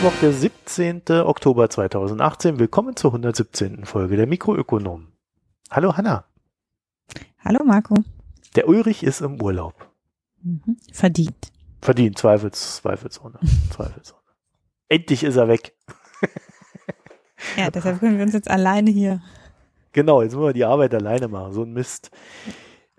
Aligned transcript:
Mittwoch, 0.00 0.20
der 0.22 0.32
17. 0.32 1.02
Oktober 1.26 1.68
2018. 1.68 2.58
Willkommen 2.58 2.96
zur 2.96 3.10
117. 3.10 3.84
Folge 3.84 4.16
der 4.16 4.26
Mikroökonom. 4.26 5.08
Hallo 5.70 5.94
Hanna. 5.94 6.24
Hallo 7.44 7.62
Marco. 7.66 7.96
Der 8.56 8.66
Ulrich 8.66 9.02
ist 9.02 9.20
im 9.20 9.42
Urlaub. 9.42 9.74
Mhm. 10.42 10.78
Verdient. 10.90 11.52
Verdient, 11.82 12.16
Zweifels, 12.16 12.76
Zweifelsohne. 12.76 13.40
Zweifelsohne. 13.70 14.22
Endlich 14.88 15.22
ist 15.22 15.36
er 15.36 15.48
weg. 15.48 15.76
ja, 17.58 17.70
deshalb 17.70 18.00
können 18.00 18.16
wir 18.16 18.24
uns 18.24 18.32
jetzt 18.32 18.50
alleine 18.50 18.90
hier. 18.90 19.20
Genau, 19.92 20.22
jetzt 20.22 20.32
müssen 20.32 20.46
wir 20.46 20.54
die 20.54 20.64
Arbeit 20.64 20.94
alleine 20.94 21.28
machen. 21.28 21.52
So 21.52 21.64
ein 21.64 21.74
Mist. 21.74 22.10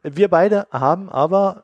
Wir 0.04 0.28
beide 0.28 0.68
haben 0.70 1.10
aber, 1.10 1.64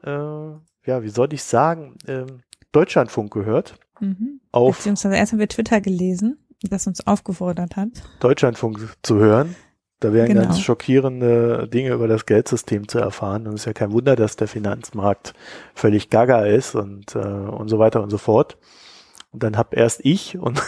äh, 0.83 0.89
ja, 0.89 1.03
wie 1.03 1.09
soll 1.09 1.31
ich 1.31 1.43
sagen, 1.43 1.95
äh, 2.07 2.25
Deutschlandfunk 2.71 3.31
gehört. 3.31 3.77
Mhm. 3.99 4.39
Auf 4.51 4.77
Beziehungsweise 4.77 5.15
erst 5.15 5.31
haben 5.31 5.39
wir 5.39 5.47
Twitter 5.47 5.81
gelesen, 5.81 6.37
das 6.63 6.87
uns 6.87 7.05
aufgefordert 7.05 7.75
hat. 7.75 7.89
Deutschlandfunk 8.19 8.79
zu 9.03 9.17
hören. 9.17 9.55
Da 9.99 10.13
wären 10.13 10.27
genau. 10.27 10.43
ganz 10.43 10.59
schockierende 10.59 11.67
Dinge 11.67 11.93
über 11.93 12.07
das 12.07 12.27
Geldsystem 12.27 12.87
zu 12.87 12.99
erfahren. 12.99 13.47
Und 13.47 13.55
es 13.55 13.61
ist 13.61 13.65
ja 13.65 13.73
kein 13.73 13.91
Wunder, 13.91 14.15
dass 14.15 14.35
der 14.35 14.47
Finanzmarkt 14.47 15.33
völlig 15.73 16.11
gaga 16.11 16.45
ist 16.45 16.75
und, 16.75 17.15
äh, 17.15 17.19
und 17.19 17.67
so 17.69 17.79
weiter 17.79 18.03
und 18.03 18.11
so 18.11 18.19
fort. 18.19 18.57
Und 19.31 19.41
dann 19.41 19.57
hab 19.57 19.75
erst 19.75 20.05
ich 20.05 20.37
und 20.37 20.61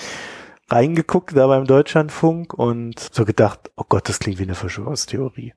reingeguckt 0.68 1.36
da 1.36 1.46
beim 1.46 1.66
Deutschlandfunk 1.66 2.54
und 2.54 2.98
so 2.98 3.24
gedacht, 3.24 3.70
oh 3.76 3.84
Gott, 3.88 4.08
das 4.08 4.18
klingt 4.18 4.38
wie 4.40 4.44
eine 4.44 4.56
Verschwörungstheorie. 4.56 5.54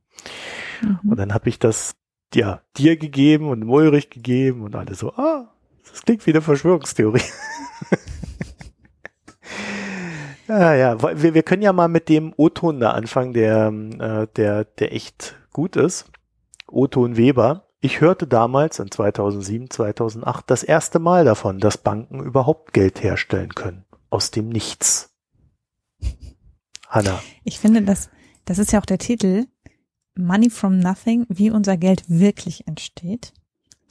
Mhm. 0.82 1.00
Und 1.10 1.18
dann 1.18 1.34
habe 1.34 1.50
ich 1.50 1.58
das 1.58 1.96
ja 2.36 2.62
dir 2.78 2.96
gegeben 2.96 3.50
und 3.50 3.64
Ulrich 3.64 4.12
gegeben 4.12 4.62
und 4.62 4.76
alle 4.76 4.94
so, 4.94 5.14
ah, 5.14 5.52
das 5.92 6.02
klingt 6.04 6.26
wie 6.26 6.32
eine 6.32 6.42
Verschwörungstheorie. 6.42 7.22
ja, 10.48 10.74
ja, 10.76 11.22
wir, 11.22 11.34
wir 11.34 11.44
können 11.44 11.62
ja 11.62 11.74
mal 11.74 11.88
mit 11.88 12.10
dem 12.10 12.34
O-Ton 12.38 12.80
da 12.80 12.92
anfangen, 12.92 13.34
der, 13.34 13.68
äh, 14.00 14.28
der, 14.36 14.66
der 14.66 14.94
echt 14.94 15.36
gut 15.52 15.76
ist. 15.76 16.06
O-Ton 16.68 17.18
Weber. 17.18 17.66
Ich 17.82 18.02
hörte 18.02 18.28
damals 18.28 18.80
in 18.80 18.92
2007, 18.92 19.70
2008 19.70 20.50
das 20.50 20.64
erste 20.64 21.00
Mal 21.00 21.24
davon, 21.24 21.60
dass 21.60 21.78
Banken 21.78 22.22
überhaupt 22.22 22.74
Geld 22.74 23.02
herstellen 23.02 23.56
können. 23.56 23.86
Aus 24.10 24.32
dem 24.32 24.50
Nichts. 24.50 25.16
Hanna. 26.90 27.22
Ich 27.44 27.60
finde, 27.60 27.84
das, 27.84 28.10
das 28.46 28.58
ist 28.58 28.74
ja 28.74 28.82
auch 28.82 28.86
der 28.86 28.98
Titel. 28.98 29.46
Money 30.16 30.50
from 30.50 30.80
Nothing, 30.80 31.26
wie 31.30 31.52
unser 31.52 31.78
Geld 31.78 32.04
wirklich 32.10 32.68
entsteht. 32.68 33.32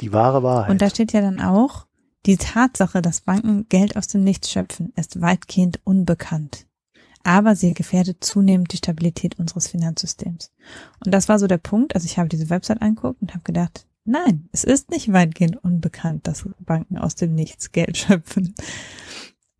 Die 0.00 0.12
wahre 0.12 0.42
Wahrheit. 0.42 0.70
Und 0.70 0.82
da 0.82 0.90
steht 0.90 1.12
ja 1.12 1.20
dann 1.20 1.40
auch, 1.40 1.86
die 2.26 2.36
Tatsache, 2.36 3.02
dass 3.02 3.22
Banken 3.22 3.66
Geld 3.68 3.96
aus 3.96 4.08
dem 4.08 4.24
Nichts 4.24 4.50
schöpfen, 4.50 4.92
ist 4.96 5.20
weitgehend 5.20 5.80
unbekannt. 5.84 6.66
Aber 7.24 7.56
sie 7.56 7.74
gefährdet 7.74 8.24
zunehmend 8.24 8.72
die 8.72 8.78
Stabilität 8.78 9.38
unseres 9.38 9.68
Finanzsystems. 9.68 10.52
Und 11.04 11.12
das 11.12 11.28
war 11.28 11.38
so 11.38 11.46
der 11.46 11.58
Punkt. 11.58 11.94
Also 11.94 12.06
ich 12.06 12.18
habe 12.18 12.28
diese 12.28 12.50
Website 12.50 12.80
angeguckt 12.80 13.20
und 13.20 13.34
habe 13.34 13.44
gedacht, 13.44 13.86
nein, 14.04 14.48
es 14.52 14.64
ist 14.64 14.90
nicht 14.90 15.12
weitgehend 15.12 15.62
unbekannt, 15.62 16.26
dass 16.26 16.48
Banken 16.60 16.96
aus 16.98 17.14
dem 17.14 17.34
Nichts 17.34 17.72
Geld 17.72 17.96
schöpfen. 17.98 18.54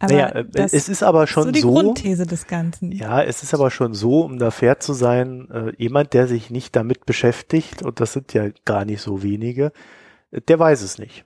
Aber 0.01 0.13
naja, 0.13 0.29
äh, 0.29 0.47
es 0.55 0.89
ist 0.89 1.03
aber 1.03 1.27
schon 1.27 1.45
so 1.45 1.51
die 1.51 1.61
so, 1.61 1.73
Grundthese 1.73 2.25
des 2.25 2.47
Ganzen. 2.47 2.93
Ja, 2.93 3.23
es 3.23 3.43
ist 3.43 3.53
aber 3.53 3.71
schon 3.71 3.95
so, 3.95 4.21
um 4.21 4.39
da 4.39 4.51
fair 4.53 4.79
zu 4.79 4.93
sein, 4.93 5.51
äh, 5.51 5.73
jemand, 5.77 6.13
der 6.13 6.29
sich 6.29 6.51
nicht 6.51 6.77
damit 6.77 7.05
beschäftigt, 7.05 7.83
und 7.83 7.99
das 7.99 8.13
sind 8.13 8.33
ja 8.33 8.49
gar 8.65 8.85
nicht 8.85 9.03
so 9.03 9.23
wenige, 9.23 9.73
der 10.31 10.59
weiß 10.59 10.83
es 10.83 10.99
nicht. 10.99 11.25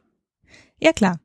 Ja, 0.82 0.92
klar. 0.92 1.20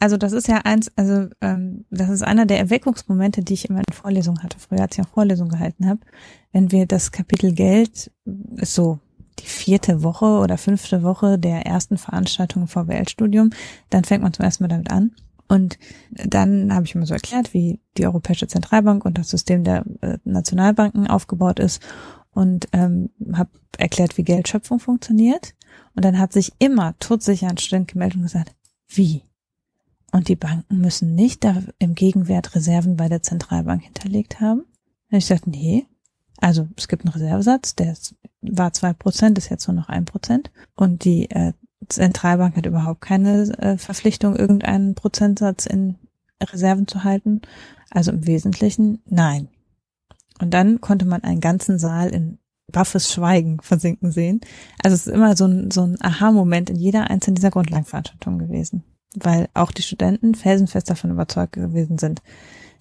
Also 0.00 0.16
das 0.16 0.32
ist 0.32 0.48
ja 0.48 0.62
eins, 0.64 0.90
also 0.96 1.28
ähm, 1.40 1.84
das 1.90 2.08
ist 2.08 2.22
einer 2.22 2.44
der 2.44 2.58
Erweckungsmomente, 2.58 3.42
die 3.42 3.54
ich 3.54 3.68
immer 3.68 3.78
in 3.78 3.94
Vorlesungen 3.94 4.42
hatte, 4.42 4.58
früher 4.58 4.80
als 4.80 4.98
ich 4.98 5.04
auch 5.04 5.10
Vorlesungen 5.10 5.50
gehalten 5.50 5.86
habe. 5.86 6.00
Wenn 6.52 6.72
wir 6.72 6.86
das 6.86 7.12
Kapitel 7.12 7.52
Geld, 7.52 8.10
ist 8.56 8.74
so 8.74 8.98
die 9.38 9.46
vierte 9.46 10.02
Woche 10.02 10.24
oder 10.24 10.58
fünfte 10.58 11.04
Woche 11.04 11.38
der 11.38 11.66
ersten 11.66 11.98
Veranstaltung 11.98 12.66
vor 12.66 12.88
Weltstudium, 12.88 13.50
dann 13.90 14.02
fängt 14.02 14.24
man 14.24 14.32
zum 14.32 14.44
ersten 14.44 14.64
Mal 14.64 14.68
damit 14.68 14.90
an. 14.90 15.12
Und 15.46 15.78
dann 16.10 16.74
habe 16.74 16.84
ich 16.84 16.94
immer 16.96 17.06
so 17.06 17.14
erklärt, 17.14 17.54
wie 17.54 17.80
die 17.96 18.06
Europäische 18.06 18.48
Zentralbank 18.48 19.04
und 19.04 19.18
das 19.18 19.30
System 19.30 19.62
der 19.62 19.84
äh, 20.00 20.18
Nationalbanken 20.24 21.06
aufgebaut 21.06 21.60
ist 21.60 21.80
und 22.32 22.66
ähm, 22.72 23.10
habe 23.34 23.50
erklärt, 23.78 24.18
wie 24.18 24.24
Geldschöpfung 24.24 24.80
funktioniert. 24.80 25.54
Und 25.94 26.04
dann 26.04 26.18
hat 26.18 26.32
sich 26.32 26.52
immer 26.58 26.94
todsicher 26.98 27.48
ein 27.48 27.58
Student 27.58 27.88
gemeldet 27.88 28.16
und 28.16 28.22
gesagt, 28.24 28.54
wie? 28.90 29.22
Und 30.12 30.28
die 30.28 30.36
Banken 30.36 30.78
müssen 30.78 31.14
nicht 31.14 31.44
da 31.44 31.62
im 31.78 31.94
Gegenwert 31.94 32.54
Reserven 32.54 32.96
bei 32.96 33.08
der 33.08 33.22
Zentralbank 33.22 33.82
hinterlegt 33.82 34.40
haben? 34.40 34.60
Und 35.10 35.18
ich 35.18 35.26
sagte, 35.26 35.50
nee. 35.50 35.86
Also 36.38 36.68
es 36.76 36.88
gibt 36.88 37.04
einen 37.04 37.12
Reservesatz, 37.12 37.76
der 37.76 37.92
ist, 37.92 38.14
war 38.40 38.72
zwei 38.72 38.92
Prozent, 38.92 39.38
ist 39.38 39.50
jetzt 39.50 39.68
nur 39.68 39.76
noch 39.76 39.88
ein 39.88 40.06
Prozent. 40.06 40.50
Und 40.74 41.04
die 41.04 41.30
äh, 41.30 41.52
Zentralbank 41.88 42.56
hat 42.56 42.66
überhaupt 42.66 43.02
keine 43.02 43.42
äh, 43.58 43.76
Verpflichtung, 43.76 44.36
irgendeinen 44.36 44.94
Prozentsatz 44.94 45.66
in 45.66 45.96
Reserven 46.42 46.88
zu 46.88 47.04
halten. 47.04 47.42
Also 47.90 48.10
im 48.12 48.26
Wesentlichen 48.26 49.02
nein. 49.04 49.48
Und 50.40 50.54
dann 50.54 50.80
konnte 50.80 51.04
man 51.04 51.22
einen 51.22 51.40
ganzen 51.40 51.78
Saal 51.78 52.08
in 52.08 52.38
baffes 52.70 53.12
Schweigen 53.12 53.60
versinken 53.60 54.10
sehen. 54.10 54.40
Also 54.82 54.94
es 54.94 55.06
ist 55.06 55.12
immer 55.12 55.36
so 55.36 55.46
ein, 55.46 55.70
so 55.70 55.82
ein 55.82 55.96
Aha-Moment 56.00 56.70
in 56.70 56.76
jeder 56.76 57.10
einzelnen 57.10 57.36
dieser 57.36 57.50
Grundlagenveranstaltungen 57.50 58.38
gewesen. 58.38 58.84
Weil 59.14 59.48
auch 59.54 59.72
die 59.72 59.82
Studenten 59.82 60.34
felsenfest 60.34 60.88
davon 60.88 61.10
überzeugt 61.10 61.54
gewesen 61.54 61.98
sind, 61.98 62.22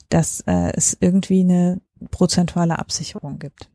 dass 0.10 0.42
äh, 0.42 0.72
es 0.76 0.98
irgendwie 1.00 1.42
eine 1.42 1.82
prozentuale 2.12 2.78
Absicherung 2.80 3.40
gibt. 3.40 3.70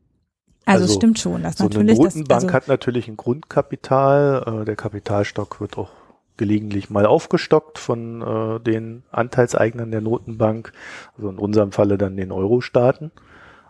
Also, 0.65 0.81
also 0.81 0.85
es 0.85 0.95
stimmt 0.95 1.19
schon, 1.19 1.43
dass 1.43 1.57
so 1.57 1.65
natürlich. 1.65 1.99
Eine 1.99 2.07
Notenbank 2.07 2.27
das, 2.29 2.43
also, 2.43 2.53
hat 2.53 2.67
natürlich 2.67 3.07
ein 3.07 3.17
Grundkapital. 3.17 4.61
Äh, 4.61 4.65
der 4.65 4.75
Kapitalstock 4.75 5.61
wird 5.61 5.77
auch 5.77 5.91
gelegentlich 6.37 6.89
mal 6.89 7.05
aufgestockt 7.05 7.77
von 7.77 8.21
äh, 8.21 8.59
den 8.59 9.03
Anteilseignern 9.11 9.91
der 9.91 10.01
Notenbank, 10.01 10.73
also 11.15 11.29
in 11.29 11.37
unserem 11.37 11.71
Falle 11.71 11.97
dann 11.97 12.17
den 12.17 12.31
Euro-Staaten. 12.31 13.11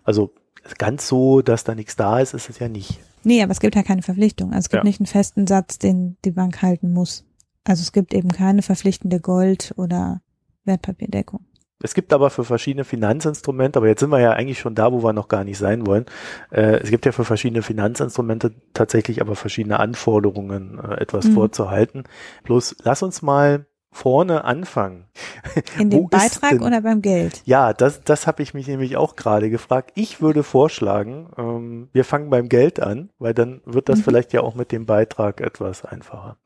Also 0.03 0.33
ganz 0.77 1.07
so, 1.07 1.41
dass 1.41 1.63
da 1.63 1.75
nichts 1.75 1.95
da 1.95 2.19
ist, 2.19 2.33
ist 2.33 2.49
es 2.49 2.59
ja 2.59 2.67
nicht. 2.67 2.99
Nee, 3.23 3.41
aber 3.41 3.51
es 3.51 3.59
gibt 3.59 3.75
ja 3.75 3.83
keine 3.83 4.01
Verpflichtung. 4.01 4.49
Also 4.49 4.65
es 4.65 4.69
gibt 4.69 4.83
ja. 4.83 4.87
nicht 4.87 4.99
einen 4.99 5.07
festen 5.07 5.47
Satz, 5.47 5.79
den 5.79 6.17
die 6.25 6.31
Bank 6.31 6.61
halten 6.61 6.91
muss. 6.91 7.25
Also 7.63 7.81
es 7.81 7.91
gibt 7.91 8.13
eben 8.13 8.29
keine 8.31 8.61
verpflichtende 8.61 9.19
Gold- 9.19 9.73
oder 9.77 10.21
Wertpapierdeckung. 10.63 11.45
Es 11.83 11.93
gibt 11.93 12.13
aber 12.13 12.29
für 12.29 12.45
verschiedene 12.45 12.85
Finanzinstrumente, 12.85 13.77
aber 13.77 13.87
jetzt 13.87 13.99
sind 13.99 14.09
wir 14.09 14.19
ja 14.19 14.31
eigentlich 14.31 14.59
schon 14.59 14.75
da, 14.75 14.91
wo 14.93 15.03
wir 15.03 15.13
noch 15.13 15.27
gar 15.27 15.43
nicht 15.43 15.57
sein 15.57 15.85
wollen. 15.85 16.05
Äh, 16.49 16.77
es 16.77 16.89
gibt 16.89 17.05
ja 17.05 17.11
für 17.11 17.25
verschiedene 17.25 17.61
Finanzinstrumente 17.61 18.53
tatsächlich 18.73 19.21
aber 19.21 19.35
verschiedene 19.35 19.79
Anforderungen, 19.79 20.79
äh, 20.79 21.01
etwas 21.01 21.25
mhm. 21.25 21.33
vorzuhalten. 21.33 22.03
Bloß 22.43 22.77
lass 22.83 23.03
uns 23.03 23.21
mal 23.21 23.65
vorne 23.95 24.43
anfangen. 24.43 25.05
In 25.79 25.89
dem 25.89 26.09
Beitrag 26.09 26.61
oder 26.61 26.81
beim 26.81 27.01
Geld? 27.01 27.41
Ja, 27.45 27.73
das, 27.73 28.01
das 28.03 28.27
habe 28.27 28.43
ich 28.43 28.53
mich 28.53 28.67
nämlich 28.67 28.97
auch 28.97 29.15
gerade 29.15 29.49
gefragt. 29.49 29.93
Ich 29.95 30.21
würde 30.21 30.43
vorschlagen, 30.43 31.29
ähm, 31.37 31.89
wir 31.93 32.03
fangen 32.03 32.29
beim 32.29 32.49
Geld 32.49 32.81
an, 32.81 33.09
weil 33.19 33.33
dann 33.33 33.61
wird 33.65 33.87
das 33.87 33.99
mhm. 33.99 34.03
vielleicht 34.03 34.33
ja 34.33 34.41
auch 34.41 34.53
mit 34.53 34.73
dem 34.73 34.85
Beitrag 34.85 35.39
etwas 35.39 35.85
einfacher. 35.85 36.37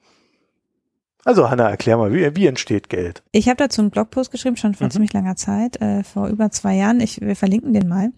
Also 1.26 1.50
Hanna, 1.50 1.70
erklär 1.70 1.98
mal, 1.98 2.14
wie, 2.14 2.36
wie 2.36 2.46
entsteht 2.46 2.88
Geld? 2.88 3.24
Ich 3.32 3.50
habe 3.50 3.58
dazu 3.58 3.82
einen 3.82 3.90
Blogpost 3.90 4.32
geschrieben, 4.32 4.56
schon 4.56 4.76
vor 4.76 4.86
mhm. 4.86 4.92
ziemlich 4.92 5.14
langer 5.14 5.36
Zeit, 5.36 5.82
äh, 5.82 6.04
vor 6.04 6.28
über 6.28 6.52
zwei 6.52 6.76
Jahren. 6.76 7.00
Ich, 7.00 7.20
wir 7.20 7.36
verlinken 7.36 7.74
den 7.74 7.88
mal. 7.88 8.12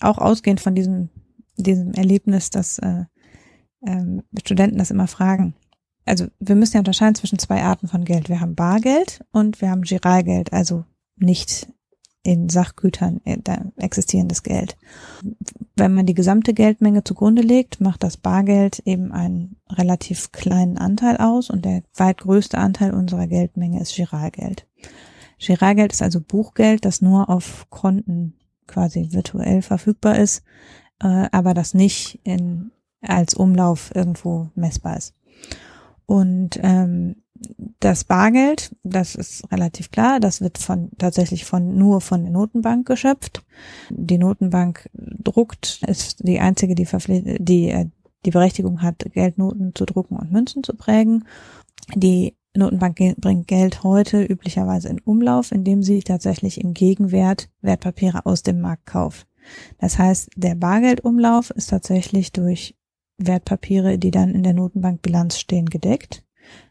Auch 0.00 0.18
ausgehend 0.18 0.60
von 0.60 0.74
diesem, 0.76 1.08
diesem 1.56 1.92
Erlebnis, 1.94 2.50
dass 2.50 2.78
äh, 2.78 3.04
ähm, 3.84 4.22
Studenten 4.38 4.78
das 4.78 4.92
immer 4.92 5.08
fragen 5.08 5.54
also 6.06 6.26
wir 6.38 6.54
müssen 6.54 6.74
ja 6.74 6.80
unterscheiden 6.80 7.16
zwischen 7.16 7.38
zwei 7.38 7.62
Arten 7.62 7.88
von 7.88 8.04
Geld. 8.04 8.28
Wir 8.28 8.40
haben 8.40 8.54
Bargeld 8.54 9.24
und 9.32 9.60
wir 9.60 9.70
haben 9.70 9.82
Giralgeld, 9.82 10.52
also 10.52 10.84
nicht 11.16 11.68
in 12.22 12.48
Sachgütern 12.48 13.20
äh, 13.24 13.38
existierendes 13.76 14.42
Geld. 14.42 14.76
Wenn 15.76 15.94
man 15.94 16.06
die 16.06 16.14
gesamte 16.14 16.54
Geldmenge 16.54 17.04
zugrunde 17.04 17.42
legt, 17.42 17.80
macht 17.80 18.02
das 18.02 18.16
Bargeld 18.16 18.80
eben 18.84 19.12
einen 19.12 19.56
relativ 19.68 20.32
kleinen 20.32 20.76
Anteil 20.76 21.18
aus 21.18 21.50
und 21.50 21.64
der 21.64 21.82
weit 21.94 22.18
größte 22.18 22.58
Anteil 22.58 22.94
unserer 22.94 23.28
Geldmenge 23.28 23.80
ist 23.80 23.94
Giralgeld. 23.94 24.66
Giralgeld 25.38 25.92
ist 25.92 26.02
also 26.02 26.20
Buchgeld, 26.20 26.84
das 26.84 27.00
nur 27.00 27.28
auf 27.28 27.66
Konten 27.70 28.34
quasi 28.66 29.12
virtuell 29.12 29.62
verfügbar 29.62 30.18
ist, 30.18 30.42
äh, 31.00 31.28
aber 31.30 31.54
das 31.54 31.74
nicht 31.74 32.20
in, 32.24 32.72
als 33.02 33.34
Umlauf 33.34 33.94
irgendwo 33.94 34.50
messbar 34.56 34.96
ist. 34.96 35.14
Und 36.06 36.58
ähm, 36.62 37.16
das 37.80 38.04
Bargeld, 38.04 38.74
das 38.82 39.14
ist 39.14 39.50
relativ 39.52 39.90
klar, 39.90 40.20
das 40.20 40.40
wird 40.40 40.58
von 40.58 40.90
tatsächlich 40.98 41.44
von 41.44 41.76
nur 41.76 42.00
von 42.00 42.22
der 42.22 42.32
Notenbank 42.32 42.86
geschöpft. 42.86 43.44
Die 43.90 44.18
Notenbank 44.18 44.88
druckt, 44.94 45.82
ist 45.86 46.26
die 46.26 46.40
einzige, 46.40 46.74
die 46.74 46.86
die 47.38 47.70
äh, 47.70 47.86
die 48.24 48.30
Berechtigung 48.30 48.82
hat, 48.82 49.06
Geldnoten 49.12 49.74
zu 49.74 49.86
drucken 49.86 50.16
und 50.16 50.32
Münzen 50.32 50.62
zu 50.62 50.74
prägen. 50.74 51.24
Die 51.94 52.34
Notenbank 52.56 52.98
bringt 53.18 53.46
Geld 53.46 53.82
heute 53.82 54.22
üblicherweise 54.22 54.88
in 54.88 55.00
Umlauf, 55.00 55.52
indem 55.52 55.82
sie 55.82 56.00
tatsächlich 56.00 56.60
im 56.60 56.74
Gegenwert 56.74 57.48
Wertpapiere 57.60 58.26
aus 58.26 58.42
dem 58.42 58.60
Markt 58.60 58.86
kauft. 58.86 59.26
Das 59.78 59.98
heißt, 59.98 60.30
der 60.36 60.56
Bargeldumlauf 60.56 61.50
ist 61.50 61.70
tatsächlich 61.70 62.32
durch 62.32 62.75
Wertpapiere, 63.18 63.98
die 63.98 64.10
dann 64.10 64.34
in 64.34 64.42
der 64.42 64.54
Notenbankbilanz 64.54 65.38
stehen, 65.38 65.66
gedeckt. 65.66 66.24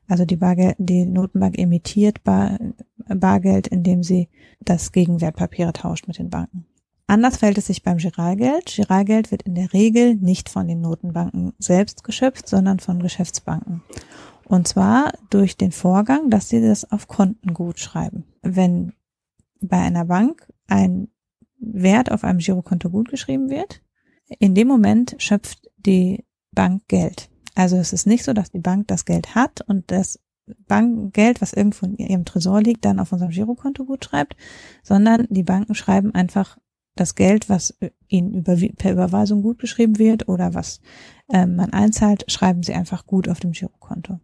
Also 0.07 0.25
die, 0.25 0.36
Bargeld, 0.36 0.75
die 0.77 1.06
Notenbank 1.06 1.57
emittiert 1.57 2.24
Bar, 2.24 2.59
Bargeld, 3.07 3.68
indem 3.68 4.03
sie 4.03 4.30
das 4.62 4.92
gegen 4.92 5.21
Wertpapiere 5.21 5.74
tauscht 5.74 6.07
mit 6.07 6.19
den 6.19 6.30
Banken. 6.30 6.65
Anders 7.07 7.38
fällt 7.38 7.57
es 7.57 7.68
sich 7.68 7.83
beim 7.83 7.97
Giralgeld. 7.97 8.74
Giralgeld 8.75 9.31
wird 9.31 9.44
in 9.44 9.56
der 9.56 9.74
Regel 9.74 10.15
nicht 10.15 10.50
von 10.50 10.68
den 10.68 10.81
Notenbanken 10.81 11.53
selbst 11.59 12.03
geschöpft, 12.03 12.47
sondern 12.47 12.80
von 12.80 13.00
Geschäftsbanken. 13.00 13.83
Und 14.45 14.68
zwar 14.68 15.13
durch 15.30 15.57
den 15.57 15.71
Vorgang, 15.71 16.30
dass 16.30 16.50
sie 16.50 16.62
das 16.62 16.92
auf 16.92 17.07
Konten 17.07 17.53
gut 17.53 17.80
schreiben. 17.80 18.25
Wenn 18.42 18.94
bei 19.62 19.77
einer 19.77 20.06
Bank 20.06 20.51
ein 20.68 21.09
Wert 21.59 22.12
auf 22.12 22.24
einem 22.24 22.39
Girokonto 22.39 22.89
gut 22.89 23.09
geschrieben 23.09 23.50
wird, 23.50 23.81
in 24.39 24.56
dem 24.56 24.68
Moment 24.68 25.15
schöpft 25.19 25.69
die 25.77 26.24
Bank 26.56 26.84
Geld. 26.88 27.30
Also 27.54 27.78
es 27.78 27.94
ist 27.94 28.07
nicht 28.07 28.24
so, 28.24 28.34
dass 28.34 28.52
die 28.52 28.60
Bank 28.60 28.88
das 28.88 29.06
Geld 29.06 29.36
hat 29.36 29.62
und 29.68 29.92
das 29.92 30.19
Bankgeld, 30.68 31.42
was 31.42 31.54
irgendwo 31.54 31.86
in 31.86 31.98
ihrem 31.98 32.25
Tresor 32.25 32.62
liegt, 32.62 32.86
dann 32.86 33.00
auf 33.00 33.12
unserem 33.12 33.31
Girokonto 33.31 33.86
gut 33.86 34.06
schreibt, 34.06 34.36
sondern 34.84 35.28
die 35.30 35.44
Banken 35.44 35.75
schreiben 35.75 36.13
einfach 36.13 36.57
das 36.96 37.16
Geld, 37.16 37.50
was 37.50 37.78
ihnen 38.07 38.34
über, 38.34 38.56
per 38.78 38.94
Überweisung 38.94 39.42
gut 39.42 39.60
geschrieben 39.60 39.98
wird 39.98 40.28
oder 40.30 40.54
was 40.54 40.81
äh, 41.31 41.46
man 41.46 41.74
einzahlt, 41.74 42.31
schreiben 42.31 42.63
sie 42.63 42.74
einfach 42.74 43.06
gut 43.06 43.28
auf 43.28 43.40
dem 43.40 43.52
Girokonto. 43.52 44.19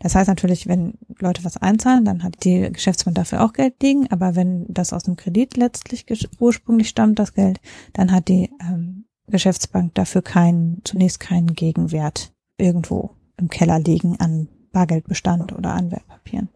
Das 0.00 0.16
heißt 0.16 0.28
natürlich, 0.28 0.66
wenn 0.66 0.94
Leute 1.20 1.44
was 1.44 1.58
einzahlen, 1.58 2.04
dann 2.04 2.24
hat 2.24 2.42
die 2.44 2.72
Geschäftsbank 2.72 3.14
dafür 3.14 3.44
auch 3.44 3.52
Geld 3.52 3.80
liegen, 3.82 4.10
aber 4.10 4.34
wenn 4.34 4.66
das 4.68 4.92
aus 4.92 5.04
dem 5.04 5.14
Kredit 5.14 5.56
letztlich 5.56 6.06
ursprünglich 6.40 6.88
stammt, 6.88 7.20
das 7.20 7.34
Geld, 7.34 7.60
dann 7.92 8.10
hat 8.10 8.26
die 8.26 8.50
ähm, 8.60 9.04
Geschäftsbank 9.28 9.94
dafür 9.94 10.22
keinen, 10.22 10.82
zunächst 10.84 11.20
keinen 11.20 11.54
Gegenwert 11.54 12.32
irgendwo 12.58 13.16
im 13.36 13.48
Keller 13.48 13.78
liegen 13.78 14.20
an 14.20 14.48
Bargeldbestand 14.72 15.52
oder 15.52 15.74
an 15.74 15.90
Wertpapieren. 15.90 16.48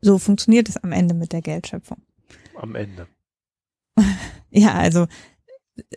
So 0.00 0.18
funktioniert 0.18 0.68
es 0.68 0.76
am 0.76 0.92
Ende 0.92 1.14
mit 1.14 1.32
der 1.32 1.42
Geldschöpfung. 1.42 1.98
Am 2.54 2.74
Ende. 2.74 3.08
ja, 4.50 4.74
also 4.74 5.06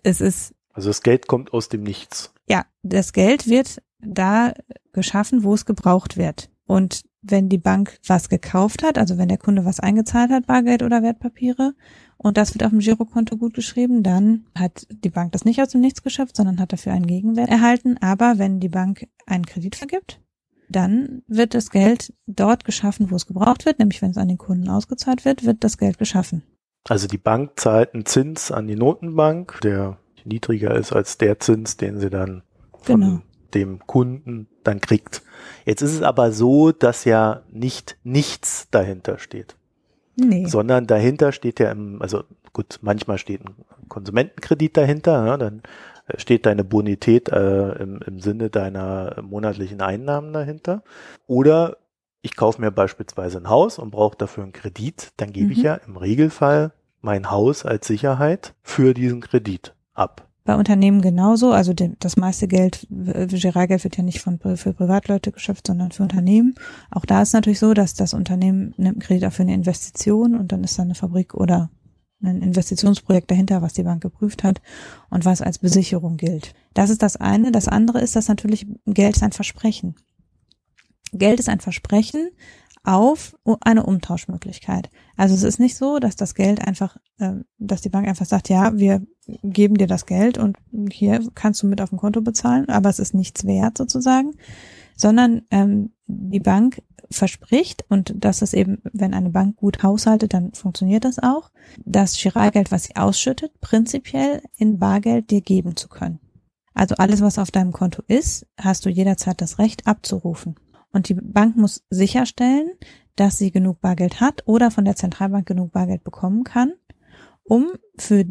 es 0.03 0.21
ist. 0.21 0.55
Also 0.73 0.89
das 0.89 1.01
Geld 1.01 1.27
kommt 1.27 1.53
aus 1.53 1.69
dem 1.69 1.83
Nichts. 1.83 2.33
Ja, 2.47 2.65
das 2.83 3.13
Geld 3.13 3.47
wird 3.47 3.81
da 3.99 4.53
geschaffen, 4.93 5.43
wo 5.43 5.53
es 5.53 5.65
gebraucht 5.65 6.17
wird. 6.17 6.49
Und 6.65 7.03
wenn 7.21 7.49
die 7.49 7.57
Bank 7.57 7.99
was 8.05 8.29
gekauft 8.29 8.83
hat, 8.83 8.97
also 8.97 9.17
wenn 9.17 9.27
der 9.27 9.37
Kunde 9.37 9.65
was 9.65 9.79
eingezahlt 9.79 10.31
hat, 10.31 10.47
Bargeld 10.47 10.83
oder 10.83 11.03
Wertpapiere, 11.03 11.73
und 12.21 12.35
das 12.35 12.53
wird 12.53 12.63
auf 12.63 12.71
dem 12.71 12.79
Girokonto 12.79 13.37
gut 13.37 13.53
geschrieben, 13.53 14.03
dann 14.03 14.45
hat 14.53 14.85
die 14.89 15.09
Bank 15.09 15.31
das 15.31 15.45
nicht 15.45 15.61
aus 15.61 15.69
dem 15.69 15.79
Nichts 15.79 16.03
geschöpft, 16.03 16.35
sondern 16.35 16.59
hat 16.59 16.73
dafür 16.73 16.91
einen 16.91 17.07
Gegenwert 17.07 17.49
erhalten. 17.49 17.97
Aber 18.01 18.37
wenn 18.37 18.59
die 18.59 18.67
Bank 18.67 19.07
einen 19.25 19.45
Kredit 19.45 19.77
vergibt, 19.77 20.19
dann 20.67 21.23
wird 21.27 21.53
das 21.53 21.69
Geld 21.69 22.13
dort 22.27 22.65
geschaffen, 22.65 23.09
wo 23.09 23.15
es 23.15 23.25
gebraucht 23.25 23.65
wird, 23.65 23.79
nämlich 23.79 24.01
wenn 24.01 24.11
es 24.11 24.17
an 24.17 24.27
den 24.27 24.37
Kunden 24.37 24.69
ausgezahlt 24.69 25.23
wird, 25.23 25.45
wird 25.45 25.63
das 25.63 25.77
Geld 25.77 25.97
geschaffen. 25.97 26.43
Also 26.89 27.07
die 27.07 27.17
Bank 27.17 27.57
zahlt 27.57 27.93
einen 27.93 28.05
Zins 28.05 28.51
an 28.51 28.67
die 28.67 28.75
Notenbank, 28.75 29.61
der 29.63 29.97
niedriger 30.25 30.75
ist 30.75 30.91
als 30.91 31.17
der 31.17 31.39
Zins, 31.39 31.77
den 31.77 31.99
sie 31.99 32.09
dann 32.09 32.43
von 32.81 32.99
genau. 32.99 33.21
dem 33.53 33.79
Kunden 33.87 34.49
dann 34.65 34.81
kriegt. 34.81 35.21
Jetzt 35.65 35.81
ist 35.81 35.93
es 35.93 36.01
aber 36.01 36.33
so, 36.33 36.73
dass 36.73 37.05
ja 37.05 37.43
nicht 37.49 37.97
nichts 38.03 38.67
dahinter 38.71 39.19
steht. 39.19 39.55
Nee. 40.19 40.45
Sondern 40.45 40.87
dahinter 40.87 41.31
steht 41.31 41.59
ja 41.59 41.71
im, 41.71 42.01
also 42.01 42.23
gut, 42.53 42.79
manchmal 42.81 43.17
steht 43.17 43.41
ein 43.41 43.55
Konsumentenkredit 43.87 44.77
dahinter, 44.77 45.25
ja, 45.25 45.37
dann 45.37 45.63
steht 46.17 46.45
deine 46.45 46.63
Bonität 46.63 47.29
äh, 47.29 47.71
im, 47.73 48.01
im 48.05 48.19
Sinne 48.19 48.49
deiner 48.49 49.21
monatlichen 49.21 49.81
Einnahmen 49.81 50.33
dahinter. 50.33 50.83
Oder 51.27 51.77
ich 52.21 52.35
kaufe 52.35 52.61
mir 52.61 52.71
beispielsweise 52.71 53.37
ein 53.37 53.49
Haus 53.49 53.79
und 53.79 53.91
brauche 53.91 54.17
dafür 54.17 54.43
einen 54.43 54.53
Kredit, 54.53 55.11
dann 55.17 55.31
gebe 55.31 55.47
mhm. 55.47 55.51
ich 55.51 55.61
ja 55.61 55.75
im 55.75 55.97
Regelfall 55.97 56.73
mein 57.01 57.31
Haus 57.31 57.65
als 57.65 57.87
Sicherheit 57.87 58.53
für 58.61 58.93
diesen 58.93 59.21
Kredit 59.21 59.73
ab. 59.93 60.28
Bei 60.49 60.55
Unternehmen 60.55 61.03
genauso, 61.03 61.51
also 61.51 61.73
das 61.75 62.17
meiste 62.17 62.47
Geld, 62.47 62.87
Giralgeld 62.89 63.83
wird 63.83 63.97
ja 63.97 64.03
nicht 64.03 64.19
von, 64.19 64.39
für 64.39 64.73
Privatleute 64.73 65.31
geschöpft, 65.31 65.67
sondern 65.67 65.91
für 65.91 66.01
Unternehmen. 66.01 66.55
Auch 66.89 67.05
da 67.05 67.21
ist 67.21 67.33
natürlich 67.33 67.59
so, 67.59 67.75
dass 67.75 67.93
das 67.93 68.15
Unternehmen 68.15 68.73
nimmt 68.75 68.95
einen 68.95 68.99
Kredit 68.99 69.25
auch 69.25 69.31
für 69.31 69.43
eine 69.43 69.53
Investition 69.53 70.33
und 70.33 70.51
dann 70.51 70.63
ist 70.63 70.79
da 70.79 70.81
eine 70.81 70.95
Fabrik 70.95 71.35
oder 71.35 71.69
ein 72.23 72.41
Investitionsprojekt 72.41 73.29
dahinter, 73.29 73.61
was 73.61 73.73
die 73.73 73.83
Bank 73.83 74.01
geprüft 74.01 74.43
hat 74.43 74.59
und 75.11 75.23
was 75.23 75.43
als 75.43 75.59
Besicherung 75.59 76.17
gilt. 76.17 76.55
Das 76.73 76.89
ist 76.89 77.03
das 77.03 77.15
eine. 77.15 77.51
Das 77.51 77.67
andere 77.67 78.01
ist, 78.01 78.15
dass 78.15 78.27
natürlich 78.27 78.65
Geld 78.87 79.17
ist 79.17 79.21
ein 79.21 79.33
Versprechen. 79.33 79.97
Geld 81.11 81.39
ist 81.39 81.49
ein 81.49 81.59
Versprechen 81.59 82.31
auf 82.83 83.37
eine 83.61 83.85
Umtauschmöglichkeit. 83.85 84.89
Also 85.15 85.35
es 85.35 85.43
ist 85.43 85.59
nicht 85.59 85.77
so, 85.77 85.99
dass 85.99 86.15
das 86.15 86.33
Geld 86.33 86.65
einfach, 86.65 86.97
äh, 87.19 87.33
dass 87.59 87.81
die 87.81 87.89
Bank 87.89 88.07
einfach 88.07 88.25
sagt, 88.25 88.49
ja, 88.49 88.75
wir 88.75 89.05
geben 89.43 89.75
dir 89.75 89.87
das 89.87 90.05
Geld 90.05 90.37
und 90.37 90.57
hier 90.91 91.21
kannst 91.35 91.63
du 91.63 91.67
mit 91.67 91.81
auf 91.81 91.89
dem 91.89 91.97
Konto 91.97 92.21
bezahlen, 92.21 92.69
aber 92.69 92.89
es 92.89 92.99
ist 92.99 93.13
nichts 93.13 93.45
wert 93.45 93.77
sozusagen, 93.77 94.33
sondern 94.95 95.43
ähm, 95.51 95.91
die 96.07 96.39
Bank 96.39 96.81
verspricht, 97.11 97.85
und 97.89 98.13
das 98.15 98.41
ist 98.41 98.53
eben, 98.53 98.81
wenn 98.93 99.13
eine 99.13 99.31
Bank 99.31 99.55
gut 99.55 99.81
haushaltet, 99.83 100.33
dann 100.33 100.53
funktioniert 100.53 101.05
das 101.05 101.19
auch, 101.19 101.51
das 101.85 102.17
Giralgeld, 102.21 102.71
was 102.71 102.85
sie 102.85 102.95
ausschüttet, 102.95 103.59
prinzipiell 103.61 104.41
in 104.57 104.77
Bargeld 104.77 105.31
dir 105.31 105.41
geben 105.41 105.75
zu 105.75 105.87
können. 105.87 106.19
Also 106.73 106.95
alles, 106.95 107.21
was 107.21 107.39
auf 107.39 107.51
deinem 107.51 107.73
Konto 107.73 108.03
ist, 108.07 108.45
hast 108.57 108.85
du 108.85 108.89
jederzeit 108.89 109.41
das 109.41 109.59
Recht 109.59 109.87
abzurufen. 109.87 110.55
Und 110.91 111.09
die 111.09 111.15
Bank 111.15 111.55
muss 111.57 111.83
sicherstellen, 111.89 112.69
dass 113.15 113.37
sie 113.37 113.51
genug 113.51 113.81
Bargeld 113.81 114.21
hat 114.21 114.43
oder 114.45 114.71
von 114.71 114.85
der 114.85 114.95
Zentralbank 114.95 115.45
genug 115.45 115.71
Bargeld 115.71 116.03
bekommen 116.03 116.43
kann, 116.43 116.73
um 117.43 117.67
für 117.97 118.25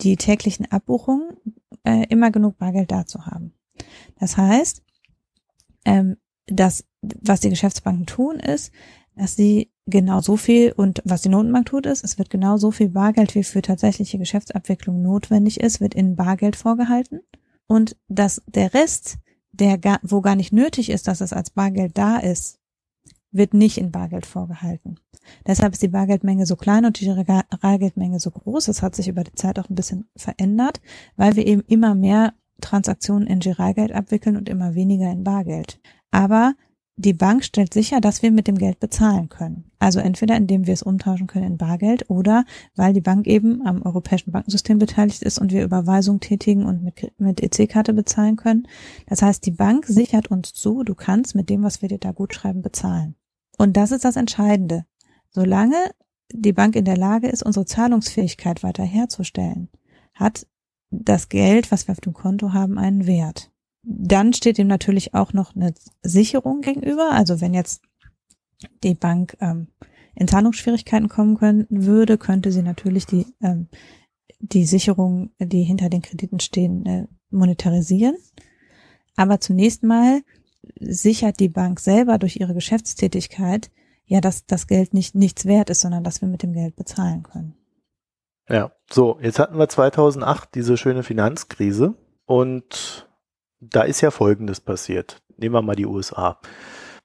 die 0.00 0.16
täglichen 0.16 0.70
Abbuchungen 0.70 1.36
äh, 1.84 2.06
immer 2.08 2.30
genug 2.30 2.58
Bargeld 2.58 2.90
da 2.90 3.06
zu 3.06 3.26
haben. 3.26 3.52
Das 4.18 4.36
heißt, 4.36 4.82
ähm, 5.84 6.16
dass 6.46 6.84
was 7.00 7.40
die 7.40 7.50
Geschäftsbanken 7.50 8.06
tun, 8.06 8.36
ist, 8.36 8.72
dass 9.14 9.36
sie 9.36 9.70
genau 9.86 10.20
so 10.20 10.36
viel 10.36 10.72
und 10.72 11.02
was 11.04 11.22
die 11.22 11.28
Notenbank 11.28 11.66
tut, 11.66 11.86
ist, 11.86 12.04
es 12.04 12.18
wird 12.18 12.30
genau 12.30 12.56
so 12.56 12.70
viel 12.70 12.90
Bargeld, 12.90 13.34
wie 13.34 13.44
für 13.44 13.62
tatsächliche 13.62 14.18
Geschäftsabwicklung 14.18 15.02
notwendig 15.02 15.60
ist, 15.60 15.80
wird 15.80 15.94
in 15.94 16.16
Bargeld 16.16 16.56
vorgehalten 16.56 17.20
und 17.66 17.96
dass 18.08 18.42
der 18.46 18.74
Rest, 18.74 19.18
der 19.52 19.78
gar, 19.78 19.98
wo 20.02 20.20
gar 20.20 20.36
nicht 20.36 20.52
nötig 20.52 20.90
ist, 20.90 21.08
dass 21.08 21.20
es 21.20 21.32
als 21.32 21.50
Bargeld 21.50 21.96
da 21.96 22.18
ist, 22.18 22.58
wird 23.30 23.54
nicht 23.54 23.78
in 23.78 23.90
Bargeld 23.90 24.26
vorgehalten. 24.26 24.98
Deshalb 25.46 25.74
ist 25.74 25.82
die 25.82 25.88
Bargeldmenge 25.88 26.46
so 26.46 26.56
klein 26.56 26.84
und 26.84 27.00
die 27.00 27.10
Realgeldmenge 27.10 28.20
so 28.20 28.30
groß. 28.30 28.66
Das 28.66 28.82
hat 28.82 28.94
sich 28.94 29.08
über 29.08 29.24
die 29.24 29.34
Zeit 29.34 29.58
auch 29.58 29.68
ein 29.68 29.74
bisschen 29.74 30.08
verändert, 30.16 30.80
weil 31.16 31.36
wir 31.36 31.46
eben 31.46 31.62
immer 31.66 31.94
mehr 31.94 32.34
Transaktionen 32.60 33.28
in 33.28 33.40
Giralgeld 33.40 33.92
abwickeln 33.92 34.36
und 34.36 34.48
immer 34.48 34.74
weniger 34.74 35.10
in 35.10 35.24
Bargeld. 35.24 35.80
Aber 36.10 36.54
die 37.00 37.12
Bank 37.12 37.44
stellt 37.44 37.72
sicher, 37.72 38.00
dass 38.00 38.22
wir 38.22 38.32
mit 38.32 38.48
dem 38.48 38.58
Geld 38.58 38.80
bezahlen 38.80 39.28
können. 39.28 39.70
Also 39.78 40.00
entweder 40.00 40.36
indem 40.36 40.66
wir 40.66 40.74
es 40.74 40.82
umtauschen 40.82 41.28
können 41.28 41.46
in 41.46 41.56
Bargeld 41.56 42.10
oder 42.10 42.44
weil 42.74 42.92
die 42.92 43.00
Bank 43.00 43.28
eben 43.28 43.64
am 43.64 43.82
europäischen 43.82 44.32
Bankensystem 44.32 44.80
beteiligt 44.80 45.22
ist 45.22 45.38
und 45.38 45.52
wir 45.52 45.62
Überweisungen 45.62 46.18
tätigen 46.18 46.66
und 46.66 46.82
mit, 46.82 47.12
mit 47.18 47.40
EC-Karte 47.40 47.92
bezahlen 47.92 48.34
können. 48.34 48.66
Das 49.06 49.22
heißt, 49.22 49.46
die 49.46 49.52
Bank 49.52 49.86
sichert 49.86 50.32
uns 50.32 50.52
zu, 50.54 50.82
du 50.82 50.96
kannst 50.96 51.36
mit 51.36 51.48
dem, 51.50 51.62
was 51.62 51.82
wir 51.82 51.88
dir 51.88 51.98
da 51.98 52.10
gut 52.10 52.34
schreiben, 52.34 52.62
bezahlen. 52.62 53.14
Und 53.58 53.76
das 53.76 53.90
ist 53.90 54.04
das 54.04 54.16
Entscheidende. 54.16 54.86
Solange 55.30 55.76
die 56.32 56.52
Bank 56.52 56.76
in 56.76 56.84
der 56.84 56.96
Lage 56.96 57.28
ist, 57.28 57.42
unsere 57.42 57.66
Zahlungsfähigkeit 57.66 58.62
weiter 58.62 58.84
herzustellen, 58.84 59.68
hat 60.14 60.46
das 60.90 61.28
Geld, 61.28 61.70
was 61.70 61.86
wir 61.86 61.92
auf 61.92 62.00
dem 62.00 62.14
Konto 62.14 62.52
haben, 62.52 62.78
einen 62.78 63.06
Wert. 63.06 63.50
Dann 63.82 64.32
steht 64.32 64.58
ihm 64.58 64.66
natürlich 64.66 65.14
auch 65.14 65.32
noch 65.32 65.54
eine 65.54 65.74
Sicherung 66.02 66.60
gegenüber. 66.60 67.10
Also 67.12 67.40
wenn 67.40 67.52
jetzt 67.52 67.82
die 68.82 68.94
Bank 68.94 69.36
ähm, 69.40 69.68
in 70.14 70.28
Zahlungsschwierigkeiten 70.28 71.08
kommen 71.08 71.36
können 71.36 71.66
würde, 71.68 72.18
könnte 72.18 72.52
sie 72.52 72.62
natürlich 72.62 73.06
die, 73.06 73.26
ähm, 73.42 73.68
die 74.40 74.64
Sicherung, 74.64 75.30
die 75.38 75.62
hinter 75.62 75.88
den 75.88 76.02
Krediten 76.02 76.40
stehen, 76.40 76.86
äh, 76.86 77.06
monetarisieren. 77.30 78.16
Aber 79.16 79.40
zunächst 79.40 79.82
mal 79.82 80.22
sichert 80.78 81.40
die 81.40 81.48
Bank 81.48 81.80
selber 81.80 82.18
durch 82.18 82.36
ihre 82.36 82.54
Geschäftstätigkeit 82.54 83.70
ja, 84.08 84.20
dass 84.20 84.46
das 84.46 84.66
Geld 84.66 84.94
nicht 84.94 85.14
nichts 85.14 85.44
wert 85.44 85.70
ist, 85.70 85.82
sondern 85.82 86.02
dass 86.02 86.22
wir 86.22 86.28
mit 86.28 86.42
dem 86.42 86.54
Geld 86.54 86.74
bezahlen 86.76 87.22
können. 87.22 87.54
Ja, 88.48 88.72
so, 88.90 89.18
jetzt 89.20 89.38
hatten 89.38 89.58
wir 89.58 89.68
2008 89.68 90.54
diese 90.54 90.78
schöne 90.78 91.02
Finanzkrise 91.02 91.94
und 92.24 93.06
da 93.60 93.82
ist 93.82 94.00
ja 94.00 94.10
Folgendes 94.10 94.60
passiert. 94.60 95.22
Nehmen 95.36 95.54
wir 95.54 95.62
mal 95.62 95.76
die 95.76 95.86
USA. 95.86 96.40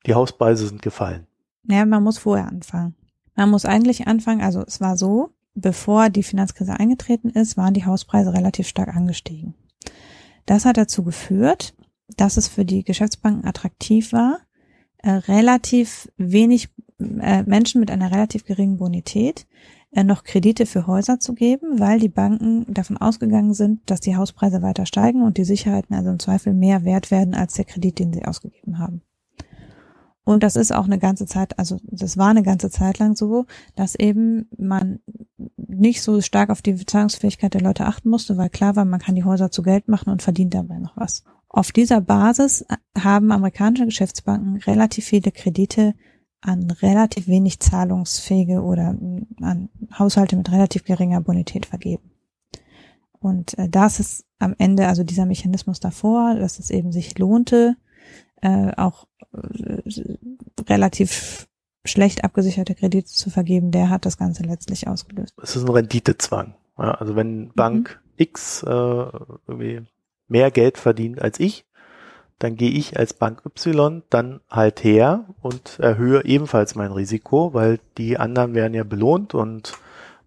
Die 0.05 0.13
Hauspreise 0.13 0.65
sind 0.65 0.81
gefallen. 0.81 1.27
Ja, 1.67 1.85
man 1.85 2.03
muss 2.03 2.17
vorher 2.17 2.47
anfangen. 2.47 2.95
Man 3.35 3.49
muss 3.49 3.65
eigentlich 3.65 4.07
anfangen, 4.07 4.41
also 4.41 4.63
es 4.65 4.79
war 4.79 4.95
so, 4.95 5.31
bevor 5.55 6.09
die 6.09 6.23
Finanzkrise 6.23 6.79
eingetreten 6.79 7.29
ist, 7.29 7.57
waren 7.57 7.73
die 7.73 7.85
Hauspreise 7.85 8.33
relativ 8.33 8.67
stark 8.67 8.95
angestiegen. 8.95 9.55
Das 10.45 10.63
hat 10.63 10.77
dazu 10.77 11.03
geführt, 11.03 11.73
dass 12.17 12.37
es 12.37 12.47
für 12.47 12.65
die 12.65 12.83
Geschäftsbanken 12.83 13.45
attraktiv 13.45 14.13
war, 14.13 14.39
äh, 14.97 15.11
relativ 15.11 16.11
wenig 16.17 16.69
äh, 16.99 17.43
Menschen 17.43 17.79
mit 17.79 17.91
einer 17.91 18.11
relativ 18.11 18.45
geringen 18.45 18.77
Bonität 18.77 19.47
äh, 19.91 20.03
noch 20.03 20.23
Kredite 20.23 20.65
für 20.65 20.87
Häuser 20.87 21.19
zu 21.19 21.33
geben, 21.33 21.79
weil 21.79 21.99
die 21.99 22.09
Banken 22.09 22.65
davon 22.73 22.97
ausgegangen 22.97 23.53
sind, 23.53 23.81
dass 23.85 23.99
die 23.99 24.15
Hauspreise 24.15 24.61
weiter 24.61 24.85
steigen 24.85 25.21
und 25.21 25.37
die 25.37 25.43
Sicherheiten 25.43 25.95
also 25.95 26.09
im 26.09 26.19
Zweifel 26.19 26.53
mehr 26.53 26.83
wert 26.83 27.11
werden 27.11 27.35
als 27.35 27.53
der 27.53 27.65
Kredit, 27.65 27.99
den 27.99 28.13
sie 28.13 28.25
ausgegeben 28.25 28.79
haben. 28.79 29.01
Und 30.25 30.43
das 30.43 30.55
ist 30.55 30.73
auch 30.73 30.85
eine 30.85 30.99
ganze 30.99 31.25
Zeit, 31.25 31.59
also 31.59 31.79
das 31.83 32.17
war 32.17 32.29
eine 32.29 32.43
ganze 32.43 32.69
Zeit 32.69 32.99
lang 32.99 33.15
so, 33.15 33.45
dass 33.75 33.95
eben 33.95 34.47
man 34.57 34.99
nicht 35.57 36.01
so 36.01 36.21
stark 36.21 36.49
auf 36.49 36.61
die 36.61 36.75
Zahlungsfähigkeit 36.85 37.53
der 37.53 37.61
Leute 37.61 37.85
achten 37.85 38.09
musste, 38.09 38.37
weil 38.37 38.49
klar 38.49 38.75
war, 38.75 38.85
man 38.85 39.01
kann 39.01 39.15
die 39.15 39.25
Häuser 39.25 39.51
zu 39.51 39.63
Geld 39.63 39.89
machen 39.89 40.09
und 40.09 40.21
verdient 40.21 40.53
dabei 40.53 40.79
noch 40.79 40.95
was. 40.95 41.23
Auf 41.49 41.71
dieser 41.71 41.99
Basis 42.01 42.65
haben 42.97 43.31
amerikanische 43.31 43.85
Geschäftsbanken 43.85 44.57
relativ 44.57 45.05
viele 45.05 45.31
Kredite 45.31 45.93
an 46.41 46.71
relativ 46.71 47.27
wenig 47.27 47.59
zahlungsfähige 47.59 48.61
oder 48.61 48.97
an 49.41 49.69
Haushalte 49.97 50.35
mit 50.35 50.51
relativ 50.51 50.83
geringer 50.83 51.21
Bonität 51.21 51.65
vergeben. 51.65 52.11
Und 53.19 53.57
äh, 53.57 53.69
das 53.69 53.99
ist 53.99 54.25
am 54.39 54.55
Ende, 54.57 54.87
also 54.87 55.03
dieser 55.03 55.25
Mechanismus 55.25 55.79
davor, 55.79 56.35
dass 56.35 56.59
es 56.59 56.69
eben 56.69 56.91
sich 56.91 57.17
lohnte, 57.17 57.77
äh, 58.41 58.73
auch 58.75 59.07
relativ 60.67 61.47
schlecht 61.85 62.23
abgesicherte 62.23 62.75
Kredite 62.75 63.07
zu 63.07 63.29
vergeben, 63.29 63.71
der 63.71 63.89
hat 63.89 64.05
das 64.05 64.17
Ganze 64.17 64.43
letztlich 64.43 64.87
ausgelöst. 64.87 65.33
Es 65.41 65.55
ist 65.55 65.63
ein 65.63 65.69
Renditezwang. 65.71 66.55
Ja, 66.77 66.91
also 66.91 67.15
wenn 67.15 67.51
Bank 67.53 67.99
mhm. 68.01 68.13
X 68.17 68.63
äh, 68.63 68.69
irgendwie 68.69 69.81
mehr 70.27 70.51
Geld 70.51 70.77
verdient 70.77 71.21
als 71.21 71.39
ich, 71.39 71.65
dann 72.39 72.55
gehe 72.55 72.71
ich 72.71 72.97
als 72.97 73.13
Bank 73.13 73.43
Y 73.45 74.03
dann 74.09 74.41
halt 74.49 74.83
her 74.83 75.25
und 75.41 75.79
erhöhe 75.79 76.25
ebenfalls 76.25 76.75
mein 76.75 76.91
Risiko, 76.91 77.53
weil 77.53 77.79
die 77.97 78.17
anderen 78.17 78.53
werden 78.53 78.73
ja 78.73 78.83
belohnt 78.83 79.33
und 79.33 79.73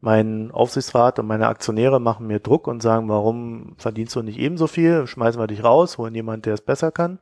mein 0.00 0.50
Aufsichtsrat 0.50 1.18
und 1.18 1.26
meine 1.26 1.48
Aktionäre 1.48 2.00
machen 2.00 2.26
mir 2.26 2.38
Druck 2.38 2.68
und 2.68 2.82
sagen, 2.82 3.08
warum 3.08 3.75
verdienst 3.76 4.14
du 4.14 4.22
nicht 4.22 4.38
ebenso 4.38 4.66
viel? 4.66 5.06
Schmeißen 5.06 5.40
wir 5.40 5.46
dich 5.46 5.64
raus, 5.64 5.98
holen 5.98 6.14
jemand, 6.14 6.46
der 6.46 6.54
es 6.54 6.60
besser 6.60 6.92
kann. 6.92 7.18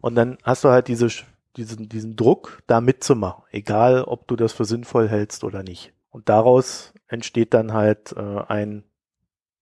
Und 0.00 0.14
dann 0.14 0.38
hast 0.42 0.64
du 0.64 0.68
halt 0.68 0.88
diese, 0.88 1.08
diesen, 1.56 1.88
diesen 1.88 2.16
Druck, 2.16 2.62
da 2.66 2.80
mitzumachen, 2.80 3.44
egal 3.50 4.04
ob 4.04 4.28
du 4.28 4.36
das 4.36 4.52
für 4.52 4.64
sinnvoll 4.64 5.08
hältst 5.08 5.44
oder 5.44 5.62
nicht. 5.62 5.92
Und 6.10 6.28
daraus 6.28 6.94
entsteht 7.08 7.54
dann 7.54 7.72
halt 7.72 8.12
äh, 8.12 8.40
ein 8.48 8.84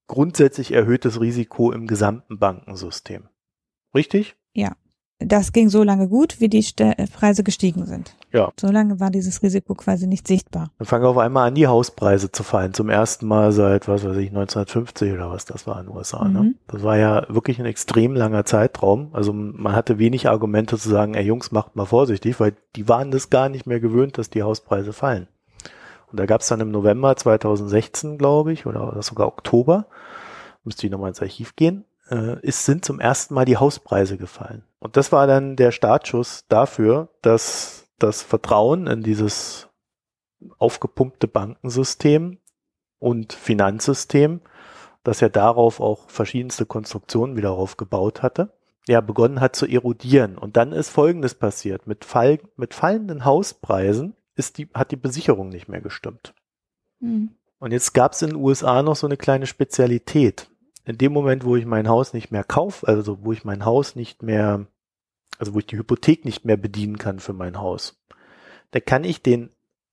grundsätzlich 0.06 0.72
erhöhtes 0.72 1.20
Risiko 1.20 1.72
im 1.72 1.86
gesamten 1.86 2.38
Bankensystem. 2.38 3.28
Richtig? 3.94 4.36
Ja. 4.52 4.76
Das 5.26 5.52
ging 5.52 5.68
so 5.68 5.82
lange 5.82 6.08
gut, 6.08 6.40
wie 6.40 6.48
die 6.48 6.62
Ste 6.62 6.94
Preise 7.12 7.42
gestiegen 7.42 7.86
sind. 7.86 8.14
Ja. 8.32 8.50
So 8.58 8.68
lange 8.68 8.98
war 9.00 9.10
dieses 9.10 9.42
Risiko 9.42 9.74
quasi 9.74 10.06
nicht 10.06 10.26
sichtbar. 10.26 10.70
Dann 10.78 10.86
fangen 10.86 11.04
auf 11.04 11.18
einmal 11.18 11.48
an, 11.48 11.54
die 11.54 11.66
Hauspreise 11.66 12.32
zu 12.32 12.42
fallen. 12.42 12.74
Zum 12.74 12.88
ersten 12.88 13.26
Mal 13.26 13.52
seit, 13.52 13.86
was 13.86 14.04
weiß 14.04 14.16
ich, 14.16 14.28
1950 14.28 15.12
oder 15.12 15.30
was 15.30 15.44
das 15.44 15.66
war 15.66 15.78
in 15.80 15.86
den 15.86 15.96
USA. 15.96 16.24
Ne? 16.24 16.40
Mhm. 16.40 16.46
Ne? 16.46 16.54
Das 16.68 16.82
war 16.82 16.96
ja 16.96 17.26
wirklich 17.28 17.58
ein 17.58 17.66
extrem 17.66 18.14
langer 18.14 18.44
Zeitraum. 18.44 19.10
Also 19.12 19.32
man 19.32 19.74
hatte 19.74 19.98
wenig 19.98 20.28
Argumente 20.28 20.76
zu 20.78 20.88
sagen, 20.88 21.14
ey 21.14 21.24
Jungs, 21.24 21.52
macht 21.52 21.76
mal 21.76 21.86
vorsichtig, 21.86 22.40
weil 22.40 22.54
die 22.76 22.88
waren 22.88 23.10
das 23.10 23.30
gar 23.30 23.48
nicht 23.48 23.66
mehr 23.66 23.80
gewöhnt, 23.80 24.18
dass 24.18 24.30
die 24.30 24.42
Hauspreise 24.42 24.92
fallen. 24.92 25.28
Und 26.10 26.20
da 26.20 26.26
gab 26.26 26.42
es 26.42 26.48
dann 26.48 26.60
im 26.60 26.70
November 26.70 27.16
2016, 27.16 28.18
glaube 28.18 28.52
ich, 28.52 28.66
oder 28.66 29.02
sogar 29.02 29.26
Oktober, 29.26 29.86
müsste 30.62 30.86
ich 30.86 30.92
nochmal 30.92 31.08
ins 31.08 31.20
Archiv 31.20 31.56
gehen, 31.56 31.84
äh, 32.10 32.40
ist, 32.40 32.64
sind 32.64 32.84
zum 32.84 33.00
ersten 33.00 33.34
Mal 33.34 33.44
die 33.44 33.56
Hauspreise 33.56 34.16
gefallen. 34.16 34.64
Und 34.78 34.96
das 34.96 35.12
war 35.12 35.26
dann 35.26 35.56
der 35.56 35.72
Startschuss 35.72 36.44
dafür, 36.48 37.08
dass 37.22 37.86
das 37.98 38.22
Vertrauen 38.22 38.86
in 38.86 39.02
dieses 39.02 39.68
aufgepumpte 40.58 41.28
Bankensystem 41.28 42.38
und 42.98 43.32
Finanzsystem, 43.32 44.40
das 45.02 45.20
ja 45.20 45.28
darauf 45.28 45.80
auch 45.80 46.08
verschiedenste 46.08 46.66
Konstruktionen 46.66 47.36
wieder 47.36 47.52
aufgebaut 47.52 48.22
hatte, 48.22 48.52
ja, 48.86 49.00
begonnen 49.00 49.40
hat 49.40 49.56
zu 49.56 49.66
erodieren. 49.66 50.36
Und 50.36 50.56
dann 50.56 50.72
ist 50.72 50.90
Folgendes 50.90 51.34
passiert. 51.34 51.86
Mit, 51.86 52.04
Fall, 52.04 52.38
mit 52.56 52.74
fallenden 52.74 53.24
Hauspreisen 53.24 54.14
ist 54.34 54.58
die, 54.58 54.68
hat 54.74 54.90
die 54.90 54.96
Besicherung 54.96 55.48
nicht 55.48 55.68
mehr 55.68 55.80
gestimmt. 55.80 56.34
Mhm. 57.00 57.36
Und 57.58 57.72
jetzt 57.72 57.94
gab 57.94 58.12
es 58.12 58.22
in 58.22 58.30
den 58.30 58.36
USA 58.36 58.82
noch 58.82 58.96
so 58.96 59.06
eine 59.06 59.16
kleine 59.16 59.46
Spezialität 59.46 60.50
in 60.84 60.98
dem 60.98 61.12
Moment, 61.12 61.44
wo 61.44 61.56
ich 61.56 61.66
mein 61.66 61.88
Haus 61.88 62.12
nicht 62.12 62.30
mehr 62.30 62.44
kaufe, 62.44 62.86
also 62.86 63.24
wo 63.24 63.32
ich 63.32 63.44
mein 63.44 63.64
Haus 63.64 63.96
nicht 63.96 64.22
mehr, 64.22 64.66
also 65.38 65.54
wo 65.54 65.58
ich 65.58 65.66
die 65.66 65.78
Hypothek 65.78 66.24
nicht 66.24 66.44
mehr 66.44 66.56
bedienen 66.56 66.98
kann 66.98 67.20
für 67.20 67.32
mein 67.32 67.58
Haus, 67.58 68.00
da 68.70 68.80
kann 68.80 69.04
ich 69.04 69.22
den 69.22 69.50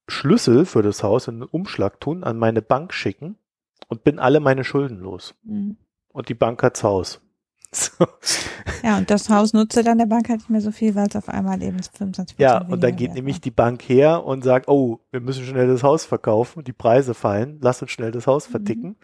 Schlüssel 0.07 0.65
für 0.65 0.81
das 0.81 1.03
Haus 1.03 1.27
in 1.27 1.36
einen 1.36 1.43
Umschlag 1.43 2.00
tun, 2.00 2.24
an 2.24 2.38
meine 2.38 2.62
Bank 2.62 2.93
schicken 2.93 3.38
und 3.88 4.03
bin 4.03 4.19
alle 4.19 4.39
meine 4.39 4.63
Schulden 4.63 5.00
los. 5.00 5.36
Mhm. 5.43 5.77
Und 6.10 6.27
die 6.27 6.33
Bank 6.33 6.62
hat's 6.63 6.83
Haus. 6.83 7.21
So. 7.74 8.06
Ja, 8.84 8.98
und 8.98 9.10
das 9.10 9.30
Haus 9.30 9.54
nutzte 9.54 9.84
dann 9.84 9.98
der 9.98 10.06
Bank 10.06 10.28
halt 10.28 10.40
nicht 10.40 10.50
mehr 10.50 10.62
so 10.62 10.72
viel, 10.72 10.94
weil 10.96 11.08
es 11.08 11.16
auf 11.16 11.30
einmal 11.30 11.62
eben 11.62 11.78
25% 11.78 12.34
Ja, 12.38 12.62
und 12.62 12.84
dann 12.84 12.96
geht 12.96 13.13
nämlich 13.13 13.40
die 13.40 13.51
Bank 13.51 13.82
her 13.84 14.25
und 14.25 14.44
sagt, 14.44 14.68
oh, 14.68 15.00
wir 15.12 15.22
müssen 15.22 15.46
schnell 15.46 15.68
das 15.68 15.84
Haus 15.84 16.04
verkaufen, 16.04 16.63
die 16.63 16.74
Preise 16.74 17.13
fallen, 17.13 17.60
lass 17.62 17.82
uns 17.82 17.92
schnell 17.92 18.12
das 18.12 18.28
Haus 18.28 18.48
mhm. 18.48 18.51
verticken 18.51 18.88
mhm. 18.88 18.96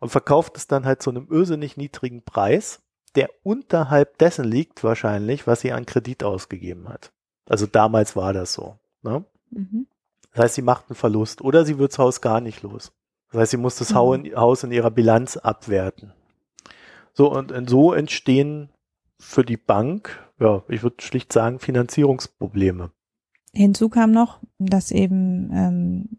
und 0.00 0.08
verkauft 0.08 0.56
es 0.56 0.66
dann 0.66 0.84
halt 0.84 1.02
zu 1.02 1.10
einem 1.10 1.28
irrsinnig 1.30 1.76
niedrigen 1.76 2.22
Preis, 2.22 2.80
der 3.14 3.30
unterhalb 3.44 4.18
dessen 4.18 4.44
liegt 4.44 4.82
wahrscheinlich, 4.82 5.46
was 5.46 5.60
sie 5.60 5.72
an 5.72 5.86
Kredit 5.86 6.24
ausgegeben 6.24 6.88
hat. 6.88 7.12
Also 7.48 7.66
damals 7.66 8.16
war 8.16 8.32
das 8.32 8.52
so. 8.52 8.76
Ne? 9.02 9.24
Mhm. 9.50 9.86
Das 10.32 10.44
heißt, 10.44 10.54
sie 10.56 10.62
macht 10.62 10.86
einen 10.88 10.96
Verlust 10.96 11.42
oder 11.42 11.64
sie 11.64 11.78
wird 11.78 11.92
das 11.92 11.98
Haus 11.98 12.20
gar 12.20 12.40
nicht 12.40 12.62
los. 12.62 12.92
Das 13.30 13.40
heißt, 13.40 13.50
sie 13.52 13.56
muss 13.56 13.76
das 13.76 13.90
mhm. 13.92 14.34
Haus 14.34 14.64
in 14.64 14.72
ihrer 14.72 14.90
Bilanz 14.90 15.36
abwerten. 15.36 16.12
So, 17.16 17.32
und, 17.32 17.50
und 17.50 17.70
so 17.70 17.94
entstehen 17.94 18.68
für 19.18 19.42
die 19.42 19.56
Bank, 19.56 20.22
ja, 20.38 20.62
ich 20.68 20.82
würde 20.82 20.96
schlicht 21.00 21.32
sagen, 21.32 21.58
Finanzierungsprobleme. 21.58 22.90
Hinzu 23.54 23.88
kam 23.88 24.10
noch, 24.10 24.40
dass 24.58 24.90
eben 24.90 25.50
ähm, 25.52 26.18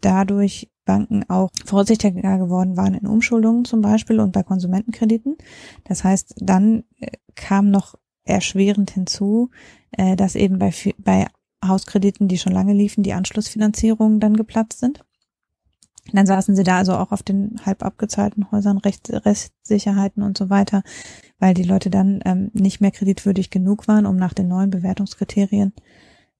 dadurch 0.00 0.70
Banken 0.86 1.28
auch 1.28 1.50
vorsichtiger 1.66 2.38
geworden 2.38 2.76
waren 2.76 2.94
in 2.94 3.06
Umschuldungen 3.06 3.66
zum 3.66 3.82
Beispiel 3.82 4.18
und 4.18 4.32
bei 4.32 4.42
Konsumentenkrediten. 4.42 5.36
Das 5.84 6.04
heißt, 6.04 6.36
dann 6.38 6.84
äh, 7.00 7.10
kam 7.34 7.70
noch 7.70 7.94
erschwerend 8.24 8.90
hinzu, 8.92 9.50
äh, 9.92 10.16
dass 10.16 10.36
eben 10.36 10.58
bei, 10.58 10.72
bei 10.98 11.26
Hauskrediten, 11.62 12.28
die 12.28 12.38
schon 12.38 12.52
lange 12.52 12.72
liefen, 12.72 13.02
die 13.02 13.12
Anschlussfinanzierungen 13.12 14.20
dann 14.20 14.36
geplatzt 14.36 14.80
sind. 14.80 15.04
Dann 16.12 16.26
saßen 16.26 16.54
sie 16.54 16.64
da 16.64 16.78
also 16.78 16.94
auch 16.94 17.12
auf 17.12 17.22
den 17.22 17.60
halb 17.64 17.82
abgezahlten 17.82 18.50
Häusern, 18.50 18.78
Recht, 18.78 19.10
Restsicherheiten 19.10 20.22
und 20.22 20.36
so 20.36 20.50
weiter, 20.50 20.82
weil 21.38 21.54
die 21.54 21.62
Leute 21.62 21.88
dann 21.90 22.20
ähm, 22.24 22.50
nicht 22.52 22.80
mehr 22.80 22.90
kreditwürdig 22.90 23.50
genug 23.50 23.88
waren, 23.88 24.06
um 24.06 24.16
nach 24.16 24.34
den 24.34 24.48
neuen 24.48 24.70
Bewertungskriterien 24.70 25.72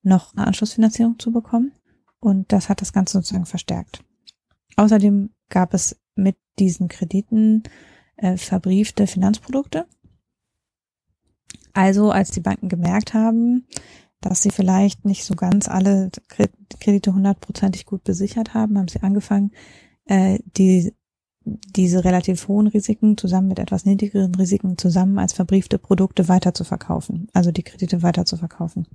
noch 0.02 0.34
eine 0.36 0.46
Anschlussfinanzierung 0.46 1.18
zu 1.18 1.32
bekommen. 1.32 1.72
Und 2.20 2.52
das 2.52 2.68
hat 2.68 2.80
das 2.80 2.92
Ganze 2.92 3.18
sozusagen 3.18 3.46
verstärkt. 3.46 4.04
Außerdem 4.76 5.30
gab 5.48 5.72
es 5.72 5.98
mit 6.14 6.36
diesen 6.58 6.88
Krediten 6.88 7.62
äh, 8.16 8.36
verbriefte 8.36 9.06
Finanzprodukte. 9.06 9.86
Also 11.72 12.10
als 12.10 12.30
die 12.30 12.40
Banken 12.40 12.68
gemerkt 12.68 13.14
haben, 13.14 13.66
dass 14.24 14.42
sie 14.42 14.50
vielleicht 14.50 15.04
nicht 15.04 15.24
so 15.24 15.34
ganz 15.34 15.68
alle 15.68 16.10
Kredite 16.80 17.14
hundertprozentig 17.14 17.84
gut 17.84 18.04
besichert 18.04 18.54
haben, 18.54 18.78
haben 18.78 18.88
sie 18.88 19.02
angefangen, 19.02 19.50
äh, 20.06 20.38
die, 20.56 20.94
diese 21.44 22.04
relativ 22.04 22.48
hohen 22.48 22.66
Risiken 22.66 23.18
zusammen 23.18 23.48
mit 23.48 23.58
etwas 23.58 23.84
niedrigeren 23.84 24.34
Risiken 24.34 24.78
zusammen 24.78 25.18
als 25.18 25.34
verbriefte 25.34 25.78
Produkte 25.78 26.26
weiter 26.28 26.54
zu 26.54 26.64
verkaufen, 26.64 27.28
also 27.34 27.52
die 27.52 27.62
Kredite 27.62 28.02
weiter 28.02 28.24
zu 28.24 28.38
verkaufen. 28.38 28.86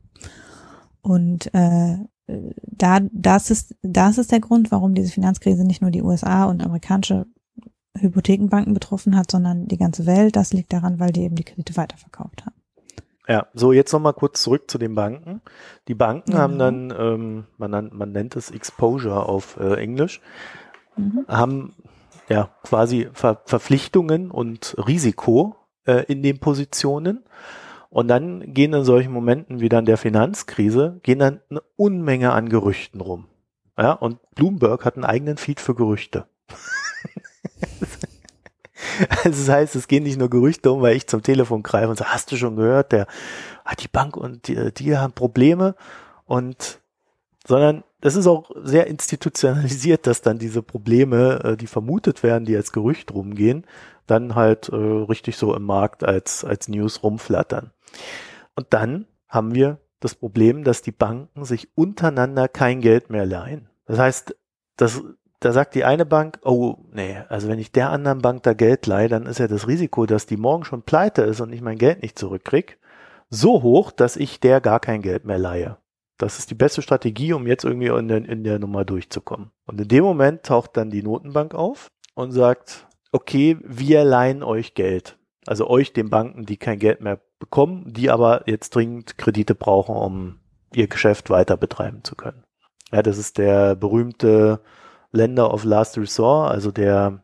Und 1.01 1.53
äh, 1.53 1.98
da, 2.65 3.00
das 3.12 3.51
ist, 3.51 3.75
das 3.83 4.17
ist 4.17 4.31
der 4.31 4.39
Grund, 4.39 4.71
warum 4.71 4.95
diese 4.95 5.12
Finanzkrise 5.12 5.63
nicht 5.63 5.81
nur 5.81 5.91
die 5.91 6.01
USA 6.01 6.45
und 6.45 6.63
amerikanische 6.63 7.27
Hypothekenbanken 7.98 8.74
betroffen 8.74 9.15
hat, 9.15 9.29
sondern 9.29 9.67
die 9.67 9.77
ganze 9.77 10.05
Welt. 10.05 10.36
Das 10.36 10.53
liegt 10.53 10.74
daran, 10.74 11.00
weil 11.00 11.12
die 11.12 11.21
eben 11.21 11.36
die 11.36 11.43
Kredite 11.43 11.77
weiterverkauft 11.77 12.45
haben. 12.45 12.59
Ja, 13.29 13.45
so 13.53 13.71
jetzt 13.71 13.93
nochmal 13.93 14.13
kurz 14.13 14.41
zurück 14.41 14.71
zu 14.71 14.79
den 14.79 14.95
Banken. 14.95 15.41
Die 15.88 15.93
Banken 15.93 16.33
mhm. 16.33 16.38
haben 16.38 16.57
dann, 16.57 16.93
ähm, 16.98 17.45
man, 17.57 17.91
man 17.93 18.12
nennt 18.12 18.36
es 18.36 18.50
Exposure 18.50 19.29
auf 19.29 19.57
äh, 19.59 19.75
Englisch, 19.75 20.19
mhm. 20.98 21.25
haben 21.27 21.75
ja 22.27 22.50
quasi 22.63 23.07
Ver 23.13 23.43
Verpflichtungen 23.45 24.31
und 24.31 24.75
Risiko 24.79 25.55
äh, 25.86 26.05
in 26.07 26.24
den 26.24 26.39
Positionen. 26.39 27.24
Und 27.91 28.07
dann 28.07 28.51
gehen 28.53 28.74
in 28.74 28.83
solchen 28.83 29.13
Momenten 29.13 29.59
wie 29.59 29.69
dann 29.69 29.86
der 29.86 29.98
Finanzkrise, 29.98 31.00
gehen 31.03 31.19
dann 31.19 31.39
eine 31.51 31.62
Unmenge 31.75 32.31
an 32.31 32.50
Gerüchten 32.50 33.00
rum. 33.00 33.27
Ja, 33.77 33.93
und 33.93 34.17
Bloomberg 34.33 34.86
hat 34.86 34.95
einen 34.95 35.05
eigenen 35.05 35.38
Feed 35.38 35.59
für 35.59 35.75
Gerüchte. 35.75 36.25
Also 39.24 39.46
das 39.46 39.50
heißt, 39.50 39.75
es 39.75 39.88
gehen 39.88 40.03
nicht 40.03 40.20
nur 40.20 40.29
Gerüchte 40.29 40.72
um, 40.72 40.82
weil 40.82 40.96
ich 40.96 41.08
zum 41.08 41.24
Telefon 41.24 41.63
greife 41.63 41.89
und 41.89 41.98
sage, 41.98 42.12
hast 42.12 42.32
du 42.32 42.38
schon 42.38 42.56
gehört, 42.56 42.91
der 42.91 43.08
hat 43.65 43.84
die 43.84 43.88
Bank 43.88 44.18
und 44.18 44.48
die, 44.48 44.74
die 44.74 44.98
haben 44.98 45.13
Probleme 45.13 45.75
und 46.25 46.79
sondern 47.48 47.84
das 48.01 48.15
ist 48.15 48.27
auch 48.27 48.51
sehr 48.63 48.88
institutionalisiert, 48.88 50.08
dass 50.08 50.22
dann 50.22 50.39
diese 50.39 50.62
Probleme, 50.62 51.41
äh, 51.44 51.58
die 51.58 51.68
vermutet 51.68 52.24
werden, 52.24 52.46
die 52.46 52.56
als 52.56 52.72
Gerücht 52.72 53.13
rumgehen, 53.13 53.65
dann 54.08 54.36
halt 54.36 54.70
äh, 54.70 54.75
richtig 54.75 55.38
so 55.38 55.56
im 55.56 55.63
Markt 55.63 56.03
als, 56.03 56.44
als 56.44 56.68
News 56.68 57.03
rumflattern. 57.03 57.72
Und 58.56 58.68
dann 58.70 59.06
haben 59.27 59.53
wir 59.53 59.79
das 60.00 60.15
Problem, 60.15 60.63
dass 60.63 60.82
die 60.82 60.91
Banken 60.91 61.44
sich 61.44 61.70
untereinander 61.75 62.48
kein 62.48 62.82
Geld 62.82 63.10
mehr 63.10 63.25
leihen. 63.25 63.70
Das 63.86 64.00
heißt, 64.00 64.36
das, 64.77 65.03
da 65.39 65.53
sagt 65.53 65.75
die 65.75 65.86
eine 65.86 66.05
Bank, 66.05 66.39
oh 66.43 66.77
nee, 66.91 67.17
also 67.29 67.48
wenn 67.48 67.60
ich 67.60 67.72
der 67.72 67.89
anderen 67.89 68.22
Bank 68.22 68.43
da 68.43 68.53
Geld 68.53 68.88
leihe, 68.88 69.08
dann 69.08 69.25
ist 69.25 69.39
ja 69.39 69.48
das 69.48 69.67
Risiko, 69.67 70.05
dass 70.05 70.25
die 70.25 70.38
morgen 70.38 70.65
schon 70.65 70.84
pleite 70.84 71.22
ist 71.22 71.39
und 71.39 71.53
ich 71.53 71.62
mein 71.62 71.77
Geld 71.77 72.01
nicht 72.01 72.19
zurückkrieg, 72.19 72.77
so 73.29 73.62
hoch, 73.62 73.91
dass 73.91 74.17
ich 74.17 74.39
der 74.39 74.60
gar 74.60 74.79
kein 74.79 75.01
Geld 75.01 75.25
mehr 75.25 75.38
leihe. 75.38 75.77
Das 76.17 76.39
ist 76.39 76.51
die 76.51 76.55
beste 76.55 76.81
Strategie, 76.81 77.31
um 77.31 77.48
jetzt 77.48 77.63
irgendwie 77.63 77.88
in 77.88 78.08
der, 78.10 78.17
in 78.27 78.43
der 78.43 78.60
Nummer 78.60 78.84
durchzukommen. 78.84 79.51
Und 79.65 79.79
in 79.79 79.88
dem 79.88 80.03
Moment 80.03 80.43
taucht 80.43 80.75
dann 80.75 80.89
die 80.89 81.03
Notenbank 81.03 81.55
auf 81.55 81.88
und 82.13 82.31
sagt, 82.31 82.88
okay, 83.13 83.58
wir 83.63 84.03
leihen 84.03 84.43
euch 84.43 84.74
Geld. 84.74 85.17
Also 85.48 85.69
euch, 85.69 85.93
den 85.93 86.10
Banken, 86.10 86.46
die 86.46 86.58
kein 86.58 86.77
Geld 86.77 87.00
mehr 87.00 87.22
bekommen, 87.39 87.86
die 87.88 88.10
aber 88.10 88.43
jetzt 88.48 88.75
dringend 88.75 89.17
Kredite 89.17 89.55
brauchen, 89.55 89.96
um 89.96 90.39
ihr 90.74 90.88
Geschäft 90.88 91.29
weiter 91.29 91.55
betreiben 91.55 92.03
zu 92.03 92.15
können. 92.15 92.43
Ja, 92.91 93.01
das 93.01 93.17
ist 93.17 93.38
der 93.38 93.75
berühmte 93.75 94.60
Lender 95.12 95.54
of 95.54 95.63
Last 95.63 95.98
Resort, 95.98 96.51
also 96.51 96.72
der 96.72 97.24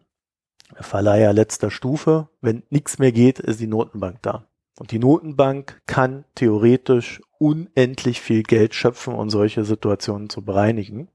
Verleiher 0.76 1.34
letzter 1.34 1.72
Stufe. 1.72 2.30
Wenn 2.42 2.64
nichts 2.70 3.00
mehr 3.00 3.12
geht, 3.12 3.40
ist 3.40 3.60
die 3.60 3.68
Notenbank 3.68 4.22
da. 4.22 4.46
Und 4.80 4.92
die 4.92 5.00
Notenbank 5.00 5.82
kann 5.86 6.26
theoretisch 6.36 7.22
unendlich 7.38 8.22
viel 8.22 8.44
Geld 8.44 8.74
schöpfen, 8.74 9.14
um 9.14 9.30
solche 9.30 9.64
Situationen 9.64 10.30
zu 10.30 10.42
bereinigen. 10.44 11.10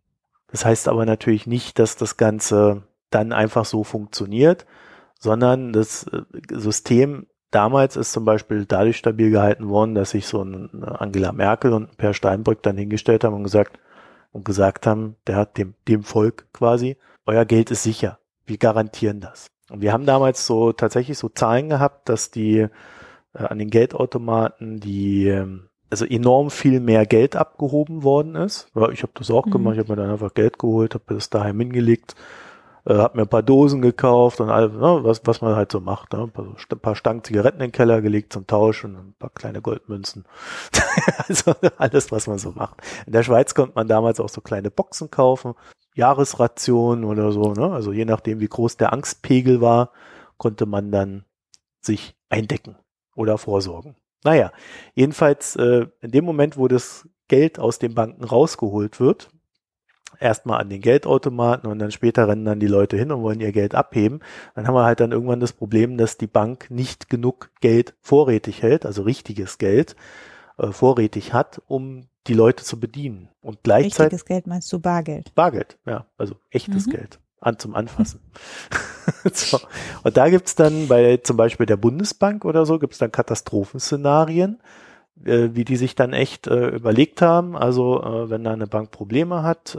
Das 0.50 0.64
heißt 0.64 0.88
aber 0.88 1.06
natürlich 1.06 1.46
nicht, 1.46 1.78
dass 1.78 1.96
das 1.96 2.16
Ganze 2.16 2.84
dann 3.10 3.32
einfach 3.32 3.64
so 3.64 3.84
funktioniert, 3.84 4.66
sondern 5.18 5.72
das 5.72 6.04
äh, 6.04 6.22
System 6.50 7.26
damals 7.50 7.96
ist 7.96 8.12
zum 8.12 8.24
Beispiel 8.24 8.64
dadurch 8.64 8.96
stabil 8.96 9.30
gehalten 9.30 9.68
worden, 9.68 9.94
dass 9.94 10.10
sich 10.10 10.26
so 10.26 10.42
ein 10.42 10.84
Angela 10.84 11.32
Merkel 11.32 11.72
und 11.72 11.96
Per 11.96 12.14
Steinbrück 12.14 12.62
dann 12.62 12.76
hingestellt 12.76 13.24
haben 13.24 13.34
und 13.34 13.44
gesagt, 13.44 13.78
und 14.32 14.44
gesagt 14.44 14.86
haben, 14.86 15.16
der 15.26 15.36
hat 15.36 15.58
dem, 15.58 15.74
dem 15.88 16.02
Volk 16.02 16.46
quasi, 16.52 16.96
euer 17.26 17.44
Geld 17.44 17.70
ist 17.70 17.82
sicher. 17.82 18.18
Wir 18.46 18.58
garantieren 18.58 19.20
das. 19.20 19.50
Und 19.70 19.80
wir 19.80 19.92
haben 19.92 20.06
damals 20.06 20.46
so 20.46 20.72
tatsächlich 20.72 21.18
so 21.18 21.28
Zahlen 21.28 21.68
gehabt, 21.68 22.08
dass 22.08 22.30
die 22.30 22.58
äh, 22.58 22.68
an 23.32 23.58
den 23.58 23.70
Geldautomaten 23.70 24.80
die 24.80 25.28
ähm, 25.28 25.68
also 25.90 26.04
enorm 26.04 26.50
viel 26.50 26.80
mehr 26.80 27.04
Geld 27.04 27.36
abgehoben 27.36 28.04
worden 28.04 28.36
ist. 28.36 28.68
Ja, 28.74 28.88
ich 28.90 29.02
habe 29.02 29.12
das 29.14 29.30
auch 29.30 29.46
mhm. 29.46 29.50
gemacht, 29.50 29.74
ich 29.74 29.80
habe 29.80 29.92
mir 29.92 30.02
dann 30.02 30.10
einfach 30.10 30.34
Geld 30.34 30.58
geholt, 30.58 30.94
habe 30.94 31.14
das 31.14 31.30
daheim 31.30 31.58
hingelegt 31.58 32.14
äh, 32.84 32.94
hab 32.94 33.14
mir 33.14 33.22
ein 33.22 33.28
paar 33.28 33.42
Dosen 33.42 33.82
gekauft 33.82 34.40
und 34.40 34.50
all, 34.50 34.68
ne, 34.68 35.00
was, 35.02 35.22
was 35.24 35.40
man 35.40 35.56
halt 35.56 35.72
so 35.72 35.80
macht. 35.80 36.12
Ne? 36.12 36.30
Ein, 36.32 36.80
paar, 36.80 36.94
Stangen 36.94 37.24
Zigaretten 37.24 37.60
in 37.60 37.68
den 37.68 37.72
Keller 37.72 38.00
gelegt 38.00 38.32
zum 38.32 38.46
Tausch 38.46 38.84
und 38.84 38.96
ein 38.96 39.14
paar 39.18 39.30
kleine 39.30 39.62
Goldmünzen. 39.62 40.24
also 41.28 41.54
alles, 41.76 42.10
was 42.12 42.26
man 42.26 42.38
so 42.38 42.52
macht. 42.52 42.80
In 43.06 43.12
der 43.12 43.22
Schweiz 43.22 43.54
konnte 43.54 43.74
man 43.74 43.88
damals 43.88 44.20
auch 44.20 44.28
so 44.28 44.40
kleine 44.40 44.70
Boxen 44.70 45.10
kaufen, 45.10 45.54
Jahresrationen 45.94 47.04
oder 47.04 47.32
so. 47.32 47.52
Ne? 47.52 47.72
Also 47.72 47.92
je 47.92 48.04
nachdem, 48.04 48.40
wie 48.40 48.48
groß 48.48 48.76
der 48.76 48.92
Angstpegel 48.92 49.60
war, 49.60 49.92
konnte 50.36 50.66
man 50.66 50.90
dann 50.90 51.24
sich 51.80 52.16
eindecken 52.28 52.76
oder 53.14 53.38
vorsorgen. 53.38 53.96
Naja, 54.22 54.52
jedenfalls 54.94 55.56
äh, 55.56 55.86
in 56.00 56.10
dem 56.10 56.24
Moment, 56.24 56.56
wo 56.56 56.68
das 56.68 57.08
Geld 57.28 57.58
aus 57.58 57.78
den 57.78 57.94
Banken 57.94 58.24
rausgeholt 58.24 59.00
wird, 59.00 59.30
erstmal 60.18 60.60
an 60.60 60.68
den 60.68 60.80
Geldautomaten 60.80 61.70
und 61.70 61.78
dann 61.78 61.92
später 61.92 62.28
rennen 62.28 62.44
dann 62.44 62.60
die 62.60 62.66
Leute 62.66 62.96
hin 62.96 63.12
und 63.12 63.22
wollen 63.22 63.40
ihr 63.40 63.52
Geld 63.52 63.74
abheben. 63.74 64.20
Dann 64.54 64.66
haben 64.66 64.74
wir 64.74 64.84
halt 64.84 65.00
dann 65.00 65.12
irgendwann 65.12 65.40
das 65.40 65.52
Problem, 65.52 65.96
dass 65.96 66.18
die 66.18 66.26
Bank 66.26 66.70
nicht 66.70 67.08
genug 67.08 67.50
Geld 67.60 67.94
vorrätig 68.00 68.62
hält, 68.62 68.86
also 68.86 69.02
richtiges 69.02 69.58
Geld 69.58 69.96
äh, 70.58 70.72
vorrätig 70.72 71.32
hat, 71.32 71.62
um 71.66 72.08
die 72.26 72.34
Leute 72.34 72.64
zu 72.64 72.78
bedienen. 72.78 73.28
Und 73.40 73.62
gleichzeitig. 73.62 74.00
Richtiges 74.00 74.24
Geld 74.24 74.46
meinst 74.46 74.72
du 74.72 74.78
Bargeld? 74.78 75.34
Bargeld, 75.34 75.78
ja, 75.86 76.06
also 76.18 76.36
echtes 76.50 76.86
mhm. 76.86 76.90
Geld 76.90 77.20
an 77.40 77.58
zum 77.58 77.74
Anfassen. 77.74 78.20
so. 79.32 79.58
Und 80.04 80.16
da 80.16 80.28
gibt's 80.28 80.54
dann 80.54 80.88
bei 80.88 81.16
zum 81.18 81.36
Beispiel 81.36 81.66
der 81.66 81.76
Bundesbank 81.76 82.44
oder 82.44 82.66
so, 82.66 82.78
gibt's 82.78 82.98
dann 82.98 83.12
Katastrophenszenarien, 83.12 84.60
äh, 85.24 85.48
wie 85.52 85.64
die 85.64 85.76
sich 85.76 85.94
dann 85.94 86.12
echt 86.12 86.46
äh, 86.46 86.68
überlegt 86.68 87.22
haben. 87.22 87.56
Also 87.56 88.02
äh, 88.02 88.30
wenn 88.30 88.44
da 88.44 88.52
eine 88.52 88.66
Bank 88.66 88.90
Probleme 88.90 89.42
hat, 89.42 89.78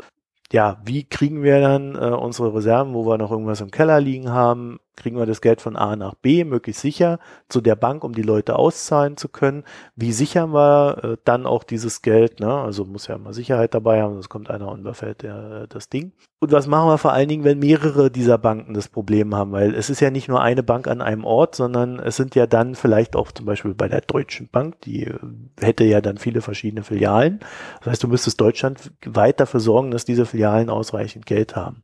ja, 0.51 0.77
wie 0.85 1.03
kriegen 1.03 1.43
wir 1.43 1.61
dann 1.61 1.95
äh, 1.95 2.15
unsere 2.15 2.53
Reserven, 2.53 2.93
wo 2.93 3.05
wir 3.05 3.17
noch 3.17 3.31
irgendwas 3.31 3.61
im 3.61 3.71
Keller 3.71 3.99
liegen 3.99 4.29
haben, 4.29 4.79
kriegen 4.95 5.17
wir 5.17 5.25
das 5.25 5.41
Geld 5.41 5.61
von 5.61 5.75
A 5.75 5.95
nach 5.95 6.15
B 6.15 6.43
möglichst 6.43 6.81
sicher 6.81 7.19
zu 7.49 7.61
der 7.61 7.75
Bank, 7.75 8.03
um 8.03 8.13
die 8.13 8.21
Leute 8.21 8.55
auszahlen 8.55 9.17
zu 9.17 9.29
können. 9.29 9.63
Wie 9.95 10.11
sichern 10.11 10.53
wir 10.53 11.03
äh, 11.03 11.17
dann 11.23 11.45
auch 11.45 11.63
dieses 11.63 12.01
Geld? 12.01 12.39
Ne? 12.39 12.53
Also 12.53 12.85
muss 12.85 13.07
ja 13.07 13.15
immer 13.15 13.33
Sicherheit 13.33 13.73
dabei 13.73 14.01
haben, 14.01 14.13
sonst 14.13 14.29
kommt 14.29 14.49
einer 14.49 14.67
und 14.67 14.81
überfällt 14.81 15.21
der, 15.23 15.67
das 15.67 15.89
Ding. 15.89 16.11
Und 16.39 16.51
was 16.51 16.67
machen 16.67 16.89
wir 16.89 16.97
vor 16.97 17.13
allen 17.13 17.29
Dingen, 17.29 17.43
wenn 17.43 17.59
mehrere 17.59 18.09
dieser 18.09 18.37
Banken 18.37 18.73
das 18.73 18.87
Problem 18.87 19.35
haben? 19.35 19.51
Weil 19.51 19.75
es 19.75 19.89
ist 19.89 19.99
ja 19.99 20.09
nicht 20.09 20.27
nur 20.27 20.41
eine 20.41 20.63
Bank 20.63 20.87
an 20.87 21.01
einem 21.01 21.23
Ort, 21.23 21.55
sondern 21.55 21.99
es 21.99 22.15
sind 22.15 22.35
ja 22.35 22.47
dann 22.47 22.75
vielleicht 22.75 23.15
auch 23.15 23.31
zum 23.31 23.45
Beispiel 23.45 23.73
bei 23.73 23.87
der 23.87 24.01
Deutschen 24.01 24.49
Bank, 24.49 24.81
die 24.81 25.05
äh, 25.05 25.19
hätte 25.59 25.83
ja 25.83 26.01
dann 26.01 26.17
viele 26.17 26.41
verschiedene 26.41 26.83
Filialen. 26.83 27.39
Das 27.79 27.91
heißt, 27.91 28.03
du 28.03 28.07
müsstest 28.07 28.41
Deutschland 28.41 28.91
weit 29.05 29.39
dafür 29.39 29.59
sorgen, 29.59 29.91
dass 29.91 30.05
diese 30.05 30.25
Filialen 30.25 30.69
ausreichend 30.69 31.25
Geld 31.25 31.55
haben. 31.55 31.83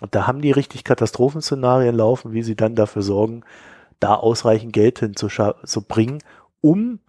Und 0.00 0.14
da 0.14 0.26
haben 0.26 0.42
die 0.42 0.50
richtig 0.50 0.84
Katastrophenszenarien 0.84 1.94
laufen, 1.94 2.32
wie 2.32 2.42
sie 2.42 2.56
dann 2.56 2.74
dafür 2.74 3.02
sorgen, 3.02 3.42
da 4.00 4.14
ausreichend 4.14 4.72
Geld 4.72 4.98
hinzubringen, 4.98 6.18
um 6.60 7.00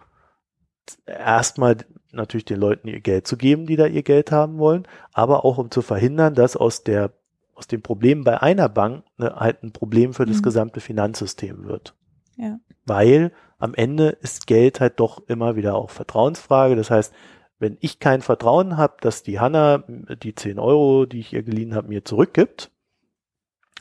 erstmal 1.04 1.78
natürlich 2.12 2.44
den 2.44 2.60
Leuten 2.60 2.88
ihr 2.88 3.00
Geld 3.00 3.26
zu 3.26 3.36
geben, 3.36 3.66
die 3.66 3.76
da 3.76 3.86
ihr 3.86 4.02
Geld 4.02 4.32
haben 4.32 4.58
wollen, 4.58 4.86
aber 5.12 5.44
auch 5.44 5.58
um 5.58 5.70
zu 5.70 5.82
verhindern, 5.82 6.34
dass 6.34 6.56
aus 6.56 6.84
der 6.84 7.12
aus 7.54 7.66
dem 7.66 7.80
Problem 7.80 8.22
bei 8.22 8.42
einer 8.42 8.68
Bank 8.68 9.04
ne, 9.16 9.34
halt 9.34 9.62
ein 9.62 9.72
Problem 9.72 10.12
für 10.12 10.26
das 10.26 10.38
mhm. 10.38 10.42
gesamte 10.42 10.80
Finanzsystem 10.80 11.64
wird. 11.64 11.94
Ja. 12.36 12.58
Weil 12.84 13.32
am 13.58 13.74
Ende 13.74 14.10
ist 14.10 14.46
Geld 14.46 14.80
halt 14.80 15.00
doch 15.00 15.26
immer 15.26 15.56
wieder 15.56 15.74
auch 15.74 15.88
Vertrauensfrage. 15.88 16.76
Das 16.76 16.90
heißt, 16.90 17.14
wenn 17.58 17.78
ich 17.80 17.98
kein 17.98 18.20
Vertrauen 18.20 18.76
habe, 18.76 18.96
dass 19.00 19.22
die 19.22 19.40
Hanna 19.40 19.84
die 19.88 20.34
10 20.34 20.58
Euro, 20.58 21.06
die 21.06 21.20
ich 21.20 21.32
ihr 21.32 21.42
geliehen 21.42 21.74
habe, 21.74 21.88
mir 21.88 22.04
zurückgibt, 22.04 22.70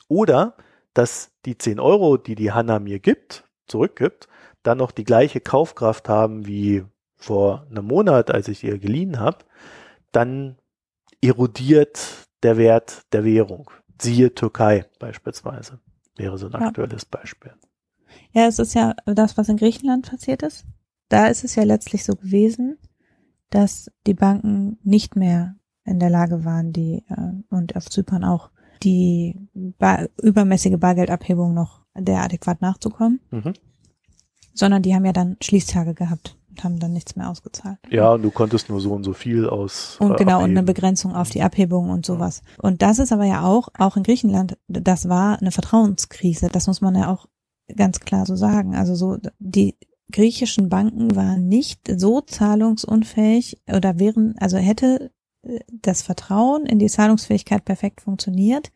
oder 0.07 0.55
dass 0.93 1.31
die 1.45 1.57
10 1.57 1.79
Euro, 1.79 2.17
die 2.17 2.35
die 2.35 2.51
Hanna 2.51 2.79
mir 2.79 2.99
gibt, 2.99 3.43
zurückgibt, 3.67 4.27
dann 4.63 4.77
noch 4.77 4.91
die 4.91 5.03
gleiche 5.03 5.41
Kaufkraft 5.41 6.09
haben 6.09 6.45
wie 6.45 6.83
vor 7.15 7.65
einem 7.69 7.85
Monat, 7.85 8.31
als 8.31 8.47
ich 8.47 8.63
ihr 8.63 8.77
geliehen 8.77 9.19
habe, 9.19 9.39
dann 10.11 10.57
erodiert 11.21 12.27
der 12.43 12.57
Wert 12.57 13.03
der 13.11 13.23
Währung. 13.23 13.69
Siehe 14.01 14.33
Türkei 14.33 14.85
beispielsweise, 14.99 15.79
wäre 16.15 16.37
so 16.37 16.47
ein 16.47 16.53
ja. 16.53 16.67
aktuelles 16.67 17.05
Beispiel. 17.05 17.53
Ja, 18.31 18.47
es 18.47 18.59
ist 18.59 18.73
ja 18.73 18.95
das, 19.05 19.37
was 19.37 19.49
in 19.49 19.57
Griechenland 19.57 20.09
passiert 20.09 20.43
ist. 20.43 20.65
Da 21.09 21.27
ist 21.27 21.43
es 21.43 21.55
ja 21.55 21.63
letztlich 21.63 22.03
so 22.03 22.15
gewesen, 22.15 22.77
dass 23.49 23.91
die 24.05 24.13
Banken 24.13 24.77
nicht 24.83 25.15
mehr 25.15 25.55
in 25.83 25.99
der 25.99 26.09
Lage 26.09 26.43
waren, 26.45 26.73
die 26.73 27.05
äh, 27.07 27.43
und 27.49 27.75
auf 27.75 27.89
Zypern 27.89 28.23
auch 28.23 28.49
die 28.83 29.35
bar 29.53 30.07
übermäßige 30.21 30.77
Bargeldabhebung 30.77 31.53
noch 31.53 31.81
der 31.95 32.23
adäquat 32.23 32.61
nachzukommen, 32.61 33.19
mhm. 33.31 33.53
sondern 34.53 34.81
die 34.81 34.93
haben 34.93 35.05
ja 35.05 35.13
dann 35.13 35.37
Schließtage 35.41 35.93
gehabt 35.93 36.37
und 36.49 36.63
haben 36.63 36.79
dann 36.79 36.93
nichts 36.93 37.15
mehr 37.15 37.29
ausgezahlt. 37.29 37.77
Ja, 37.89 38.13
und 38.13 38.21
du 38.21 38.31
konntest 38.31 38.69
nur 38.69 38.79
so 38.79 38.93
und 38.93 39.03
so 39.03 39.13
viel 39.13 39.47
aus. 39.47 39.97
Und 39.99 40.13
äh, 40.13 40.15
genau, 40.15 40.37
abheben. 40.37 40.51
und 40.51 40.57
eine 40.57 40.63
Begrenzung 40.63 41.15
auf 41.15 41.29
die 41.29 41.41
Abhebung 41.41 41.89
und 41.89 42.05
sowas. 42.05 42.41
Ja. 42.45 42.63
Und 42.69 42.81
das 42.81 42.99
ist 42.99 43.11
aber 43.11 43.25
ja 43.25 43.43
auch, 43.43 43.69
auch 43.77 43.97
in 43.97 44.03
Griechenland, 44.03 44.57
das 44.67 45.09
war 45.09 45.39
eine 45.39 45.51
Vertrauenskrise. 45.51 46.49
Das 46.49 46.67
muss 46.67 46.81
man 46.81 46.95
ja 46.95 47.11
auch 47.11 47.27
ganz 47.75 47.99
klar 47.99 48.25
so 48.25 48.35
sagen. 48.35 48.75
Also 48.75 48.95
so, 48.95 49.17
die 49.39 49.75
griechischen 50.11 50.69
Banken 50.69 51.15
waren 51.15 51.47
nicht 51.47 51.81
so 51.99 52.21
zahlungsunfähig 52.21 53.61
oder 53.67 53.99
wären, 53.99 54.35
also 54.39 54.57
hätte 54.57 55.11
das 55.71 56.01
Vertrauen 56.01 56.65
in 56.65 56.79
die 56.79 56.87
Zahlungsfähigkeit 56.87 57.65
perfekt 57.65 58.01
funktioniert, 58.01 58.71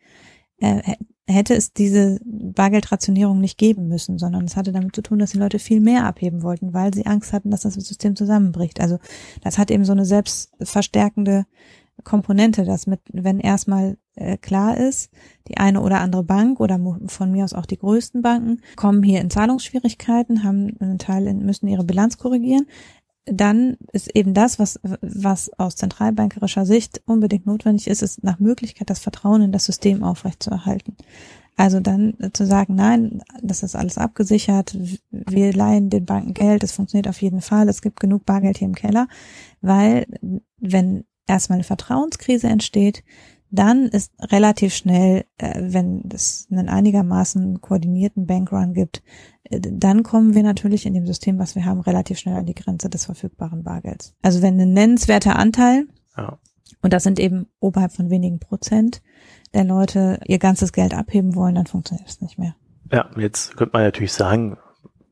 äh, 0.58 0.94
hätte 1.26 1.54
es 1.54 1.72
diese 1.72 2.20
Bargeldrationierung 2.24 3.40
nicht 3.40 3.58
geben 3.58 3.88
müssen, 3.88 4.18
sondern 4.18 4.44
es 4.44 4.56
hatte 4.56 4.72
damit 4.72 4.94
zu 4.94 5.02
tun, 5.02 5.18
dass 5.18 5.30
die 5.30 5.38
Leute 5.38 5.58
viel 5.58 5.80
mehr 5.80 6.04
abheben 6.04 6.42
wollten, 6.42 6.74
weil 6.74 6.92
sie 6.92 7.06
Angst 7.06 7.32
hatten, 7.32 7.50
dass 7.50 7.62
das 7.62 7.74
System 7.74 8.16
zusammenbricht. 8.16 8.80
Also 8.80 8.98
das 9.42 9.58
hat 9.58 9.70
eben 9.70 9.84
so 9.84 9.92
eine 9.92 10.04
selbstverstärkende 10.04 11.46
Komponente, 12.02 12.64
dass 12.64 12.86
mit, 12.86 13.00
wenn 13.12 13.40
erstmal 13.40 13.98
äh, 14.14 14.36
klar 14.38 14.76
ist, 14.76 15.10
die 15.48 15.58
eine 15.58 15.82
oder 15.82 16.00
andere 16.00 16.24
Bank 16.24 16.60
oder 16.60 16.80
von 17.06 17.30
mir 17.30 17.44
aus 17.44 17.52
auch 17.52 17.66
die 17.66 17.78
größten 17.78 18.22
Banken 18.22 18.62
kommen 18.76 19.02
hier 19.02 19.20
in 19.20 19.30
Zahlungsschwierigkeiten, 19.30 20.42
haben 20.42 20.76
einen 20.80 20.98
Teil, 20.98 21.32
müssen 21.34 21.68
ihre 21.68 21.84
Bilanz 21.84 22.16
korrigieren, 22.16 22.66
dann 23.26 23.76
ist 23.92 24.14
eben 24.16 24.34
das, 24.34 24.58
was, 24.58 24.80
was 24.82 25.50
aus 25.58 25.76
zentralbankerischer 25.76 26.66
Sicht 26.66 27.02
unbedingt 27.06 27.46
notwendig 27.46 27.86
ist, 27.86 28.02
ist 28.02 28.24
nach 28.24 28.38
Möglichkeit 28.38 28.90
das 28.90 28.98
Vertrauen 28.98 29.42
in 29.42 29.52
das 29.52 29.66
System 29.66 30.02
aufrechtzuerhalten. 30.02 30.96
Also 31.56 31.80
dann 31.80 32.14
zu 32.32 32.46
sagen, 32.46 32.74
nein, 32.74 33.22
das 33.42 33.62
ist 33.62 33.76
alles 33.76 33.98
abgesichert, 33.98 34.76
wir 35.10 35.52
leihen 35.52 35.90
den 35.90 36.06
Banken 36.06 36.32
Geld, 36.32 36.64
es 36.64 36.72
funktioniert 36.72 37.08
auf 37.08 37.20
jeden 37.20 37.42
Fall, 37.42 37.68
es 37.68 37.82
gibt 37.82 38.00
genug 38.00 38.24
Bargeld 38.24 38.58
hier 38.58 38.68
im 38.68 38.74
Keller, 38.74 39.08
weil 39.60 40.06
wenn 40.58 41.04
erstmal 41.26 41.56
eine 41.56 41.64
Vertrauenskrise 41.64 42.48
entsteht, 42.48 43.04
dann 43.50 43.86
ist 43.86 44.12
relativ 44.20 44.74
schnell, 44.74 45.24
äh, 45.38 45.60
wenn 45.60 46.08
es 46.12 46.46
einen 46.50 46.68
einigermaßen 46.68 47.60
koordinierten 47.60 48.26
Bankrun 48.26 48.74
gibt, 48.74 49.02
äh, 49.44 49.60
dann 49.60 50.02
kommen 50.02 50.34
wir 50.34 50.42
natürlich 50.42 50.86
in 50.86 50.94
dem 50.94 51.06
System, 51.06 51.38
was 51.38 51.54
wir 51.54 51.64
haben, 51.64 51.80
relativ 51.80 52.18
schnell 52.18 52.36
an 52.36 52.46
die 52.46 52.54
Grenze 52.54 52.88
des 52.88 53.06
verfügbaren 53.06 53.62
Bargelds. 53.62 54.14
Also 54.22 54.42
wenn 54.42 54.60
ein 54.60 54.72
nennenswerter 54.72 55.36
Anteil, 55.36 55.86
ja. 56.16 56.38
und 56.82 56.92
das 56.92 57.02
sind 57.02 57.18
eben 57.18 57.46
oberhalb 57.58 57.92
von 57.92 58.10
wenigen 58.10 58.38
Prozent 58.38 59.02
der 59.52 59.64
Leute, 59.64 60.20
ihr 60.26 60.38
ganzes 60.38 60.72
Geld 60.72 60.94
abheben 60.94 61.34
wollen, 61.34 61.56
dann 61.56 61.66
funktioniert 61.66 62.08
es 62.08 62.20
nicht 62.20 62.38
mehr. 62.38 62.54
Ja, 62.92 63.10
jetzt 63.16 63.56
könnte 63.56 63.72
man 63.72 63.82
natürlich 63.82 64.12
sagen, 64.12 64.56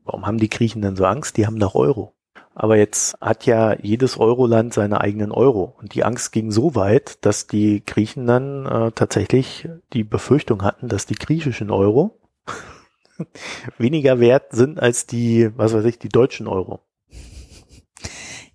warum 0.03 0.25
haben 0.25 0.37
die 0.37 0.49
Griechen 0.49 0.81
denn 0.81 0.95
so 0.95 1.05
Angst? 1.05 1.37
Die 1.37 1.45
haben 1.45 1.59
doch 1.59 1.75
Euro. 1.75 2.13
Aber 2.61 2.75
jetzt 2.75 3.15
hat 3.21 3.45
ja 3.45 3.73
jedes 3.81 4.17
Euroland 4.17 4.73
seine 4.73 4.99
eigenen 4.99 5.31
Euro. 5.31 5.77
Und 5.79 5.95
die 5.95 6.03
Angst 6.03 6.33
ging 6.33 6.51
so 6.51 6.75
weit, 6.75 7.23
dass 7.25 7.47
die 7.47 7.85
Griechen 7.85 8.27
dann 8.27 8.65
äh, 8.65 8.91
tatsächlich 8.91 9.69
die 9.93 10.03
Befürchtung 10.03 10.61
hatten, 10.61 10.89
dass 10.89 11.05
die 11.05 11.15
griechischen 11.15 11.71
Euro 11.71 12.19
weniger 13.77 14.19
wert 14.19 14.51
sind 14.51 14.77
als 14.77 15.05
die, 15.05 15.49
was 15.55 15.73
weiß 15.73 15.85
ich, 15.85 15.99
die 15.99 16.09
deutschen 16.09 16.47
Euro. 16.47 16.81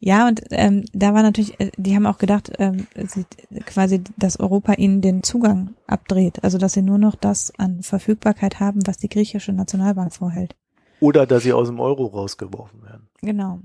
Ja, 0.00 0.28
und 0.28 0.42
ähm, 0.50 0.84
da 0.92 1.14
war 1.14 1.22
natürlich, 1.22 1.58
äh, 1.58 1.70
die 1.78 1.96
haben 1.96 2.04
auch 2.04 2.18
gedacht, 2.18 2.52
ähm, 2.58 2.86
sie, 3.08 3.24
quasi, 3.64 4.04
dass 4.18 4.38
Europa 4.38 4.74
ihnen 4.74 5.00
den 5.00 5.22
Zugang 5.22 5.76
abdreht. 5.86 6.44
Also 6.44 6.58
dass 6.58 6.74
sie 6.74 6.82
nur 6.82 6.98
noch 6.98 7.14
das 7.14 7.54
an 7.56 7.82
Verfügbarkeit 7.82 8.60
haben, 8.60 8.86
was 8.86 8.98
die 8.98 9.08
griechische 9.08 9.54
Nationalbank 9.54 10.12
vorhält. 10.12 10.54
Oder 11.00 11.24
dass 11.24 11.42
sie 11.44 11.54
aus 11.54 11.68
dem 11.68 11.80
Euro 11.80 12.04
rausgeworfen 12.04 12.82
werden. 12.82 13.08
Genau. 13.22 13.60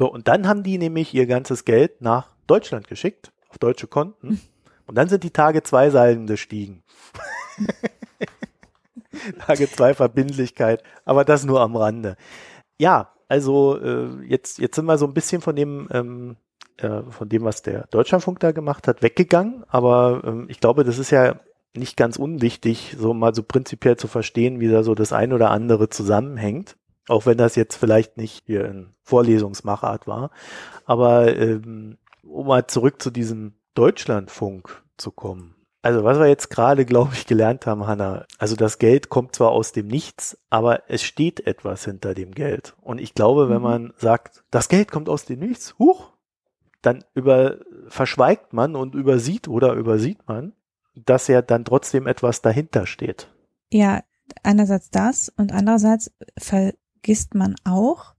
So, 0.00 0.10
und 0.10 0.28
dann 0.28 0.48
haben 0.48 0.62
die 0.62 0.78
nämlich 0.78 1.12
ihr 1.12 1.26
ganzes 1.26 1.66
Geld 1.66 2.00
nach 2.00 2.34
Deutschland 2.46 2.88
geschickt, 2.88 3.32
auf 3.50 3.58
deutsche 3.58 3.86
Konten. 3.86 4.30
Hm. 4.30 4.40
Und 4.86 4.94
dann 4.94 5.10
sind 5.10 5.24
die 5.24 5.30
Tage 5.30 5.62
zwei 5.62 5.90
Seilende 5.90 6.32
gestiegen. 6.32 6.82
Tage 9.46 9.70
zwei 9.70 9.92
Verbindlichkeit, 9.92 10.82
aber 11.04 11.26
das 11.26 11.44
nur 11.44 11.60
am 11.60 11.76
Rande. 11.76 12.16
Ja, 12.78 13.12
also 13.28 13.78
äh, 13.78 14.24
jetzt, 14.24 14.58
jetzt 14.58 14.76
sind 14.76 14.86
wir 14.86 14.96
so 14.96 15.06
ein 15.06 15.12
bisschen 15.12 15.42
von 15.42 15.54
dem, 15.54 15.86
ähm, 15.92 16.36
äh, 16.78 17.02
von 17.10 17.28
dem, 17.28 17.44
was 17.44 17.60
der 17.60 17.86
Deutschlandfunk 17.88 18.40
da 18.40 18.52
gemacht 18.52 18.88
hat, 18.88 19.02
weggegangen. 19.02 19.64
Aber 19.68 20.22
ähm, 20.24 20.46
ich 20.48 20.60
glaube, 20.60 20.82
das 20.82 20.96
ist 20.96 21.10
ja 21.10 21.38
nicht 21.76 21.98
ganz 21.98 22.16
unwichtig, 22.16 22.96
so 22.98 23.12
mal 23.12 23.34
so 23.34 23.42
prinzipiell 23.42 23.98
zu 23.98 24.08
verstehen, 24.08 24.60
wie 24.60 24.68
da 24.68 24.82
so 24.82 24.94
das 24.94 25.12
ein 25.12 25.34
oder 25.34 25.50
andere 25.50 25.90
zusammenhängt. 25.90 26.78
Auch 27.08 27.26
wenn 27.26 27.38
das 27.38 27.56
jetzt 27.56 27.76
vielleicht 27.76 28.16
nicht 28.16 28.44
hier 28.46 28.64
in 28.66 28.94
Vorlesungsmachart 29.02 30.06
war. 30.06 30.30
Aber 30.84 31.36
ähm, 31.36 31.98
um 32.22 32.46
mal 32.46 32.66
zurück 32.66 33.02
zu 33.02 33.10
diesem 33.10 33.54
Deutschlandfunk 33.74 34.82
zu 34.96 35.10
kommen. 35.10 35.54
Also 35.82 36.04
was 36.04 36.18
wir 36.18 36.26
jetzt 36.26 36.50
gerade, 36.50 36.84
glaube 36.84 37.14
ich, 37.14 37.26
gelernt 37.26 37.66
haben, 37.66 37.86
Hanna, 37.86 38.26
also 38.38 38.54
das 38.54 38.78
Geld 38.78 39.08
kommt 39.08 39.34
zwar 39.34 39.50
aus 39.50 39.72
dem 39.72 39.86
Nichts, 39.86 40.38
aber 40.50 40.82
es 40.90 41.02
steht 41.02 41.46
etwas 41.46 41.84
hinter 41.84 42.12
dem 42.12 42.32
Geld. 42.32 42.74
Und 42.82 43.00
ich 43.00 43.14
glaube, 43.14 43.48
wenn 43.48 43.58
mhm. 43.58 43.62
man 43.62 43.94
sagt, 43.96 44.44
das 44.50 44.68
Geld 44.68 44.90
kommt 44.90 45.08
aus 45.08 45.24
dem 45.24 45.40
Nichts, 45.40 45.78
huch, 45.78 46.12
dann 46.82 47.04
über, 47.14 47.58
verschweigt 47.88 48.52
man 48.52 48.76
und 48.76 48.94
übersieht 48.94 49.48
oder 49.48 49.72
übersieht 49.72 50.28
man, 50.28 50.52
dass 50.94 51.28
ja 51.28 51.40
dann 51.40 51.64
trotzdem 51.64 52.06
etwas 52.06 52.42
dahinter 52.42 52.86
steht. 52.86 53.28
Ja, 53.72 54.02
einerseits 54.42 54.90
das 54.90 55.30
und 55.30 55.52
andererseits 55.52 56.12
vergisst 57.00 57.34
man 57.34 57.56
auch, 57.64 58.14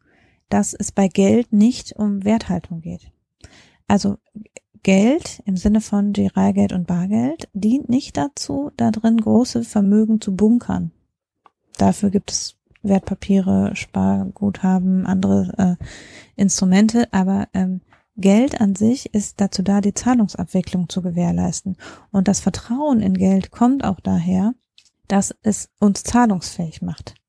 dass 0.50 0.74
es 0.74 0.91
bei 0.91 1.08
Geld 1.08 1.54
nicht 1.54 1.94
um 1.98 2.24
Werthaltung 2.24 2.82
geht. 2.82 3.12
Also 3.88 4.17
Geld 4.84 5.44
im 5.46 5.56
Sinne 5.56 5.82
von 5.82 6.13
Giralgeld 6.13 6.74
und 6.74 6.88
Bargeld 6.88 7.48
dient 7.54 7.89
nicht 7.89 8.17
dazu, 8.17 8.72
da 8.78 8.89
drin 8.89 9.17
große 9.17 9.63
Vermögen 9.63 10.20
zu 10.20 10.36
bunkern. 10.36 10.91
Dafür 11.78 12.10
gibt 12.10 12.32
es 12.32 12.56
Wertpapiere, 12.82 13.76
Sparguthaben, 13.76 15.06
andere 15.06 15.78
äh, 15.80 15.86
Instrumente, 16.36 17.13
aber 17.13 17.48
ähm, 17.54 17.82
Geld 18.17 18.60
an 18.60 18.76
sich 18.76 19.13
ist 19.13 19.39
dazu 19.39 19.62
da, 19.62 19.80
die 19.82 19.94
Zahlungsabwicklung 19.94 20.89
zu 20.89 21.04
gewährleisten. 21.04 21.78
Und 22.12 22.28
das 22.28 22.39
Vertrauen 22.39 23.02
in 23.02 23.13
Geld 23.13 23.52
kommt 23.52 23.84
auch 23.84 24.00
daher, 24.00 24.54
dass 25.08 25.36
es 25.44 25.70
uns 25.80 26.04
zahlungsfähig 26.04 26.82
macht. 26.82 27.20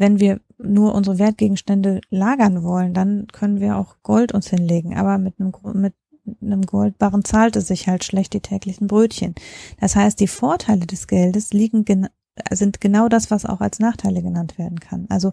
Wenn 0.00 0.18
wir 0.18 0.40
nur 0.56 0.94
unsere 0.94 1.18
Wertgegenstände 1.18 2.00
lagern 2.08 2.62
wollen, 2.62 2.94
dann 2.94 3.26
können 3.32 3.60
wir 3.60 3.76
auch 3.76 3.96
Gold 4.02 4.32
uns 4.32 4.48
hinlegen. 4.48 4.96
Aber 4.96 5.18
mit 5.18 5.34
einem, 5.38 5.52
mit 5.74 5.92
einem 6.40 6.62
Goldbarren 6.62 7.22
zahlt 7.22 7.54
es 7.56 7.66
sich 7.66 7.86
halt 7.86 8.02
schlecht 8.02 8.32
die 8.32 8.40
täglichen 8.40 8.86
Brötchen. 8.86 9.34
Das 9.78 9.96
heißt, 9.96 10.18
die 10.18 10.26
Vorteile 10.26 10.86
des 10.86 11.06
Geldes 11.06 11.52
liegen 11.52 11.84
sind 12.50 12.80
genau 12.80 13.10
das, 13.10 13.30
was 13.30 13.44
auch 13.44 13.60
als 13.60 13.78
Nachteile 13.78 14.22
genannt 14.22 14.56
werden 14.56 14.80
kann. 14.80 15.04
Also 15.10 15.32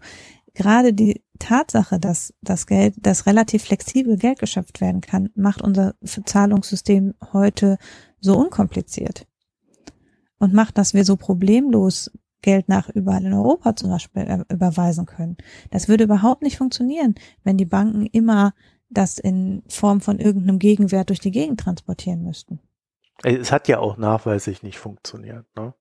gerade 0.54 0.94
die 0.94 1.24
Tatsache, 1.40 1.98
dass 1.98 2.34
das 2.42 2.68
Geld, 2.68 2.96
das 2.98 3.26
relativ 3.26 3.64
flexibel 3.64 4.18
Geld 4.18 4.40
geschöpft 4.40 4.82
werden 4.82 5.00
kann, 5.00 5.30
macht 5.34 5.62
unser 5.62 5.96
Zahlungssystem 6.04 7.14
heute 7.32 7.78
so 8.20 8.38
unkompliziert 8.38 9.28
und 10.40 10.54
macht, 10.54 10.78
dass 10.78 10.94
wir 10.94 11.06
so 11.06 11.16
problemlos 11.16 12.12
Geld 12.42 12.70
nach 12.70 12.90
überall 12.90 13.26
in 13.26 13.34
Europa 13.34 13.76
zum 13.76 13.90
Beispiel 13.90 14.24
äh, 14.24 14.54
überweisen 14.54 15.06
können. 15.06 15.38
Das 15.72 15.88
würde 15.88 16.04
überhaupt 16.04 16.42
nicht 16.42 16.58
funktionieren, 16.58 17.16
wenn 17.44 17.58
die 17.58 17.66
Banken 17.66 18.06
immer 18.06 18.54
das 18.90 19.18
in 19.18 19.64
Form 19.68 20.02
von 20.02 20.20
irgendeinem 20.20 20.60
Gegenwert 20.60 21.10
durch 21.10 21.20
die 21.20 21.32
Gegend 21.32 21.60
transportieren 21.60 22.24
müssten. 22.24 22.60
Es 23.24 23.52
hat 23.52 23.68
ja 23.68 23.80
auch 23.80 23.98
nachweislich 23.98 24.64
nicht 24.64 24.78
funktioniert. 24.78 25.46
Ne? 25.56 25.74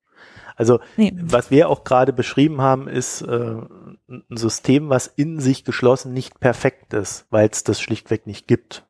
Also 0.57 0.81
nee. 0.97 1.13
was 1.21 1.51
wir 1.51 1.69
auch 1.69 1.85
gerade 1.85 2.13
beschrieben 2.13 2.61
haben, 2.61 2.89
ist 2.89 3.21
äh, 3.23 3.57
ein 4.09 4.25
System, 4.31 4.89
was 4.89 5.07
in 5.07 5.41
sich 5.41 5.65
geschlossen 5.65 6.13
nicht 6.13 6.41
perfekt 6.41 6.95
ist, 6.95 7.27
weil 7.31 7.49
es 7.51 7.63
das 7.63 7.81
schlichtweg 7.81 8.27
nicht 8.27 8.49
gibt. 8.49 8.87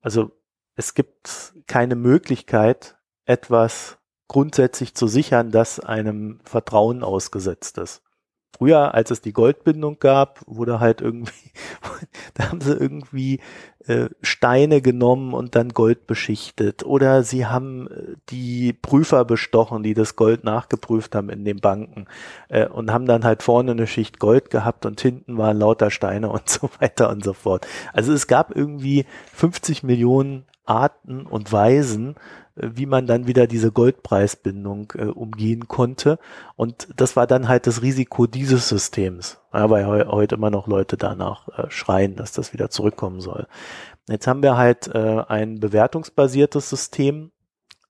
Also 0.00 0.32
es 0.76 0.94
gibt 0.94 1.54
keine 1.66 1.96
Möglichkeit, 1.96 2.96
etwas 3.24 3.98
grundsätzlich 4.30 4.94
zu 4.94 5.08
sichern, 5.08 5.50
dass 5.50 5.80
einem 5.80 6.38
Vertrauen 6.44 7.02
ausgesetzt 7.02 7.78
ist. 7.78 8.00
Früher, 8.56 8.94
als 8.94 9.10
es 9.10 9.20
die 9.20 9.32
Goldbindung 9.32 9.98
gab, 9.98 10.40
wurde 10.46 10.78
halt 10.78 11.00
irgendwie, 11.00 11.50
da 12.34 12.50
haben 12.50 12.60
sie 12.60 12.74
irgendwie 12.74 13.40
äh, 13.86 14.08
Steine 14.22 14.82
genommen 14.82 15.34
und 15.34 15.56
dann 15.56 15.70
Gold 15.70 16.06
beschichtet. 16.06 16.84
Oder 16.84 17.24
sie 17.24 17.46
haben 17.46 17.88
äh, 17.88 18.14
die 18.28 18.72
Prüfer 18.72 19.24
bestochen, 19.24 19.82
die 19.82 19.94
das 19.94 20.14
Gold 20.14 20.44
nachgeprüft 20.44 21.16
haben 21.16 21.28
in 21.28 21.44
den 21.44 21.58
Banken 21.58 22.06
äh, 22.48 22.68
und 22.68 22.92
haben 22.92 23.06
dann 23.06 23.24
halt 23.24 23.42
vorne 23.42 23.72
eine 23.72 23.88
Schicht 23.88 24.20
Gold 24.20 24.50
gehabt 24.50 24.86
und 24.86 25.00
hinten 25.00 25.38
waren 25.38 25.58
lauter 25.58 25.90
Steine 25.90 26.28
und 26.30 26.48
so 26.48 26.70
weiter 26.78 27.10
und 27.10 27.24
so 27.24 27.32
fort. 27.32 27.66
Also 27.92 28.12
es 28.12 28.28
gab 28.28 28.54
irgendwie 28.54 29.06
50 29.32 29.82
Millionen 29.82 30.44
Arten 30.66 31.26
und 31.26 31.52
Weisen, 31.52 32.14
wie 32.62 32.86
man 32.86 33.06
dann 33.06 33.26
wieder 33.26 33.46
diese 33.46 33.72
Goldpreisbindung 33.72 34.92
äh, 34.96 35.04
umgehen 35.04 35.68
konnte. 35.68 36.18
Und 36.56 36.88
das 36.96 37.16
war 37.16 37.26
dann 37.26 37.48
halt 37.48 37.66
das 37.66 37.82
Risiko 37.82 38.26
dieses 38.26 38.68
Systems, 38.68 39.40
ja, 39.52 39.68
weil 39.70 39.84
he 39.84 40.06
heute 40.08 40.34
immer 40.34 40.50
noch 40.50 40.66
Leute 40.66 40.96
danach 40.96 41.48
äh, 41.48 41.70
schreien, 41.70 42.16
dass 42.16 42.32
das 42.32 42.52
wieder 42.52 42.70
zurückkommen 42.70 43.20
soll. 43.20 43.46
Jetzt 44.08 44.26
haben 44.26 44.42
wir 44.42 44.56
halt 44.56 44.88
äh, 44.94 45.22
ein 45.28 45.60
bewertungsbasiertes 45.60 46.68
System 46.68 47.30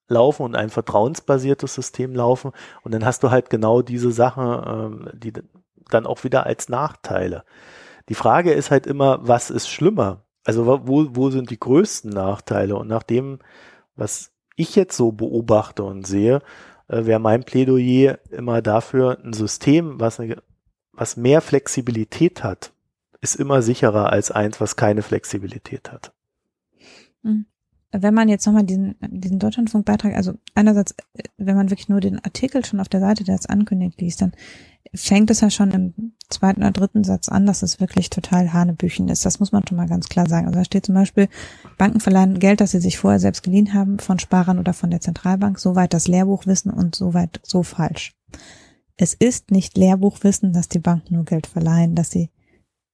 laufen 0.07 0.43
und 0.43 0.55
ein 0.55 0.69
vertrauensbasiertes 0.69 1.73
System 1.73 2.13
laufen 2.13 2.51
und 2.83 2.93
dann 2.93 3.05
hast 3.05 3.23
du 3.23 3.31
halt 3.31 3.49
genau 3.49 3.81
diese 3.81 4.11
Sachen, 4.11 5.09
äh, 5.11 5.17
die 5.17 5.33
dann 5.89 6.05
auch 6.05 6.23
wieder 6.23 6.45
als 6.45 6.69
Nachteile. 6.69 7.43
Die 8.09 8.15
Frage 8.15 8.51
ist 8.51 8.71
halt 8.71 8.87
immer, 8.87 9.19
was 9.21 9.49
ist 9.49 9.69
schlimmer? 9.69 10.25
Also 10.43 10.65
wo, 10.65 11.07
wo 11.15 11.29
sind 11.29 11.49
die 11.49 11.59
größten 11.59 12.11
Nachteile? 12.11 12.75
Und 12.75 12.87
nach 12.87 13.03
dem, 13.03 13.39
was 13.95 14.30
ich 14.55 14.75
jetzt 14.75 14.95
so 14.97 15.11
beobachte 15.11 15.83
und 15.83 16.05
sehe, 16.05 16.41
äh, 16.87 17.05
wäre 17.05 17.19
mein 17.19 17.43
Plädoyer 17.43 18.19
immer 18.29 18.61
dafür, 18.61 19.17
ein 19.23 19.33
System, 19.33 19.99
was, 19.99 20.19
eine, 20.19 20.41
was 20.91 21.17
mehr 21.17 21.41
Flexibilität 21.41 22.43
hat, 22.43 22.73
ist 23.21 23.35
immer 23.35 23.61
sicherer 23.61 24.11
als 24.11 24.31
eins, 24.31 24.59
was 24.59 24.75
keine 24.75 25.01
Flexibilität 25.01 25.91
hat. 25.91 26.13
Mhm. 27.21 27.45
Wenn 27.93 28.13
man 28.13 28.29
jetzt 28.29 28.45
nochmal 28.45 28.63
diesen, 28.63 28.95
diesen 29.01 29.39
Deutschlandfunkbeitrag, 29.39 30.15
also 30.15 30.33
einerseits, 30.55 30.95
wenn 31.37 31.57
man 31.57 31.69
wirklich 31.69 31.89
nur 31.89 31.99
den 31.99 32.23
Artikel 32.23 32.63
schon 32.63 32.79
auf 32.79 32.87
der 32.87 33.01
Seite, 33.01 33.25
der 33.25 33.35
es 33.35 33.47
ankündigt, 33.47 33.99
liest, 33.99 34.21
dann 34.21 34.31
fängt 34.93 35.29
es 35.29 35.41
ja 35.41 35.49
schon 35.49 35.71
im 35.71 36.13
zweiten 36.29 36.61
oder 36.61 36.71
dritten 36.71 37.03
Satz 37.03 37.29
an, 37.29 37.45
dass 37.45 37.63
es 37.63 37.79
wirklich 37.79 38.09
total 38.09 38.53
Hanebüchen 38.53 39.09
ist. 39.09 39.25
Das 39.25 39.39
muss 39.39 39.51
man 39.51 39.65
schon 39.67 39.77
mal 39.77 39.87
ganz 39.87 40.07
klar 40.09 40.27
sagen. 40.27 40.47
Also 40.47 40.59
da 40.59 40.65
steht 40.65 40.85
zum 40.85 40.95
Beispiel, 40.95 41.27
Banken 41.77 41.99
verleihen 41.99 42.39
Geld, 42.39 42.61
das 42.61 42.71
sie 42.71 42.79
sich 42.79 42.97
vorher 42.97 43.19
selbst 43.19 43.43
geliehen 43.43 43.73
haben, 43.73 43.99
von 43.99 44.19
Sparern 44.19 44.59
oder 44.59 44.73
von 44.73 44.89
der 44.89 45.01
Zentralbank, 45.01 45.59
soweit 45.59 45.93
das 45.93 46.07
Lehrbuchwissen 46.07 46.71
und 46.71 46.95
soweit 46.95 47.39
so 47.43 47.63
falsch. 47.63 48.13
Es 48.97 49.13
ist 49.13 49.51
nicht 49.51 49.77
Lehrbuchwissen, 49.77 50.53
dass 50.53 50.69
die 50.69 50.79
Banken 50.79 51.15
nur 51.15 51.25
Geld 51.25 51.47
verleihen, 51.47 51.95
dass 51.95 52.11
sie 52.11 52.29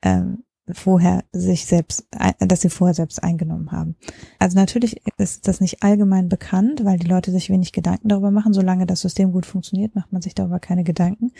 ähm, 0.01 0.43
vorher 0.73 1.23
sich 1.31 1.65
selbst, 1.65 2.07
dass 2.39 2.61
sie 2.61 2.69
vorher 2.69 2.93
selbst 2.93 3.23
eingenommen 3.23 3.71
haben. 3.71 3.95
Also 4.39 4.57
natürlich 4.57 5.01
ist 5.17 5.47
das 5.47 5.61
nicht 5.61 5.83
allgemein 5.83 6.29
bekannt, 6.29 6.83
weil 6.83 6.99
die 6.99 7.07
Leute 7.07 7.31
sich 7.31 7.49
wenig 7.49 7.71
Gedanken 7.71 8.09
darüber 8.09 8.31
machen. 8.31 8.53
Solange 8.53 8.85
das 8.85 9.01
System 9.01 9.31
gut 9.31 9.45
funktioniert, 9.45 9.95
macht 9.95 10.11
man 10.11 10.21
sich 10.21 10.35
darüber 10.35 10.59
keine 10.59 10.83
Gedanken. 10.83 11.31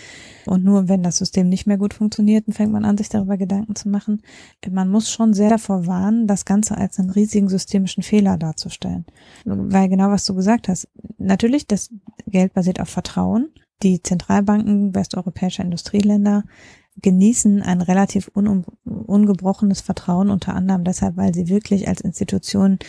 Und 0.46 0.64
nur 0.64 0.88
wenn 0.88 1.04
das 1.04 1.18
System 1.18 1.50
nicht 1.50 1.68
mehr 1.68 1.78
gut 1.78 1.94
funktioniert, 1.94 2.46
fängt 2.50 2.72
man 2.72 2.86
an, 2.86 2.98
sich 2.98 3.10
darüber 3.10 3.38
Gedanken 3.38 3.76
zu 3.76 3.90
machen. 3.90 4.22
Man 4.70 4.90
muss 4.90 5.12
schon 5.12 5.34
sehr 5.34 5.50
davor 5.50 5.88
warnen, 5.88 6.28
das 6.28 6.46
Ganze 6.46 6.78
als 6.78 7.00
einen 7.00 7.10
riesigen 7.10 7.50
systemischen 7.50 8.04
Fehler 8.04 8.38
darzustellen. 8.38 9.06
Weil 9.46 9.90
genau 9.90 10.10
was 10.10 10.26
du 10.26 10.36
gesagt 10.36 10.70
hast. 10.70 10.88
Natürlich, 11.18 11.68
das 11.68 11.90
Geld 12.28 12.54
basiert 12.54 12.80
auf 12.80 12.90
Vertrauen. 12.90 13.50
Die 13.84 14.02
Zentralbanken 14.02 14.96
westeuropäischer 14.96 15.64
Industrieländer 15.64 16.44
genießen 17.02 17.62
ein 17.62 17.82
relativ 17.82 18.32
un 18.34 18.66
ungebrochenes 18.86 19.82
Vertrauen, 19.82 20.30
unter 20.30 20.56
anderem 20.56 20.84
deshalb, 20.84 21.18
weil 21.18 21.34
sie 21.34 21.48
wirklich 21.48 21.88
als 21.88 22.02
Institution 22.02 22.80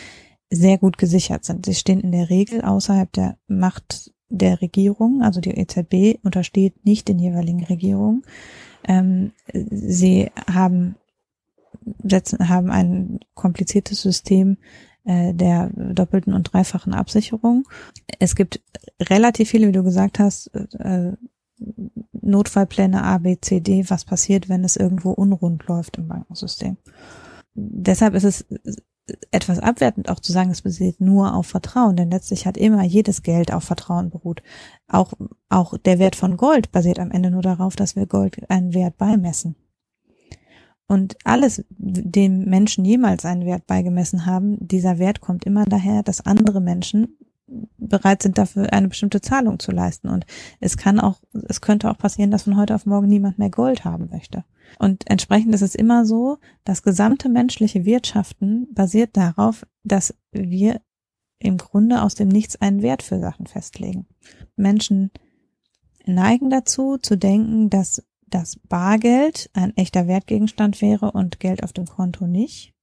sehr 0.49 0.77
gut 0.77 0.97
gesichert 0.97 1.45
sind. 1.45 1.65
Sie 1.65 1.75
stehen 1.75 1.99
in 1.99 2.11
der 2.11 2.29
Regel 2.29 2.61
außerhalb 2.61 3.11
der 3.11 3.37
Macht 3.47 4.11
der 4.29 4.61
Regierung, 4.61 5.21
also 5.21 5.41
die 5.41 5.51
EZB 5.51 6.23
untersteht 6.23 6.85
nicht 6.85 7.07
den 7.07 7.19
jeweiligen 7.19 7.63
Regierungen. 7.63 8.23
Ähm, 8.87 9.31
sie 9.53 10.31
haben, 10.51 10.95
setzen, 12.03 12.49
haben 12.49 12.69
ein 12.69 13.19
kompliziertes 13.33 14.01
System 14.01 14.57
äh, 15.03 15.33
der 15.33 15.71
doppelten 15.73 16.33
und 16.33 16.53
dreifachen 16.53 16.93
Absicherung. 16.93 17.67
Es 18.19 18.35
gibt 18.35 18.61
relativ 19.01 19.49
viele, 19.49 19.67
wie 19.67 19.73
du 19.73 19.83
gesagt 19.83 20.19
hast, 20.19 20.47
äh, 20.53 21.13
Notfallpläne 22.21 23.03
A, 23.03 23.17
B, 23.17 23.37
C, 23.39 23.59
D, 23.59 23.89
was 23.89 24.05
passiert, 24.05 24.49
wenn 24.49 24.63
es 24.63 24.75
irgendwo 24.75 25.11
unrund 25.11 25.67
läuft 25.67 25.97
im 25.97 26.07
Bankensystem. 26.07 26.77
Deshalb 27.53 28.13
ist 28.13 28.23
es 28.23 28.45
etwas 29.31 29.59
abwertend 29.59 30.09
auch 30.09 30.19
zu 30.19 30.31
sagen, 30.31 30.51
es 30.51 30.61
basiert 30.61 31.01
nur 31.01 31.33
auf 31.33 31.47
Vertrauen, 31.47 31.95
denn 31.95 32.11
letztlich 32.11 32.45
hat 32.45 32.57
immer 32.57 32.83
jedes 32.83 33.23
Geld 33.23 33.51
auf 33.51 33.63
Vertrauen 33.63 34.09
beruht. 34.09 34.43
Auch, 34.87 35.13
auch 35.49 35.77
der 35.77 35.99
Wert 35.99 36.15
von 36.15 36.37
Gold 36.37 36.71
basiert 36.71 36.99
am 36.99 37.11
Ende 37.11 37.31
nur 37.31 37.41
darauf, 37.41 37.75
dass 37.75 37.95
wir 37.95 38.05
Gold 38.05 38.49
einen 38.49 38.73
Wert 38.73 38.97
beimessen. 38.97 39.55
Und 40.87 41.17
alles, 41.23 41.63
dem 41.69 42.45
Menschen 42.45 42.83
jemals 42.83 43.23
einen 43.25 43.45
Wert 43.45 43.67
beigemessen 43.67 44.25
haben, 44.25 44.57
dieser 44.59 44.97
Wert 44.97 45.21
kommt 45.21 45.45
immer 45.45 45.65
daher, 45.65 46.01
dass 46.01 46.25
andere 46.25 46.61
Menschen 46.61 47.17
bereit 47.77 48.23
sind, 48.23 48.37
dafür 48.37 48.71
eine 48.73 48.87
bestimmte 48.87 49.21
Zahlung 49.21 49.59
zu 49.59 49.71
leisten. 49.71 50.09
Und 50.09 50.25
es 50.59 50.77
kann 50.77 50.99
auch, 50.99 51.19
es 51.47 51.61
könnte 51.61 51.89
auch 51.89 51.97
passieren, 51.97 52.31
dass 52.31 52.43
von 52.43 52.57
heute 52.57 52.75
auf 52.75 52.85
morgen 52.85 53.07
niemand 53.07 53.39
mehr 53.39 53.49
Gold 53.49 53.85
haben 53.85 54.09
möchte. 54.11 54.43
Und 54.77 55.09
entsprechend 55.09 55.53
ist 55.55 55.61
es 55.61 55.75
immer 55.75 56.05
so, 56.05 56.37
das 56.63 56.83
gesamte 56.83 57.29
menschliche 57.29 57.85
Wirtschaften 57.85 58.67
basiert 58.73 59.17
darauf, 59.17 59.65
dass 59.83 60.13
wir 60.31 60.81
im 61.39 61.57
Grunde 61.57 62.01
aus 62.01 62.15
dem 62.15 62.27
Nichts 62.27 62.57
einen 62.61 62.81
Wert 62.81 63.01
für 63.01 63.19
Sachen 63.19 63.47
festlegen. 63.47 64.07
Menschen 64.55 65.11
neigen 66.05 66.49
dazu, 66.49 66.97
zu 66.97 67.17
denken, 67.17 67.69
dass 67.69 68.03
das 68.27 68.59
Bargeld 68.67 69.49
ein 69.53 69.75
echter 69.75 70.07
Wertgegenstand 70.07 70.81
wäre 70.81 71.11
und 71.11 71.39
Geld 71.39 71.63
auf 71.63 71.73
dem 71.73 71.85
Konto 71.85 72.27
nicht. 72.27 72.73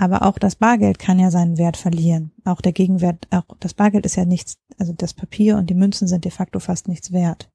Aber 0.00 0.22
auch 0.22 0.38
das 0.38 0.56
Bargeld 0.56 0.98
kann 0.98 1.18
ja 1.18 1.30
seinen 1.30 1.58
Wert 1.58 1.76
verlieren. 1.76 2.32
Auch 2.46 2.62
der 2.62 2.72
Gegenwert, 2.72 3.28
auch 3.30 3.44
das 3.60 3.74
Bargeld 3.74 4.06
ist 4.06 4.16
ja 4.16 4.24
nichts, 4.24 4.56
also 4.78 4.94
das 4.94 5.12
Papier 5.12 5.58
und 5.58 5.68
die 5.68 5.74
Münzen 5.74 6.08
sind 6.08 6.24
de 6.24 6.32
facto 6.32 6.58
fast 6.58 6.88
nichts 6.88 7.12
wert. 7.12 7.50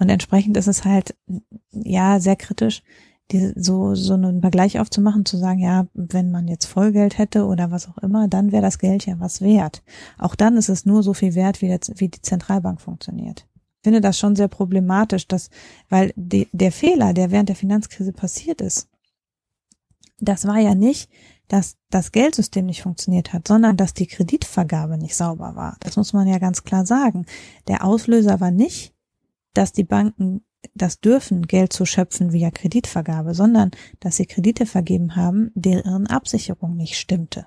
Und 0.00 0.08
entsprechend 0.08 0.56
ist 0.56 0.66
es 0.66 0.84
halt, 0.84 1.14
ja, 1.70 2.18
sehr 2.18 2.34
kritisch, 2.34 2.82
die, 3.30 3.52
so, 3.54 3.94
so 3.94 4.14
einen 4.14 4.40
Vergleich 4.40 4.80
aufzumachen, 4.80 5.24
zu 5.24 5.36
sagen, 5.36 5.60
ja, 5.60 5.86
wenn 5.94 6.32
man 6.32 6.48
jetzt 6.48 6.66
Vollgeld 6.66 7.16
hätte 7.16 7.46
oder 7.46 7.70
was 7.70 7.88
auch 7.88 7.98
immer, 7.98 8.26
dann 8.26 8.50
wäre 8.50 8.62
das 8.62 8.80
Geld 8.80 9.06
ja 9.06 9.20
was 9.20 9.40
wert. 9.40 9.84
Auch 10.18 10.34
dann 10.34 10.56
ist 10.56 10.68
es 10.68 10.84
nur 10.84 11.04
so 11.04 11.14
viel 11.14 11.36
wert, 11.36 11.62
wie, 11.62 11.68
jetzt, 11.68 11.92
wie 12.00 12.08
die 12.08 12.22
Zentralbank 12.22 12.80
funktioniert. 12.80 13.46
Ich 13.54 13.84
finde 13.84 14.00
das 14.00 14.18
schon 14.18 14.34
sehr 14.34 14.48
problematisch, 14.48 15.28
dass, 15.28 15.48
weil 15.88 16.12
die, 16.16 16.48
der 16.50 16.72
Fehler, 16.72 17.12
der 17.12 17.30
während 17.30 17.50
der 17.50 17.56
Finanzkrise 17.56 18.12
passiert 18.12 18.60
ist, 18.60 18.88
das 20.18 20.46
war 20.46 20.58
ja 20.58 20.74
nicht, 20.74 21.08
dass 21.52 21.76
das 21.90 22.12
Geldsystem 22.12 22.64
nicht 22.64 22.80
funktioniert 22.80 23.34
hat, 23.34 23.46
sondern 23.46 23.76
dass 23.76 23.92
die 23.92 24.06
Kreditvergabe 24.06 24.96
nicht 24.96 25.14
sauber 25.14 25.54
war. 25.54 25.76
Das 25.80 25.96
muss 25.98 26.14
man 26.14 26.26
ja 26.26 26.38
ganz 26.38 26.64
klar 26.64 26.86
sagen. 26.86 27.26
Der 27.68 27.84
Auslöser 27.84 28.40
war 28.40 28.50
nicht, 28.50 28.94
dass 29.52 29.70
die 29.70 29.84
Banken 29.84 30.46
das 30.72 31.00
dürfen, 31.00 31.42
Geld 31.46 31.74
zu 31.74 31.84
schöpfen 31.84 32.32
via 32.32 32.50
Kreditvergabe, 32.50 33.34
sondern 33.34 33.70
dass 34.00 34.16
sie 34.16 34.24
Kredite 34.24 34.64
vergeben 34.64 35.14
haben, 35.14 35.50
deren 35.54 36.06
Absicherung 36.06 36.74
nicht 36.74 36.96
stimmte. 36.96 37.46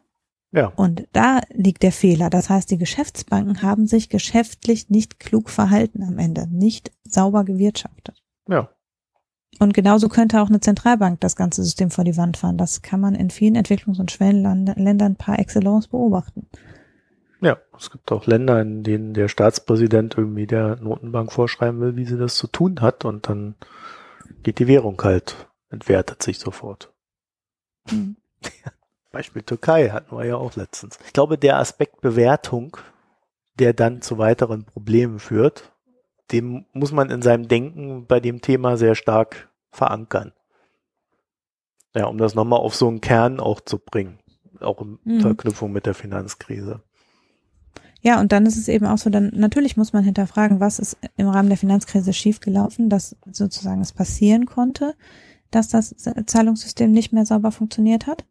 Ja. 0.52 0.68
Und 0.76 1.08
da 1.12 1.41
liegt 1.52 1.82
der 1.82 1.91
Fehler. 1.91 2.30
Das 2.30 2.48
heißt, 2.48 2.70
die 2.70 2.78
Geschäftsbanken 2.78 3.63
haben 3.63 3.88
sich 3.88 4.10
geschäftlich 4.10 4.91
nicht 4.91 5.20
klug 5.20 5.50
verhalten 5.50 6.04
am 6.04 6.20
Ende, 6.20 6.48
nicht 6.48 6.91
sauber 7.06 7.44
gewirtschaftet. 7.44 8.22
Ja. 8.48 8.70
Und 9.60 9.74
genauso 9.74 10.10
könnte 10.10 10.41
auch 10.41 10.50
eine 10.50 10.60
Zentralbank 10.60 11.22
das 11.22 11.36
ganze 11.36 11.63
System 11.63 11.89
vor 11.89 12.04
die 12.04 12.18
Wand 12.18 12.38
fahren. 12.38 12.58
Das 12.58 12.82
kann 12.82 13.00
man 13.00 13.15
in 13.15 13.30
vielen 13.30 13.56
Entwicklungs- 13.56 14.00
und 14.00 14.12
Schwellenländern 14.12 15.15
par 15.15 15.39
excellence 15.39 15.88
beobachten. 15.88 16.48
Ja, 17.41 17.58
es 17.78 17.91
gibt 17.91 18.12
auch 18.12 18.26
Länder, 18.26 18.62
in 18.62 18.84
denen 18.84 19.13
der 19.13 19.28
Staatspräsident 19.28 20.18
irgendwie 20.18 20.48
der 20.48 20.78
Notenbank 20.78 21.32
vorschreiben 21.32 21.80
will, 21.80 21.96
wie 21.96 22.06
sie 22.06 22.18
das 22.18 22.36
zu 22.36 22.48
tun 22.48 22.82
hat 22.82 23.06
und 23.06 23.30
dann 23.30 23.56
geht 24.44 24.60
die 24.60 24.68
Währung 24.68 25.02
halt, 25.04 25.48
entwertet 25.70 26.24
sich 26.24 26.39
sofort. 26.39 26.94
Mhm. 27.91 28.18
Beispiel 29.12 29.44
Türkei 29.44 29.89
hatten 29.89 30.18
wir 30.18 30.26
ja 30.26 30.36
auch 30.36 30.56
letztens. 30.56 31.00
Ich 31.06 31.13
glaube, 31.13 31.38
der 31.38 31.58
Aspekt 31.58 32.02
Bewertung, 32.02 32.78
der 33.60 33.74
dann 33.74 34.02
zu 34.02 34.18
weiteren 34.18 34.65
Problemen 34.65 35.20
führt, 35.20 35.72
dem 36.32 36.66
muss 36.74 36.92
man 36.92 37.10
in 37.10 37.22
seinem 37.22 37.48
Denken 37.48 38.06
bei 38.08 38.20
dem 38.20 38.42
Thema 38.42 38.78
sehr 38.78 38.96
stark 38.96 39.50
verankern. 39.72 40.34
Ja, 41.96 42.06
um 42.06 42.18
das 42.18 42.36
nochmal 42.36 42.60
auf 42.60 42.76
so 42.76 42.88
einen 42.88 43.02
Kern 43.02 43.40
auch 43.40 43.62
zu 43.62 43.80
bringen. 43.80 44.20
Auch 44.60 44.82
in 44.82 45.00
mhm. 45.04 45.22
Verknüpfung 45.22 45.72
mit 45.72 45.86
der 45.86 45.94
Finanzkrise. 45.94 46.82
Ja, 48.02 48.20
und 48.20 48.32
dann 48.32 48.46
ist 48.46 48.58
es 48.58 48.68
eben 48.68 48.86
auch 48.86 48.98
so, 48.98 49.10
dann 49.10 49.32
natürlich 49.34 49.78
muss 49.78 49.94
man 49.94 50.04
hinterfragen, 50.04 50.60
was 50.60 50.78
ist 50.78 50.98
im 51.18 51.28
Rahmen 51.28 51.50
der 51.50 51.58
Finanzkrise 51.58 52.14
schiefgelaufen, 52.14 52.90
dass 52.90 53.16
sozusagen 53.32 53.82
es 53.82 53.94
passieren 53.94 54.46
konnte, 54.46 54.94
dass 55.50 55.70
das 55.70 55.96
Zahlungssystem 56.28 56.92
nicht 56.92 57.14
mehr 57.14 57.26
sauber 57.26 57.52
funktioniert 57.52 58.06
hat. 58.06 58.26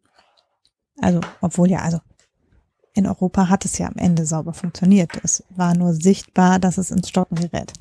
Also, 1.01 1.21
obwohl 1.41 1.71
ja, 1.71 1.81
also 1.81 1.99
in 2.95 3.07
Europa 3.07 3.49
hat 3.49 3.65
es 3.65 3.77
ja 3.79 3.89
am 3.89 3.97
Ende 3.97 4.25
sauber 4.25 4.55
funktioniert. 4.55 5.11
Es 5.23 5.45
war 5.51 5.77
nur 5.77 5.93
sichtbar, 5.93 6.61
dass 6.61 6.79
es 6.79 6.93
ins 6.93 7.09
Stocken 7.09 7.37
gerät. 7.37 7.73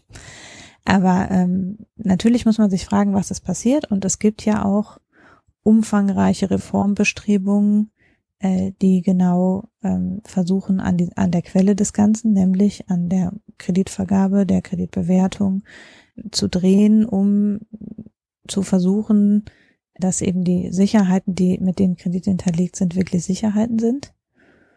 Aber 0.86 1.30
ähm, 1.32 1.86
natürlich 1.96 2.46
muss 2.46 2.58
man 2.58 2.70
sich 2.70 2.86
fragen, 2.86 3.14
was 3.14 3.32
ist 3.32 3.42
passiert. 3.42 3.90
Und 3.90 4.04
es 4.06 4.20
gibt 4.20 4.44
ja 4.44 4.66
auch 4.66 5.00
umfangreiche 5.62 6.50
Reformbestrebungen, 6.50 7.92
äh, 8.40 8.74
die 8.82 9.02
genau 9.02 9.70
ähm, 9.84 10.22
versuchen, 10.26 10.80
an, 10.80 10.98
die, 10.98 11.16
an 11.16 11.32
der 11.32 11.44
Quelle 11.44 11.76
des 11.76 11.94
Ganzen, 11.94 12.34
nämlich 12.34 12.90
an 12.90 13.08
der 13.08 13.34
Kreditvergabe, 13.60 14.46
der 14.46 14.62
Kreditbewertung 14.62 15.64
zu 16.32 16.50
drehen, 16.50 17.06
um 17.06 17.60
zu 18.48 18.64
versuchen, 18.64 19.46
dass 19.96 20.22
eben 20.22 20.44
die 20.44 20.72
Sicherheiten, 20.72 21.36
die 21.36 21.60
mit 21.60 21.78
denen 21.78 21.96
Kredite 21.96 22.32
hinterlegt 22.32 22.76
sind, 22.76 22.96
wirklich 22.96 23.24
Sicherheiten 23.24 23.78
sind 23.78 24.12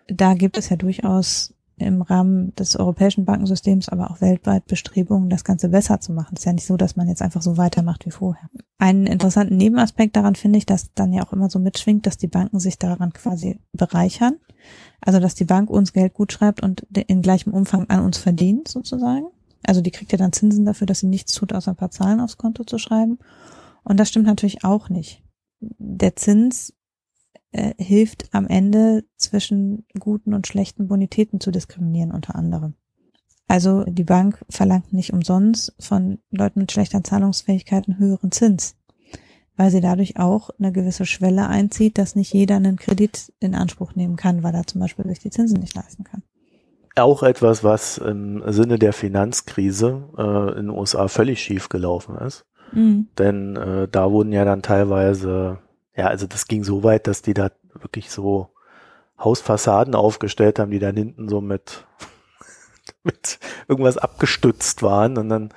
da 0.08 0.34
gibt 0.34 0.56
es 0.56 0.68
ja 0.68 0.76
durchaus 0.76 1.54
im 1.78 2.00
Rahmen 2.00 2.54
des 2.54 2.76
europäischen 2.76 3.26
Bankensystems, 3.26 3.90
aber 3.90 4.10
auch 4.10 4.20
weltweit 4.20 4.66
Bestrebungen, 4.66 5.28
das 5.28 5.44
Ganze 5.44 5.68
besser 5.68 6.00
zu 6.00 6.12
machen. 6.12 6.32
Es 6.34 6.40
ist 6.40 6.46
ja 6.46 6.52
nicht 6.52 6.66
so, 6.66 6.76
dass 6.76 6.96
man 6.96 7.08
jetzt 7.08 7.20
einfach 7.20 7.42
so 7.42 7.58
weitermacht 7.58 8.06
wie 8.06 8.10
vorher. 8.10 8.48
Einen 8.78 9.06
interessanten 9.06 9.56
Nebenaspekt 9.56 10.16
daran 10.16 10.36
finde 10.36 10.58
ich, 10.58 10.64
dass 10.64 10.94
dann 10.94 11.12
ja 11.12 11.22
auch 11.22 11.32
immer 11.32 11.50
so 11.50 11.58
mitschwingt, 11.58 12.06
dass 12.06 12.16
die 12.16 12.28
Banken 12.28 12.60
sich 12.60 12.78
daran 12.78 13.12
quasi 13.12 13.60
bereichern. 13.72 14.36
Also, 15.02 15.20
dass 15.20 15.34
die 15.34 15.44
Bank 15.44 15.68
uns 15.68 15.92
Geld 15.92 16.14
gut 16.14 16.32
schreibt 16.32 16.62
und 16.62 16.86
in 16.94 17.20
gleichem 17.20 17.52
Umfang 17.52 17.88
an 17.90 18.00
uns 18.00 18.16
verdient, 18.16 18.68
sozusagen. 18.68 19.26
Also, 19.66 19.82
die 19.82 19.90
kriegt 19.90 20.12
ja 20.12 20.18
dann 20.18 20.32
Zinsen 20.32 20.64
dafür, 20.64 20.86
dass 20.86 21.00
sie 21.00 21.06
nichts 21.06 21.34
tut, 21.34 21.52
außer 21.52 21.72
ein 21.72 21.76
paar 21.76 21.90
Zahlen 21.90 22.20
aufs 22.20 22.38
Konto 22.38 22.64
zu 22.64 22.78
schreiben. 22.78 23.18
Und 23.84 24.00
das 24.00 24.08
stimmt 24.08 24.26
natürlich 24.26 24.64
auch 24.64 24.88
nicht. 24.88 25.22
Der 25.60 26.16
Zins 26.16 26.72
äh, 27.56 27.74
hilft 27.78 28.28
am 28.32 28.46
Ende 28.46 29.04
zwischen 29.16 29.86
guten 29.98 30.34
und 30.34 30.46
schlechten 30.46 30.88
Bonitäten 30.88 31.40
zu 31.40 31.50
diskriminieren 31.50 32.12
unter 32.12 32.34
anderem. 32.34 32.74
Also 33.48 33.84
die 33.84 34.04
Bank 34.04 34.44
verlangt 34.50 34.92
nicht 34.92 35.12
umsonst 35.12 35.74
von 35.78 36.18
Leuten 36.30 36.60
mit 36.60 36.72
schlechter 36.72 37.02
Zahlungsfähigkeit 37.02 37.88
einen 37.88 37.98
höheren 37.98 38.30
Zins, 38.30 38.76
weil 39.56 39.70
sie 39.70 39.80
dadurch 39.80 40.18
auch 40.18 40.50
eine 40.58 40.72
gewisse 40.72 41.06
Schwelle 41.06 41.46
einzieht, 41.46 41.96
dass 41.96 42.14
nicht 42.14 42.34
jeder 42.34 42.56
einen 42.56 42.76
Kredit 42.76 43.32
in 43.40 43.54
Anspruch 43.54 43.94
nehmen 43.94 44.16
kann, 44.16 44.42
weil 44.42 44.54
er 44.54 44.66
zum 44.66 44.80
Beispiel 44.80 45.06
sich 45.06 45.20
die 45.20 45.30
Zinsen 45.30 45.60
nicht 45.60 45.74
leisten 45.74 46.04
kann. 46.04 46.22
Auch 46.96 47.22
etwas, 47.22 47.64
was 47.64 47.98
im 47.98 48.42
Sinne 48.52 48.78
der 48.78 48.92
Finanzkrise 48.92 50.10
äh, 50.18 50.58
in 50.58 50.66
den 50.66 50.70
USA 50.70 51.08
völlig 51.08 51.40
schief 51.40 51.68
gelaufen 51.68 52.16
ist. 52.18 52.44
Mhm. 52.72 53.08
Denn 53.18 53.56
äh, 53.56 53.88
da 53.88 54.10
wurden 54.10 54.32
ja 54.32 54.44
dann 54.44 54.62
teilweise 54.62 55.58
ja, 55.96 56.06
also 56.06 56.26
das 56.26 56.46
ging 56.46 56.62
so 56.62 56.82
weit, 56.82 57.06
dass 57.06 57.22
die 57.22 57.34
da 57.34 57.50
wirklich 57.72 58.10
so 58.10 58.50
Hausfassaden 59.18 59.94
aufgestellt 59.94 60.58
haben, 60.58 60.70
die 60.70 60.78
dann 60.78 60.96
hinten 60.96 61.28
so 61.28 61.40
mit, 61.40 61.84
mit 63.02 63.38
irgendwas 63.66 63.96
abgestützt 63.96 64.82
waren 64.82 65.16
und 65.16 65.28
dann 65.28 65.50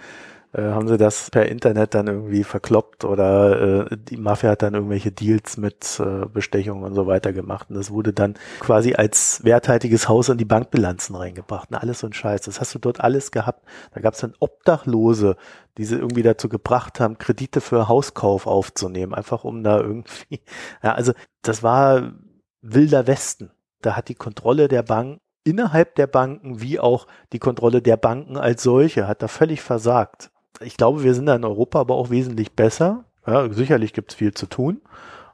äh, 0.51 0.63
haben 0.63 0.87
sie 0.87 0.97
das 0.97 1.29
per 1.29 1.47
Internet 1.47 1.93
dann 1.93 2.07
irgendwie 2.07 2.43
verkloppt 2.43 3.05
oder 3.05 3.91
äh, 3.91 3.97
die 3.97 4.17
Mafia 4.17 4.51
hat 4.51 4.63
dann 4.63 4.73
irgendwelche 4.73 5.11
Deals 5.11 5.57
mit 5.57 5.99
äh, 5.99 6.25
Bestechung 6.25 6.81
und 6.81 6.95
so 6.95 7.05
weiter 7.05 7.33
gemacht 7.33 7.69
und 7.69 7.75
das 7.75 7.91
wurde 7.91 8.13
dann 8.13 8.33
quasi 8.59 8.95
als 8.95 9.43
werthaltiges 9.43 10.09
Haus 10.09 10.29
in 10.29 10.39
die 10.39 10.45
Bankbilanzen 10.45 11.15
reingebracht 11.15 11.69
und 11.69 11.77
alles 11.77 11.99
so 11.99 12.07
ein 12.07 12.13
Scheiß. 12.13 12.41
Das 12.41 12.59
hast 12.59 12.73
du 12.73 12.79
dort 12.79 12.99
alles 12.99 13.29
gehabt. 13.31 13.63
Da 13.93 14.01
gab 14.01 14.15
es 14.15 14.21
dann 14.21 14.33
Obdachlose, 14.39 15.35
die 15.77 15.85
sie 15.85 15.97
irgendwie 15.97 16.23
dazu 16.23 16.49
gebracht 16.49 16.99
haben, 16.99 17.19
Kredite 17.19 17.61
für 17.61 17.87
Hauskauf 17.87 18.47
aufzunehmen, 18.47 19.13
einfach 19.13 19.43
um 19.43 19.63
da 19.63 19.79
irgendwie, 19.79 20.41
ja, 20.83 20.93
also 20.93 21.13
das 21.43 21.61
war 21.61 22.13
wilder 22.61 23.05
Westen. 23.05 23.51
Da 23.81 23.95
hat 23.95 24.09
die 24.09 24.15
Kontrolle 24.15 24.67
der 24.67 24.83
Bank 24.83 25.19
innerhalb 25.43 25.95
der 25.95 26.07
Banken 26.07 26.59
wie 26.59 26.79
auch 26.79 27.07
die 27.33 27.39
Kontrolle 27.39 27.81
der 27.81 27.97
Banken 27.97 28.35
als 28.35 28.63
solche 28.63 29.07
hat 29.07 29.21
da 29.21 29.27
völlig 29.27 29.61
versagt 29.61 30.31
ich 30.61 30.77
glaube, 30.77 31.03
wir 31.03 31.13
sind 31.13 31.25
da 31.25 31.35
in 31.35 31.45
Europa 31.45 31.79
aber 31.79 31.95
auch 31.95 32.09
wesentlich 32.09 32.53
besser. 32.53 33.05
Ja, 33.25 33.51
sicherlich 33.51 33.93
gibt 33.93 34.11
es 34.11 34.17
viel 34.17 34.33
zu 34.33 34.47
tun, 34.47 34.81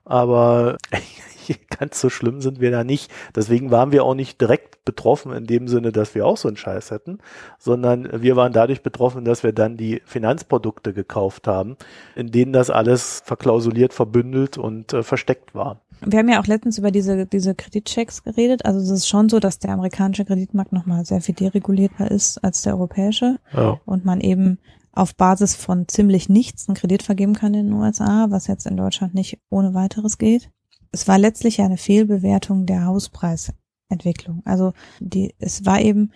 aber 0.03 0.77
ganz 1.79 2.01
so 2.01 2.09
schlimm 2.09 2.41
sind 2.41 2.59
wir 2.59 2.71
da 2.71 2.83
nicht. 2.83 3.11
Deswegen 3.35 3.71
waren 3.71 3.91
wir 3.91 4.03
auch 4.03 4.15
nicht 4.15 4.41
direkt 4.41 4.83
betroffen 4.85 5.31
in 5.31 5.45
dem 5.45 5.67
Sinne, 5.67 5.91
dass 5.91 6.15
wir 6.15 6.25
auch 6.25 6.37
so 6.37 6.47
einen 6.47 6.57
Scheiß 6.57 6.91
hätten, 6.91 7.19
sondern 7.57 8.21
wir 8.21 8.35
waren 8.35 8.53
dadurch 8.53 8.83
betroffen, 8.83 9.25
dass 9.25 9.43
wir 9.43 9.53
dann 9.53 9.77
die 9.77 10.01
Finanzprodukte 10.05 10.93
gekauft 10.93 11.47
haben, 11.47 11.77
in 12.15 12.31
denen 12.31 12.53
das 12.53 12.69
alles 12.69 13.21
verklausuliert, 13.25 13.93
verbündelt 13.93 14.57
und 14.57 14.93
äh, 14.93 15.03
versteckt 15.03 15.55
war. 15.55 15.81
Wir 16.01 16.19
haben 16.19 16.29
ja 16.29 16.41
auch 16.41 16.47
letztens 16.47 16.77
über 16.77 16.91
diese, 16.91 17.25
diese 17.25 17.55
Kreditchecks 17.55 18.23
geredet. 18.23 18.65
Also 18.65 18.79
es 18.79 18.89
ist 18.89 19.07
schon 19.07 19.29
so, 19.29 19.39
dass 19.39 19.59
der 19.59 19.71
amerikanische 19.71 20.25
Kreditmarkt 20.25 20.73
nochmal 20.73 21.05
sehr 21.05 21.21
viel 21.21 21.35
deregulierter 21.35 22.11
ist 22.11 22.43
als 22.43 22.61
der 22.61 22.73
europäische 22.73 23.37
ja. 23.53 23.79
und 23.85 24.05
man 24.05 24.19
eben 24.19 24.59
auf 24.95 25.15
Basis 25.15 25.55
von 25.55 25.87
ziemlich 25.87 26.29
nichts 26.29 26.67
einen 26.67 26.75
Kredit 26.75 27.03
vergeben 27.03 27.33
kann 27.33 27.53
in 27.53 27.67
den 27.67 27.73
USA, 27.73 28.27
was 28.29 28.47
jetzt 28.47 28.65
in 28.65 28.77
Deutschland 28.77 29.13
nicht 29.13 29.39
ohne 29.49 29.73
weiteres 29.73 30.17
geht. 30.17 30.49
Es 30.91 31.07
war 31.07 31.17
letztlich 31.17 31.61
eine 31.61 31.77
Fehlbewertung 31.77 32.65
der 32.65 32.85
Hauspreisentwicklung. 32.85 34.41
Also 34.45 34.73
die, 34.99 35.35
es 35.39 35.65
war 35.65 35.81
eben, 35.81 36.11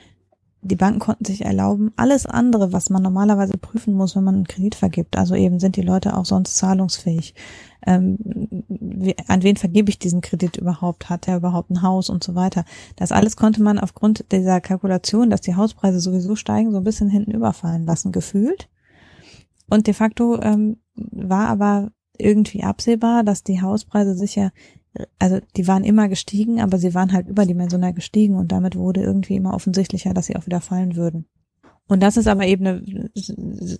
die 0.61 0.75
Banken 0.75 0.99
konnten 0.99 1.25
sich 1.25 1.45
erlauben, 1.45 1.91
alles 1.95 2.25
andere, 2.25 2.73
was 2.73 2.89
man 2.89 3.01
normalerweise 3.01 3.57
prüfen 3.57 3.93
muss, 3.93 4.15
wenn 4.15 4.23
man 4.23 4.35
einen 4.35 4.47
Kredit 4.47 4.75
vergibt. 4.75 5.17
Also 5.17 5.35
eben 5.35 5.59
sind 5.59 5.77
die 5.77 5.81
Leute 5.81 6.17
auch 6.17 6.25
sonst 6.25 6.57
zahlungsfähig. 6.57 7.33
Ähm, 7.87 8.17
wie, 8.67 9.15
an 9.27 9.41
wen 9.43 9.55
vergebe 9.55 9.89
ich 9.89 9.99
diesen 9.99 10.21
Kredit 10.21 10.57
überhaupt? 10.57 11.09
Hat 11.09 11.27
er 11.27 11.37
überhaupt 11.37 11.69
ein 11.69 11.81
Haus 11.81 12.09
und 12.09 12.23
so 12.23 12.35
weiter? 12.35 12.65
Das 12.97 13.11
alles 13.11 13.37
konnte 13.37 13.63
man 13.63 13.79
aufgrund 13.79 14.31
dieser 14.33 14.59
Kalkulation, 14.59 15.29
dass 15.29 15.41
die 15.41 15.55
Hauspreise 15.55 16.01
sowieso 16.01 16.35
steigen, 16.35 16.71
so 16.71 16.77
ein 16.77 16.83
bisschen 16.83 17.09
hinten 17.09 17.31
überfallen 17.31 17.85
lassen, 17.85 18.11
gefühlt. 18.11 18.69
Und 19.69 19.87
de 19.87 19.93
facto 19.93 20.41
ähm, 20.41 20.77
war 20.95 21.47
aber 21.47 21.91
irgendwie 22.17 22.63
absehbar, 22.63 23.23
dass 23.23 23.43
die 23.43 23.61
Hauspreise 23.61 24.13
sicher, 24.13 24.51
also 25.19 25.39
die 25.55 25.67
waren 25.67 25.83
immer 25.83 26.09
gestiegen, 26.09 26.61
aber 26.61 26.77
sie 26.77 26.93
waren 26.93 27.13
halt 27.13 27.27
überdimensional 27.27 27.93
gestiegen 27.93 28.35
und 28.35 28.51
damit 28.51 28.75
wurde 28.75 29.01
irgendwie 29.01 29.35
immer 29.35 29.53
offensichtlicher, 29.53 30.13
dass 30.13 30.25
sie 30.25 30.35
auch 30.35 30.45
wieder 30.45 30.61
fallen 30.61 30.95
würden. 30.95 31.25
Und 31.87 32.01
das 32.01 32.17
ist 32.17 32.27
aber 32.27 32.45
eben 32.45 33.09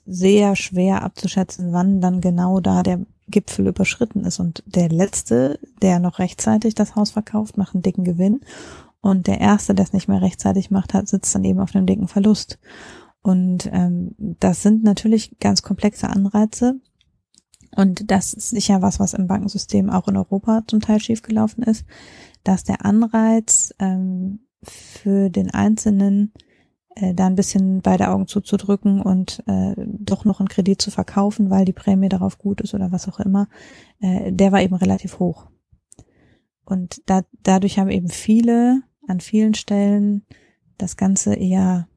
sehr 0.06 0.56
schwer 0.56 1.04
abzuschätzen, 1.04 1.72
wann 1.72 2.02
dann 2.02 2.22
genau 2.22 2.60
da 2.60 2.82
der 2.82 3.06
Gipfel 3.28 3.68
überschritten 3.68 4.26
ist. 4.26 4.40
Und 4.40 4.64
der 4.66 4.90
letzte, 4.90 5.60
der 5.84 6.00
noch 6.00 6.18
rechtzeitig 6.18 6.74
das 6.74 6.96
Haus 6.96 7.12
verkauft, 7.12 7.56
macht 7.56 7.76
einen 7.76 7.84
dicken 7.84 8.04
Gewinn. 8.04 8.42
Und 9.02 9.28
der 9.28 9.40
erste, 9.40 9.76
der 9.76 9.86
es 9.86 9.94
nicht 9.94 10.08
mehr 10.08 10.24
rechtzeitig 10.24 10.72
macht, 10.72 10.96
hat, 10.96 11.08
sitzt 11.08 11.34
dann 11.36 11.44
eben 11.44 11.60
auf 11.60 11.76
einem 11.76 11.86
dicken 11.86 12.08
Verlust. 12.08 12.60
Und 13.22 13.70
ähm, 13.72 14.16
das 14.18 14.64
sind 14.64 14.84
natürlich 14.84 15.38
ganz 15.40 15.62
komplexe 15.62 16.10
Anreize. 16.10 16.80
Und 17.80 18.12
das 18.12 18.34
ist 18.34 18.50
sicher 18.50 18.82
was, 18.82 19.00
was 19.00 19.14
im 19.14 19.28
Bankensystem 19.28 19.90
auch 19.90 20.10
in 20.10 20.18
Europa 20.18 20.64
zum 20.68 20.82
Teil 20.82 21.00
schiefgelaufen 21.00 21.64
ist, 21.64 21.86
dass 22.44 22.66
der 22.66 22.84
Anreiz 22.84 23.74
ähm, 23.80 24.40
für 24.64 25.30
den 25.30 25.50
Einzelnen 25.52 26.34
äh, 26.96 27.14
da 27.14 27.28
ein 27.28 27.38
bisschen 27.38 27.82
beide 27.82 28.10
Augen 28.10 28.28
zuzudrücken 28.28 29.02
und 29.02 29.42
äh, 29.48 29.76
doch 29.78 30.26
noch 30.26 30.42
einen 30.42 30.50
Kredit 30.50 30.82
zu 30.82 30.92
verkaufen, 30.92 31.50
weil 31.50 31.64
die 31.64 31.72
Prämie 31.72 32.10
darauf 32.10 32.38
gut 32.38 32.60
ist 32.60 32.74
oder 32.74 32.92
was 32.92 33.08
auch 33.08 33.22
immer, 33.22 33.48
äh, 34.02 34.34
der 34.34 34.52
war 34.52 34.62
eben 34.62 34.76
relativ 34.76 35.20
hoch. 35.20 35.48
Und 36.66 37.02
da, 37.06 37.22
dadurch 37.44 37.80
haben 37.80 37.90
eben 37.90 38.10
viele 38.10 38.82
an 39.08 39.22
vielen 39.22 39.54
Stellen 39.54 40.26
das 40.78 40.98
Ganze 40.98 41.34
eher 41.34 41.88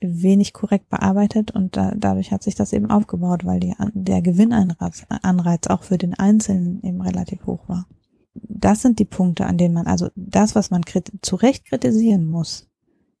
wenig 0.00 0.52
korrekt 0.52 0.88
bearbeitet 0.88 1.50
und 1.50 1.76
da, 1.76 1.92
dadurch 1.96 2.32
hat 2.32 2.42
sich 2.42 2.54
das 2.54 2.72
eben 2.72 2.90
aufgebaut, 2.90 3.44
weil 3.44 3.60
die, 3.60 3.74
der 3.92 4.22
Gewinnanreiz 4.22 5.04
Anreiz 5.08 5.66
auch 5.66 5.82
für 5.82 5.98
den 5.98 6.14
Einzelnen 6.14 6.82
eben 6.82 7.02
relativ 7.02 7.46
hoch 7.46 7.68
war. 7.68 7.86
Das 8.34 8.82
sind 8.82 8.98
die 8.98 9.04
Punkte, 9.04 9.46
an 9.46 9.58
denen 9.58 9.74
man, 9.74 9.86
also 9.86 10.08
das, 10.14 10.54
was 10.54 10.70
man 10.70 10.82
zu 11.20 11.36
Recht 11.36 11.66
kritisieren 11.66 12.26
muss, 12.26 12.68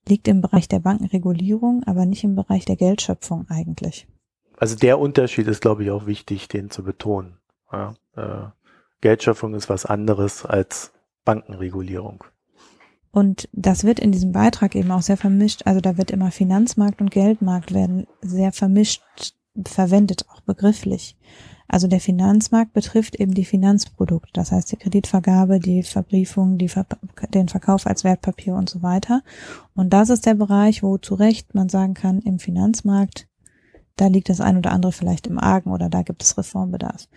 liegt 0.08 0.28
im 0.28 0.40
Bereich 0.40 0.68
der 0.68 0.80
Bankenregulierung, 0.80 1.84
aber 1.84 2.06
nicht 2.06 2.24
im 2.24 2.34
Bereich 2.34 2.64
der 2.64 2.76
Geldschöpfung 2.76 3.46
eigentlich. 3.48 4.08
Also 4.56 4.76
der 4.76 4.98
Unterschied 4.98 5.46
ist, 5.48 5.60
glaube 5.60 5.84
ich, 5.84 5.90
auch 5.90 6.06
wichtig, 6.06 6.48
den 6.48 6.70
zu 6.70 6.84
betonen. 6.84 7.38
Ja, 7.72 7.94
äh, 8.16 8.48
Geldschöpfung 9.00 9.54
ist 9.54 9.68
was 9.68 9.86
anderes 9.86 10.44
als 10.44 10.92
Bankenregulierung. 11.24 12.24
Und 13.12 13.48
das 13.52 13.84
wird 13.84 13.98
in 13.98 14.12
diesem 14.12 14.32
Beitrag 14.32 14.74
eben 14.76 14.90
auch 14.92 15.02
sehr 15.02 15.16
vermischt. 15.16 15.62
Also 15.66 15.80
da 15.80 15.96
wird 15.96 16.10
immer 16.10 16.30
Finanzmarkt 16.30 17.00
und 17.00 17.10
Geldmarkt 17.10 17.74
werden 17.74 18.06
sehr 18.22 18.52
vermischt 18.52 19.02
verwendet, 19.66 20.26
auch 20.30 20.40
begrifflich. 20.42 21.16
Also 21.72 21.86
der 21.86 22.00
Finanzmarkt 22.00 22.72
betrifft 22.72 23.14
eben 23.14 23.32
die 23.32 23.44
Finanzprodukte, 23.44 24.32
das 24.32 24.50
heißt 24.50 24.72
die 24.72 24.76
Kreditvergabe, 24.76 25.60
die 25.60 25.84
Verbriefung, 25.84 26.58
die 26.58 26.68
Ver 26.68 26.84
den 27.32 27.48
Verkauf 27.48 27.86
als 27.86 28.02
Wertpapier 28.02 28.54
und 28.54 28.68
so 28.68 28.82
weiter. 28.82 29.22
Und 29.76 29.92
das 29.92 30.10
ist 30.10 30.26
der 30.26 30.34
Bereich, 30.34 30.82
wo 30.82 30.98
zu 30.98 31.14
Recht 31.14 31.54
man 31.54 31.68
sagen 31.68 31.94
kann, 31.94 32.20
im 32.22 32.40
Finanzmarkt, 32.40 33.28
da 33.94 34.08
liegt 34.08 34.30
das 34.30 34.40
ein 34.40 34.56
oder 34.56 34.72
andere 34.72 34.90
vielleicht 34.90 35.28
im 35.28 35.38
Argen 35.38 35.70
oder 35.70 35.88
da 35.88 36.02
gibt 36.02 36.24
es 36.24 36.36
Reformbedarf. 36.36 37.08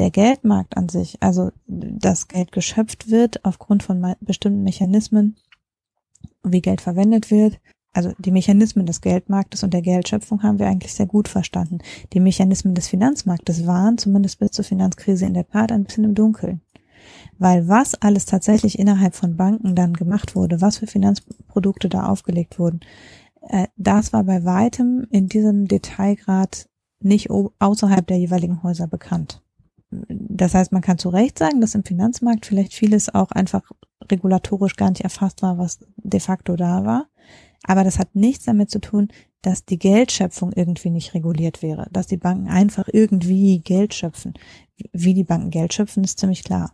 Der 0.00 0.10
Geldmarkt 0.10 0.78
an 0.78 0.88
sich, 0.88 1.22
also 1.22 1.50
das 1.66 2.26
Geld 2.26 2.52
geschöpft 2.52 3.10
wird 3.10 3.44
aufgrund 3.44 3.82
von 3.82 4.16
bestimmten 4.22 4.62
Mechanismen, 4.62 5.36
wie 6.42 6.62
Geld 6.62 6.80
verwendet 6.80 7.30
wird, 7.30 7.60
also 7.92 8.12
die 8.16 8.30
Mechanismen 8.30 8.86
des 8.86 9.02
Geldmarktes 9.02 9.62
und 9.62 9.74
der 9.74 9.82
Geldschöpfung 9.82 10.42
haben 10.42 10.58
wir 10.58 10.68
eigentlich 10.68 10.94
sehr 10.94 11.04
gut 11.04 11.28
verstanden. 11.28 11.80
Die 12.14 12.20
Mechanismen 12.20 12.74
des 12.74 12.88
Finanzmarktes 12.88 13.66
waren 13.66 13.98
zumindest 13.98 14.38
bis 14.38 14.52
zur 14.52 14.64
Finanzkrise 14.64 15.26
in 15.26 15.34
der 15.34 15.46
Tat 15.46 15.70
ein 15.70 15.84
bisschen 15.84 16.04
im 16.04 16.14
Dunkeln. 16.14 16.62
Weil 17.36 17.68
was 17.68 17.94
alles 17.94 18.24
tatsächlich 18.24 18.78
innerhalb 18.78 19.14
von 19.14 19.36
Banken 19.36 19.74
dann 19.74 19.92
gemacht 19.92 20.34
wurde, 20.34 20.62
was 20.62 20.78
für 20.78 20.86
Finanzprodukte 20.86 21.90
da 21.90 22.06
aufgelegt 22.06 22.58
wurden, 22.58 22.80
äh, 23.42 23.66
das 23.76 24.14
war 24.14 24.24
bei 24.24 24.46
weitem 24.46 25.06
in 25.10 25.28
diesem 25.28 25.68
Detailgrad 25.68 26.70
nicht 27.00 27.28
außerhalb 27.28 28.06
der 28.06 28.16
jeweiligen 28.16 28.62
Häuser 28.62 28.86
bekannt. 28.86 29.42
Das 29.90 30.54
heißt, 30.54 30.72
man 30.72 30.82
kann 30.82 30.98
zu 30.98 31.08
Recht 31.08 31.38
sagen, 31.38 31.60
dass 31.60 31.74
im 31.74 31.84
Finanzmarkt 31.84 32.46
vielleicht 32.46 32.74
vieles 32.74 33.12
auch 33.12 33.30
einfach 33.32 33.62
regulatorisch 34.10 34.76
gar 34.76 34.90
nicht 34.90 35.02
erfasst 35.02 35.42
war, 35.42 35.58
was 35.58 35.80
de 35.96 36.20
facto 36.20 36.56
da 36.56 36.84
war. 36.84 37.06
Aber 37.64 37.84
das 37.84 37.98
hat 37.98 38.14
nichts 38.14 38.44
damit 38.44 38.70
zu 38.70 38.80
tun, 38.80 39.08
dass 39.42 39.64
die 39.64 39.78
Geldschöpfung 39.78 40.52
irgendwie 40.52 40.90
nicht 40.90 41.14
reguliert 41.14 41.62
wäre, 41.62 41.86
dass 41.90 42.06
die 42.06 42.16
Banken 42.16 42.48
einfach 42.48 42.88
irgendwie 42.92 43.60
Geld 43.60 43.94
schöpfen. 43.94 44.34
Wie 44.92 45.14
die 45.14 45.24
Banken 45.24 45.50
Geld 45.50 45.74
schöpfen, 45.74 46.04
ist 46.04 46.18
ziemlich 46.18 46.44
klar. 46.44 46.72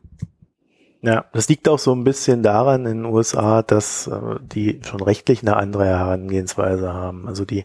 Ja, 1.02 1.26
das 1.32 1.48
liegt 1.48 1.68
auch 1.68 1.78
so 1.78 1.92
ein 1.92 2.04
bisschen 2.04 2.42
daran 2.42 2.86
in 2.86 3.02
den 3.02 3.04
USA, 3.04 3.62
dass 3.62 4.08
äh, 4.08 4.40
die 4.40 4.80
schon 4.84 5.00
rechtlich 5.00 5.42
eine 5.42 5.56
andere 5.56 5.86
Herangehensweise 5.86 6.92
haben. 6.92 7.28
Also 7.28 7.44
die 7.44 7.64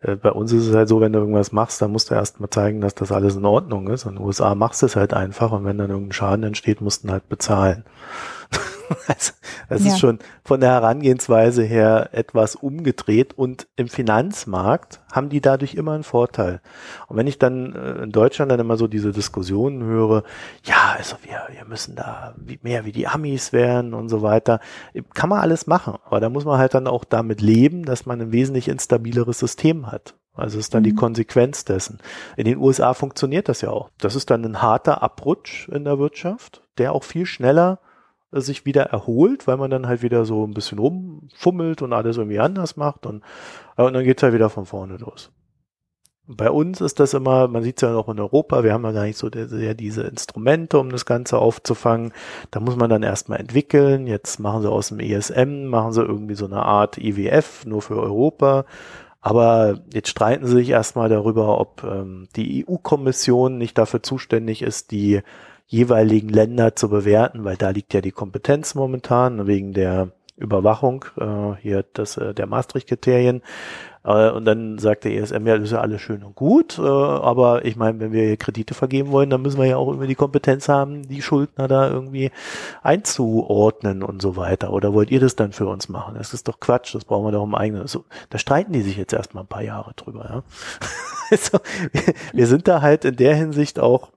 bei 0.00 0.30
uns 0.30 0.52
ist 0.52 0.66
es 0.66 0.74
halt 0.74 0.88
so, 0.88 1.00
wenn 1.00 1.12
du 1.12 1.18
irgendwas 1.18 1.50
machst, 1.50 1.82
dann 1.82 1.90
musst 1.90 2.10
du 2.10 2.14
erst 2.14 2.38
mal 2.38 2.50
zeigen, 2.50 2.80
dass 2.80 2.94
das 2.94 3.10
alles 3.10 3.34
in 3.34 3.44
Ordnung 3.44 3.88
ist. 3.88 4.04
Und 4.04 4.12
in 4.12 4.18
den 4.18 4.26
USA 4.26 4.54
machst 4.54 4.82
du 4.82 4.86
es 4.86 4.96
halt 4.96 5.12
einfach 5.12 5.50
und 5.50 5.64
wenn 5.64 5.78
dann 5.78 5.90
irgendein 5.90 6.12
Schaden 6.12 6.44
entsteht, 6.44 6.80
musst 6.80 7.04
du 7.04 7.10
halt 7.10 7.28
bezahlen. 7.28 7.84
Also, 9.08 9.32
das 9.68 9.84
ja. 9.84 9.92
ist 9.92 10.00
schon 10.00 10.18
von 10.44 10.60
der 10.60 10.70
Herangehensweise 10.70 11.62
her 11.62 12.10
etwas 12.12 12.56
umgedreht 12.56 13.34
und 13.36 13.66
im 13.76 13.88
Finanzmarkt 13.88 15.00
haben 15.10 15.28
die 15.28 15.40
dadurch 15.40 15.74
immer 15.74 15.92
einen 15.92 16.04
Vorteil. 16.04 16.60
Und 17.06 17.16
wenn 17.16 17.26
ich 17.26 17.38
dann 17.38 17.74
äh, 17.74 18.02
in 18.02 18.12
Deutschland 18.12 18.50
dann 18.50 18.60
immer 18.60 18.76
so 18.76 18.86
diese 18.86 19.12
Diskussionen 19.12 19.82
höre, 19.82 20.24
ja, 20.64 20.94
also 20.96 21.16
wir, 21.22 21.42
wir 21.54 21.64
müssen 21.64 21.96
da 21.96 22.34
mehr 22.62 22.84
wie 22.84 22.92
die 22.92 23.08
Amis 23.08 23.52
werden 23.52 23.94
und 23.94 24.08
so 24.08 24.22
weiter, 24.22 24.60
kann 25.14 25.30
man 25.30 25.40
alles 25.40 25.66
machen, 25.66 25.94
aber 26.04 26.20
da 26.20 26.28
muss 26.28 26.44
man 26.44 26.58
halt 26.58 26.74
dann 26.74 26.86
auch 26.86 27.04
damit 27.04 27.40
leben, 27.40 27.84
dass 27.84 28.06
man 28.06 28.20
ein 28.20 28.32
wesentlich 28.32 28.68
instabileres 28.68 29.38
System 29.38 29.90
hat. 29.90 30.14
Also 30.38 30.58
ist 30.58 30.72
dann 30.72 30.82
mhm. 30.82 30.84
die 30.84 30.94
Konsequenz 30.94 31.64
dessen. 31.64 31.98
In 32.36 32.44
den 32.44 32.58
USA 32.58 32.94
funktioniert 32.94 33.48
das 33.48 33.60
ja 33.60 33.70
auch. 33.70 33.90
Das 33.98 34.14
ist 34.14 34.30
dann 34.30 34.44
ein 34.44 34.62
harter 34.62 35.02
Abrutsch 35.02 35.68
in 35.68 35.84
der 35.84 35.98
Wirtschaft, 35.98 36.62
der 36.78 36.92
auch 36.92 37.02
viel 37.02 37.26
schneller 37.26 37.80
sich 38.30 38.64
wieder 38.66 38.84
erholt, 38.84 39.46
weil 39.46 39.56
man 39.56 39.70
dann 39.70 39.86
halt 39.86 40.02
wieder 40.02 40.24
so 40.24 40.46
ein 40.46 40.54
bisschen 40.54 40.78
rumfummelt 40.78 41.82
und 41.82 41.92
alles 41.92 42.16
irgendwie 42.16 42.40
anders 42.40 42.76
macht 42.76 43.06
und, 43.06 43.22
und 43.76 43.92
dann 43.92 44.04
geht's 44.04 44.22
halt 44.22 44.34
wieder 44.34 44.50
von 44.50 44.66
vorne 44.66 44.96
los. 44.96 45.32
Bei 46.30 46.50
uns 46.50 46.82
ist 46.82 47.00
das 47.00 47.14
immer, 47.14 47.48
man 47.48 47.62
sieht 47.62 47.78
es 47.78 47.88
ja 47.88 47.96
auch 47.96 48.10
in 48.10 48.20
Europa, 48.20 48.62
wir 48.62 48.74
haben 48.74 48.84
ja 48.84 48.92
gar 48.92 49.04
nicht 49.04 49.16
so 49.16 49.30
sehr 49.32 49.72
diese 49.72 50.02
Instrumente, 50.02 50.78
um 50.78 50.90
das 50.90 51.06
Ganze 51.06 51.38
aufzufangen. 51.38 52.12
Da 52.50 52.60
muss 52.60 52.76
man 52.76 52.90
dann 52.90 53.02
erstmal 53.02 53.40
entwickeln. 53.40 54.06
Jetzt 54.06 54.38
machen 54.38 54.60
sie 54.60 54.70
aus 54.70 54.88
dem 54.88 55.00
ESM, 55.00 55.68
machen 55.68 55.92
sie 55.92 56.02
irgendwie 56.02 56.34
so 56.34 56.44
eine 56.44 56.62
Art 56.62 56.98
IWF 56.98 57.64
nur 57.64 57.80
für 57.80 57.96
Europa. 57.96 58.66
Aber 59.22 59.80
jetzt 59.94 60.10
streiten 60.10 60.46
sie 60.46 60.56
sich 60.56 60.68
erstmal 60.68 61.08
darüber, 61.08 61.58
ob 61.58 61.82
ähm, 61.82 62.28
die 62.36 62.66
EU-Kommission 62.68 63.56
nicht 63.56 63.78
dafür 63.78 64.02
zuständig 64.02 64.60
ist, 64.60 64.90
die 64.90 65.22
jeweiligen 65.68 66.30
Länder 66.30 66.74
zu 66.74 66.88
bewerten, 66.88 67.44
weil 67.44 67.56
da 67.56 67.70
liegt 67.70 67.94
ja 67.94 68.00
die 68.00 68.10
Kompetenz 68.10 68.74
momentan 68.74 69.46
wegen 69.46 69.74
der 69.74 70.08
Überwachung 70.36 71.04
äh, 71.20 71.60
hier 71.60 71.84
das 71.92 72.16
äh, 72.16 72.32
der 72.32 72.46
Maastricht-Kriterien. 72.46 73.42
Äh, 74.04 74.30
und 74.30 74.44
dann 74.44 74.78
sagt 74.78 75.04
der 75.04 75.12
ESM, 75.12 75.46
ja, 75.46 75.56
das 75.56 75.64
ist 75.64 75.72
ja 75.72 75.80
alles 75.80 76.00
schön 76.00 76.22
und 76.22 76.34
gut, 76.36 76.78
äh, 76.78 76.82
aber 76.82 77.64
ich 77.64 77.76
meine, 77.76 77.98
wenn 78.00 78.12
wir 78.12 78.36
Kredite 78.36 78.72
vergeben 78.74 79.10
wollen, 79.10 79.30
dann 79.30 79.42
müssen 79.42 79.58
wir 79.58 79.66
ja 79.66 79.76
auch 79.76 79.92
immer 79.92 80.06
die 80.06 80.14
Kompetenz 80.14 80.68
haben, 80.68 81.06
die 81.06 81.20
Schuldner 81.20 81.68
da 81.68 81.90
irgendwie 81.90 82.30
einzuordnen 82.82 84.02
und 84.02 84.22
so 84.22 84.36
weiter. 84.36 84.72
Oder 84.72 84.94
wollt 84.94 85.10
ihr 85.10 85.20
das 85.20 85.36
dann 85.36 85.52
für 85.52 85.66
uns 85.66 85.88
machen? 85.88 86.14
Das 86.16 86.32
ist 86.32 86.48
doch 86.48 86.60
Quatsch, 86.60 86.94
das 86.94 87.04
brauchen 87.04 87.26
wir 87.26 87.32
doch 87.32 87.44
im 87.44 87.54
eigenen. 87.54 87.86
So, 87.88 88.04
da 88.30 88.38
streiten 88.38 88.72
die 88.72 88.82
sich 88.82 88.96
jetzt 88.96 89.12
erstmal 89.12 89.44
ein 89.44 89.48
paar 89.48 89.62
Jahre 89.62 89.92
drüber. 89.96 90.24
Ja? 90.30 90.42
also, 91.30 91.58
wir, 91.92 92.14
wir 92.32 92.46
sind 92.46 92.68
da 92.68 92.80
halt 92.80 93.04
in 93.04 93.16
der 93.16 93.34
Hinsicht 93.34 93.80
auch 93.80 94.12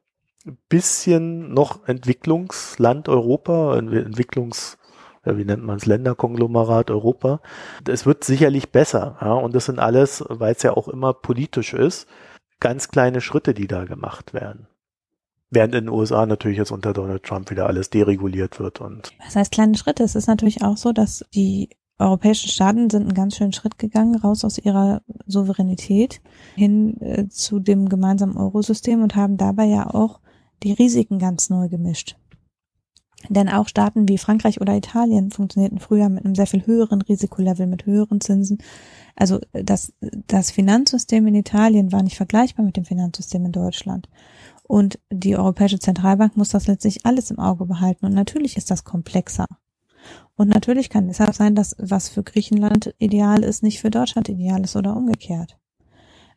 bisschen 0.69 1.53
noch 1.53 1.87
Entwicklungsland 1.87 3.09
Europa, 3.09 3.77
Entwicklungs, 3.77 4.77
ja, 5.25 5.37
wie 5.37 5.45
nennt 5.45 5.63
man 5.63 5.77
es, 5.77 5.85
Länderkonglomerat 5.85 6.91
Europa. 6.91 7.41
Es 7.87 8.05
wird 8.05 8.23
sicherlich 8.23 8.71
besser, 8.71 9.17
ja, 9.21 9.33
und 9.33 9.55
das 9.55 9.65
sind 9.65 9.79
alles, 9.79 10.23
weil 10.27 10.53
es 10.53 10.63
ja 10.63 10.75
auch 10.75 10.87
immer 10.87 11.13
politisch 11.13 11.73
ist, 11.73 12.07
ganz 12.59 12.89
kleine 12.89 13.21
Schritte, 13.21 13.53
die 13.53 13.67
da 13.67 13.85
gemacht 13.85 14.33
werden. 14.33 14.67
Während 15.49 15.75
in 15.75 15.85
den 15.85 15.93
USA 15.93 16.25
natürlich 16.25 16.57
jetzt 16.57 16.71
unter 16.71 16.93
Donald 16.93 17.23
Trump 17.23 17.51
wieder 17.51 17.67
alles 17.67 17.89
dereguliert 17.89 18.59
wird 18.59 18.79
und. 18.79 19.11
Was 19.25 19.35
heißt 19.35 19.51
kleine 19.51 19.75
Schritte? 19.75 20.03
Es 20.03 20.15
ist 20.15 20.27
natürlich 20.27 20.63
auch 20.63 20.77
so, 20.77 20.93
dass 20.93 21.25
die 21.35 21.69
europäischen 21.99 22.49
Staaten 22.49 22.89
sind 22.89 23.03
einen 23.03 23.13
ganz 23.13 23.35
schönen 23.35 23.53
Schritt 23.53 23.77
gegangen, 23.77 24.15
raus 24.15 24.43
aus 24.43 24.57
ihrer 24.57 25.01
Souveränität 25.27 26.21
hin 26.55 26.99
äh, 27.01 27.27
zu 27.27 27.59
dem 27.59 27.89
gemeinsamen 27.89 28.37
Eurosystem 28.37 29.03
und 29.03 29.15
haben 29.15 29.37
dabei 29.37 29.65
ja 29.65 29.93
auch 29.93 30.21
die 30.63 30.73
Risiken 30.73 31.19
ganz 31.19 31.49
neu 31.49 31.69
gemischt. 31.69 32.17
Denn 33.29 33.49
auch 33.49 33.67
Staaten 33.67 34.07
wie 34.07 34.17
Frankreich 34.17 34.61
oder 34.61 34.75
Italien 34.75 35.31
funktionierten 35.31 35.79
früher 35.79 36.09
mit 36.09 36.25
einem 36.25 36.35
sehr 36.35 36.47
viel 36.47 36.65
höheren 36.65 37.01
Risikolevel, 37.01 37.67
mit 37.67 37.85
höheren 37.85 38.19
Zinsen. 38.19 38.57
Also 39.15 39.39
das, 39.51 39.93
das 40.27 40.51
Finanzsystem 40.51 41.27
in 41.27 41.35
Italien 41.35 41.91
war 41.91 42.01
nicht 42.01 42.17
vergleichbar 42.17 42.65
mit 42.65 42.77
dem 42.77 42.85
Finanzsystem 42.85 43.45
in 43.45 43.51
Deutschland. 43.51 44.09
Und 44.63 44.99
die 45.11 45.35
Europäische 45.35 45.79
Zentralbank 45.79 46.37
muss 46.37 46.49
das 46.49 46.67
letztlich 46.67 47.05
alles 47.05 47.29
im 47.29 47.39
Auge 47.39 47.65
behalten. 47.65 48.05
Und 48.05 48.13
natürlich 48.13 48.57
ist 48.57 48.71
das 48.71 48.83
komplexer. 48.83 49.47
Und 50.35 50.47
natürlich 50.47 50.89
kann 50.89 51.07
deshalb 51.07 51.35
sein, 51.35 51.53
dass 51.53 51.75
was 51.77 52.09
für 52.09 52.23
Griechenland 52.23 52.95
ideal 52.97 53.43
ist, 53.43 53.61
nicht 53.61 53.81
für 53.81 53.91
Deutschland 53.91 54.29
ideal 54.29 54.63
ist 54.63 54.75
oder 54.75 54.95
umgekehrt. 54.95 55.59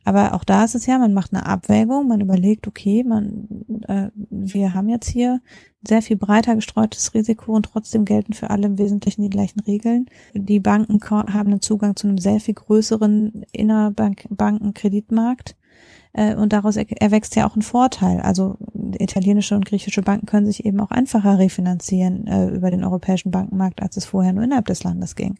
Aber 0.05 0.35
auch 0.35 0.43
da 0.43 0.63
ist 0.63 0.75
es 0.75 0.85
ja, 0.85 0.99
man 0.99 1.13
macht 1.13 1.33
eine 1.33 1.45
Abwägung, 1.45 2.07
man 2.07 2.21
überlegt, 2.21 2.67
okay, 2.67 3.03
man, 3.03 3.47
äh, 3.87 4.09
wir 4.29 4.75
haben 4.75 4.87
jetzt 4.87 5.09
hier 5.09 5.41
sehr 5.85 6.03
viel 6.03 6.15
breiter 6.15 6.55
gestreutes 6.55 7.13
Risiko 7.13 7.53
und 7.53 7.63
trotzdem 7.63 8.05
gelten 8.05 8.33
für 8.33 8.51
alle 8.51 8.67
im 8.67 8.77
Wesentlichen 8.77 9.23
die 9.23 9.29
gleichen 9.29 9.61
Regeln. 9.61 10.05
Die 10.33 10.59
Banken 10.59 10.99
haben 11.09 11.49
einen 11.49 11.61
Zugang 11.61 11.95
zu 11.95 12.07
einem 12.07 12.19
sehr 12.19 12.39
viel 12.39 12.53
größeren 12.53 13.45
Innerbankenkreditmarkt 13.51 15.55
äh, 16.15 16.33
und 16.35 16.53
daraus 16.53 16.77
erwächst 16.77 17.35
ja 17.35 17.47
auch 17.47 17.55
ein 17.55 17.61
Vorteil. 17.61 18.21
Also 18.21 18.57
italienische 18.97 19.55
und 19.55 19.65
griechische 19.65 20.01
Banken 20.01 20.25
können 20.25 20.45
sich 20.45 20.65
eben 20.65 20.79
auch 20.79 20.91
einfacher 20.91 21.37
refinanzieren 21.37 22.25
äh, 22.27 22.47
über 22.47 22.71
den 22.71 22.85
europäischen 22.85 23.31
Bankenmarkt, 23.31 23.81
als 23.81 23.97
es 23.97 24.05
vorher 24.05 24.31
nur 24.31 24.43
innerhalb 24.45 24.65
des 24.65 24.83
Landes 24.83 25.15
ging. 25.15 25.37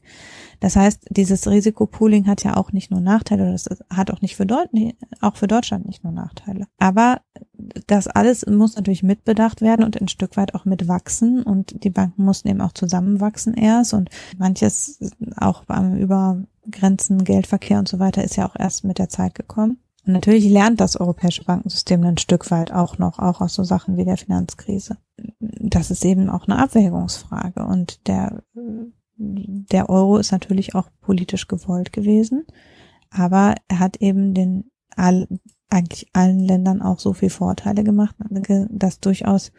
Das 0.59 0.75
heißt, 0.75 1.07
dieses 1.09 1.47
Risikopooling 1.47 2.27
hat 2.27 2.43
ja 2.43 2.57
auch 2.57 2.73
nicht 2.73 2.91
nur 2.91 2.99
Nachteile, 2.99 3.51
das 3.51 3.69
hat 3.89 4.11
auch 4.11 4.21
nicht 4.21 4.35
für 4.35 4.45
Deutschland, 4.45 4.95
auch 5.21 5.37
für 5.37 5.47
Deutschland 5.47 5.85
nicht 5.85 6.03
nur 6.03 6.11
Nachteile. 6.11 6.67
Aber 6.77 7.21
das 7.87 8.07
alles 8.07 8.45
muss 8.45 8.75
natürlich 8.75 9.03
mitbedacht 9.03 9.61
werden 9.61 9.85
und 9.85 9.99
ein 9.99 10.09
Stück 10.09 10.35
weit 10.35 10.55
auch 10.55 10.65
mitwachsen 10.65 11.41
und 11.43 11.83
die 11.85 11.89
Banken 11.89 12.25
mussten 12.25 12.49
eben 12.49 12.61
auch 12.61 12.73
zusammenwachsen 12.73 13.53
erst 13.53 13.93
und 13.93 14.09
manches 14.37 14.99
auch 15.37 15.63
über 15.97 16.43
Grenzen, 16.69 17.23
Geldverkehr 17.23 17.79
und 17.79 17.87
so 17.87 17.99
weiter 17.99 18.23
ist 18.23 18.35
ja 18.35 18.47
auch 18.47 18.55
erst 18.57 18.83
mit 18.83 18.97
der 18.97 19.07
Zeit 19.07 19.35
gekommen. 19.35 19.77
Und 20.05 20.13
natürlich 20.13 20.45
lernt 20.45 20.79
das 20.79 20.99
europäische 20.99 21.43
Bankensystem 21.43 22.03
ein 22.03 22.17
Stück 22.17 22.51
weit 22.51 22.71
auch 22.71 22.97
noch, 22.99 23.17
auch 23.17 23.41
aus 23.41 23.55
so 23.55 23.63
Sachen 23.63 23.97
wie 23.97 24.05
der 24.05 24.17
Finanzkrise. 24.17 24.97
Das 25.39 25.89
ist 25.89 26.05
eben 26.05 26.29
auch 26.29 26.47
eine 26.47 26.59
Abwägungsfrage. 26.59 27.65
Und 27.65 28.07
der, 28.07 28.43
der 29.17 29.89
Euro 29.89 30.17
ist 30.17 30.31
natürlich 30.31 30.75
auch 30.75 30.89
politisch 31.01 31.47
gewollt 31.47 31.91
gewesen. 31.91 32.45
Aber 33.09 33.55
er 33.67 33.79
hat 33.79 33.97
eben 33.97 34.33
den 34.33 34.69
all, 34.95 35.27
eigentlich 35.69 36.07
allen 36.13 36.39
Ländern 36.39 36.81
auch 36.81 36.99
so 36.99 37.13
viel 37.13 37.31
Vorteile 37.31 37.83
gemacht, 37.83 38.15
dass 38.69 38.99
durchaus 38.99 39.51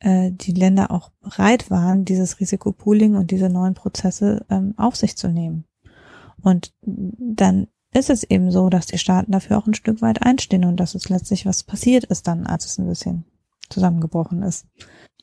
äh, 0.00 0.32
die 0.32 0.52
Länder 0.52 0.90
auch 0.90 1.10
bereit 1.20 1.70
waren, 1.70 2.04
dieses 2.04 2.40
Risikopooling 2.40 3.14
und 3.14 3.30
diese 3.30 3.48
neuen 3.48 3.74
Prozesse 3.74 4.44
ähm, 4.50 4.74
auf 4.76 4.96
sich 4.96 5.16
zu 5.16 5.28
nehmen. 5.28 5.64
Und 6.42 6.74
dann 6.82 7.68
ist 7.96 8.10
es 8.10 8.22
eben 8.22 8.50
so, 8.50 8.68
dass 8.68 8.86
die 8.86 8.98
Staaten 8.98 9.32
dafür 9.32 9.58
auch 9.58 9.66
ein 9.66 9.74
Stück 9.74 10.02
weit 10.02 10.22
einstehen 10.22 10.64
und 10.64 10.76
dass 10.76 10.94
es 10.94 11.08
letztlich 11.08 11.46
was 11.46 11.62
passiert 11.62 12.04
ist 12.04 12.28
dann, 12.28 12.46
als 12.46 12.66
es 12.66 12.78
ein 12.78 12.86
bisschen 12.86 13.24
zusammengebrochen 13.70 14.42
ist. 14.42 14.66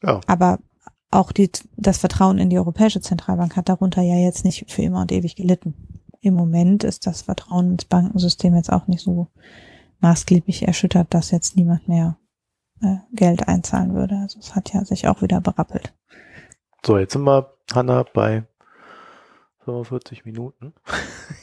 Ja. 0.02 0.20
Aber 0.28 0.60
auch 1.12 1.32
die, 1.32 1.52
das 1.78 2.00
Vertrauen 2.00 2.40
in 2.40 2.50
die 2.50 2.58
Europäische 2.58 3.00
Zentralbank 3.00 3.56
hat 3.56 3.70
darunter 3.70 4.02
ja 4.02 4.16
jetzt 4.16 4.44
nicht 4.44 4.70
für 4.72 4.82
immer 4.82 5.02
und 5.02 5.12
ewig 5.12 5.36
gelitten. 5.36 5.76
Im 6.22 6.34
Moment 6.34 6.84
ist 6.84 7.06
das 7.06 7.22
Vertrauen 7.22 7.74
ins 7.74 7.86
Bankensystem 7.86 8.56
jetzt 8.56 8.72
auch 8.72 8.88
nicht 8.88 9.04
so 9.04 9.28
maßgeblich 10.00 10.68
erschüttert, 10.68 11.14
dass 11.14 11.32
jetzt 11.32 11.56
niemand 11.56 11.88
mehr 11.88 12.18
äh, 12.82 12.98
Geld 13.14 13.48
einzahlen 13.48 13.94
würde. 13.94 14.18
Also 14.18 14.40
es 14.40 14.56
hat 14.56 14.74
ja 14.74 14.84
sich 14.84 15.08
auch 15.08 15.22
wieder 15.22 15.40
berappelt. 15.40 15.94
So, 16.86 16.98
jetzt 16.98 17.14
sind 17.14 17.24
wir, 17.24 17.54
Hanna, 17.74 18.04
bei 18.14 18.44
45 19.64 20.26
Minuten. 20.26 20.74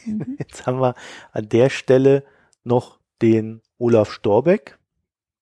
Mhm. 0.06 0.36
Jetzt 0.38 0.66
haben 0.66 0.80
wir 0.80 0.94
an 1.32 1.48
der 1.48 1.70
Stelle 1.70 2.24
noch 2.64 2.98
den 3.22 3.62
Olaf 3.78 4.10
Storbeck, 4.12 4.78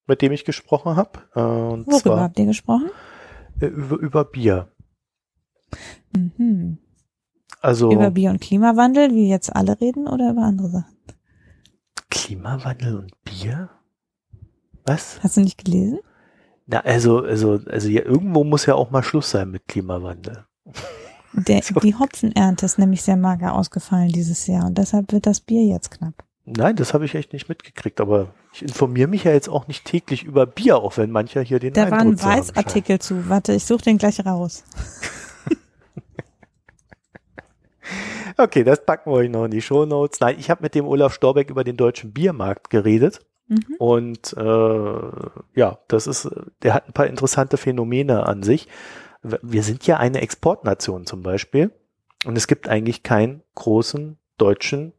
mit 0.06 0.22
dem 0.22 0.32
ich 0.32 0.44
gesprochen 0.44 0.96
habe. 0.96 1.20
Äh, 1.34 1.40
Worüber 1.40 1.98
zwar, 1.98 2.20
habt 2.20 2.38
ihr 2.38 2.46
gesprochen? 2.46 2.90
Äh, 3.60 3.66
über, 3.66 3.96
über 3.96 4.24
Bier. 4.24 4.72
Mhm. 6.16 6.78
Also, 7.60 7.90
über 7.90 8.10
Bier 8.10 8.30
und 8.30 8.40
Klimawandel, 8.40 9.10
wie 9.10 9.28
jetzt 9.28 9.54
alle 9.54 9.80
reden, 9.80 10.06
oder 10.06 10.30
über 10.30 10.42
andere 10.42 10.68
Sachen? 10.68 10.96
Klimawandel 12.10 12.96
und 12.98 13.24
Bier? 13.24 13.70
Was? 14.86 15.22
Hast 15.22 15.36
du 15.36 15.40
nicht 15.40 15.64
gelesen? 15.64 15.98
Na, 16.66 16.80
also, 16.80 17.22
also, 17.22 17.60
also 17.66 17.88
ja, 17.88 18.02
irgendwo 18.02 18.44
muss 18.44 18.66
ja 18.66 18.74
auch 18.74 18.90
mal 18.90 19.02
Schluss 19.02 19.30
sein 19.30 19.50
mit 19.50 19.66
Klimawandel. 19.68 20.46
Der, 21.46 21.62
so. 21.62 21.80
Die 21.80 21.94
Hopfenernte 21.94 22.66
ist 22.66 22.78
nämlich 22.78 23.02
sehr 23.02 23.16
mager 23.16 23.54
ausgefallen 23.54 24.08
dieses 24.08 24.46
Jahr 24.46 24.66
und 24.66 24.78
deshalb 24.78 25.12
wird 25.12 25.26
das 25.26 25.40
Bier 25.40 25.64
jetzt 25.64 25.90
knapp. 25.90 26.14
Nein, 26.44 26.76
das 26.76 26.94
habe 26.94 27.04
ich 27.04 27.14
echt 27.14 27.34
nicht 27.34 27.48
mitgekriegt, 27.48 28.00
aber 28.00 28.28
ich 28.54 28.62
informiere 28.62 29.08
mich 29.08 29.24
ja 29.24 29.32
jetzt 29.32 29.48
auch 29.48 29.68
nicht 29.68 29.84
täglich 29.84 30.24
über 30.24 30.46
Bier, 30.46 30.78
auch 30.78 30.96
wenn 30.96 31.10
mancher 31.10 31.42
hier 31.42 31.58
den 31.58 31.74
Da 31.74 31.84
Eindruck 31.84 32.22
war 32.22 32.32
ein 32.32 32.38
Weißartikel 32.38 32.98
zu. 33.00 33.28
Warte, 33.28 33.52
ich 33.52 33.64
suche 33.64 33.82
den 33.82 33.98
gleich 33.98 34.24
raus. 34.24 34.64
okay, 38.38 38.64
das 38.64 38.86
packen 38.86 39.10
wir 39.10 39.16
euch 39.16 39.30
noch 39.30 39.44
in 39.44 39.50
die 39.50 39.60
Show 39.60 39.84
Notes. 39.84 40.20
Nein, 40.20 40.36
ich 40.38 40.48
habe 40.48 40.62
mit 40.62 40.74
dem 40.74 40.86
Olaf 40.86 41.12
Storbeck 41.12 41.50
über 41.50 41.64
den 41.64 41.76
deutschen 41.76 42.14
Biermarkt 42.14 42.70
geredet. 42.70 43.20
Mhm. 43.48 43.74
Und 43.78 44.32
äh, 44.34 45.10
ja, 45.54 45.78
das 45.88 46.06
ist, 46.06 46.30
der 46.62 46.72
hat 46.72 46.88
ein 46.88 46.92
paar 46.92 47.06
interessante 47.06 47.58
Phänomene 47.58 48.26
an 48.26 48.42
sich. 48.42 48.68
Wir 49.22 49.62
sind 49.62 49.86
ja 49.86 49.96
eine 49.96 50.20
Exportnation 50.20 51.06
zum 51.06 51.22
Beispiel. 51.22 51.72
Und 52.24 52.36
es 52.36 52.46
gibt 52.46 52.68
eigentlich 52.68 53.02
keinen 53.02 53.42
großen 53.54 54.18
deutschen 54.38 54.92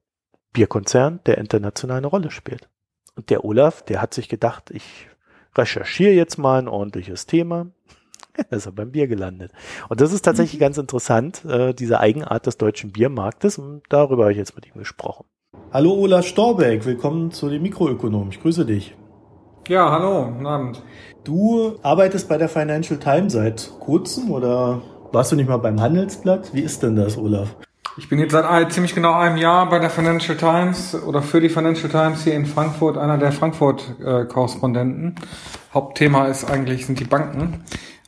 Bierkonzern, 0.53 1.19
der 1.25 1.37
international 1.37 1.97
eine 1.97 2.07
Rolle 2.07 2.31
spielt. 2.31 2.69
Und 3.15 3.29
der 3.29 3.43
Olaf, 3.43 3.83
der 3.83 4.01
hat 4.01 4.13
sich 4.13 4.29
gedacht, 4.29 4.71
ich 4.71 5.07
recherchiere 5.55 6.13
jetzt 6.13 6.37
mal 6.37 6.59
ein 6.59 6.67
ordentliches 6.67 7.25
Thema. 7.25 7.67
Da 8.35 8.43
ist 8.55 8.65
er 8.65 8.71
beim 8.71 8.91
Bier 8.91 9.07
gelandet. 9.07 9.51
Und 9.89 9.99
das 9.99 10.13
ist 10.13 10.23
tatsächlich 10.23 10.59
mhm. 10.59 10.63
ganz 10.63 10.77
interessant, 10.77 11.43
äh, 11.45 11.73
diese 11.73 11.99
Eigenart 11.99 12.45
des 12.45 12.57
deutschen 12.57 12.91
Biermarktes. 12.91 13.57
Und 13.57 13.83
darüber 13.89 14.23
habe 14.23 14.31
ich 14.31 14.37
jetzt 14.37 14.55
mit 14.55 14.65
ihm 14.65 14.77
gesprochen. 14.77 15.25
Hallo 15.71 15.93
Olaf 15.93 16.25
Storbeck, 16.25 16.85
willkommen 16.85 17.31
zu 17.31 17.49
den 17.49 17.61
Mikroökonomen. 17.61 18.31
Ich 18.31 18.41
grüße 18.41 18.65
dich. 18.65 18.95
Ja, 19.67 19.91
hallo, 19.91 20.31
guten 20.31 20.47
Abend. 20.47 20.81
Du 21.23 21.75
arbeitest 21.83 22.29
bei 22.29 22.37
der 22.37 22.49
Financial 22.49 22.99
Times 22.99 23.33
seit 23.33 23.71
kurzem 23.79 24.31
oder 24.31 24.81
warst 25.11 25.31
du 25.31 25.35
nicht 25.35 25.49
mal 25.49 25.57
beim 25.57 25.79
Handelsblatt? 25.81 26.53
Wie 26.53 26.61
ist 26.61 26.81
denn 26.81 26.95
das, 26.95 27.17
Olaf? 27.17 27.55
Ich 27.97 28.07
bin 28.07 28.19
jetzt 28.19 28.31
seit 28.31 28.71
ziemlich 28.71 28.95
genau 28.95 29.13
einem 29.13 29.37
Jahr 29.37 29.69
bei 29.69 29.79
der 29.79 29.89
Financial 29.89 30.37
Times 30.37 30.95
oder 30.95 31.21
für 31.21 31.41
die 31.41 31.49
Financial 31.49 31.89
Times 31.89 32.23
hier 32.23 32.33
in 32.33 32.45
Frankfurt, 32.45 32.97
einer 32.97 33.17
der 33.17 33.33
Frankfurt-Korrespondenten. 33.33 35.15
Hauptthema 35.73 36.27
ist 36.27 36.49
eigentlich 36.49 36.85
sind 36.85 36.99
die 36.99 37.05
Banken 37.05 37.65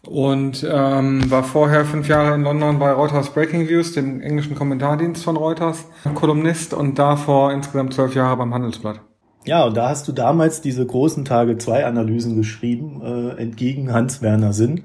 und 0.07 0.65
ähm, 0.69 1.29
war 1.29 1.43
vorher 1.43 1.83
fünf 1.83 2.07
Jahre 2.07 2.33
in 2.33 2.43
London 2.43 2.79
bei 2.79 2.91
Reuters 2.91 3.31
Breaking 3.31 3.67
Views, 3.67 3.91
dem 3.91 4.21
englischen 4.21 4.55
Kommentardienst 4.55 5.23
von 5.23 5.35
Reuters, 5.35 5.85
Kolumnist 6.15 6.73
und 6.73 6.97
davor 6.97 7.51
insgesamt 7.51 7.93
zwölf 7.93 8.15
Jahre 8.15 8.37
beim 8.37 8.53
Handelsblatt. 8.53 9.01
Ja, 9.45 9.65
und 9.65 9.75
da 9.75 9.89
hast 9.89 10.07
du 10.07 10.11
damals 10.11 10.61
diese 10.61 10.85
großen 10.85 11.25
Tage 11.25 11.57
zwei 11.57 11.85
Analysen 11.85 12.35
geschrieben, 12.35 13.01
äh, 13.03 13.41
entgegen 13.41 13.91
Hans-Werner 13.91 14.53
Sinn. 14.53 14.83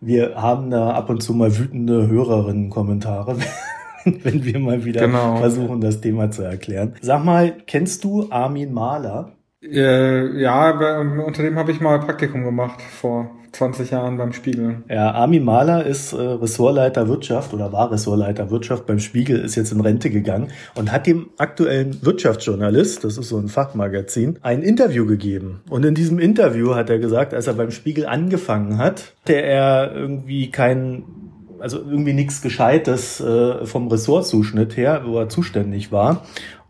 Wir 0.00 0.36
haben 0.36 0.70
da 0.70 0.90
ab 0.90 1.10
und 1.10 1.22
zu 1.22 1.34
mal 1.34 1.58
wütende 1.58 2.06
Hörerinnen-Kommentare. 2.06 3.36
wenn 4.22 4.44
wir 4.44 4.58
mal 4.58 4.84
wieder 4.84 5.06
genau. 5.06 5.36
versuchen, 5.36 5.80
das 5.80 6.00
Thema 6.00 6.30
zu 6.30 6.42
erklären. 6.42 6.94
Sag 7.00 7.24
mal, 7.24 7.52
kennst 7.66 8.04
du 8.04 8.30
Armin 8.30 8.72
Mahler? 8.72 9.32
Äh, 9.62 10.40
ja, 10.40 10.70
unter 10.70 11.42
dem 11.42 11.56
habe 11.56 11.72
ich 11.72 11.80
mal 11.80 11.98
Praktikum 11.98 12.44
gemacht 12.44 12.80
vor 12.80 13.30
20 13.52 13.90
Jahren 13.90 14.16
beim 14.16 14.32
Spiegel. 14.32 14.84
Ja, 14.88 15.10
Armin 15.12 15.42
Mahler 15.42 15.84
ist 15.84 16.12
äh, 16.12 16.20
Ressortleiter 16.20 17.08
Wirtschaft 17.08 17.52
oder 17.52 17.72
war 17.72 17.90
Ressortleiter 17.90 18.50
Wirtschaft 18.50 18.86
beim 18.86 19.00
Spiegel, 19.00 19.40
ist 19.40 19.56
jetzt 19.56 19.72
in 19.72 19.80
Rente 19.80 20.10
gegangen 20.10 20.52
und 20.76 20.92
hat 20.92 21.06
dem 21.06 21.30
aktuellen 21.38 22.04
Wirtschaftsjournalist, 22.04 23.02
das 23.02 23.18
ist 23.18 23.30
so 23.30 23.38
ein 23.38 23.48
Fachmagazin, 23.48 24.38
ein 24.42 24.62
Interview 24.62 25.06
gegeben. 25.06 25.62
Und 25.68 25.84
in 25.84 25.94
diesem 25.94 26.20
Interview 26.20 26.76
hat 26.76 26.88
er 26.88 26.98
gesagt, 26.98 27.34
als 27.34 27.48
er 27.48 27.54
beim 27.54 27.72
Spiegel 27.72 28.06
angefangen 28.06 28.78
hat, 28.78 29.14
hatte 29.22 29.42
er 29.42 29.92
irgendwie 29.92 30.50
keinen 30.50 31.28
also 31.60 31.78
irgendwie 31.78 32.12
nichts 32.12 32.40
Gescheites 32.40 33.20
äh, 33.20 33.66
vom 33.66 33.88
Ressortzuschnitt 33.88 34.76
her, 34.76 35.02
wo 35.04 35.18
er 35.18 35.28
zuständig 35.28 35.90
war. 35.90 36.24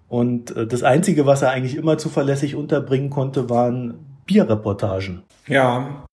Und 0.09 0.57
äh, 0.57 0.67
das 0.67 0.83
Einzige, 0.83 1.27
was 1.27 1.43
er 1.43 1.51
eigentlich 1.51 1.77
immer 1.77 1.99
zuverlässig 1.99 2.55
unterbringen 2.55 3.11
konnte, 3.11 3.51
waren 3.51 3.95
Bierreportagen. 4.27 5.23
Ja. 5.47 6.05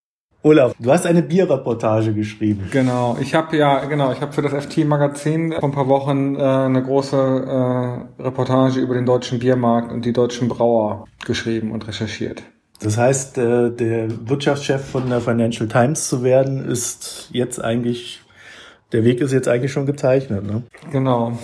Olaf, 0.42 0.76
du 0.80 0.92
hast 0.92 1.08
eine 1.08 1.24
Bierreportage 1.24 2.14
geschrieben. 2.14 2.68
Genau, 2.72 3.18
ich 3.20 3.34
habe 3.34 3.58
ja, 3.58 3.84
genau, 3.86 4.12
ich 4.12 4.22
habe 4.22 4.32
für 4.32 4.44
das 4.44 4.54
FT-Magazin 4.66 5.54
vor 5.54 5.70
ein 5.70 5.72
paar 5.72 5.88
Wochen 5.88 6.36
äh, 6.36 6.40
eine 6.40 6.84
große 6.84 7.18
äh, 8.20 8.22
Reportage 8.22 8.80
über 8.80 8.94
den 8.94 9.08
deutschen 9.08 9.40
Biermarkt 9.40 9.92
und 9.92 10.06
die 10.06 10.14
deutschen 10.14 10.48
Brauer 10.48 11.06
geschrieben 11.26 11.72
und 11.72 11.88
recherchiert. 11.88 12.44
Das 12.80 12.98
heißt, 12.98 13.40
äh, 13.40 13.72
der 13.72 14.30
Wirtschaftschef 14.30 14.86
von 14.86 15.10
der 15.10 15.20
Financial 15.20 15.68
Times 15.68 16.08
zu 16.08 16.24
werden, 16.24 16.64
ist 16.64 17.30
jetzt 17.32 17.64
eigentlich 17.64 18.22
der 18.92 19.04
Weg 19.04 19.20
ist 19.20 19.34
jetzt 19.34 19.48
eigentlich 19.48 19.72
schon 19.72 19.86
gezeichnet, 19.86 20.46
ne? 20.46 20.64
Genau. 20.92 21.38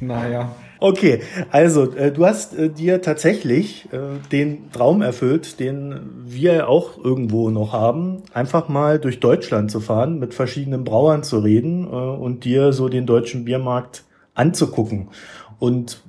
Naja. 0.00 0.52
Okay, 0.84 1.20
also 1.50 1.94
äh, 1.94 2.12
du 2.12 2.26
hast 2.26 2.58
äh, 2.58 2.68
dir 2.68 3.00
tatsächlich 3.00 3.88
äh, 3.90 4.18
den 4.30 4.70
Traum 4.70 5.00
erfüllt, 5.00 5.58
den 5.58 5.98
wir 6.26 6.68
auch 6.68 7.02
irgendwo 7.02 7.48
noch 7.48 7.72
haben, 7.72 8.22
einfach 8.34 8.68
mal 8.68 8.98
durch 8.98 9.18
Deutschland 9.18 9.70
zu 9.70 9.80
fahren, 9.80 10.18
mit 10.18 10.34
verschiedenen 10.34 10.84
Brauern 10.84 11.22
zu 11.22 11.38
reden 11.38 11.84
äh, 11.84 11.88
und 11.88 12.44
dir 12.44 12.74
so 12.74 12.90
den 12.90 13.06
deutschen 13.06 13.46
Biermarkt 13.46 14.04
anzugucken. 14.34 15.08
Und 15.58 16.02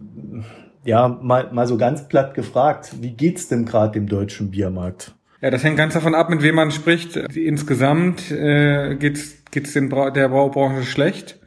ja, 0.83 1.07
mal, 1.07 1.53
mal 1.53 1.67
so 1.67 1.77
ganz 1.77 2.09
platt 2.09 2.33
gefragt, 2.33 2.95
wie 2.99 3.11
geht's 3.11 3.47
denn 3.47 3.63
gerade 3.63 3.93
dem 3.93 4.09
deutschen 4.09 4.51
Biermarkt? 4.51 5.13
Ja, 5.39 5.51
das 5.51 5.63
hängt 5.63 5.77
ganz 5.77 5.93
davon 5.93 6.15
ab, 6.15 6.29
mit 6.29 6.43
wem 6.43 6.55
man 6.55 6.71
spricht. 6.71 7.15
Insgesamt 7.15 8.29
äh, 8.29 8.95
geht's 8.95 9.37
geht's 9.51 9.73
Bra 9.87 10.11
der 10.11 10.27
Braubranche 10.27 10.83
schlecht. 10.83 11.39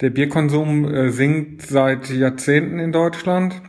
Der 0.00 0.10
Bierkonsum 0.10 0.84
äh, 0.84 1.10
sinkt 1.10 1.62
seit 1.62 2.08
Jahrzehnten 2.10 2.78
in 2.78 2.92
Deutschland. 2.92 3.60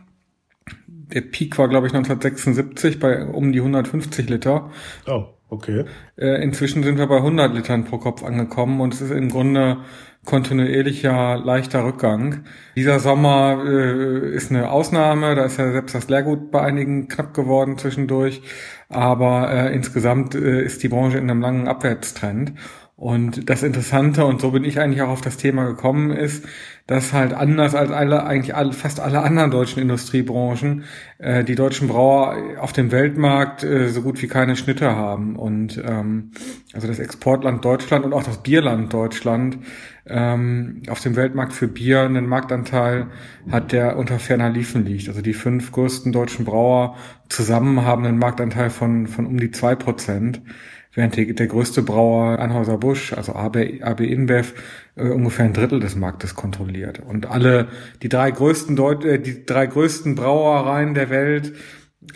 Der 0.88 1.22
Peak 1.22 1.58
war, 1.58 1.68
glaube 1.68 1.88
ich, 1.88 1.94
1976 1.94 3.00
bei 3.00 3.26
um 3.26 3.52
die 3.52 3.60
150 3.60 4.30
Liter. 4.30 4.70
Oh, 5.08 5.26
okay. 5.50 5.86
Äh, 6.18 6.44
inzwischen 6.44 6.84
sind 6.84 7.00
wir 7.00 7.08
bei 7.08 7.18
100 7.18 7.56
Litern 7.56 7.86
pro 7.86 7.98
Kopf 7.98 8.24
angekommen 8.24 8.80
und 8.80 8.94
es 8.94 9.02
ist 9.02 9.10
im 9.10 9.30
Grunde 9.30 9.78
kontinuierlicher 10.26 11.38
leichter 11.38 11.84
Rückgang. 11.84 12.44
Dieser 12.76 13.00
Sommer 13.00 13.64
äh, 13.66 14.36
ist 14.36 14.52
eine 14.52 14.70
Ausnahme, 14.70 15.34
da 15.34 15.46
ist 15.46 15.58
ja 15.58 15.72
selbst 15.72 15.96
das 15.96 16.10
Leergut 16.10 16.52
bei 16.52 16.62
einigen 16.62 17.08
knapp 17.08 17.34
geworden 17.34 17.80
zwischendurch, 17.80 18.44
aber 18.90 19.52
äh, 19.52 19.74
insgesamt 19.74 20.36
äh, 20.36 20.62
ist 20.62 20.84
die 20.84 20.90
Branche 20.90 21.18
in 21.18 21.30
einem 21.32 21.42
langen 21.42 21.68
Abwärtstrend. 21.68 22.54
Und 23.00 23.50
das 23.50 23.64
Interessante, 23.64 24.26
und 24.26 24.41
so 24.41 24.52
bin 24.52 24.66
ich 24.66 24.78
eigentlich 24.78 25.02
auch 25.02 25.08
auf 25.08 25.22
das 25.22 25.38
Thema 25.38 25.66
gekommen, 25.66 26.12
ist, 26.12 26.45
dass 26.86 27.14
halt 27.14 27.34
anders 27.34 27.74
als 27.74 27.91
alle, 27.91 28.26
eigentlich 28.26 28.56
alle, 28.56 28.74
fast 28.74 29.00
alle 29.00 29.22
anderen 29.22 29.52
deutschen 29.52 29.82
Industriebranchen, 29.82 30.84
äh, 31.18 31.45
die 31.45 31.56
deutschen 31.56 31.88
Brauer 31.88 32.36
auf 32.60 32.74
dem 32.74 32.91
Weltmarkt 32.91 33.64
äh, 33.64 33.88
so 33.88 34.02
gut 34.02 34.22
wie 34.22 34.28
keine 34.28 34.58
Schnitte 34.58 34.97
haben. 34.97 35.38
Und 35.38 35.82
ähm, 35.82 36.32
also 36.74 36.88
das 36.88 37.00
Exportland 37.00 37.64
Deutschland 37.64 38.04
und 38.04 38.12
auch 38.12 38.24
das 38.24 38.43
Bierland 38.43 38.91
Deutschland 38.91 39.60
ähm, 40.06 40.82
auf 40.89 41.00
dem 41.00 41.16
Weltmarkt 41.16 41.54
für 41.54 41.70
Bier 41.70 42.02
einen 42.02 42.28
Marktanteil 42.28 43.08
hat, 43.50 43.72
der 43.72 43.95
unter 43.95 44.20
ferner 44.20 44.50
Liefen 44.50 44.84
liegt. 44.84 45.08
Also 45.08 45.22
die 45.22 45.34
fünf 45.34 45.72
größten 45.72 46.12
deutschen 46.12 46.43
Brauer 46.43 46.97
zusammen 47.30 47.86
haben 47.86 48.04
einen 48.04 48.20
Marktanteil 48.20 48.70
von, 48.70 49.08
von 49.08 49.26
um 49.26 49.39
die 49.39 49.52
zwei 49.52 49.76
Prozent 49.76 50.41
während 50.94 51.16
die, 51.16 51.34
der 51.34 51.48
größte 51.48 51.82
Brauer 51.82 52.40
Anheuser-Busch, 52.40 53.14
also 53.14 53.34
AB, 53.34 53.82
AB 53.82 54.02
InBev, 54.02 54.54
äh, 54.96 55.10
ungefähr 55.10 55.46
ein 55.46 55.54
Drittel 55.54 55.80
des 55.80 55.96
Marktes 55.96 56.36
kontrolliert. 56.36 57.00
Und 57.00 57.28
alle, 57.28 57.68
die 58.02 58.10
drei 58.10 58.32
größten 58.32 58.76
Deut 58.76 59.06
äh, 59.06 59.20
die 59.20 59.46
drei 59.46 59.68
größten 59.68 60.16
Brauereien 60.16 60.94
der 60.94 61.10
Welt 61.10 61.54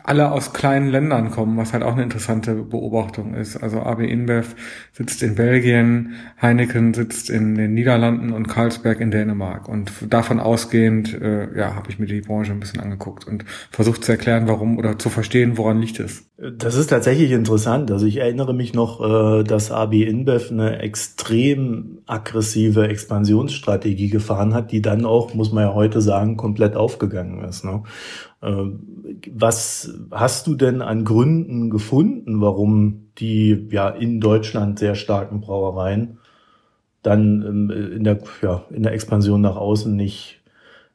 alle 0.03 0.31
aus 0.31 0.53
kleinen 0.53 0.89
Ländern 0.89 1.31
kommen, 1.31 1.57
was 1.57 1.73
halt 1.73 1.83
auch 1.83 1.93
eine 1.93 2.03
interessante 2.03 2.55
Beobachtung 2.55 3.33
ist. 3.33 3.57
Also 3.57 3.81
AB 3.81 4.01
InBev 4.01 4.55
sitzt 4.91 5.23
in 5.23 5.35
Belgien, 5.35 6.13
Heineken 6.41 6.93
sitzt 6.93 7.29
in 7.29 7.55
den 7.55 7.73
Niederlanden 7.73 8.33
und 8.33 8.47
Carlsberg 8.47 8.99
in 8.99 9.11
Dänemark. 9.11 9.67
Und 9.69 9.91
davon 10.09 10.39
ausgehend, 10.39 11.13
äh, 11.13 11.57
ja, 11.57 11.75
habe 11.75 11.89
ich 11.89 11.99
mir 11.99 12.05
die 12.05 12.21
Branche 12.21 12.51
ein 12.51 12.59
bisschen 12.59 12.81
angeguckt 12.81 13.27
und 13.27 13.45
versucht 13.71 14.03
zu 14.03 14.11
erklären, 14.11 14.47
warum 14.47 14.77
oder 14.77 14.97
zu 14.99 15.09
verstehen, 15.09 15.57
woran 15.57 15.79
liegt 15.79 15.99
es. 15.99 16.25
Das 16.37 16.75
ist 16.75 16.87
tatsächlich 16.87 17.31
interessant. 17.31 17.91
Also 17.91 18.05
ich 18.05 18.17
erinnere 18.17 18.53
mich 18.53 18.73
noch, 18.73 18.99
äh, 18.99 19.43
dass 19.43 19.71
AB 19.71 19.93
InBev 19.93 20.51
eine 20.51 20.79
extrem 20.79 21.99
aggressive 22.05 22.87
Expansionsstrategie 22.87 24.09
gefahren 24.09 24.53
hat, 24.53 24.71
die 24.71 24.81
dann 24.81 25.05
auch, 25.05 25.33
muss 25.33 25.51
man 25.51 25.63
ja 25.63 25.73
heute 25.73 26.01
sagen, 26.01 26.35
komplett 26.35 26.75
aufgegangen 26.75 27.43
ist. 27.45 27.63
Ne? 27.63 27.83
Ähm, 28.43 29.21
was 29.31 29.93
hast 30.11 30.47
du 30.47 30.55
denn 30.55 30.81
an 30.81 31.05
Gründen 31.05 31.69
gefunden, 31.69 32.41
warum 32.41 33.07
die 33.17 33.67
ja 33.71 33.89
in 33.89 34.19
Deutschland 34.19 34.79
sehr 34.79 34.95
starken 34.95 35.41
Brauereien 35.41 36.17
dann 37.03 37.43
ähm, 37.47 37.93
in 37.95 38.03
der, 38.03 38.19
ja, 38.41 38.63
in 38.69 38.83
der 38.83 38.93
Expansion 38.93 39.41
nach 39.41 39.55
außen 39.55 39.95
nicht, 39.95 40.41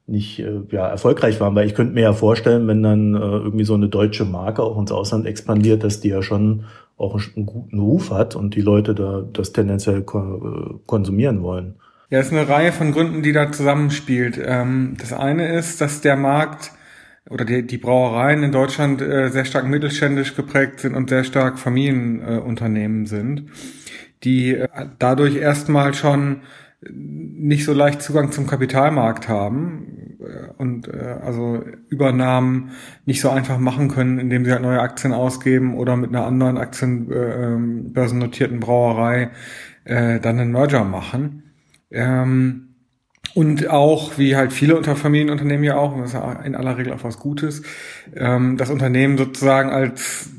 nicht 0.07 0.40
äh, 0.40 0.61
ja, 0.70 0.88
erfolgreich 0.88 1.40
waren? 1.40 1.55
Weil 1.55 1.66
ich 1.66 1.74
könnte 1.74 1.94
mir 1.94 2.03
ja 2.03 2.12
vorstellen, 2.12 2.66
wenn 2.66 2.82
dann 2.82 3.14
äh, 3.14 3.18
irgendwie 3.18 3.64
so 3.64 3.74
eine 3.74 3.88
deutsche 3.88 4.24
Marke 4.24 4.62
auch 4.62 4.78
ins 4.78 4.92
Ausland 4.92 5.26
expandiert, 5.26 5.84
dass 5.84 6.01
die 6.01 6.09
ja 6.09 6.22
schon 6.22 6.64
auch 6.99 7.18
einen 7.36 7.46
guten 7.46 7.78
Ruf 7.78 8.11
hat 8.11 8.36
und 8.36 8.57
die 8.57 8.61
Leute 8.61 8.94
da 8.94 9.24
das 9.32 9.53
tendenziell 9.53 10.03
ko 10.03 10.80
konsumieren 10.86 11.42
wollen. 11.42 11.76
Ja, 12.11 12.18
es 12.20 12.26
ist 12.26 12.32
eine 12.32 12.49
Reihe 12.49 12.72
von 12.72 12.92
Gründen, 12.92 13.22
die 13.22 13.32
da 13.32 13.53
zusammenspielt. 13.53 14.40
Ähm, 14.42 14.96
das 14.99 15.12
eine 15.12 15.55
ist, 15.55 15.80
dass 15.80 16.01
der 16.01 16.16
Markt 16.16 16.72
oder 17.31 17.45
die, 17.45 17.66
die 17.66 17.79
Brauereien 17.79 18.43
in 18.43 18.53
Deutschland 18.53 19.03
äh, 19.03 19.31
sehr 19.31 19.45
stark 19.45 19.66
mittelständisch 19.66 20.37
geprägt 20.37 20.81
sind 20.81 20.95
und 20.95 21.11
sehr 21.11 21.24
stark 21.24 21.59
Familienunternehmen 21.59 23.05
äh, 23.05 23.09
sind, 23.09 23.51
die 24.24 24.55
äh, 24.55 24.68
dadurch 24.99 25.37
erstmal 25.37 25.95
schon 25.95 26.43
nicht 26.81 27.64
so 27.64 27.72
leicht 27.72 28.03
Zugang 28.03 28.31
zum 28.31 28.47
Kapitalmarkt 28.47 29.29
haben 29.29 30.16
äh, 30.20 30.53
und 30.59 30.89
äh, 30.89 31.16
also 31.24 31.64
Übernahmen 31.89 32.70
nicht 33.05 33.20
so 33.20 33.31
einfach 33.31 33.59
machen 33.59 33.89
können, 33.89 34.18
indem 34.18 34.45
sie 34.45 34.53
halt 34.53 34.62
neue 34.62 34.81
Aktien 34.81 35.12
ausgeben 35.12 35.76
oder 35.76 35.97
mit 35.97 36.11
einer 36.11 36.26
anderen 36.26 36.57
Aktienbörsennotierten 36.57 38.57
äh, 38.57 38.59
ähm, 38.59 38.64
Brauerei 38.64 39.31
äh, 39.85 40.20
dann 40.20 40.39
einen 40.39 40.53
Merger 40.53 40.85
machen. 40.85 41.43
Ähm, 41.91 42.68
und 43.35 43.68
auch, 43.68 44.18
wie 44.18 44.37
halt 44.37 44.53
viele 44.53 44.76
unter 44.76 44.97
Familienunternehmen 44.97 45.64
ja 45.64 45.76
auch, 45.76 45.97
das 45.99 46.11
ist 46.11 46.14
ja 46.14 46.33
in 46.43 46.55
aller 46.55 46.79
Regel 46.79 46.93
auch 46.93 47.05
was 47.05 47.18
Gutes, 47.18 47.62
ähm, 48.16 48.57
das 48.57 48.70
Unternehmen 48.70 49.18
sozusagen 49.18 49.70
als 49.70 50.31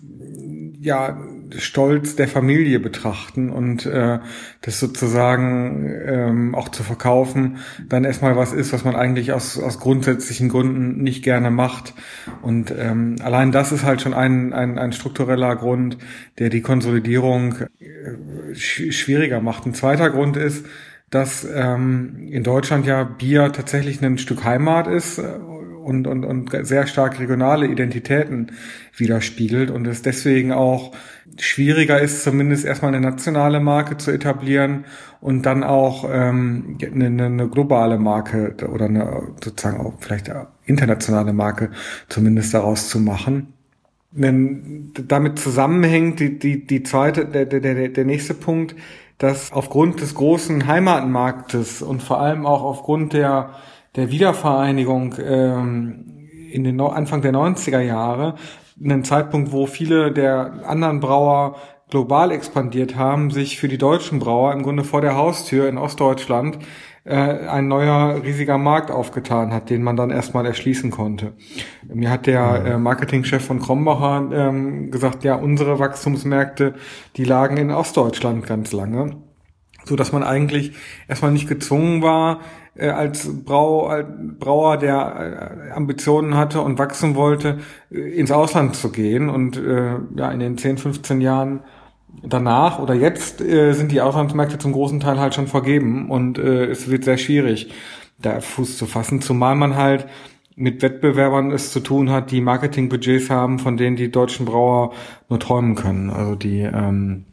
ja 0.79 1.17
Stolz 1.57 2.15
der 2.15 2.27
Familie 2.27 2.79
betrachten 2.79 3.49
und 3.49 3.85
äh, 3.85 4.19
das 4.61 4.79
sozusagen 4.79 5.91
ähm, 6.05 6.55
auch 6.55 6.69
zu 6.69 6.83
verkaufen, 6.83 7.57
dann 7.87 8.03
erstmal 8.03 8.35
was 8.35 8.53
ist, 8.53 8.71
was 8.71 8.85
man 8.85 8.95
eigentlich 8.95 9.33
aus, 9.33 9.57
aus 9.57 9.79
grundsätzlichen 9.79 10.49
Gründen 10.49 11.01
nicht 11.01 11.23
gerne 11.23 11.49
macht. 11.49 11.93
Und 12.41 12.73
ähm, 12.77 13.15
allein 13.23 13.51
das 13.51 13.71
ist 13.71 13.83
halt 13.83 14.01
schon 14.01 14.13
ein, 14.13 14.53
ein, 14.53 14.77
ein 14.77 14.91
struktureller 14.91 15.55
Grund, 15.55 15.97
der 16.37 16.49
die 16.49 16.61
Konsolidierung 16.61 17.55
äh, 17.79 18.55
schwieriger 18.55 19.41
macht. 19.41 19.65
Ein 19.65 19.73
zweiter 19.73 20.09
Grund 20.11 20.37
ist, 20.37 20.65
dass 21.09 21.47
ähm, 21.51 22.17
in 22.29 22.43
Deutschland 22.43 22.85
ja 22.85 23.03
Bier 23.03 23.51
tatsächlich 23.51 24.01
ein 24.03 24.17
Stück 24.17 24.43
Heimat 24.43 24.87
ist 24.87 25.17
äh, 25.17 25.23
und, 25.83 26.05
und, 26.05 26.23
und 26.23 26.51
sehr 26.67 26.85
stark 26.85 27.19
regionale 27.19 27.65
Identitäten 27.65 28.51
widerspiegelt 28.95 29.71
und 29.71 29.87
es 29.87 30.03
deswegen 30.03 30.51
auch 30.51 30.91
schwieriger 31.39 31.99
ist, 31.99 32.23
zumindest 32.23 32.65
erstmal 32.65 32.93
eine 32.93 33.01
nationale 33.01 33.59
Marke 33.59 33.97
zu 33.97 34.11
etablieren 34.11 34.85
und 35.19 35.45
dann 35.45 35.63
auch 35.63 36.07
ähm, 36.11 36.77
eine, 36.81 37.25
eine 37.25 37.49
globale 37.49 37.97
Marke 37.97 38.55
oder 38.71 38.85
eine 38.85 39.33
sozusagen 39.43 39.79
auch 39.79 39.93
vielleicht 39.99 40.31
internationale 40.65 41.33
Marke 41.33 41.71
zumindest 42.07 42.53
daraus 42.53 42.89
zu 42.89 42.99
machen. 42.99 43.53
Denn 44.11 44.91
damit 45.07 45.39
zusammenhängt 45.39 46.19
die, 46.19 46.39
die, 46.39 46.65
die 46.65 46.83
zweite, 46.83 47.25
der, 47.25 47.45
der, 47.45 47.89
der 47.89 48.05
nächste 48.05 48.33
Punkt, 48.33 48.75
dass 49.19 49.51
aufgrund 49.51 50.01
des 50.01 50.15
großen 50.15 50.65
Heimatmarktes 50.65 51.81
und 51.81 52.01
vor 52.01 52.19
allem 52.19 52.45
auch 52.45 52.63
aufgrund 52.63 53.13
der, 53.13 53.51
der 53.95 54.11
Wiedervereinigung 54.11 55.15
ähm, 55.23 56.29
in 56.51 56.63
den 56.63 56.81
Anfang 56.81 57.21
der 57.21 57.33
90er 57.33 57.81
Jahre, 57.81 58.35
einen 58.81 59.03
Zeitpunkt, 59.03 59.51
wo 59.51 59.67
viele 59.67 60.11
der 60.13 60.65
anderen 60.65 61.01
Brauer 61.01 61.57
global 61.89 62.31
expandiert 62.31 62.95
haben, 62.95 63.29
sich 63.29 63.59
für 63.59 63.67
die 63.67 63.77
deutschen 63.77 64.19
Brauer 64.19 64.53
im 64.53 64.63
Grunde 64.63 64.83
vor 64.83 65.01
der 65.01 65.15
Haustür 65.15 65.67
in 65.67 65.77
Ostdeutschland 65.77 66.59
äh, 67.03 67.15
ein 67.15 67.67
neuer 67.67 68.21
riesiger 68.23 68.57
Markt 68.57 68.91
aufgetan 68.91 69.53
hat, 69.53 69.69
den 69.69 69.83
man 69.83 69.95
dann 69.95 70.09
erstmal 70.09 70.45
erschließen 70.45 70.91
konnte. 70.91 71.33
Mir 71.87 72.09
hat 72.09 72.27
der 72.27 72.65
äh, 72.65 72.77
Marketingchef 72.77 73.45
von 73.45 73.59
Krombacher 73.59 74.29
ähm, 74.31 74.91
gesagt, 74.91 75.23
ja, 75.23 75.35
unsere 75.35 75.79
Wachstumsmärkte, 75.79 76.75
die 77.15 77.23
lagen 77.23 77.57
in 77.57 77.71
Ostdeutschland 77.71 78.45
ganz 78.45 78.71
lange, 78.73 79.17
so 79.85 79.95
dass 79.95 80.11
man 80.11 80.23
eigentlich 80.23 80.73
erstmal 81.07 81.31
nicht 81.31 81.47
gezwungen 81.47 82.01
war, 82.01 82.39
äh, 82.75 82.89
als, 82.89 83.43
Brau, 83.43 83.87
als 83.87 84.07
Brauer, 84.39 84.77
der 84.77 85.67
äh, 85.69 85.71
Ambitionen 85.71 86.35
hatte 86.35 86.61
und 86.61 86.79
wachsen 86.79 87.15
wollte, 87.15 87.59
äh, 87.91 87.99
ins 87.99 88.31
Ausland 88.31 88.75
zu 88.75 88.91
gehen 88.91 89.29
und 89.29 89.57
äh, 89.57 89.95
ja 90.15 90.31
in 90.31 90.39
den 90.39 90.57
10, 90.57 90.77
15 90.77 91.21
Jahren 91.21 91.61
danach 92.23 92.79
oder 92.79 92.93
jetzt 92.93 93.41
äh, 93.41 93.73
sind 93.73 93.91
die 93.91 94.01
Auslandsmärkte 94.01 94.57
zum 94.57 94.73
großen 94.73 94.99
Teil 94.99 95.19
halt 95.19 95.35
schon 95.35 95.47
vergeben 95.47 96.09
und 96.09 96.37
äh, 96.37 96.65
es 96.65 96.89
wird 96.89 97.03
sehr 97.03 97.17
schwierig, 97.17 97.71
da 98.19 98.39
Fuß 98.41 98.77
zu 98.77 98.85
fassen, 98.85 99.21
zumal 99.21 99.55
man 99.55 99.75
halt 99.75 100.07
mit 100.55 100.81
Wettbewerbern 100.81 101.51
es 101.51 101.71
zu 101.71 101.79
tun 101.79 102.09
hat, 102.09 102.31
die 102.31 102.41
Marketingbudgets 102.41 103.29
haben, 103.29 103.59
von 103.59 103.77
denen 103.77 103.95
die 103.95 104.11
deutschen 104.11 104.45
Brauer 104.45 104.91
nur 105.29 105.39
träumen 105.39 105.75
können. 105.75 106.09
Also 106.09 106.35
die 106.35 106.59
ähm, 106.59 107.23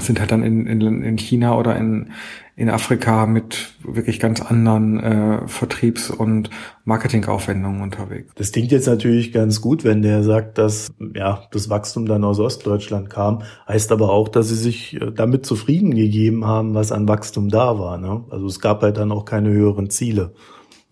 sind 0.00 0.18
halt 0.18 0.32
dann 0.32 0.42
in, 0.42 0.66
in, 0.66 1.02
in 1.02 1.18
China 1.18 1.56
oder 1.56 1.76
in, 1.76 2.10
in 2.56 2.68
Afrika 2.68 3.26
mit 3.26 3.74
wirklich 3.82 4.18
ganz 4.18 4.40
anderen 4.40 4.98
äh, 4.98 5.48
Vertriebs- 5.48 6.10
und 6.10 6.50
Marketingaufwendungen 6.84 7.80
unterwegs. 7.80 8.32
Das 8.34 8.50
klingt 8.50 8.72
jetzt 8.72 8.86
natürlich 8.86 9.32
ganz 9.32 9.60
gut, 9.60 9.84
wenn 9.84 10.02
der 10.02 10.24
sagt, 10.24 10.58
dass 10.58 10.92
ja 11.14 11.42
das 11.52 11.70
Wachstum 11.70 12.06
dann 12.06 12.24
aus 12.24 12.40
Ostdeutschland 12.40 13.08
kam, 13.08 13.42
heißt 13.68 13.92
aber 13.92 14.10
auch, 14.10 14.28
dass 14.28 14.48
sie 14.48 14.56
sich 14.56 15.00
äh, 15.00 15.12
damit 15.12 15.46
zufrieden 15.46 15.94
gegeben 15.94 16.44
haben, 16.44 16.74
was 16.74 16.90
an 16.90 17.06
Wachstum 17.06 17.48
da 17.48 17.78
war. 17.78 17.98
Ne? 17.98 18.24
Also 18.30 18.46
es 18.46 18.58
gab 18.60 18.82
halt 18.82 18.96
dann 18.96 19.12
auch 19.12 19.24
keine 19.24 19.50
höheren 19.50 19.90
Ziele 19.90 20.34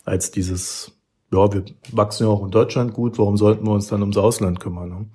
als 0.04 0.30
dieses, 0.30 0.92
ja, 1.32 1.52
wir 1.52 1.64
wachsen 1.92 2.24
ja 2.24 2.30
auch 2.30 2.44
in 2.44 2.50
Deutschland 2.50 2.92
gut, 2.92 3.18
warum 3.18 3.36
sollten 3.36 3.66
wir 3.66 3.72
uns 3.72 3.88
dann 3.88 4.00
ums 4.00 4.16
Ausland 4.16 4.60
kümmern? 4.60 4.88
Ne? 4.88 5.06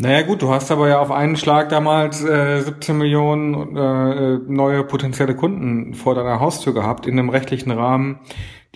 Naja 0.00 0.22
gut, 0.22 0.42
du 0.42 0.50
hast 0.50 0.70
aber 0.70 0.88
ja 0.88 1.00
auf 1.00 1.10
einen 1.10 1.36
Schlag 1.36 1.70
damals 1.70 2.22
äh, 2.22 2.60
17 2.60 2.96
Millionen 2.96 3.76
äh, 3.76 4.38
neue 4.46 4.84
potenzielle 4.84 5.34
Kunden 5.34 5.94
vor 5.94 6.14
deiner 6.14 6.38
Haustür 6.38 6.72
gehabt, 6.72 7.08
in 7.08 7.18
einem 7.18 7.30
rechtlichen 7.30 7.72
Rahmen, 7.72 8.20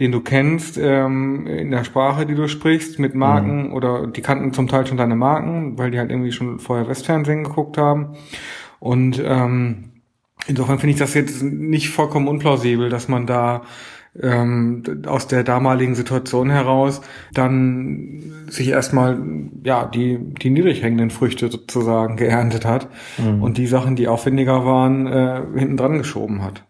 den 0.00 0.10
du 0.10 0.20
kennst, 0.20 0.78
ähm, 0.78 1.46
in 1.46 1.70
der 1.70 1.84
Sprache, 1.84 2.26
die 2.26 2.34
du 2.34 2.48
sprichst, 2.48 2.98
mit 2.98 3.14
Marken 3.14 3.68
mhm. 3.68 3.72
oder 3.72 4.08
die 4.08 4.20
kannten 4.20 4.52
zum 4.52 4.66
Teil 4.66 4.84
schon 4.84 4.96
deine 4.96 5.14
Marken, 5.14 5.78
weil 5.78 5.92
die 5.92 6.00
halt 6.00 6.10
irgendwie 6.10 6.32
schon 6.32 6.58
vorher 6.58 6.88
Westfernsehen 6.88 7.44
geguckt 7.44 7.78
haben. 7.78 8.16
Und 8.80 9.22
ähm, 9.24 9.92
insofern 10.48 10.80
finde 10.80 10.94
ich 10.94 10.98
das 10.98 11.14
jetzt 11.14 11.40
nicht 11.40 11.90
vollkommen 11.90 12.26
unplausibel, 12.26 12.88
dass 12.88 13.06
man 13.06 13.28
da 13.28 13.62
ähm, 14.20 14.82
aus 15.06 15.26
der 15.26 15.42
damaligen 15.42 15.94
Situation 15.94 16.50
heraus 16.50 17.00
dann 17.32 18.44
sich 18.48 18.68
erstmal 18.68 19.18
ja 19.64 19.86
die 19.86 20.18
die 20.18 20.50
niedrig 20.50 20.82
hängenden 20.82 21.10
Früchte 21.10 21.50
sozusagen 21.50 22.16
geerntet 22.16 22.66
hat 22.66 22.88
mhm. 23.18 23.42
und 23.42 23.56
die 23.56 23.66
Sachen, 23.66 23.96
die 23.96 24.08
aufwendiger 24.08 24.66
waren, 24.66 25.06
äh, 25.06 25.42
hinten 25.58 25.76
dran 25.76 25.98
geschoben 25.98 26.42
hat. 26.42 26.64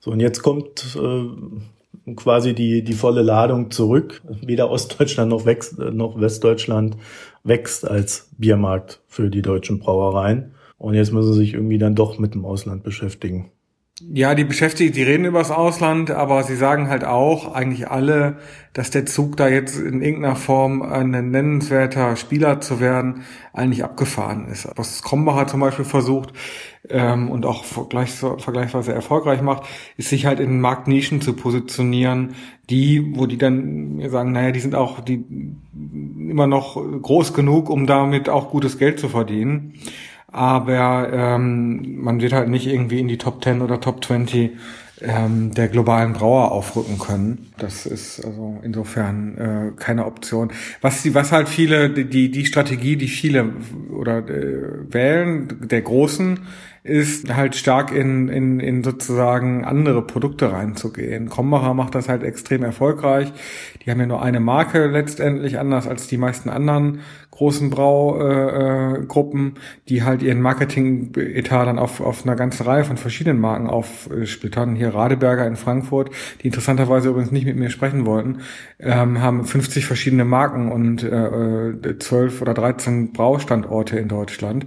So 0.00 0.10
und 0.10 0.20
jetzt 0.20 0.42
kommt 0.42 0.98
äh, 1.00 2.14
quasi 2.16 2.54
die 2.54 2.82
die 2.82 2.92
volle 2.94 3.22
Ladung 3.22 3.70
zurück. 3.70 4.22
Weder 4.42 4.70
Ostdeutschland 4.70 5.30
noch, 5.30 5.46
wächst, 5.46 5.78
noch 5.78 6.20
Westdeutschland 6.20 6.96
wächst 7.44 7.88
als 7.88 8.30
Biermarkt 8.36 9.00
für 9.06 9.30
die 9.30 9.42
deutschen 9.42 9.78
Brauereien. 9.78 10.54
Und 10.76 10.94
jetzt 10.94 11.12
müssen 11.12 11.32
sie 11.32 11.38
sich 11.38 11.54
irgendwie 11.54 11.78
dann 11.78 11.94
doch 11.94 12.18
mit 12.18 12.34
dem 12.34 12.44
Ausland 12.44 12.82
beschäftigen. 12.82 13.52
Ja, 14.12 14.34
die 14.34 14.44
Beschäftigten, 14.44 14.94
die 14.94 15.02
reden 15.02 15.24
über 15.24 15.38
das 15.38 15.50
Ausland, 15.50 16.10
aber 16.10 16.42
sie 16.42 16.56
sagen 16.56 16.88
halt 16.88 17.04
auch, 17.04 17.54
eigentlich 17.54 17.88
alle, 17.88 18.36
dass 18.72 18.90
der 18.90 19.06
Zug 19.06 19.36
da 19.36 19.48
jetzt 19.48 19.78
in 19.78 20.02
irgendeiner 20.02 20.36
Form 20.36 20.82
ein 20.82 21.10
nennenswerter 21.10 22.16
Spieler 22.16 22.60
zu 22.60 22.80
werden, 22.80 23.22
eigentlich 23.52 23.82
abgefahren 23.82 24.46
ist. 24.48 24.68
Was 24.76 25.02
Krombacher 25.02 25.46
zum 25.46 25.60
Beispiel 25.60 25.84
versucht 25.84 26.32
ähm, 26.88 27.30
und 27.30 27.46
auch 27.46 27.64
vergleich, 27.64 28.10
vergleichsweise 28.10 28.92
erfolgreich 28.92 29.40
macht, 29.42 29.64
ist 29.96 30.10
sich 30.10 30.26
halt 30.26 30.40
in 30.40 30.60
Marktnischen 30.60 31.20
zu 31.20 31.32
positionieren, 31.32 32.34
die, 32.68 33.16
wo 33.16 33.26
die 33.26 33.38
dann 33.38 34.02
sagen, 34.10 34.32
naja, 34.32 34.50
die 34.50 34.60
sind 34.60 34.74
auch 34.74 35.00
die 35.00 35.24
immer 36.28 36.46
noch 36.46 36.74
groß 36.74 37.32
genug, 37.32 37.70
um 37.70 37.86
damit 37.86 38.28
auch 38.28 38.50
gutes 38.50 38.78
Geld 38.78 39.00
zu 39.00 39.08
verdienen 39.08 39.74
aber 40.34 41.10
ähm, 41.12 42.02
man 42.02 42.20
wird 42.20 42.32
halt 42.32 42.48
nicht 42.48 42.66
irgendwie 42.66 42.98
in 42.98 43.08
die 43.08 43.18
Top 43.18 43.42
10 43.42 43.62
oder 43.62 43.80
Top 43.80 44.04
20 44.04 44.50
ähm, 45.00 45.54
der 45.54 45.68
globalen 45.68 46.12
Brauer 46.12 46.50
aufrücken 46.52 46.98
können. 46.98 47.52
Das 47.58 47.86
ist 47.86 48.24
also 48.24 48.58
insofern 48.62 49.38
äh, 49.38 49.80
keine 49.80 50.06
Option. 50.06 50.52
Was 50.80 51.02
die, 51.02 51.14
was 51.14 51.30
halt 51.30 51.48
viele, 51.48 51.90
die, 51.90 52.30
die 52.30 52.46
Strategie, 52.46 52.96
die 52.96 53.08
viele 53.08 53.52
oder 53.90 54.18
äh, 54.18 54.92
wählen, 54.92 55.68
der 55.68 55.82
Großen, 55.82 56.40
ist 56.84 57.34
halt 57.34 57.56
stark 57.56 57.92
in, 57.92 58.28
in, 58.28 58.60
in 58.60 58.84
sozusagen 58.84 59.64
andere 59.64 60.02
Produkte 60.02 60.52
reinzugehen. 60.52 61.30
Krombacher 61.30 61.72
macht 61.72 61.94
das 61.94 62.10
halt 62.10 62.22
extrem 62.22 62.62
erfolgreich. 62.62 63.32
Die 63.82 63.90
haben 63.90 64.00
ja 64.00 64.06
nur 64.06 64.20
eine 64.20 64.38
Marke 64.38 64.86
letztendlich, 64.86 65.58
anders 65.58 65.88
als 65.88 66.08
die 66.08 66.18
meisten 66.18 66.50
anderen 66.50 67.00
großen 67.30 67.70
Braugruppen, 67.70 69.56
äh, 69.56 69.60
die 69.88 70.02
halt 70.02 70.22
ihren 70.22 70.42
Marketing-Etat 70.42 71.64
dann 71.64 71.78
auf, 71.78 72.02
auf 72.02 72.24
einer 72.24 72.36
ganzen 72.36 72.64
Reihe 72.64 72.84
von 72.84 72.98
verschiedenen 72.98 73.40
Marken 73.40 73.66
aufsplittern. 73.66 74.76
Hier 74.76 74.94
Radeberger 74.94 75.46
in 75.46 75.56
Frankfurt, 75.56 76.10
die 76.42 76.48
interessanterweise 76.48 77.08
übrigens 77.08 77.32
nicht 77.32 77.46
mit 77.46 77.56
mir 77.56 77.70
sprechen 77.70 78.04
wollten, 78.04 78.40
ähm, 78.78 79.22
haben 79.22 79.46
50 79.46 79.86
verschiedene 79.86 80.26
Marken 80.26 80.70
und 80.70 81.02
äh, 81.02 81.98
12 81.98 82.42
oder 82.42 82.52
13 82.52 83.12
Braustandorte 83.12 83.98
in 83.98 84.08
Deutschland. 84.08 84.66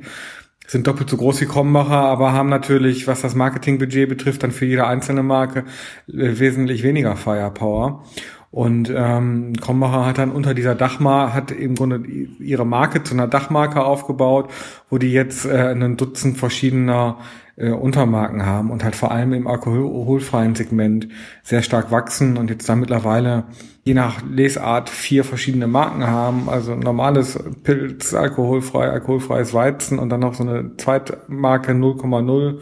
Sind 0.68 0.86
doppelt 0.86 1.10
so 1.10 1.18
groß 1.18 1.42
wie 1.42 1.46
Krombacher, 1.46 1.96
aber 1.96 2.34
haben 2.34 2.50
natürlich, 2.50 3.08
was 3.08 3.22
das 3.22 3.34
Marketingbudget 3.34 4.10
betrifft, 4.10 4.44
dann 4.44 4.52
für 4.52 4.66
jede 4.66 4.86
einzelne 4.86 5.24
Marke 5.24 5.60
äh, 6.08 6.40
wesentlich 6.40 6.84
weniger 6.84 7.16
Firepower. 7.16 8.04
Und 8.52 8.92
ähm, 8.96 9.54
Krombacher 9.60 10.06
hat 10.06 10.18
dann 10.18 10.32
unter 10.32 10.54
dieser 10.54 10.76
Dachmarke, 10.76 11.34
hat 11.34 11.52
im 11.52 11.76
Grunde 11.76 12.04
ihre 12.40 12.66
Marke 12.66 13.04
zu 13.04 13.14
einer 13.14 13.28
Dachmarke 13.28 13.84
aufgebaut, 13.84 14.50
wo 14.90 14.98
die 14.98 15.12
jetzt 15.12 15.46
äh, 15.46 15.58
einen 15.58 15.98
Dutzend 15.98 16.38
verschiedener 16.38 17.18
äh, 17.58 17.72
Untermarken 17.72 18.46
haben 18.46 18.72
und 18.72 18.84
halt 18.84 18.96
vor 18.96 19.12
allem 19.12 19.34
im 19.34 19.48
alkoholfreien 19.48 20.56
Segment 20.56 21.10
sehr 21.44 21.64
stark 21.64 21.92
wachsen 21.92 22.38
und 22.38 22.50
jetzt 22.50 22.70
da 22.70 22.76
mittlerweile 22.76 23.46
je 23.84 23.94
nach 23.94 24.22
Lesart 24.30 24.90
vier 24.90 25.24
verschiedene 25.24 25.66
Marken 25.66 26.06
haben, 26.06 26.50
also 26.50 26.76
normales 26.76 27.40
Pilz, 27.64 28.14
alkoholfrei, 28.14 28.90
alkoholfreies 28.90 29.54
Weizen 29.54 29.98
und 29.98 30.10
dann 30.10 30.20
noch 30.20 30.34
so 30.34 30.44
eine 30.44 30.76
Zweitmarke 30.78 31.72
0,0, 31.72 32.60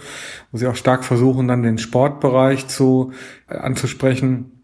wo 0.51 0.57
sie 0.57 0.67
auch 0.67 0.75
stark 0.75 1.03
versuchen, 1.03 1.47
dann 1.47 1.63
den 1.63 1.77
Sportbereich 1.77 2.67
zu 2.67 3.11
äh, 3.49 3.57
anzusprechen 3.57 4.54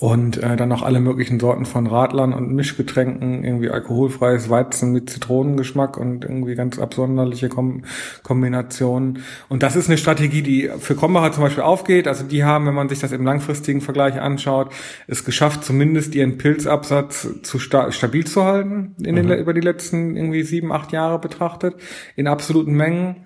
und 0.00 0.42
äh, 0.42 0.56
dann 0.56 0.68
noch 0.68 0.82
alle 0.82 0.98
möglichen 0.98 1.38
Sorten 1.38 1.64
von 1.64 1.86
Radlern 1.86 2.32
und 2.32 2.52
Mischgetränken, 2.52 3.44
irgendwie 3.44 3.70
alkoholfreies 3.70 4.50
Weizen 4.50 4.92
mit 4.92 5.08
Zitronengeschmack 5.08 5.96
und 5.96 6.24
irgendwie 6.24 6.56
ganz 6.56 6.78
absonderliche 6.78 7.48
Kom 7.48 7.84
Kombinationen. 8.24 9.20
Und 9.48 9.62
das 9.62 9.76
ist 9.76 9.88
eine 9.88 9.96
Strategie, 9.96 10.42
die 10.42 10.70
für 10.78 10.96
Krombacher 10.96 11.32
zum 11.32 11.44
Beispiel 11.44 11.62
aufgeht. 11.62 12.08
Also 12.08 12.24
die 12.24 12.42
haben, 12.42 12.66
wenn 12.66 12.74
man 12.74 12.88
sich 12.88 12.98
das 12.98 13.12
im 13.12 13.24
langfristigen 13.24 13.80
Vergleich 13.80 14.20
anschaut, 14.20 14.72
es 15.06 15.24
geschafft, 15.24 15.64
zumindest 15.64 16.16
ihren 16.16 16.36
Pilzabsatz 16.36 17.28
zu 17.42 17.58
sta 17.60 17.92
stabil 17.92 18.26
zu 18.26 18.44
halten 18.44 18.96
in 19.02 19.14
den, 19.14 19.26
mhm. 19.26 19.34
über 19.34 19.54
die 19.54 19.60
letzten 19.60 20.16
irgendwie 20.16 20.42
sieben, 20.42 20.72
acht 20.72 20.90
Jahre 20.92 21.20
betrachtet, 21.20 21.76
in 22.16 22.26
absoluten 22.26 22.74
Mengen 22.74 23.16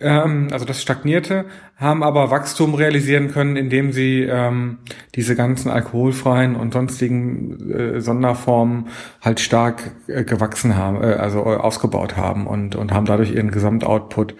ähm, 0.00 0.48
also 0.50 0.64
das 0.64 0.82
stagnierte, 0.82 1.46
haben 1.76 2.02
aber 2.02 2.30
Wachstum 2.30 2.74
realisieren 2.74 3.30
können, 3.30 3.56
indem 3.56 3.92
sie 3.92 4.22
ähm, 4.22 4.78
diese 5.14 5.36
ganzen 5.36 5.70
alkoholfreien 5.70 6.56
und 6.56 6.72
sonstigen 6.72 7.70
äh, 7.70 8.00
Sonderformen 8.00 8.88
halt 9.20 9.40
stark 9.40 9.90
äh, 10.06 10.24
gewachsen 10.24 10.76
haben, 10.76 11.02
äh, 11.02 11.14
also 11.14 11.44
ausgebaut 11.44 12.16
haben 12.16 12.46
und, 12.46 12.76
und 12.76 12.92
haben 12.92 13.06
dadurch 13.06 13.32
ihren 13.32 13.50
Gesamtoutput 13.50 14.34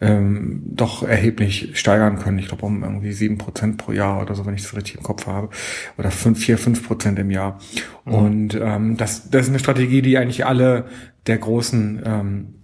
ähm, 0.00 0.62
doch 0.64 1.02
erheblich 1.02 1.78
steigern 1.78 2.18
können. 2.18 2.38
Ich 2.38 2.48
glaube 2.48 2.66
um 2.66 2.82
irgendwie 2.82 3.12
sieben 3.12 3.38
Prozent 3.38 3.76
pro 3.76 3.92
Jahr 3.92 4.22
oder 4.22 4.34
so, 4.34 4.46
wenn 4.46 4.54
ich 4.54 4.62
das 4.62 4.74
richtig 4.74 4.96
im 4.96 5.02
Kopf 5.02 5.26
habe. 5.26 5.50
Oder 5.98 6.10
fünf, 6.10 6.38
vier, 6.38 6.58
fünf 6.58 6.86
Prozent 6.86 7.18
im 7.18 7.30
Jahr. 7.30 7.58
Mhm. 8.04 8.14
Und 8.14 8.54
ähm, 8.60 8.96
das, 8.96 9.30
das 9.30 9.42
ist 9.42 9.50
eine 9.50 9.58
Strategie, 9.58 10.02
die 10.02 10.18
eigentlich 10.18 10.46
alle 10.46 10.86
der 11.26 11.38
großen 11.38 12.02
ähm, 12.04 12.54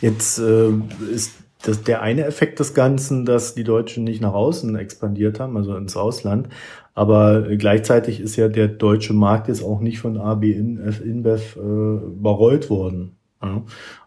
Jetzt 0.00 0.38
äh, 0.38 0.70
ist 1.12 1.32
das 1.62 1.82
der 1.82 2.02
eine 2.02 2.24
Effekt 2.24 2.60
des 2.60 2.74
Ganzen, 2.74 3.24
dass 3.24 3.54
die 3.54 3.64
Deutschen 3.64 4.04
nicht 4.04 4.20
nach 4.20 4.34
außen 4.34 4.76
expandiert 4.76 5.40
haben, 5.40 5.56
also 5.56 5.76
ins 5.76 5.96
Ausland. 5.96 6.48
Aber 6.94 7.42
gleichzeitig 7.56 8.20
ist 8.20 8.36
ja 8.36 8.48
der 8.48 8.68
deutsche 8.68 9.14
Markt 9.14 9.48
jetzt 9.48 9.62
auch 9.62 9.80
nicht 9.80 9.98
von 9.98 10.18
AB 10.18 10.44
InBev 10.44 11.56
äh, 11.56 11.60
überrollt 11.60 12.70
worden. 12.70 13.16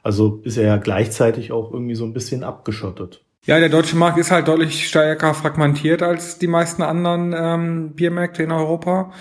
Also 0.03 0.41
ist 0.43 0.57
er 0.57 0.65
ja 0.65 0.77
gleichzeitig 0.77 1.51
auch 1.51 1.71
irgendwie 1.71 1.95
so 1.95 2.05
ein 2.05 2.13
bisschen 2.13 2.43
abgeschottet. 2.43 3.23
Ja, 3.45 3.59
der 3.59 3.69
deutsche 3.69 3.95
Markt 3.95 4.17
ist 4.17 4.31
halt 4.31 4.47
deutlich 4.47 4.87
stärker 4.87 5.33
fragmentiert 5.33 6.03
als 6.03 6.37
die 6.39 6.47
meisten 6.47 6.81
anderen 6.81 7.33
ähm, 7.37 7.91
Biermärkte 7.91 8.43
in 8.43 8.51
Europa 8.51 9.11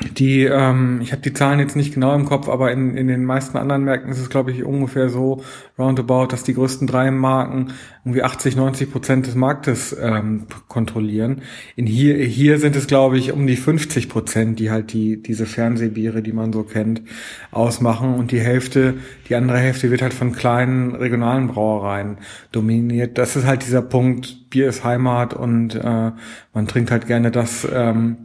die, 0.00 0.44
ähm, 0.44 1.00
ich 1.02 1.12
habe 1.12 1.22
die 1.22 1.32
Zahlen 1.32 1.60
jetzt 1.60 1.76
nicht 1.76 1.92
genau 1.92 2.14
im 2.14 2.24
Kopf, 2.24 2.48
aber 2.48 2.72
in, 2.72 2.96
in 2.96 3.06
den 3.06 3.24
meisten 3.24 3.58
anderen 3.58 3.84
Märkten 3.84 4.10
ist 4.10 4.18
es, 4.18 4.30
glaube 4.30 4.50
ich, 4.50 4.64
ungefähr 4.64 5.10
so 5.10 5.42
roundabout, 5.78 6.28
dass 6.28 6.42
die 6.42 6.54
größten 6.54 6.86
drei 6.86 7.10
Marken 7.10 7.72
irgendwie 8.04 8.22
80, 8.22 8.56
90 8.56 8.90
Prozent 8.90 9.26
des 9.26 9.34
Marktes 9.34 9.94
ähm, 10.00 10.46
kontrollieren. 10.68 11.42
In 11.76 11.86
hier, 11.86 12.16
hier 12.16 12.58
sind 12.58 12.76
es, 12.76 12.86
glaube 12.86 13.18
ich, 13.18 13.32
um 13.32 13.46
die 13.46 13.56
50 13.56 14.08
Prozent, 14.08 14.58
die 14.58 14.70
halt 14.70 14.92
die 14.92 15.22
diese 15.22 15.44
Fernsehbiere, 15.44 16.22
die 16.22 16.32
man 16.32 16.52
so 16.52 16.62
kennt, 16.62 17.02
ausmachen. 17.50 18.14
Und 18.14 18.32
die 18.32 18.40
Hälfte, 18.40 18.94
die 19.28 19.34
andere 19.34 19.58
Hälfte 19.58 19.90
wird 19.90 20.00
halt 20.00 20.14
von 20.14 20.32
kleinen 20.32 20.94
regionalen 20.94 21.48
Brauereien 21.48 22.16
dominiert. 22.52 23.18
Das 23.18 23.36
ist 23.36 23.46
halt 23.46 23.66
dieser 23.66 23.82
Punkt, 23.82 24.50
Bier 24.50 24.68
ist 24.68 24.82
Heimat 24.82 25.34
und 25.34 25.74
äh, 25.74 26.10
man 26.52 26.66
trinkt 26.66 26.90
halt 26.90 27.06
gerne 27.06 27.30
das, 27.30 27.66
ähm, 27.72 28.16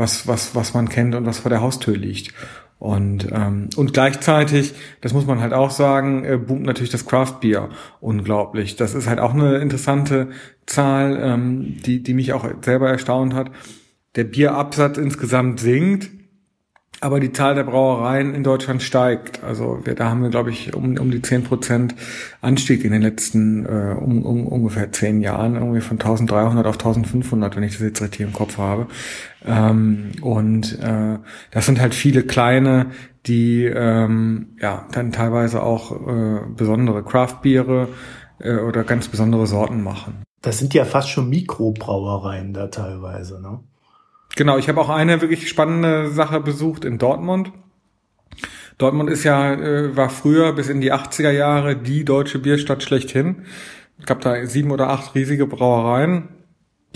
was, 0.00 0.26
was, 0.26 0.56
was 0.56 0.74
man 0.74 0.88
kennt 0.88 1.14
und 1.14 1.26
was 1.26 1.38
vor 1.38 1.50
der 1.50 1.60
Haustür 1.60 1.96
liegt. 1.96 2.34
Und, 2.80 3.28
ähm, 3.30 3.68
und 3.76 3.92
gleichzeitig, 3.92 4.72
das 5.02 5.12
muss 5.12 5.26
man 5.26 5.40
halt 5.40 5.52
auch 5.52 5.70
sagen, 5.70 6.24
äh, 6.24 6.38
boomt 6.38 6.62
natürlich 6.62 6.90
das 6.90 7.06
Craft 7.06 7.40
Beer 7.42 7.68
unglaublich. 8.00 8.74
Das 8.76 8.94
ist 8.94 9.06
halt 9.06 9.20
auch 9.20 9.34
eine 9.34 9.58
interessante 9.58 10.30
Zahl, 10.64 11.20
ähm, 11.22 11.76
die, 11.84 12.02
die 12.02 12.14
mich 12.14 12.32
auch 12.32 12.48
selber 12.62 12.88
erstaunt 12.88 13.34
hat. 13.34 13.50
Der 14.16 14.24
Bierabsatz 14.24 14.96
insgesamt 14.96 15.60
sinkt, 15.60 16.10
aber 17.00 17.18
die 17.18 17.32
Zahl 17.32 17.54
der 17.54 17.64
Brauereien 17.64 18.34
in 18.34 18.44
Deutschland 18.44 18.82
steigt. 18.82 19.42
Also 19.42 19.80
wir, 19.84 19.94
da 19.94 20.10
haben 20.10 20.22
wir, 20.22 20.28
glaube 20.28 20.50
ich, 20.50 20.74
um, 20.74 20.98
um 20.98 21.10
die 21.10 21.22
zehn 21.22 21.42
Prozent 21.42 21.94
Anstieg 22.42 22.84
in 22.84 22.92
den 22.92 23.02
letzten 23.02 23.64
äh, 23.64 23.94
um, 23.98 24.24
um, 24.24 24.46
ungefähr 24.46 24.92
zehn 24.92 25.20
Jahren, 25.20 25.54
irgendwie 25.54 25.80
von 25.80 25.98
1300 25.98 26.66
auf 26.66 26.74
1500, 26.74 27.56
wenn 27.56 27.62
ich 27.62 27.72
das 27.72 27.80
jetzt 27.80 28.02
richtig 28.02 28.20
im 28.20 28.32
Kopf 28.32 28.58
habe. 28.58 28.86
Ähm, 29.46 30.12
und 30.20 30.78
äh, 30.80 31.18
das 31.50 31.66
sind 31.66 31.80
halt 31.80 31.94
viele 31.94 32.22
kleine, 32.22 32.86
die 33.26 33.64
ähm, 33.64 34.56
ja 34.60 34.86
dann 34.92 35.12
teilweise 35.12 35.62
auch 35.62 35.92
äh, 36.06 36.40
besondere 36.54 37.02
Craft-Biere 37.02 37.88
äh, 38.40 38.56
oder 38.56 38.84
ganz 38.84 39.08
besondere 39.08 39.46
Sorten 39.46 39.82
machen. 39.82 40.22
Das 40.42 40.58
sind 40.58 40.74
ja 40.74 40.84
fast 40.84 41.10
schon 41.10 41.28
Mikrobrauereien 41.28 42.52
da 42.52 42.68
teilweise, 42.68 43.40
ne? 43.40 43.60
Genau, 44.36 44.58
ich 44.58 44.68
habe 44.68 44.80
auch 44.80 44.88
eine 44.88 45.20
wirklich 45.20 45.48
spannende 45.48 46.10
Sache 46.10 46.40
besucht 46.40 46.84
in 46.84 46.98
Dortmund. 46.98 47.52
Dortmund 48.78 49.10
ist 49.10 49.24
ja, 49.24 49.52
äh, 49.54 49.96
war 49.96 50.08
früher 50.08 50.54
bis 50.54 50.68
in 50.68 50.80
die 50.80 50.92
80er 50.92 51.30
Jahre 51.30 51.76
die 51.76 52.04
deutsche 52.04 52.38
Bierstadt 52.38 52.82
schlechthin. 52.82 53.42
Es 53.98 54.06
gab 54.06 54.22
da 54.22 54.46
sieben 54.46 54.70
oder 54.70 54.88
acht 54.88 55.14
riesige 55.14 55.46
Brauereien, 55.46 56.30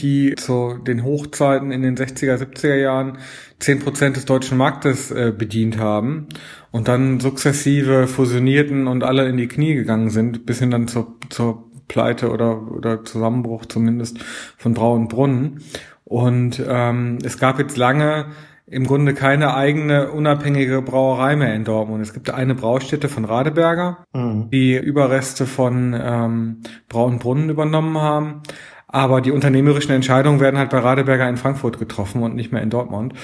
die 0.00 0.34
zu 0.36 0.78
den 0.78 1.04
Hochzeiten 1.04 1.70
in 1.70 1.82
den 1.82 1.96
60er, 1.96 2.36
70er 2.36 2.76
Jahren 2.76 3.18
zehn 3.58 3.80
Prozent 3.80 4.16
des 4.16 4.24
deutschen 4.24 4.56
Marktes 4.56 5.10
äh, 5.10 5.32
bedient 5.36 5.78
haben 5.78 6.28
und 6.70 6.88
dann 6.88 7.20
sukzessive 7.20 8.06
fusionierten 8.06 8.86
und 8.86 9.04
alle 9.04 9.28
in 9.28 9.36
die 9.36 9.48
Knie 9.48 9.74
gegangen 9.74 10.08
sind, 10.08 10.46
bis 10.46 10.60
hin 10.60 10.70
dann 10.70 10.88
zur, 10.88 11.16
zur 11.28 11.70
Pleite 11.86 12.30
oder, 12.30 12.72
oder 12.72 13.04
Zusammenbruch 13.04 13.66
zumindest 13.66 14.18
von 14.56 14.72
Brau 14.74 14.94
und 14.94 15.08
Brunnen. 15.08 15.62
Und 16.04 16.62
ähm, 16.66 17.18
es 17.24 17.38
gab 17.38 17.58
jetzt 17.58 17.76
lange 17.76 18.26
im 18.66 18.86
Grunde 18.86 19.12
keine 19.12 19.54
eigene 19.54 20.10
unabhängige 20.10 20.80
Brauerei 20.80 21.36
mehr 21.36 21.54
in 21.54 21.64
Dortmund. 21.64 22.02
Es 22.02 22.14
gibt 22.14 22.30
eine 22.30 22.54
Braustätte 22.54 23.08
von 23.08 23.24
Radeberger, 23.24 24.04
mhm. 24.14 24.48
die 24.50 24.76
Überreste 24.76 25.46
von 25.46 25.94
ähm, 25.98 26.60
Braunbrunnen 26.88 27.50
übernommen 27.50 27.98
haben. 27.98 28.42
Aber 28.86 29.20
die 29.20 29.32
unternehmerischen 29.32 29.90
Entscheidungen 29.90 30.38
werden 30.38 30.56
halt 30.56 30.70
bei 30.70 30.78
Radeberger 30.78 31.28
in 31.28 31.36
Frankfurt 31.36 31.80
getroffen 31.80 32.22
und 32.22 32.36
nicht 32.36 32.52
mehr 32.52 32.62
in 32.62 32.70
Dortmund. 32.70 33.14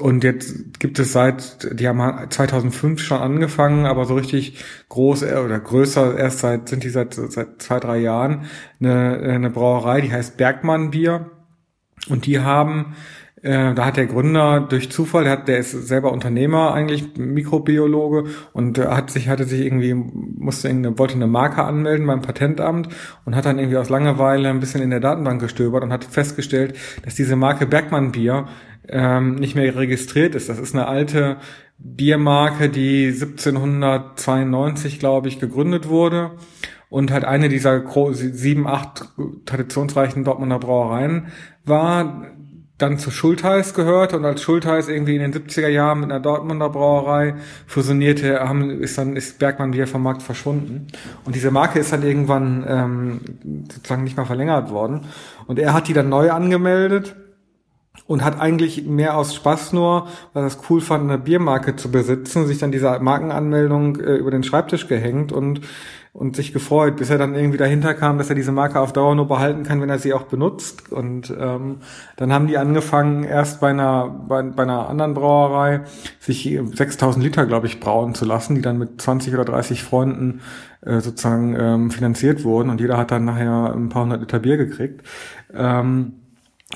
Und 0.00 0.24
jetzt 0.24 0.80
gibt 0.80 0.98
es 0.98 1.12
seit, 1.12 1.68
die 1.78 1.86
haben 1.86 2.28
2005 2.28 3.00
schon 3.00 3.20
angefangen, 3.20 3.86
aber 3.86 4.04
so 4.04 4.14
richtig 4.14 4.62
groß 4.88 5.22
äh, 5.22 5.36
oder 5.36 5.60
größer 5.60 6.18
erst 6.18 6.40
seit, 6.40 6.68
sind 6.68 6.82
die 6.82 6.88
seit, 6.88 7.14
seit 7.14 7.62
zwei, 7.62 7.78
drei 7.78 7.98
Jahren, 7.98 8.46
eine, 8.80 9.20
eine 9.20 9.50
Brauerei, 9.50 10.00
die 10.00 10.12
heißt 10.12 10.36
Bergmann 10.36 10.90
Bier 10.90 11.30
und 12.08 12.26
die 12.26 12.40
haben, 12.40 12.94
äh, 13.42 13.74
da 13.74 13.86
hat 13.86 13.96
der 13.96 14.06
Gründer 14.06 14.60
durch 14.60 14.90
Zufall, 14.90 15.24
der, 15.24 15.32
hat, 15.32 15.48
der 15.48 15.58
ist 15.58 15.72
selber 15.72 16.12
Unternehmer 16.12 16.72
eigentlich, 16.74 17.16
Mikrobiologe 17.16 18.24
und 18.52 18.78
äh, 18.78 18.86
hat 18.86 19.10
sich, 19.10 19.28
hatte 19.28 19.44
sich 19.44 19.60
irgendwie, 19.60 19.94
musste 19.94 20.68
eine, 20.68 20.98
wollte 20.98 21.14
eine 21.14 21.26
Marke 21.26 21.64
anmelden 21.64 22.06
beim 22.06 22.22
Patentamt 22.22 22.88
und 23.24 23.34
hat 23.36 23.44
dann 23.46 23.58
irgendwie 23.58 23.78
aus 23.78 23.88
Langeweile 23.88 24.48
ein 24.48 24.60
bisschen 24.60 24.82
in 24.82 24.90
der 24.90 25.00
Datenbank 25.00 25.40
gestöbert 25.40 25.82
und 25.82 25.92
hat 25.92 26.04
festgestellt, 26.04 26.76
dass 27.04 27.14
diese 27.14 27.36
Marke 27.36 27.66
Bergmann 27.66 28.12
Bier 28.12 28.46
ähm, 28.88 29.36
nicht 29.36 29.54
mehr 29.54 29.76
registriert 29.76 30.34
ist. 30.34 30.48
Das 30.48 30.58
ist 30.58 30.74
eine 30.74 30.86
alte 30.86 31.36
Biermarke, 31.78 32.68
die 32.68 33.06
1792, 33.06 34.98
glaube 34.98 35.28
ich, 35.28 35.40
gegründet 35.40 35.88
wurde 35.88 36.32
und 36.92 37.10
halt 37.10 37.24
eine 37.24 37.48
dieser 37.48 37.82
sieben, 38.12 38.66
acht 38.66 39.08
traditionsreichen 39.46 40.24
Dortmunder 40.24 40.58
Brauereien 40.58 41.28
war. 41.64 42.26
dann 42.76 42.98
zu 42.98 43.10
Schultheiß 43.10 43.72
gehört 43.72 44.12
und 44.12 44.26
als 44.26 44.42
Schultheiß 44.42 44.88
irgendwie 44.88 45.14
in 45.16 45.22
den 45.22 45.32
70er 45.32 45.68
Jahren 45.68 46.00
mit 46.00 46.10
einer 46.10 46.20
Dortmunder 46.20 46.68
Brauerei 46.68 47.36
fusionierte, 47.66 48.40
haben, 48.40 48.82
ist 48.82 48.98
dann 48.98 49.16
ist 49.16 49.38
Bergmann 49.38 49.72
wieder 49.72 49.86
vom 49.86 50.02
Markt 50.02 50.20
verschwunden. 50.20 50.88
Und 51.24 51.34
diese 51.34 51.50
Marke 51.50 51.78
ist 51.78 51.92
dann 51.92 52.02
irgendwann 52.02 52.64
ähm, 52.68 53.20
sozusagen 53.72 54.04
nicht 54.04 54.18
mehr 54.18 54.26
verlängert 54.26 54.70
worden. 54.70 55.06
Und 55.46 55.58
er 55.58 55.72
hat 55.72 55.88
die 55.88 55.94
dann 55.94 56.10
neu 56.10 56.30
angemeldet 56.30 57.16
und 58.06 58.24
hat 58.24 58.38
eigentlich 58.38 58.84
mehr 58.84 59.16
aus 59.16 59.34
Spaß 59.34 59.72
nur, 59.72 60.08
weil 60.32 60.42
er 60.42 60.48
es 60.48 60.58
cool 60.68 60.80
fand, 60.80 61.08
eine 61.08 61.18
Biermarke 61.18 61.76
zu 61.76 61.90
besitzen, 61.90 62.46
sich 62.46 62.58
dann 62.58 62.72
diese 62.72 62.98
Markenanmeldung 62.98 63.96
äh, 64.00 64.16
über 64.16 64.30
den 64.30 64.42
Schreibtisch 64.42 64.88
gehängt 64.88 65.32
und 65.32 65.62
und 66.14 66.36
sich 66.36 66.52
gefreut, 66.52 66.96
bis 66.96 67.08
er 67.08 67.16
dann 67.16 67.34
irgendwie 67.34 67.56
dahinter 67.56 67.94
kam, 67.94 68.18
dass 68.18 68.28
er 68.28 68.36
diese 68.36 68.52
Marke 68.52 68.78
auf 68.78 68.92
Dauer 68.92 69.14
nur 69.14 69.28
behalten 69.28 69.62
kann, 69.62 69.80
wenn 69.80 69.88
er 69.88 69.98
sie 69.98 70.12
auch 70.12 70.24
benutzt. 70.24 70.92
Und 70.92 71.32
ähm, 71.38 71.78
dann 72.16 72.32
haben 72.32 72.48
die 72.48 72.58
angefangen, 72.58 73.24
erst 73.24 73.60
bei 73.60 73.70
einer 73.70 74.08
bei, 74.28 74.42
bei 74.42 74.64
einer 74.64 74.88
anderen 74.90 75.14
Brauerei 75.14 75.80
sich 76.20 76.58
6000 76.74 77.24
Liter, 77.24 77.46
glaube 77.46 77.66
ich, 77.66 77.80
brauen 77.80 78.14
zu 78.14 78.26
lassen, 78.26 78.54
die 78.54 78.62
dann 78.62 78.78
mit 78.78 79.00
20 79.00 79.32
oder 79.32 79.46
30 79.46 79.82
Freunden 79.82 80.42
äh, 80.82 81.00
sozusagen 81.00 81.56
ähm, 81.58 81.90
finanziert 81.90 82.44
wurden. 82.44 82.68
Und 82.68 82.80
jeder 82.80 82.98
hat 82.98 83.10
dann 83.10 83.24
nachher 83.24 83.72
ein 83.74 83.88
paar 83.88 84.02
hundert 84.02 84.20
Liter 84.20 84.38
Bier 84.38 84.58
gekriegt. 84.58 85.06
Ähm, 85.54 86.21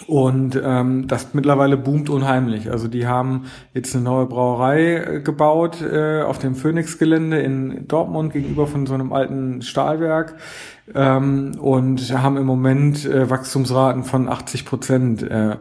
und 0.06 0.60
ähm, 0.62 1.06
das 1.08 1.34
mittlerweile 1.34 1.76
boomt 1.76 2.10
unheimlich. 2.10 2.70
Also 2.70 2.86
die 2.88 3.06
haben 3.06 3.46
jetzt 3.74 3.94
eine 3.94 4.04
neue 4.04 4.26
Brauerei 4.26 4.96
äh, 4.96 5.20
gebaut 5.20 5.80
äh, 5.82 6.22
auf 6.22 6.38
dem 6.38 6.54
Phoenix-Gelände 6.54 7.38
in 7.40 7.88
Dortmund 7.88 8.32
gegenüber 8.32 8.66
von 8.66 8.86
so 8.86 8.94
einem 8.94 9.12
alten 9.12 9.62
Stahlwerk 9.62 10.36
ähm, 10.94 11.56
und 11.58 12.12
haben 12.12 12.36
im 12.36 12.46
Moment 12.46 13.04
äh, 13.04 13.28
Wachstumsraten 13.28 14.04
von 14.04 14.28
80 14.28 14.64
Prozent 14.64 15.22
äh, 15.22 15.56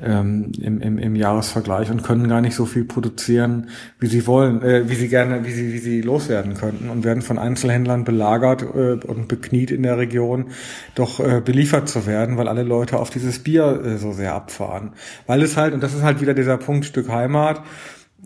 ähm, 0.00 0.52
im, 0.60 0.80
im, 0.80 0.98
im 0.98 1.16
Jahresvergleich 1.16 1.90
und 1.90 2.04
können 2.04 2.28
gar 2.28 2.40
nicht 2.40 2.54
so 2.54 2.66
viel 2.66 2.84
produzieren, 2.84 3.70
wie 3.98 4.06
sie 4.06 4.26
wollen, 4.26 4.62
äh, 4.62 4.88
wie 4.88 4.94
sie 4.94 5.08
gerne, 5.08 5.44
wie 5.44 5.50
sie, 5.50 5.72
wie 5.72 5.78
sie 5.78 6.00
loswerden 6.00 6.54
könnten 6.54 6.90
und 6.90 7.04
werden 7.04 7.22
von 7.22 7.38
Einzelhändlern 7.38 8.04
belagert 8.04 8.62
äh, 8.62 9.04
und 9.04 9.26
bekniet 9.28 9.70
in 9.70 9.82
der 9.82 9.98
Region, 9.98 10.46
doch 10.94 11.18
äh, 11.18 11.40
beliefert 11.44 11.88
zu 11.88 12.06
werden, 12.06 12.36
weil 12.36 12.48
alle 12.48 12.62
Leute 12.62 12.98
auf 12.98 13.10
dieses 13.10 13.40
Bier 13.40 13.82
äh, 13.84 13.98
so 13.98 14.12
sehr 14.12 14.34
abfahren. 14.34 14.92
Weil 15.26 15.42
es 15.42 15.56
halt, 15.56 15.74
und 15.74 15.82
das 15.82 15.94
ist 15.94 16.02
halt 16.02 16.20
wieder 16.20 16.34
dieser 16.34 16.56
Punkt 16.56 16.84
Stück 16.84 17.08
Heimat, 17.08 17.62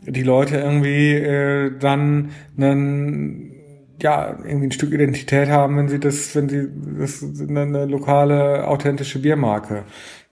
die 0.07 0.23
Leute 0.23 0.59
irgendwie 0.59 1.15
äh, 1.15 1.79
dann 1.79 2.31
einen 2.57 3.62
ja, 4.03 4.37
irgendwie 4.45 4.69
ein 4.69 4.73
Stück 4.73 4.93
Identität 4.93 5.49
haben, 5.49 5.77
wenn 5.77 5.89
sie 5.89 6.01
das, 6.01 6.35
wenn 6.35 6.49
sie 6.49 6.69
das 6.99 7.25
eine 7.49 7.87
lokale, 7.87 8.67
authentische 8.67 9.21
Biermarke 9.21 9.85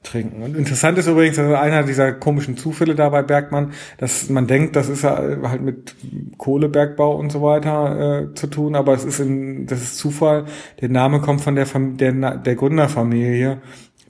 trinken. 0.03 0.43
Und 0.43 0.57
interessant 0.57 0.97
ist 0.99 1.09
übrigens, 1.09 1.39
also 1.39 1.55
einer 1.55 1.83
dieser 1.83 2.13
komischen 2.13 2.57
Zufälle 2.57 2.95
da 2.95 3.11
bei 3.11 3.23
Bergmann, 3.23 3.73
dass 3.99 4.31
man 4.31 4.47
denkt, 4.47 4.75
das 4.75 4.89
ist 4.89 5.05
halt 5.05 5.61
mit 5.61 5.95
Kohlebergbau 6.39 7.17
und 7.17 7.31
so 7.31 7.43
weiter 7.43 8.31
äh, 8.31 8.35
zu 8.35 8.47
tun, 8.47 8.75
aber 8.75 8.95
es 8.95 9.05
ist 9.05 9.21
in, 9.21 9.67
das 9.67 9.83
ist 9.83 9.99
Zufall. 9.99 10.47
Der 10.81 10.89
Name 10.89 11.21
kommt 11.21 11.43
von 11.43 11.55
der, 11.55 11.67
Fam 11.67 11.99
der, 11.99 12.39
der 12.39 12.55
Gründerfamilie, 12.55 13.61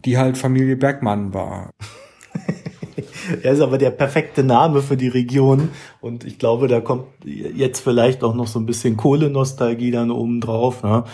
die 0.05 0.17
halt 0.17 0.39
Familie 0.39 0.77
Bergmann 0.77 1.35
war. 1.35 1.71
er 3.43 3.53
ist 3.53 3.61
aber 3.61 3.79
der 3.79 3.91
perfekte 3.91 4.43
Name 4.43 4.83
für 4.83 4.97
die 4.97 5.09
Region 5.09 5.71
und 6.01 6.25
ich 6.25 6.39
glaube, 6.39 6.69
da 6.69 6.81
kommt 6.81 7.05
jetzt 7.25 7.81
vielleicht 7.81 8.23
auch 8.23 8.35
noch 8.35 8.47
so 8.47 8.59
ein 8.59 8.67
bisschen 8.67 8.97
Kohlenostalgie 8.97 9.91
dann 9.91 10.11
oben 10.11 10.41
drauf. 10.41 10.83
Ne? 10.83 11.05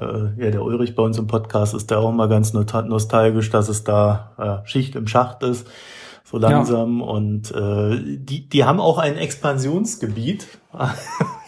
Äh, 0.00 0.42
ja, 0.42 0.50
der 0.50 0.62
Ulrich 0.62 0.94
bei 0.94 1.02
uns 1.02 1.18
im 1.18 1.26
Podcast 1.26 1.74
ist 1.74 1.90
da 1.90 1.98
auch 1.98 2.12
mal 2.12 2.28
ganz 2.28 2.52
nostalgisch, 2.52 3.50
dass 3.50 3.68
es 3.68 3.84
da 3.84 4.62
äh, 4.64 4.68
Schicht 4.68 4.96
im 4.96 5.06
Schacht 5.06 5.42
ist, 5.42 5.66
so 6.24 6.38
langsam. 6.38 7.00
Ja. 7.00 7.06
Und 7.06 7.50
äh, 7.50 7.98
die, 8.16 8.48
die 8.48 8.64
haben 8.64 8.80
auch 8.80 8.98
ein 8.98 9.16
Expansionsgebiet. 9.16 10.46
da 10.72 10.94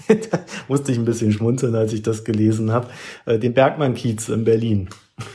musste 0.68 0.92
ich 0.92 0.98
ein 0.98 1.06
bisschen 1.06 1.32
schmunzeln, 1.32 1.74
als 1.74 1.92
ich 1.92 2.02
das 2.02 2.24
gelesen 2.24 2.70
habe. 2.70 2.88
Äh, 3.24 3.38
den 3.38 3.54
Bergmann-Kiez 3.54 4.28
in 4.28 4.44
Berlin. 4.44 4.90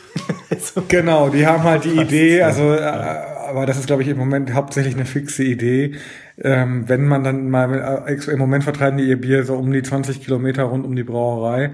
so. 0.59 0.83
Genau, 0.87 1.29
die 1.29 1.47
haben 1.47 1.63
halt 1.63 1.85
die 1.85 1.99
Idee, 1.99 2.43
also 2.43 2.73
äh, 2.73 3.28
aber 3.49 3.65
das 3.65 3.77
ist, 3.77 3.87
glaube 3.87 4.03
ich, 4.03 4.07
im 4.07 4.17
Moment 4.17 4.53
hauptsächlich 4.53 4.95
eine 4.95 5.05
fixe 5.05 5.43
Idee. 5.43 5.95
Ähm, 6.37 6.87
wenn 6.87 7.07
man 7.07 7.23
dann 7.23 7.49
mal, 7.49 8.05
äh, 8.07 8.31
im 8.31 8.39
Moment 8.39 8.63
vertreiben 8.63 8.97
die 8.97 9.05
ihr 9.05 9.19
Bier 9.19 9.43
so 9.43 9.55
um 9.55 9.71
die 9.71 9.83
20 9.83 10.23
Kilometer 10.23 10.63
rund 10.63 10.85
um 10.85 10.95
die 10.95 11.03
Brauerei. 11.03 11.71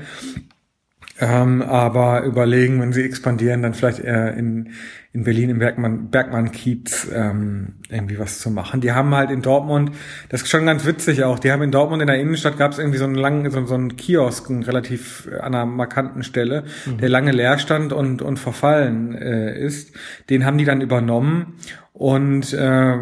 Ähm, 1.17 1.61
aber 1.61 2.23
überlegen, 2.23 2.81
wenn 2.81 2.91
sie 2.91 3.03
expandieren, 3.03 3.61
dann 3.61 3.73
vielleicht 3.73 3.99
eher 3.99 4.33
in, 4.33 4.71
in 5.13 5.23
Berlin 5.23 5.49
im 5.49 5.59
Bergmann, 5.59 6.09
Bergmann 6.09 6.51
Kiez 6.51 7.07
ähm, 7.13 7.75
irgendwie 7.89 8.19
was 8.19 8.39
zu 8.39 8.49
machen. 8.49 8.81
Die 8.81 8.91
haben 8.91 9.15
halt 9.15 9.31
in 9.31 9.41
Dortmund, 9.41 9.91
das 10.27 10.41
ist 10.41 10.49
schon 10.49 10.65
ganz 10.65 10.85
witzig 10.85 11.23
auch, 11.23 11.39
die 11.39 11.53
haben 11.53 11.61
in 11.61 11.71
Dortmund 11.71 12.01
in 12.01 12.07
der 12.07 12.19
Innenstadt 12.19 12.57
gab 12.57 12.73
es 12.73 12.79
irgendwie 12.79 12.97
so 12.97 13.05
einen 13.05 13.15
langen, 13.15 13.49
so, 13.49 13.65
so 13.65 13.75
einen 13.75 13.95
Kiosk, 13.95 14.49
einen 14.49 14.63
relativ 14.63 15.29
äh, 15.31 15.35
an 15.35 15.55
einer 15.55 15.65
markanten 15.65 16.21
Stelle, 16.23 16.65
mhm. 16.85 16.97
der 16.97 17.07
lange 17.07 17.31
leer 17.31 17.59
stand 17.59 17.93
und, 17.93 18.21
und 18.21 18.37
verfallen 18.37 19.15
äh, 19.15 19.57
ist. 19.57 19.95
Den 20.29 20.45
haben 20.45 20.57
die 20.57 20.65
dann 20.65 20.81
übernommen 20.81 21.53
und 21.93 22.51
äh, 22.51 22.97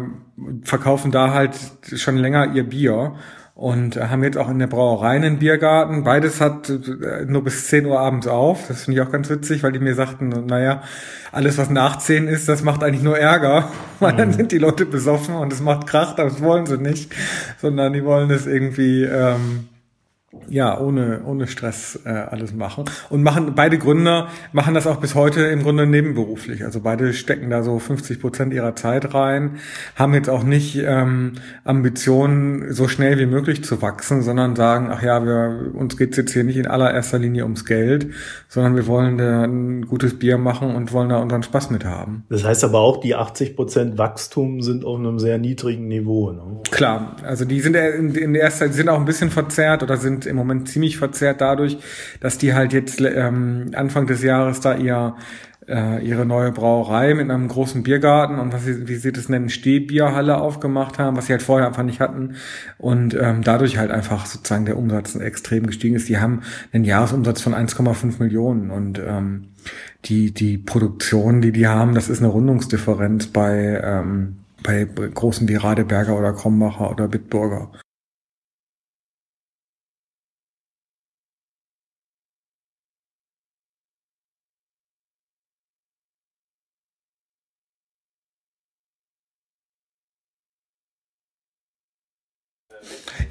verkaufen 0.62 1.10
da 1.10 1.34
halt 1.34 1.56
schon 1.96 2.16
länger 2.16 2.54
ihr 2.54 2.62
Bier 2.62 3.16
und 3.54 3.96
haben 3.96 4.24
jetzt 4.24 4.36
auch 4.36 4.50
in 4.50 4.58
der 4.58 4.66
Brauerei 4.66 5.10
einen 5.10 5.38
Biergarten. 5.38 6.02
Beides 6.02 6.40
hat 6.40 6.68
äh, 6.68 7.24
nur 7.24 7.44
bis 7.44 7.68
10 7.68 7.86
Uhr 7.86 8.00
abends 8.00 8.26
auf. 8.26 8.66
Das 8.66 8.84
finde 8.84 9.00
ich 9.00 9.06
auch 9.06 9.12
ganz 9.12 9.30
witzig, 9.30 9.62
weil 9.62 9.70
die 9.70 9.78
mir 9.78 9.94
sagten, 9.94 10.28
naja, 10.46 10.82
alles 11.30 11.56
was 11.56 11.70
nach 11.70 11.98
10 11.98 12.26
ist, 12.26 12.48
das 12.48 12.64
macht 12.64 12.82
eigentlich 12.82 13.04
nur 13.04 13.16
Ärger, 13.16 13.70
weil 14.00 14.16
dann 14.16 14.28
mhm. 14.28 14.34
sind 14.34 14.52
die 14.52 14.58
Leute 14.58 14.86
besoffen 14.86 15.36
und 15.36 15.52
es 15.52 15.60
macht 15.60 15.86
Krach, 15.86 16.16
das 16.16 16.42
wollen 16.42 16.66
sie 16.66 16.78
nicht, 16.78 17.14
sondern 17.60 17.92
die 17.92 18.04
wollen 18.04 18.30
es 18.30 18.46
irgendwie 18.46 19.04
ähm, 19.04 19.68
ja, 20.48 20.78
ohne, 20.78 21.22
ohne 21.24 21.46
Stress 21.46 22.00
äh, 22.04 22.10
alles 22.10 22.54
machen. 22.54 22.84
Und 23.10 23.22
machen, 23.22 23.52
beide 23.54 23.78
Gründer 23.78 24.28
machen 24.52 24.74
das 24.74 24.86
auch 24.86 24.96
bis 24.96 25.14
heute 25.14 25.42
im 25.42 25.62
Grunde 25.62 25.86
nebenberuflich. 25.86 26.64
Also 26.64 26.80
beide 26.80 27.12
stecken 27.12 27.50
da 27.50 27.62
so 27.62 27.78
50 27.78 28.20
Prozent 28.20 28.52
ihrer 28.52 28.76
Zeit 28.76 29.14
rein, 29.14 29.58
haben 29.96 30.14
jetzt 30.14 30.28
auch 30.28 30.42
nicht 30.42 30.76
ähm, 30.76 31.32
Ambitionen, 31.64 32.72
so 32.72 32.88
schnell 32.88 33.18
wie 33.18 33.26
möglich 33.26 33.64
zu 33.64 33.82
wachsen, 33.82 34.22
sondern 34.22 34.56
sagen, 34.56 34.88
ach 34.90 35.02
ja, 35.02 35.24
wir, 35.24 35.72
uns 35.74 35.96
geht's 35.96 36.16
jetzt 36.16 36.32
hier 36.32 36.44
nicht 36.44 36.56
in 36.56 36.66
allererster 36.66 37.18
Linie 37.18 37.44
ums 37.44 37.64
Geld, 37.64 38.08
sondern 38.48 38.76
wir 38.76 38.86
wollen 38.86 39.18
da 39.18 39.44
ein 39.44 39.86
gutes 39.86 40.18
Bier 40.18 40.38
machen 40.38 40.74
und 40.74 40.92
wollen 40.92 41.08
da 41.08 41.18
unseren 41.18 41.42
Spaß 41.42 41.70
mit 41.70 41.84
haben. 41.84 42.24
Das 42.28 42.44
heißt 42.44 42.64
aber 42.64 42.80
auch, 42.80 42.98
die 42.98 43.14
80 43.14 43.56
Prozent 43.56 43.98
Wachstum 43.98 44.60
sind 44.60 44.84
auf 44.84 44.98
einem 44.98 45.18
sehr 45.18 45.38
niedrigen 45.38 45.88
Niveau. 45.88 46.32
Ne? 46.32 46.42
Klar, 46.70 47.16
also 47.24 47.44
die 47.44 47.60
sind 47.60 47.76
in, 47.76 48.14
in 48.14 48.34
erster, 48.34 48.68
die 48.68 48.74
sind 48.74 48.88
auch 48.88 48.98
ein 48.98 49.04
bisschen 49.04 49.30
verzerrt 49.30 49.82
oder 49.82 49.96
sind 49.96 50.23
im 50.26 50.36
Moment 50.36 50.68
ziemlich 50.68 50.96
verzerrt 50.96 51.40
dadurch, 51.40 51.78
dass 52.20 52.38
die 52.38 52.54
halt 52.54 52.72
jetzt 52.72 53.00
ähm, 53.00 53.70
Anfang 53.74 54.06
des 54.06 54.22
Jahres 54.22 54.60
da 54.60 54.76
ihr 54.76 55.14
äh, 55.68 56.04
ihre 56.04 56.26
neue 56.26 56.52
Brauerei 56.52 57.14
mit 57.14 57.30
einem 57.30 57.48
großen 57.48 57.82
Biergarten 57.82 58.38
und 58.38 58.52
was 58.52 58.64
sie, 58.64 58.88
wie 58.88 58.96
sie 58.96 59.12
das 59.12 59.28
nennen, 59.28 59.48
Stehbierhalle 59.48 60.36
aufgemacht 60.36 60.98
haben, 60.98 61.16
was 61.16 61.26
sie 61.26 61.32
halt 61.32 61.42
vorher 61.42 61.66
einfach 61.66 61.82
nicht 61.82 62.00
hatten 62.00 62.34
und 62.78 63.14
ähm, 63.14 63.42
dadurch 63.42 63.78
halt 63.78 63.90
einfach 63.90 64.26
sozusagen 64.26 64.66
der 64.66 64.76
Umsatz 64.76 65.14
extrem 65.14 65.66
gestiegen 65.66 65.94
ist. 65.94 66.08
Die 66.08 66.18
haben 66.18 66.42
einen 66.72 66.84
Jahresumsatz 66.84 67.40
von 67.40 67.54
1,5 67.54 68.18
Millionen 68.18 68.70
und 68.70 68.98
ähm, 68.98 69.48
die 70.04 70.32
die 70.32 70.58
Produktion, 70.58 71.40
die 71.40 71.52
die 71.52 71.66
haben, 71.66 71.94
das 71.94 72.08
ist 72.08 72.18
eine 72.18 72.28
Rundungsdifferenz 72.28 73.28
bei 73.28 73.80
ähm, 73.82 74.36
bei 74.62 74.84
großen 74.84 75.48
wie 75.48 75.56
Radeberger 75.56 76.16
oder 76.16 76.32
Krombacher 76.32 76.90
oder 76.90 77.06
Bitburger. 77.06 77.70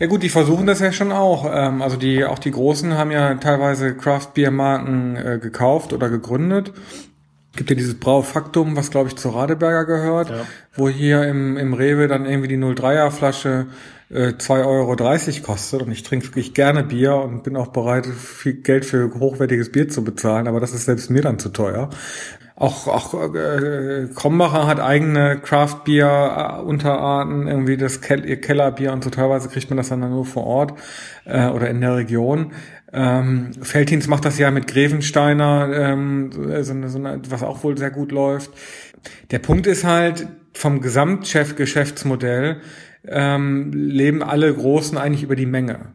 Ja 0.03 0.09
gut, 0.09 0.21
die 0.21 0.27
versuchen 0.27 0.67
das 0.67 0.81
ja 0.81 0.91
schon 0.91 1.13
auch. 1.13 1.49
Ähm, 1.49 1.81
also 1.81 1.95
die, 1.95 2.25
auch 2.25 2.37
die 2.37 2.51
Großen 2.51 2.97
haben 2.97 3.09
ja 3.09 3.35
teilweise 3.35 3.95
Craft 3.95 4.33
Beer 4.33 4.51
Marken 4.51 5.15
äh, 5.15 5.39
gekauft 5.41 5.93
oder 5.93 6.09
gegründet. 6.09 6.73
Gibt 7.55 7.69
ja 7.69 7.75
dieses 7.77 7.97
Braufaktum, 7.97 8.75
was 8.75 8.91
glaube 8.91 9.07
ich 9.07 9.15
zu 9.15 9.29
Radeberger 9.29 9.85
gehört, 9.85 10.29
ja. 10.29 10.45
wo 10.75 10.89
hier 10.89 11.23
im, 11.23 11.55
im 11.55 11.73
Rewe 11.73 12.09
dann 12.09 12.25
irgendwie 12.25 12.49
die 12.49 12.57
03er 12.57 13.11
Flasche 13.11 13.67
äh, 14.09 14.33
2,30 14.33 14.65
Euro 14.65 15.45
kostet 15.45 15.81
und 15.81 15.93
ich 15.93 16.03
trinke 16.03 16.25
wirklich 16.25 16.53
gerne 16.53 16.83
Bier 16.83 17.15
und 17.15 17.43
bin 17.43 17.55
auch 17.55 17.67
bereit, 17.67 18.05
viel 18.05 18.55
Geld 18.55 18.83
für 18.83 19.09
hochwertiges 19.17 19.71
Bier 19.71 19.87
zu 19.87 20.03
bezahlen, 20.03 20.49
aber 20.49 20.59
das 20.59 20.73
ist 20.73 20.83
selbst 20.83 21.11
mir 21.11 21.21
dann 21.21 21.39
zu 21.39 21.47
teuer. 21.47 21.89
Auch, 22.55 22.87
auch 22.87 23.33
äh, 23.33 24.07
Krombacher 24.13 24.67
hat 24.67 24.79
eigene 24.79 25.39
Craft-Bier-Unterarten, 25.39 27.47
irgendwie 27.47 27.77
das 27.77 28.01
Kel 28.01 28.37
Kellerbier 28.37 28.93
und 28.93 29.03
so 29.03 29.09
teilweise 29.09 29.49
kriegt 29.49 29.71
man 29.71 29.77
das 29.77 29.89
dann 29.89 30.01
nur 30.01 30.25
vor 30.25 30.45
Ort 30.45 30.77
äh, 31.25 31.47
oder 31.47 31.67
in 31.69 31.81
der 31.81 31.95
Region. 31.95 32.51
Ähm, 32.91 33.53
Feltins 33.59 34.07
macht 34.07 34.25
das 34.25 34.37
ja 34.37 34.51
mit 34.51 34.67
Grevensteiner, 34.67 35.71
ähm, 35.73 36.29
so 36.31 36.73
eine, 36.73 36.89
so 36.89 36.99
eine, 36.99 37.21
was 37.27 37.41
auch 37.41 37.63
wohl 37.63 37.75
sehr 37.75 37.89
gut 37.89 38.11
läuft. 38.11 38.51
Der 39.31 39.39
Punkt 39.39 39.65
ist 39.65 39.83
halt, 39.83 40.27
vom 40.53 40.81
Gesamtchef-Geschäftsmodell 40.81 42.61
ähm, 43.07 43.71
leben 43.73 44.21
alle 44.21 44.53
Großen 44.53 44.95
eigentlich 44.97 45.23
über 45.23 45.35
die 45.35 45.47
Menge. 45.47 45.93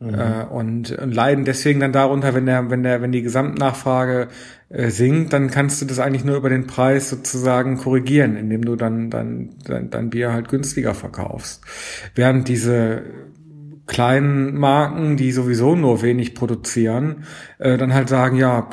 Mhm. 0.00 0.14
Äh, 0.14 0.44
und, 0.44 0.92
und 0.92 1.14
leiden 1.14 1.44
deswegen 1.44 1.80
dann 1.80 1.92
darunter, 1.92 2.34
wenn 2.34 2.46
der, 2.46 2.70
wenn 2.70 2.82
der, 2.82 3.02
wenn 3.02 3.12
die 3.12 3.20
Gesamtnachfrage 3.20 4.28
äh, 4.70 4.88
sinkt, 4.88 5.34
dann 5.34 5.50
kannst 5.50 5.82
du 5.82 5.84
das 5.84 5.98
eigentlich 5.98 6.24
nur 6.24 6.36
über 6.36 6.48
den 6.48 6.66
Preis 6.66 7.10
sozusagen 7.10 7.76
korrigieren, 7.76 8.36
indem 8.36 8.64
du 8.64 8.76
dann 8.76 9.10
dann 9.10 9.50
dein, 9.64 9.90
dein 9.90 10.08
Bier 10.08 10.32
halt 10.32 10.48
günstiger 10.48 10.94
verkaufst. 10.94 11.62
Während 12.14 12.48
diese 12.48 13.02
kleinen 13.90 14.56
Marken, 14.56 15.16
die 15.16 15.32
sowieso 15.32 15.74
nur 15.74 16.00
wenig 16.00 16.36
produzieren, 16.36 17.24
äh, 17.58 17.76
dann 17.76 17.92
halt 17.92 18.08
sagen, 18.08 18.36
ja, 18.36 18.68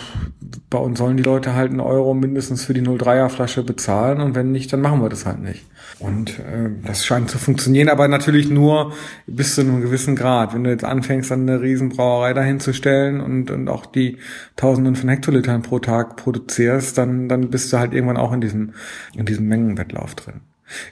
bei 0.69 0.77
uns 0.77 0.99
sollen 0.99 1.17
die 1.17 1.23
Leute 1.23 1.55
halt 1.55 1.71
einen 1.71 1.79
Euro 1.79 2.13
mindestens 2.13 2.65
für 2.65 2.75
die 2.75 2.83
03er 2.83 3.27
Flasche 3.29 3.63
bezahlen 3.63 4.21
und 4.21 4.35
wenn 4.35 4.51
nicht, 4.51 4.71
dann 4.71 4.79
machen 4.79 5.01
wir 5.01 5.09
das 5.09 5.25
halt 5.25 5.41
nicht. 5.41 5.65
Und 5.97 6.37
äh, 6.37 6.69
das 6.85 7.03
scheint 7.03 7.31
zu 7.31 7.39
funktionieren, 7.39 7.89
aber 7.89 8.07
natürlich 8.07 8.51
nur 8.51 8.93
bis 9.25 9.55
zu 9.55 9.61
einem 9.61 9.81
gewissen 9.81 10.15
Grad. 10.15 10.53
Wenn 10.53 10.63
du 10.63 10.69
jetzt 10.69 10.85
anfängst, 10.85 11.31
dann 11.31 11.49
eine 11.49 11.61
Riesenbrauerei 11.61 12.33
dahinzustellen 12.33 13.19
und, 13.19 13.49
und 13.49 13.69
auch 13.69 13.87
die 13.87 14.19
Tausenden 14.55 14.95
von 14.95 15.09
Hektolitern 15.09 15.63
pro 15.63 15.79
Tag 15.79 16.15
produzierst, 16.17 16.95
dann, 16.95 17.27
dann 17.27 17.49
bist 17.49 17.73
du 17.73 17.79
halt 17.79 17.91
irgendwann 17.91 18.17
auch 18.17 18.33
in 18.33 18.41
diesem, 18.41 18.73
in 19.15 19.25
diesem 19.25 19.47
Mengenwettlauf 19.47 20.13
drin. 20.13 20.41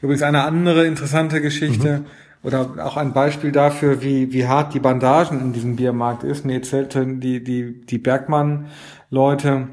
Übrigens 0.02 0.24
eine 0.24 0.42
andere 0.42 0.88
interessante 0.88 1.42
Geschichte, 1.42 2.00
mhm 2.00 2.06
oder 2.46 2.86
auch 2.86 2.96
ein 2.96 3.14
Beispiel 3.14 3.52
dafür, 3.52 4.04
wie, 4.04 4.32
wie 4.32 4.48
hart 4.48 4.74
die 4.74 4.80
Bandagen 4.80 5.42
in 5.42 5.54
diesem 5.54 5.76
Biermarkt 5.76 6.24
ist. 6.24 6.46
Mir 6.46 6.56
erzählten 6.56 7.20
die, 7.20 7.44
die, 7.44 7.82
die 7.82 7.98
Bergmann-Leute, 7.98 9.70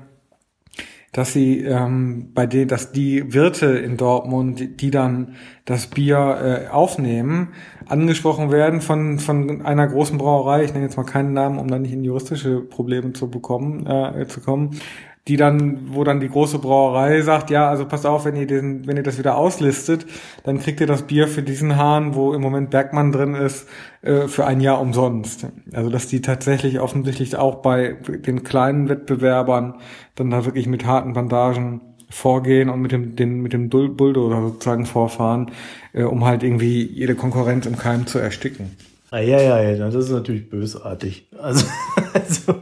dass 1.13 1.35
sie 1.35 1.59
ähm, 1.59 2.31
bei 2.33 2.47
denen, 2.47 2.69
dass 2.69 2.91
die 2.91 3.35
Wirte 3.35 3.67
in 3.67 3.99
Dortmund, 3.99 4.59
die, 4.59 4.75
die 4.75 4.91
dann 4.91 5.35
das 5.67 5.89
Bier 5.89 6.67
äh, 6.69 6.69
aufnehmen, 6.71 7.49
angesprochen 7.87 8.51
werden 8.51 8.81
von 8.81 9.19
von 9.19 9.61
einer 9.61 9.87
großen 9.87 10.17
Brauerei. 10.17 10.65
Ich 10.65 10.73
nenne 10.73 10.87
jetzt 10.87 10.97
mal 10.97 11.05
keinen 11.05 11.35
Namen, 11.35 11.59
um 11.59 11.69
da 11.69 11.79
nicht 11.79 11.93
in 11.93 12.03
juristische 12.03 12.61
Probleme 12.61 13.13
zu 13.13 13.31
bekommen, 13.31 13.87
äh, 13.87 14.27
zu 14.27 14.41
kommen 14.41 14.81
die 15.29 15.37
dann, 15.37 15.95
wo 15.95 16.03
dann 16.03 16.19
die 16.19 16.29
große 16.29 16.59
Brauerei 16.59 17.23
sagt, 17.23 17.51
ja, 17.51 17.69
also 17.69 17.87
passt 17.87 18.07
auf, 18.07 18.25
wenn 18.25 18.35
ihr 18.35 18.47
den, 18.47 18.87
wenn 18.89 18.97
ihr 18.97 19.05
das 19.05 19.19
wieder 19.19 19.37
auslistet, 19.37 20.05
dann 20.43 20.59
kriegt 20.59 20.81
ihr 20.81 20.89
das 20.89 21.03
Bier 21.03 21.29
für 21.29 21.43
diesen 21.43 21.77
Hahn, 21.77 22.17
wo 22.17 22.33
im 22.33 22.41
Moment 22.41 22.71
Bergmann 22.71 23.13
drin 23.13 23.35
ist, 23.35 23.69
äh, 24.03 24.27
für 24.27 24.47
ein 24.47 24.61
Jahr 24.61 24.81
umsonst. 24.81 25.47
Also 25.73 25.91
dass 25.91 26.09
die 26.09 26.23
tatsächlich 26.23 26.81
offensichtlich 26.81 27.37
auch 27.37 27.57
bei 27.57 27.93
den 27.93 28.43
kleinen 28.43 28.89
Wettbewerbern 28.89 29.75
dann 30.17 30.31
da 30.31 30.45
wirklich 30.45 30.67
mit 30.67 30.87
harten 30.87 31.13
Bandagen 31.13 31.81
vorgehen 32.11 32.69
und 32.69 32.83
mit 32.83 32.91
dem, 32.91 33.15
den, 33.15 33.41
mit 33.41 33.53
dem 33.53 33.69
Bulldozer 33.71 34.43
sozusagen 34.43 34.87
vorfahren, 34.87 35.53
äh, 35.93 36.03
um 36.03 36.25
halt 36.25 36.43
irgendwie 36.43 36.83
jede 36.83 37.15
Konkurrenz 37.15 37.67
im 37.67 37.77
Keim 37.77 38.09
zu 38.09 38.19
ersticken. 38.19 38.77
Ah, 39.13 39.21
ja, 39.21 39.43
ja, 39.43 39.61
ja, 39.61 39.77
das 39.77 39.95
ist 39.95 40.11
natürlich 40.11 40.49
bösartig. 40.49 41.29
Also, 41.39 41.67
also, 42.15 42.55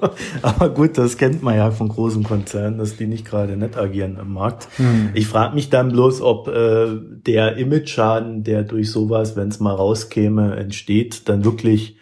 aber 0.43 0.71
gut, 0.71 0.99
das 0.99 1.17
kennt 1.17 1.45
man 1.45 1.57
ja 1.57 1.71
von 1.71 1.87
großen 1.87 2.25
Konzernen, 2.25 2.77
dass 2.77 2.97
die 2.97 3.07
nicht 3.07 3.25
gerade 3.25 3.57
nett 3.57 3.77
agieren 3.77 4.19
am 4.19 4.33
Markt. 4.33 4.67
Hm. 4.75 5.11
Ich 5.15 5.29
frage 5.29 5.55
mich 5.55 5.71
dann 5.71 5.93
bloß, 5.93 6.23
ob 6.23 6.49
äh, 6.49 6.89
der 7.25 7.57
Image-Schaden, 7.57 8.43
der 8.43 8.65
durch 8.65 8.91
sowas, 8.91 9.37
wenn 9.37 9.47
es 9.47 9.61
mal 9.61 9.75
rauskäme, 9.75 10.57
entsteht, 10.57 11.29
dann 11.29 11.45
wirklich 11.45 11.99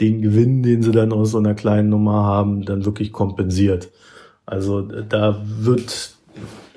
den 0.00 0.20
Gewinn, 0.20 0.64
den 0.64 0.82
sie 0.82 0.90
dann 0.90 1.12
aus 1.12 1.30
so 1.30 1.38
einer 1.38 1.54
kleinen 1.54 1.88
Nummer 1.88 2.24
haben, 2.24 2.64
dann 2.64 2.84
wirklich 2.84 3.12
kompensiert. 3.12 3.92
Also 4.46 4.80
da 4.80 5.44
wird 5.60 6.16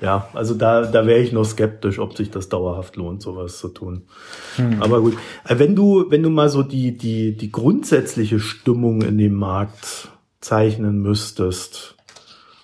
ja, 0.00 0.28
also 0.34 0.54
da, 0.54 0.82
da 0.82 1.06
wäre 1.06 1.20
ich 1.20 1.32
noch 1.32 1.44
skeptisch, 1.44 1.98
ob 1.98 2.16
sich 2.16 2.30
das 2.30 2.48
dauerhaft 2.48 2.96
lohnt, 2.96 3.22
sowas 3.22 3.58
zu 3.58 3.68
tun. 3.68 4.02
Hm. 4.56 4.82
Aber 4.82 5.00
gut, 5.00 5.14
äh, 5.46 5.58
wenn 5.58 5.74
du, 5.74 6.10
wenn 6.10 6.22
du 6.22 6.30
mal 6.30 6.48
so 6.48 6.62
die, 6.62 6.96
die, 6.96 7.36
die 7.36 7.50
grundsätzliche 7.50 8.38
Stimmung 8.38 9.02
in 9.02 9.18
dem 9.18 9.34
Markt 9.34 10.08
zeichnen 10.40 11.00
müsstest, 11.00 11.96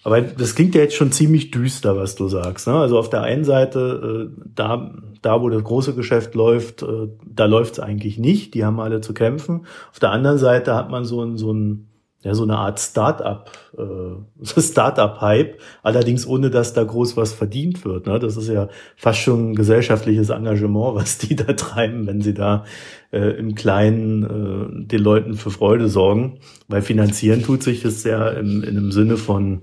aber 0.04 0.20
das 0.20 0.54
klingt 0.54 0.74
ja 0.74 0.80
jetzt 0.80 0.96
schon 0.96 1.12
ziemlich 1.12 1.52
düster, 1.52 1.96
was 1.96 2.16
du 2.16 2.26
sagst. 2.26 2.66
Ne? 2.66 2.74
Also 2.74 2.98
auf 2.98 3.08
der 3.08 3.22
einen 3.22 3.44
Seite, 3.44 4.30
äh, 4.34 4.42
da, 4.54 4.92
da 5.22 5.40
wo 5.40 5.48
das 5.48 5.62
große 5.62 5.94
Geschäft 5.94 6.34
läuft, 6.34 6.82
äh, 6.82 7.08
da 7.24 7.44
läuft 7.44 7.74
es 7.74 7.80
eigentlich 7.80 8.18
nicht. 8.18 8.54
Die 8.54 8.64
haben 8.64 8.80
alle 8.80 9.00
zu 9.00 9.14
kämpfen. 9.14 9.66
Auf 9.92 10.00
der 10.00 10.10
anderen 10.10 10.38
Seite 10.38 10.74
hat 10.74 10.90
man 10.90 11.04
so 11.04 11.22
ein, 11.22 11.38
so 11.38 11.52
ein 11.52 11.88
ja, 12.22 12.34
so 12.34 12.44
eine 12.44 12.56
Art 12.56 12.78
Start-up, 12.78 13.50
äh, 13.76 14.60
Start-up-Hype, 14.60 15.58
allerdings 15.82 16.26
ohne, 16.26 16.50
dass 16.50 16.72
da 16.72 16.84
groß 16.84 17.16
was 17.16 17.32
verdient 17.32 17.84
wird. 17.84 18.06
Ne? 18.06 18.18
Das 18.18 18.36
ist 18.36 18.48
ja 18.48 18.68
fast 18.96 19.20
schon 19.20 19.54
gesellschaftliches 19.54 20.30
Engagement, 20.30 20.94
was 20.94 21.18
die 21.18 21.34
da 21.34 21.52
treiben, 21.52 22.06
wenn 22.06 22.20
sie 22.20 22.34
da 22.34 22.64
äh, 23.10 23.36
im 23.36 23.54
Kleinen 23.54 24.22
äh, 24.22 24.86
den 24.86 25.00
Leuten 25.00 25.34
für 25.34 25.50
Freude 25.50 25.88
sorgen. 25.88 26.38
Weil 26.68 26.82
finanzieren 26.82 27.42
tut 27.42 27.62
sich 27.62 27.82
das 27.82 28.04
ja 28.04 28.28
im, 28.28 28.62
in 28.62 28.76
einem 28.76 28.92
Sinne 28.92 29.16
von, 29.16 29.62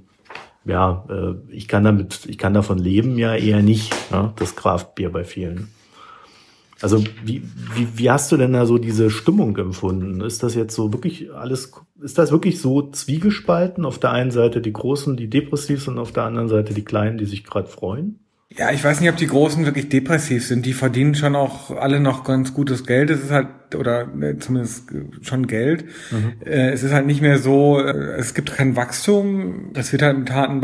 ja, 0.66 1.06
äh, 1.10 1.36
ich 1.54 1.68
kann 1.70 1.86
damit, 1.86 2.26
ich 2.28 2.38
kann 2.38 2.54
davon 2.54 2.78
leben 2.78 3.18
ja 3.18 3.36
eher 3.36 3.62
nicht, 3.62 3.94
ne? 4.12 4.34
das 4.36 4.56
Kraftbier 4.56 5.12
bei 5.12 5.24
vielen. 5.24 5.70
Also 6.82 7.04
wie, 7.24 7.44
wie, 7.76 7.88
wie 7.96 8.10
hast 8.10 8.32
du 8.32 8.38
denn 8.38 8.54
da 8.54 8.66
so 8.66 8.78
diese 8.78 9.10
Stimmung 9.10 9.58
empfunden? 9.58 10.22
Ist 10.22 10.44
das 10.44 10.56
jetzt 10.56 10.76
so 10.76 10.94
wirklich 10.94 11.32
alles, 11.34 11.72
ist 12.02 12.18
das 12.18 12.32
wirklich 12.32 12.60
so 12.60 12.90
zwiegespalten? 12.90 13.86
Auf 13.86 14.00
der 14.00 14.12
einen 14.12 14.32
Seite 14.32 14.62
die 14.62 14.74
Großen, 14.74 15.18
die 15.18 15.30
depressiv 15.30 15.84
sind, 15.84 15.98
auf 15.98 16.12
der 16.12 16.24
anderen 16.24 16.48
Seite 16.48 16.74
die 16.74 16.86
Kleinen, 16.86 17.18
die 17.18 17.26
sich 17.26 17.44
gerade 17.44 17.68
freuen? 17.68 18.20
Ja, 18.58 18.72
ich 18.72 18.84
weiß 18.84 19.00
nicht, 19.00 19.10
ob 19.12 19.18
die 19.18 19.28
Großen 19.28 19.64
wirklich 19.66 19.90
depressiv 19.90 20.48
sind. 20.48 20.66
Die 20.66 20.74
verdienen 20.74 21.14
schon 21.14 21.36
auch 21.36 21.70
alle 21.70 22.00
noch 22.00 22.24
ganz 22.24 22.52
gutes 22.52 22.84
Geld. 22.84 23.12
Es 23.12 23.22
ist 23.22 23.32
halt, 23.32 23.48
oder 23.78 24.12
äh, 24.20 24.40
zumindest 24.40 24.86
schon 25.22 25.46
Geld. 25.46 25.86
Mhm. 26.10 26.34
Äh, 26.44 26.72
es 26.72 26.82
ist 26.82 26.92
halt 26.92 27.06
nicht 27.06 27.22
mehr 27.22 27.38
so, 27.38 27.80
äh, 27.80 28.16
es 28.18 28.34
gibt 28.34 28.52
kein 28.52 28.76
Wachstum. 28.76 29.72
Es 29.76 29.92
wird 29.92 30.02
halt 30.02 30.18
mit 30.18 30.32
harten 30.32 30.62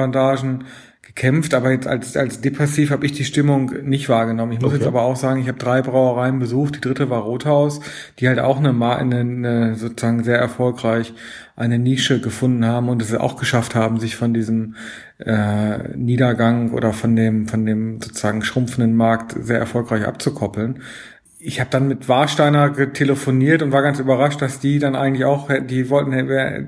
Gekämpft, 1.16 1.54
aber 1.54 1.72
jetzt 1.72 1.88
als, 1.88 2.18
als 2.18 2.42
depressiv 2.42 2.92
habe 2.92 3.06
ich 3.06 3.14
die 3.14 3.24
Stimmung 3.24 3.72
nicht 3.84 4.10
wahrgenommen. 4.10 4.52
Ich 4.52 4.60
muss 4.60 4.72
okay. 4.72 4.80
jetzt 4.80 4.88
aber 4.88 5.04
auch 5.04 5.16
sagen, 5.16 5.40
ich 5.40 5.48
habe 5.48 5.58
drei 5.58 5.82
Brauereien 5.82 6.40
besucht. 6.40 6.76
Die 6.76 6.82
dritte 6.82 7.10
war 7.10 7.22
Rothaus, 7.22 7.80
die 8.20 8.28
halt 8.28 8.40
auch 8.40 8.58
eine, 8.58 8.72
eine, 8.72 9.20
eine 9.22 9.76
sozusagen 9.76 10.26
sehr 10.26 10.38
erfolgreich 10.38 11.14
eine 11.56 11.80
Nische 11.80 12.20
gefunden 12.20 12.66
haben 12.66 12.90
und 12.90 13.02
es 13.02 13.16
auch 13.16 13.38
geschafft 13.38 13.76
haben, 13.76 13.98
sich 13.98 14.18
von 14.18 14.34
diesem 14.34 14.76
äh, 15.20 15.96
Niedergang 15.96 16.72
oder 16.72 16.92
von 16.92 17.16
dem 17.16 17.48
von 17.48 17.66
dem 17.66 18.02
sozusagen 18.02 18.42
schrumpfenden 18.44 18.94
Markt 18.94 19.38
sehr 19.40 19.60
erfolgreich 19.60 20.06
abzukoppeln 20.06 20.82
ich 21.46 21.60
habe 21.60 21.70
dann 21.70 21.88
mit 21.88 22.10
Warsteiner 22.10 22.74
telefoniert 22.92 23.62
und 23.62 23.72
war 23.72 23.84
ganz 23.84 24.00
überrascht, 24.00 24.42
dass 24.42 24.60
die 24.60 24.80
dann 24.80 24.96
eigentlich 24.96 25.26
auch, 25.26 25.48
die 25.62 25.92
wollten, 25.92 26.10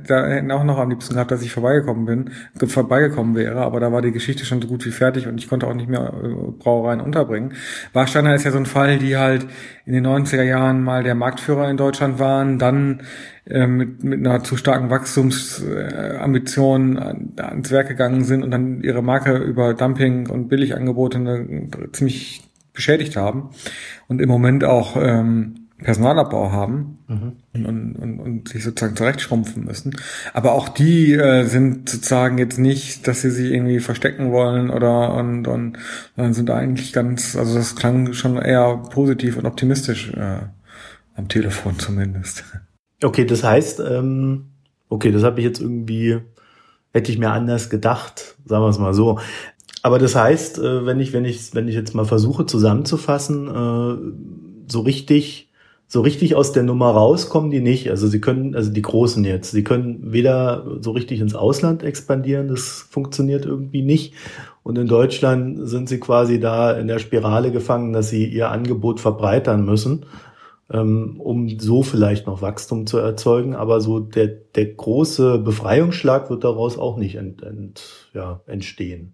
da 0.07 0.27
hätten 0.27 0.51
auch 0.51 0.63
noch 0.63 0.77
am 0.77 0.91
liebsten 0.91 1.15
gehabt, 1.15 1.31
dass 1.31 1.41
ich 1.41 1.51
vorbeigekommen 1.51 2.05
bin, 2.05 2.29
vorbeigekommen 2.67 3.33
wäre, 3.35 3.61
aber 3.61 3.79
da 3.79 3.91
war 3.91 4.03
die 4.03 4.11
Geschichte 4.11 4.45
schon 4.45 4.61
so 4.61 4.67
gut 4.67 4.85
wie 4.85 4.91
fertig 4.91 5.27
und 5.27 5.39
ich 5.39 5.49
konnte 5.49 5.65
auch 5.65 5.73
nicht 5.73 5.89
mehr 5.89 6.13
äh, 6.23 6.27
Brauereien 6.59 7.01
unterbringen. 7.01 7.53
Warsteiner 7.93 8.35
ist 8.35 8.43
ja 8.43 8.51
so 8.51 8.59
ein 8.59 8.67
Fall, 8.67 8.99
die 8.99 9.17
halt 9.17 9.47
in 9.85 9.93
den 9.93 10.05
90er 10.05 10.43
Jahren 10.43 10.83
mal 10.83 11.01
der 11.03 11.15
Marktführer 11.15 11.71
in 11.71 11.77
Deutschland 11.77 12.19
waren, 12.19 12.59
dann 12.59 13.01
äh, 13.45 13.65
mit, 13.65 14.03
mit 14.03 14.19
einer 14.19 14.43
zu 14.43 14.57
starken 14.57 14.91
Wachstumsambition 14.91 16.97
äh, 16.97 17.41
ans 17.41 17.71
Werk 17.71 17.87
gegangen 17.87 18.25
sind 18.25 18.43
und 18.43 18.51
dann 18.51 18.81
ihre 18.81 19.01
Marke 19.01 19.37
über 19.37 19.73
Dumping 19.73 20.29
und 20.29 20.49
Billigangebote 20.49 21.17
eine, 21.17 21.47
ziemlich 21.93 22.46
beschädigt 22.77 23.17
haben 23.17 23.49
und 24.07 24.21
im 24.21 24.29
Moment 24.29 24.63
auch 24.63 24.95
ähm, 24.95 25.67
Personalabbau 25.83 26.51
haben 26.51 26.99
mhm. 27.07 27.65
und, 27.65 27.95
und, 27.95 28.19
und 28.19 28.49
sich 28.49 28.63
sozusagen 28.63 28.95
zurechtschrumpfen 28.95 29.63
müssen. 29.63 29.95
Aber 30.33 30.53
auch 30.53 30.69
die 30.69 31.13
äh, 31.13 31.43
sind 31.43 31.89
sozusagen 31.89 32.37
jetzt 32.37 32.57
nicht, 32.57 33.07
dass 33.07 33.21
sie 33.21 33.29
sich 33.29 33.51
irgendwie 33.51 33.79
verstecken 33.79 34.31
wollen 34.31 34.69
oder 34.69 35.13
und, 35.13 35.47
und 35.47 35.77
sondern 36.15 36.33
sind 36.33 36.49
eigentlich 36.49 36.93
ganz, 36.93 37.35
also 37.35 37.55
das 37.55 37.75
klang 37.75 38.13
schon 38.13 38.37
eher 38.37 38.77
positiv 38.89 39.37
und 39.37 39.45
optimistisch 39.45 40.11
äh, 40.13 40.39
am 41.15 41.27
Telefon 41.27 41.77
zumindest. 41.77 42.43
Okay, 43.03 43.25
das 43.25 43.43
heißt, 43.43 43.79
ähm, 43.79 44.45
okay, 44.89 45.11
das 45.11 45.23
habe 45.23 45.39
ich 45.39 45.45
jetzt 45.45 45.61
irgendwie, 45.61 46.19
hätte 46.91 47.11
ich 47.11 47.19
mir 47.19 47.29
anders 47.29 47.69
gedacht, 47.69 48.35
sagen 48.45 48.63
wir 48.63 48.69
es 48.69 48.79
mal 48.79 48.93
so. 48.93 49.19
Aber 49.87 49.99
das 49.99 50.17
heißt, 50.17 50.59
äh, 50.59 50.85
wenn 50.85 50.99
ich, 50.99 51.13
wenn 51.13 51.23
ich, 51.23 51.55
wenn 51.55 51.69
ich 51.69 51.73
jetzt 51.73 51.95
mal 51.95 52.03
versuche 52.03 52.45
zusammenzufassen, 52.45 53.47
äh, 53.47 54.69
so 54.69 54.81
richtig, 54.81 55.49
so 55.87 56.01
richtig 56.01 56.35
aus 56.35 56.51
der 56.51 56.63
Nummer 56.63 56.89
rauskommen 56.89 57.51
die 57.51 57.61
nicht. 57.61 57.89
Also 57.89 58.07
sie 58.07 58.19
können, 58.19 58.53
also 58.53 58.69
die 58.69 58.81
Großen 58.81 59.23
jetzt, 59.23 59.51
sie 59.51 59.63
können 59.63 60.11
weder 60.11 60.79
so 60.81 60.91
richtig 60.91 61.21
ins 61.21 61.35
Ausland 61.35 61.83
expandieren, 61.83 62.49
das 62.49 62.85
funktioniert 62.89 63.45
irgendwie 63.45 63.81
nicht. 63.81 64.13
Und 64.61 64.77
in 64.77 64.87
Deutschland 64.87 65.57
sind 65.69 65.87
sie 65.87 66.01
quasi 66.01 66.41
da 66.41 66.73
in 66.73 66.89
der 66.89 66.99
Spirale 66.99 67.53
gefangen, 67.53 67.93
dass 67.93 68.09
sie 68.09 68.25
ihr 68.25 68.51
Angebot 68.51 68.99
verbreitern 68.99 69.63
müssen, 69.63 70.05
ähm, 70.69 71.21
um 71.21 71.47
so 71.59 71.81
vielleicht 71.81 72.27
noch 72.27 72.41
Wachstum 72.41 72.87
zu 72.87 72.97
erzeugen. 72.97 73.55
Aber 73.55 73.79
so 73.79 74.01
der, 74.01 74.27
der 74.27 74.65
große 74.65 75.37
Befreiungsschlag 75.37 76.29
wird 76.29 76.43
daraus 76.43 76.77
auch 76.77 76.97
nicht 76.97 77.15
ent, 77.15 77.41
ent, 77.41 78.09
ja, 78.13 78.41
entstehen. 78.47 79.13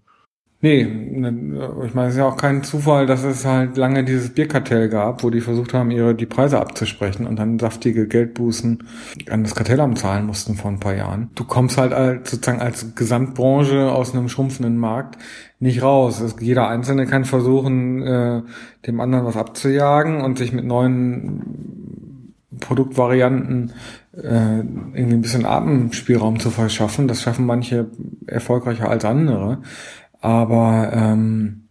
Nee, 0.64 0.86
ne, 0.86 1.74
ich 1.86 1.93
meine, 1.93 2.07
es 2.07 2.14
ist 2.14 2.20
ja 2.20 2.26
auch 2.26 2.38
kein 2.38 2.64
Zufall, 2.64 3.05
dass 3.05 3.26
es 3.26 3.43
halt 3.43 3.76
lange 3.76 4.05
dieses 4.05 4.30
Bierkartell 4.30 4.88
gab, 4.88 5.22
wo 5.22 5.30
die 5.30 5.41
versucht 5.41 5.74
haben, 5.74 5.91
ihre 5.91 6.16
die 6.16 6.26
Preise 6.26 6.57
abzusprechen 6.57 7.28
und 7.28 7.38
dann 7.38 7.59
saftige 7.59 8.07
Geldbußen 8.07 8.82
an 9.30 9.43
das 9.43 9.55
Kartellamt 9.55 9.99
zahlen 9.99 10.26
mussten 10.26 10.55
vor 10.55 10.72
ein 10.72 10.80
paar 10.80 10.95
Jahren. 10.95 11.32
Du 11.36 11.43
kommst 11.43 11.78
halt 11.78 11.91
als, 11.91 12.32
sozusagen 12.32 12.61
als 12.61 12.95
Gesamtbranche 12.95 13.91
aus 13.91 14.14
einem 14.14 14.30
schrumpfenden 14.30 14.78
Markt 14.78 15.18
nicht 15.59 15.82
raus. 15.82 16.22
Es, 16.22 16.38
jeder 16.39 16.70
Einzelne 16.70 17.07
kann 17.07 17.26
versuchen, 17.26 18.01
äh, 18.01 18.41
dem 18.88 19.01
anderen 19.01 19.26
was 19.26 19.36
abzujagen 19.36 20.22
und 20.22 20.38
sich 20.38 20.53
mit 20.53 20.64
neuen 20.64 22.34
Produktvarianten 22.61 23.74
äh, 24.14 24.59
irgendwie 24.59 25.16
ein 25.16 25.22
bisschen 25.22 25.45
Atemspielraum 25.45 26.39
zu 26.39 26.51
verschaffen. 26.51 27.09
Das 27.09 27.22
schaffen 27.22 27.45
manche 27.45 27.88
erfolgreicher 28.28 28.89
als 28.89 29.03
andere. 29.03 29.59
Aber 30.24 30.89
ähm, 30.93 31.67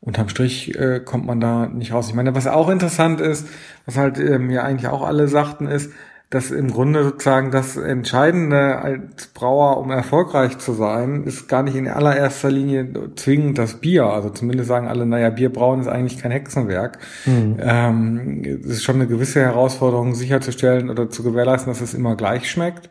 unterm 0.00 0.30
Strich 0.30 0.74
äh, 0.74 1.00
kommt 1.00 1.26
man 1.26 1.38
da 1.38 1.66
nicht 1.66 1.92
raus. 1.92 2.08
Ich 2.08 2.14
meine, 2.14 2.34
was 2.34 2.46
auch 2.46 2.70
interessant 2.70 3.20
ist, 3.20 3.46
was 3.84 3.98
halt 3.98 4.18
äh, 4.18 4.38
mir 4.38 4.64
eigentlich 4.64 4.88
auch 4.88 5.02
alle 5.02 5.28
sagten, 5.28 5.66
ist, 5.66 5.92
dass 6.30 6.50
im 6.50 6.70
Grunde 6.70 7.04
sozusagen 7.04 7.50
das 7.50 7.78
Entscheidende 7.78 8.76
als 8.76 9.28
Brauer, 9.28 9.78
um 9.78 9.90
erfolgreich 9.90 10.58
zu 10.58 10.74
sein, 10.74 11.24
ist 11.24 11.48
gar 11.48 11.62
nicht 11.62 11.74
in 11.74 11.88
allererster 11.88 12.50
Linie 12.50 12.86
zwingend 13.16 13.56
das 13.56 13.76
Bier. 13.80 14.04
Also 14.04 14.28
zumindest 14.28 14.68
sagen 14.68 14.88
alle, 14.88 15.06
naja, 15.06 15.30
Bier 15.30 15.50
brauen 15.50 15.80
ist 15.80 15.88
eigentlich 15.88 16.18
kein 16.18 16.30
Hexenwerk. 16.30 16.98
Mhm. 17.24 17.56
Ähm, 17.60 18.42
es 18.62 18.72
ist 18.72 18.84
schon 18.84 18.96
eine 18.96 19.06
gewisse 19.06 19.40
Herausforderung, 19.40 20.14
sicherzustellen 20.14 20.90
oder 20.90 21.08
zu 21.08 21.22
gewährleisten, 21.22 21.72
dass 21.72 21.80
es 21.80 21.94
immer 21.94 22.14
gleich 22.14 22.50
schmeckt. 22.50 22.90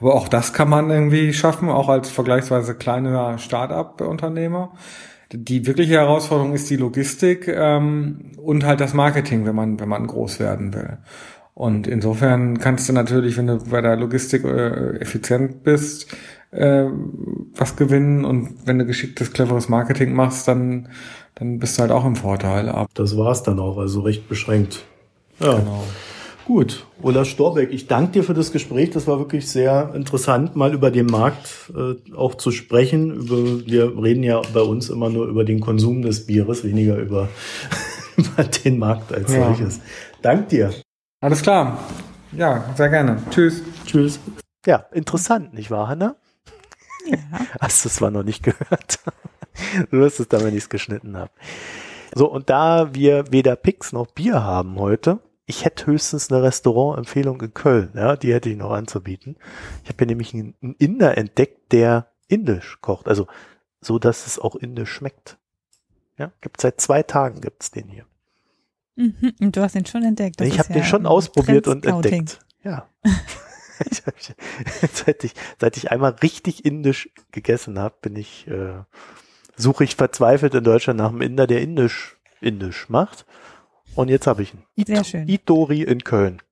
Aber 0.00 0.14
auch 0.14 0.28
das 0.28 0.54
kann 0.54 0.70
man 0.70 0.88
irgendwie 0.88 1.34
schaffen, 1.34 1.68
auch 1.68 1.90
als 1.90 2.08
vergleichsweise 2.08 2.74
kleiner 2.74 3.36
Start-up-Unternehmer. 3.36 4.72
Die 5.30 5.66
wirkliche 5.66 5.94
Herausforderung 5.94 6.54
ist 6.54 6.70
die 6.70 6.76
Logistik 6.76 7.48
ähm, 7.48 8.32
und 8.38 8.64
halt 8.64 8.80
das 8.80 8.94
Marketing, 8.94 9.44
wenn 9.44 9.54
man, 9.54 9.78
wenn 9.78 9.88
man 9.90 10.06
groß 10.06 10.40
werden 10.40 10.72
will. 10.72 10.96
Und 11.58 11.88
insofern 11.88 12.58
kannst 12.58 12.88
du 12.88 12.92
natürlich, 12.92 13.36
wenn 13.36 13.48
du 13.48 13.58
bei 13.58 13.80
der 13.80 13.96
Logistik 13.96 14.44
äh, 14.44 15.00
effizient 15.00 15.64
bist, 15.64 16.06
äh, 16.52 16.84
was 17.56 17.74
gewinnen. 17.74 18.24
Und 18.24 18.64
wenn 18.64 18.78
du 18.78 18.86
geschicktes, 18.86 19.32
cleveres 19.32 19.68
Marketing 19.68 20.12
machst, 20.12 20.46
dann, 20.46 20.88
dann 21.34 21.58
bist 21.58 21.76
du 21.76 21.82
halt 21.82 21.90
auch 21.90 22.04
im 22.04 22.14
Vorteil. 22.14 22.68
Aber 22.68 22.86
das 22.94 23.16
war's 23.16 23.42
dann 23.42 23.58
auch, 23.58 23.76
also 23.76 24.02
recht 24.02 24.28
beschränkt. 24.28 24.84
Ja. 25.40 25.58
Genau. 25.58 25.82
Gut, 26.44 26.86
Ola 27.02 27.24
Storbeck, 27.24 27.72
ich 27.72 27.88
danke 27.88 28.12
dir 28.12 28.22
für 28.22 28.34
das 28.34 28.52
Gespräch. 28.52 28.90
Das 28.90 29.08
war 29.08 29.18
wirklich 29.18 29.50
sehr 29.50 29.90
interessant, 29.96 30.54
mal 30.54 30.72
über 30.72 30.92
den 30.92 31.06
Markt 31.06 31.72
äh, 31.76 31.96
auch 32.14 32.36
zu 32.36 32.52
sprechen. 32.52 33.10
Über, 33.10 33.66
wir 33.66 34.00
reden 34.00 34.22
ja 34.22 34.40
bei 34.54 34.60
uns 34.60 34.90
immer 34.90 35.10
nur 35.10 35.26
über 35.26 35.42
den 35.42 35.58
Konsum 35.58 36.02
des 36.02 36.24
Bieres, 36.24 36.62
weniger 36.62 36.98
über, 36.98 37.28
über 38.16 38.44
den 38.44 38.78
Markt 38.78 39.12
als 39.12 39.34
ja. 39.34 39.48
solches. 39.48 39.80
Dank 40.22 40.50
dir. 40.50 40.70
Alles 41.20 41.42
klar. 41.42 41.78
Ja, 42.32 42.64
sehr 42.76 42.88
gerne. 42.90 43.20
Tschüss. 43.30 43.62
Tschüss. 43.84 44.20
Ja, 44.66 44.86
interessant, 44.92 45.52
nicht 45.52 45.70
wahr, 45.70 45.88
Hanna? 45.88 46.16
Ja. 47.06 47.16
Hast 47.60 47.84
du 47.84 47.88
es 47.88 47.96
zwar 47.96 48.10
noch 48.10 48.22
nicht 48.22 48.42
gehört. 48.42 49.00
du 49.90 49.98
wirst 49.98 50.20
es 50.20 50.28
dann, 50.28 50.44
wenn 50.44 50.54
ich 50.54 50.64
es 50.64 50.68
geschnitten 50.68 51.16
habe. 51.16 51.30
So, 52.14 52.30
und 52.30 52.50
da 52.50 52.94
wir 52.94 53.32
weder 53.32 53.56
Pix 53.56 53.92
noch 53.92 54.06
Bier 54.06 54.42
haben 54.42 54.78
heute, 54.78 55.18
ich 55.46 55.64
hätte 55.64 55.86
höchstens 55.86 56.30
eine 56.30 56.42
Restaurantempfehlung 56.42 57.40
in 57.40 57.54
Köln, 57.54 57.90
ja, 57.94 58.16
die 58.16 58.32
hätte 58.32 58.50
ich 58.50 58.56
noch 58.56 58.70
anzubieten. 58.70 59.36
Ich 59.82 59.88
habe 59.88 59.98
hier 59.98 60.06
nämlich 60.06 60.34
einen 60.34 60.54
Inder 60.78 61.16
entdeckt, 61.18 61.72
der 61.72 62.12
indisch 62.28 62.78
kocht, 62.80 63.08
also 63.08 63.26
so, 63.80 63.98
dass 63.98 64.26
es 64.26 64.38
auch 64.38 64.54
indisch 64.54 64.90
schmeckt. 64.92 65.38
Ja, 66.16 66.32
gibt 66.40 66.60
seit 66.60 66.80
zwei 66.80 67.02
Tagen 67.02 67.40
gibt's 67.40 67.70
den 67.70 67.88
hier. 67.88 68.04
Mhm. 68.98 69.32
Und 69.40 69.56
du 69.56 69.62
hast 69.62 69.76
den 69.76 69.86
schon 69.86 70.02
entdeckt. 70.02 70.40
Das 70.40 70.48
ich 70.48 70.58
habe 70.58 70.70
ja 70.70 70.74
den 70.80 70.84
schon 70.84 71.06
ausprobiert 71.06 71.68
und 71.68 71.86
entdeckt. 71.86 72.40
Ja. 72.64 72.88
seit, 74.92 75.22
ich, 75.22 75.34
seit 75.60 75.76
ich 75.76 75.92
einmal 75.92 76.16
richtig 76.20 76.64
indisch 76.64 77.08
gegessen 77.30 77.78
habe, 77.78 77.94
bin 78.02 78.16
ich, 78.16 78.48
äh, 78.48 78.82
suche 79.56 79.84
ich 79.84 79.94
verzweifelt 79.94 80.52
in 80.54 80.64
Deutschland 80.64 80.98
nach 80.98 81.10
einem 81.10 81.20
Inder, 81.20 81.46
der 81.46 81.62
indisch 81.62 82.18
indisch 82.40 82.88
macht. 82.88 83.24
Und 83.94 84.08
jetzt 84.08 84.26
habe 84.26 84.42
ich 84.42 84.52
ihn. 84.54 84.64
Sehr 84.84 85.04
schön. 85.04 85.28
Itori 85.28 85.82
in 85.82 86.02
Köln. 86.02 86.42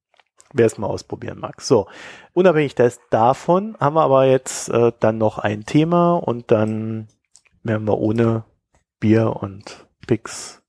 Wer 0.52 0.66
es 0.66 0.78
mal 0.78 0.86
ausprobieren 0.86 1.40
mag. 1.40 1.60
So, 1.60 1.88
unabhängig 2.32 2.76
davon 3.10 3.76
haben 3.80 3.96
wir 3.96 4.02
aber 4.02 4.26
jetzt 4.26 4.68
äh, 4.68 4.92
dann 5.00 5.18
noch 5.18 5.38
ein 5.38 5.66
Thema 5.66 6.14
und 6.14 6.52
dann 6.52 7.08
werden 7.64 7.86
wir 7.86 7.98
ohne 7.98 8.44
Bier 9.00 9.34
und 9.42 9.86
Pix 10.06 10.62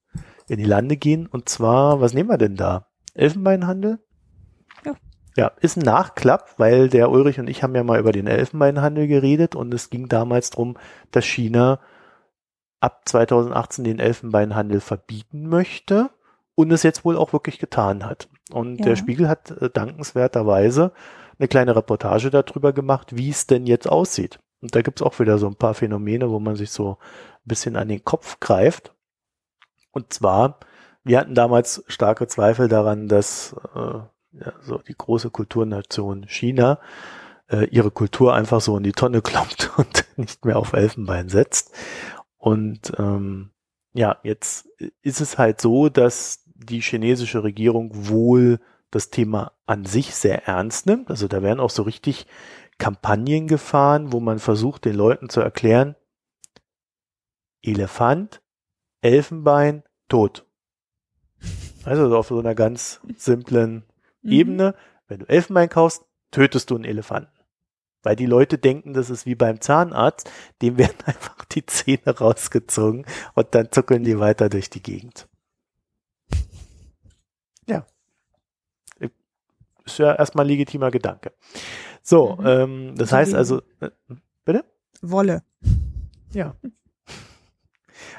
in 0.48 0.58
die 0.58 0.66
Lande 0.66 0.98
gehen. 0.98 1.28
Und 1.28 1.50
zwar, 1.50 2.02
was 2.02 2.14
nehmen 2.14 2.30
wir 2.30 2.38
denn 2.38 2.56
da? 2.56 2.88
Elfenbeinhandel? 3.14 4.00
Ja. 4.86 4.94
Ja, 5.36 5.52
ist 5.62 5.78
ein 5.78 5.84
Nachklapp, 5.84 6.56
weil 6.58 6.90
der 6.90 7.12
Ulrich 7.12 7.40
und 7.40 7.50
ich 7.50 7.64
haben 7.64 7.76
ja 7.76 7.84
mal 7.84 8.00
über 8.00 8.12
den 8.12 8.28
Elfenbeinhandel 8.28 9.08
geredet 9.08 9.56
und 9.56 9.74
es 9.74 9.90
ging 9.90 10.08
damals 10.08 10.50
drum, 10.50 10.78
dass 11.12 11.26
China 11.26 11.80
ab 12.80 13.02
2018 13.06 13.84
den 13.84 14.00
Elfenbeinhandel 14.00 14.80
verbieten 14.80 15.48
möchte 15.48 16.10
und 16.56 16.72
es 16.72 16.84
jetzt 16.84 17.06
wohl 17.06 17.18
auch 17.18 17.34
wirklich 17.34 17.60
getan 17.60 18.06
hat. 18.06 18.30
Und 18.52 18.80
ja. 18.80 18.86
der 18.86 18.96
Spiegel 18.96 19.28
hat 19.28 19.52
äh, 19.52 19.70
dankenswerterweise 19.70 20.92
eine 21.38 21.48
kleine 21.48 21.76
Reportage 21.76 22.32
darüber 22.32 22.74
gemacht, 22.74 23.16
wie 23.16 23.30
es 23.30 23.46
denn 23.46 23.68
jetzt 23.68 23.88
aussieht. 23.88 24.40
Und 24.62 24.76
da 24.76 24.82
gibt's 24.82 25.04
auch 25.04 25.20
wieder 25.20 25.38
so 25.38 25.48
ein 25.48 25.56
paar 25.56 25.76
Phänomene, 25.76 26.32
wo 26.32 26.40
man 26.40 26.56
sich 26.56 26.72
so 26.72 26.94
ein 26.94 27.46
bisschen 27.46 27.76
an 27.76 27.90
den 27.90 28.04
Kopf 28.04 28.40
greift. 28.40 28.96
Und 29.98 30.14
zwar, 30.14 30.60
wir 31.04 31.18
hatten 31.18 31.34
damals 31.34 31.84
starke 31.88 32.28
Zweifel 32.28 32.68
daran, 32.68 33.08
dass 33.08 33.56
äh, 33.74 33.80
ja, 33.80 34.54
so 34.62 34.78
die 34.78 34.94
große 34.96 35.32
Kulturnation 35.32 36.28
China 36.28 36.80
äh, 37.50 37.66
ihre 37.70 37.90
Kultur 37.90 38.36
einfach 38.36 38.62
so 38.62 38.78
in 38.78 38.84
die 38.84 38.92
Tonne 38.92 39.24
kloppt 39.24 39.72
und 39.78 40.06
nicht 40.16 40.46
mehr 40.46 40.60
auf 40.60 40.74
Elfenbein 40.74 41.30
setzt. 41.30 41.74
Und 42.38 42.94
ähm, 43.00 43.50
ja, 43.94 44.20
jetzt 44.22 44.70
ist 45.02 45.20
es 45.20 45.40
halt 45.40 45.62
so, 45.62 45.90
dass 45.90 46.44
die 46.54 46.82
chinesische 46.82 47.44
Regierung 47.44 47.90
wohl 47.94 48.60
das 48.92 49.10
Thema 49.10 49.54
an 49.66 49.84
sich 49.84 50.14
sehr 50.14 50.48
ernst 50.48 50.86
nimmt. 50.86 51.10
Also 51.10 51.28
da 51.28 51.42
werden 51.42 51.60
auch 51.60 51.72
so 51.72 51.82
richtig 51.82 52.28
Kampagnen 52.78 53.48
gefahren, 53.48 54.14
wo 54.14 54.20
man 54.20 54.38
versucht, 54.38 54.86
den 54.86 54.94
Leuten 54.94 55.28
zu 55.30 55.42
erklären, 55.42 55.96
Elefant, 57.64 58.44
Elfenbein, 59.02 59.84
tot. 60.08 60.46
Also 61.84 62.16
auf 62.18 62.28
so 62.28 62.40
einer 62.40 62.56
ganz 62.56 63.00
simplen 63.16 63.86
mhm. 64.22 64.32
Ebene. 64.32 64.76
Wenn 65.08 65.20
du 65.20 65.30
Elfenbein 65.30 65.70
kaufst, 65.70 66.04
tötest 66.32 66.70
du 66.70 66.76
einen 66.76 66.84
Elefanten. 66.84 67.32
Weil 68.04 68.16
die 68.16 68.26
Leute 68.26 68.58
denken, 68.58 68.94
das 68.94 69.10
ist 69.10 69.26
wie 69.26 69.36
beim 69.36 69.62
Zahnarzt, 69.62 70.30
dem 70.62 70.78
werden 70.78 70.98
einfach 71.06 71.46
die 71.46 71.66
Zähne 71.66 72.18
rausgezogen 72.18 73.06
und 73.34 73.56
dann 73.56 73.72
zuckeln 73.72 74.04
die 74.04 74.20
weiter 74.20 74.50
durch 74.50 74.70
die 74.70 74.84
Gegend. 74.84 75.28
Ja. 77.68 77.86
Ist 79.86 80.00
ja 80.00 80.14
erstmal 80.16 80.46
ein 80.46 80.50
legitimer 80.50 80.92
Gedanke. 80.92 81.32
So, 82.02 82.36
mhm. 82.36 82.46
ähm, 82.46 82.96
das 82.96 83.12
heißt 83.12 83.34
also, 83.34 83.62
äh, 83.80 83.90
bitte? 84.46 84.66
Wolle. 85.02 85.44
Ja. 86.34 86.56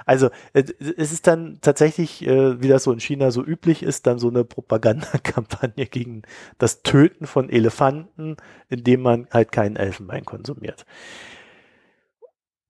Also 0.09 0.30
äh, 0.55 0.64
es 0.97 1.12
ist 1.12 1.26
dann 1.26 1.59
tatsächlich, 1.60 2.26
äh, 2.26 2.62
wie 2.62 2.68
das 2.68 2.85
so 2.85 2.93
in 2.93 2.98
China 2.98 3.30
so 3.30 3.44
üblich 3.44 3.82
ist, 3.82 4.06
dann 4.06 4.18
so 4.18 4.28
eine 4.28 4.43
Propagandakampagne 4.43 5.85
gegen 5.90 6.22
das 6.56 6.82
Töten 6.82 7.26
von 7.26 7.51
Elefanten, 7.51 8.39
indem 8.70 9.02
man 9.02 9.28
halt 9.30 9.52
keinen 9.52 9.76
Elfenbein 9.76 10.24
konsumiert. 10.24 10.86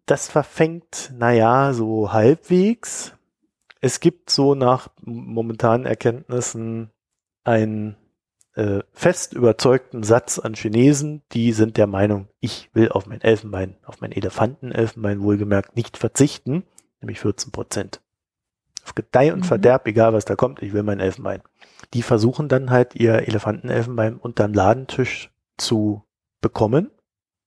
Das 0.04 0.28
verfängt, 0.28 1.12
naja, 1.16 1.72
so 1.74 2.12
halbwegs. 2.12 3.12
Es 3.80 4.00
gibt 4.00 4.30
so 4.30 4.56
nach 4.56 4.88
momentanen 5.00 5.86
Erkenntnissen 5.86 6.90
einen 7.44 7.94
äh, 8.56 8.80
fest 8.92 9.32
überzeugten 9.32 10.02
Satz 10.02 10.40
an 10.40 10.54
Chinesen, 10.54 11.22
die 11.30 11.52
sind 11.52 11.76
der 11.76 11.86
Meinung, 11.86 12.26
ich 12.40 12.68
will 12.72 12.88
auf 12.88 13.06
mein 13.06 13.20
Elfenbein, 13.20 13.76
auf 13.84 14.00
mein 14.00 14.10
Elefantenelfenbein 14.10 15.22
wohlgemerkt 15.22 15.76
nicht 15.76 15.98
verzichten 15.98 16.64
nämlich 17.00 17.20
14 17.20 17.52
Prozent. 17.52 18.00
Auf 18.84 18.94
Gedeih 18.94 19.32
und 19.32 19.40
mhm. 19.40 19.44
Verderb, 19.44 19.86
egal 19.86 20.12
was 20.12 20.24
da 20.24 20.36
kommt, 20.36 20.62
ich 20.62 20.72
will 20.72 20.82
mein 20.82 21.00
Elfenbein. 21.00 21.42
Die 21.94 22.02
versuchen 22.02 22.48
dann 22.48 22.70
halt 22.70 22.94
ihr 22.94 23.28
Elefantenelfenbein 23.28 24.16
unterm 24.16 24.54
Ladentisch 24.54 25.30
zu 25.56 26.04
bekommen, 26.40 26.90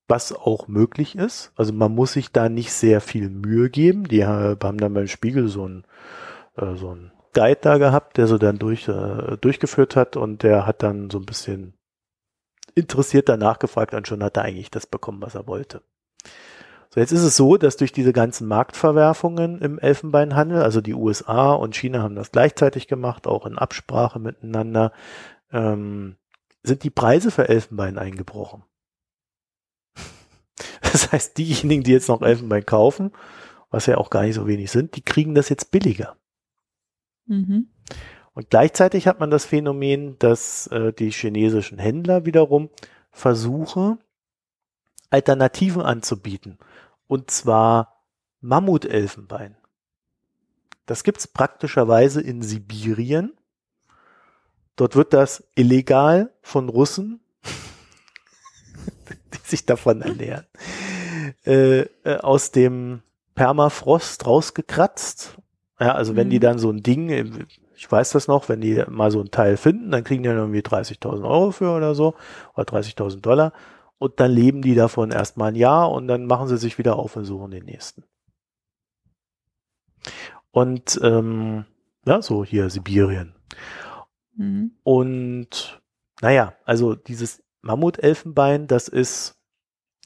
was 0.08 0.34
auch 0.34 0.68
möglich 0.68 1.16
ist. 1.16 1.52
Also 1.56 1.74
man 1.74 1.94
muss 1.94 2.14
sich 2.14 2.32
da 2.32 2.50
nicht 2.50 2.74
sehr 2.74 3.02
viel 3.02 3.30
Mühe 3.30 3.70
geben. 3.70 4.04
Die 4.04 4.26
haben 4.26 4.78
dann 4.78 4.94
beim 4.94 5.08
Spiegel 5.08 5.48
so 5.48 5.68
ein, 5.68 5.86
äh, 6.58 6.76
so 6.76 6.94
ein 6.94 7.12
Guide 7.34 7.60
da 7.62 7.78
gehabt, 7.78 8.18
der 8.18 8.28
so 8.28 8.38
dann 8.38 8.60
durch, 8.60 8.88
äh, 8.88 9.38
durchgeführt 9.38 9.96
hat 9.96 10.18
und 10.18 10.44
der 10.44 10.68
hat 10.68 10.84
dann 10.84 11.10
so 11.10 11.18
ein 11.18 11.26
bisschen 11.26 11.74
interessiert 12.76 13.30
danach 13.30 13.60
gefragt 13.60 13.94
und 13.94 14.08
schon 14.08 14.24
hat 14.24 14.38
er 14.38 14.44
eigentlich 14.44 14.72
das 14.72 14.86
bekommen, 14.86 15.22
was 15.22 15.36
er 15.36 15.48
wollte. 15.48 15.82
So, 16.94 17.00
jetzt 17.00 17.14
ist 17.14 17.24
es 17.24 17.38
so, 17.38 17.56
dass 17.56 17.78
durch 17.78 17.94
diese 17.94 18.12
ganzen 18.12 18.48
Marktverwerfungen 18.50 19.62
im 19.62 19.80
Elfenbeinhandel, 19.80 20.62
also 20.62 20.82
die 20.82 20.94
USA 20.94 21.54
und 21.54 21.74
China 21.74 22.02
haben 22.04 22.16
das 22.16 22.32
gleichzeitig 22.32 22.88
gemacht, 22.88 23.28
auch 23.28 23.46
in 23.46 23.58
Absprache 23.58 24.20
miteinander, 24.20 24.92
ähm, 25.54 26.18
sind 26.64 26.84
die 26.84 26.90
Preise 26.90 27.32
für 27.32 27.48
Elfenbein 27.48 27.98
eingebrochen. 27.98 28.64
Das 30.82 31.10
heißt, 31.14 31.38
diejenigen, 31.38 31.84
die 31.84 31.94
jetzt 31.94 32.10
noch 32.10 32.22
Elfenbein 32.22 32.66
kaufen, 32.66 33.12
was 33.70 33.86
ja 33.86 33.96
auch 33.96 34.10
gar 34.10 34.24
nicht 34.24 34.36
so 34.36 34.46
wenig 34.46 34.70
sind, 34.70 34.98
die 34.98 35.02
kriegen 35.02 35.34
das 35.36 35.48
jetzt 35.48 35.72
billiger. 35.72 36.18
Mhm. 37.28 37.70
Und 38.34 38.50
gleichzeitig 38.50 39.08
hat 39.08 39.22
man 39.22 39.32
das 39.32 39.46
Phänomen, 39.46 40.18
dass 40.20 40.68
äh, 40.68 40.92
die 40.92 41.12
chinesischen 41.12 41.80
Händler 41.80 42.26
wiederum 42.26 42.70
versuchen, 43.12 44.00
Alternativen 45.12 45.84
anzubieten. 45.84 46.58
Und 47.08 47.30
zwar 47.30 48.06
Mammutelfenbein. 48.40 49.56
Das 50.88 51.04
gibt's 51.04 51.28
praktischerweise 51.28 52.22
in 52.22 52.42
Sibirien. 52.42 53.34
Dort 54.76 54.96
wird 54.96 55.14
das 55.14 55.44
illegal 55.56 56.34
von 56.42 56.70
Russen, 56.70 57.20
die 59.34 59.48
sich 59.48 59.66
davon 59.66 60.02
ernähren, 60.02 60.48
äh, 61.46 61.82
äh, 61.82 62.18
aus 62.22 62.52
dem 62.52 63.04
Permafrost 63.36 64.26
rausgekratzt. 64.26 65.38
Ja, 65.80 65.94
also 65.94 66.16
wenn 66.16 66.30
die 66.30 66.38
mhm. 66.38 66.42
dann 66.42 66.60
so 66.60 66.72
ein 66.72 66.84
Ding, 66.84 67.48
ich 67.76 67.92
weiß 67.92 68.12
das 68.12 68.28
noch, 68.28 68.50
wenn 68.50 68.62
die 68.62 68.84
mal 68.88 69.12
so 69.12 69.22
ein 69.22 69.32
Teil 69.32 69.58
finden, 69.58 69.92
dann 69.92 70.04
kriegen 70.04 70.24
die 70.24 70.30
dann 70.30 70.38
irgendwie 70.38 70.62
30.000 70.62 71.24
Euro 71.24 71.52
für 71.52 71.76
oder 71.76 71.96
so, 71.96 72.16
oder 72.56 72.64
30.000 72.64 73.22
Dollar 73.22 73.54
und 74.02 74.20
dann 74.20 74.32
leben 74.32 74.64
die 74.64 74.74
davon 74.74 75.12
erstmal 75.12 75.50
ein 75.50 75.56
Jahr 75.56 75.92
und 75.92 76.08
dann 76.08 76.26
machen 76.26 76.48
sie 76.48 76.58
sich 76.58 76.80
wieder 76.80 76.96
auf 76.96 77.16
und 77.16 77.26
suchen 77.26 77.52
den 77.52 77.66
nächsten. 77.66 78.04
Und 80.50 81.00
ähm, 81.04 81.66
ja, 82.04 82.24
so 82.24 82.44
hier 82.44 82.72
Sibirien. 82.72 83.36
Mhm. 84.36 84.72
Und 84.82 85.84
naja, 86.20 86.56
also 86.66 86.96
dieses 86.96 87.44
Mammutelfenbein, 87.62 88.66
das 88.66 88.88
ist 88.88 89.36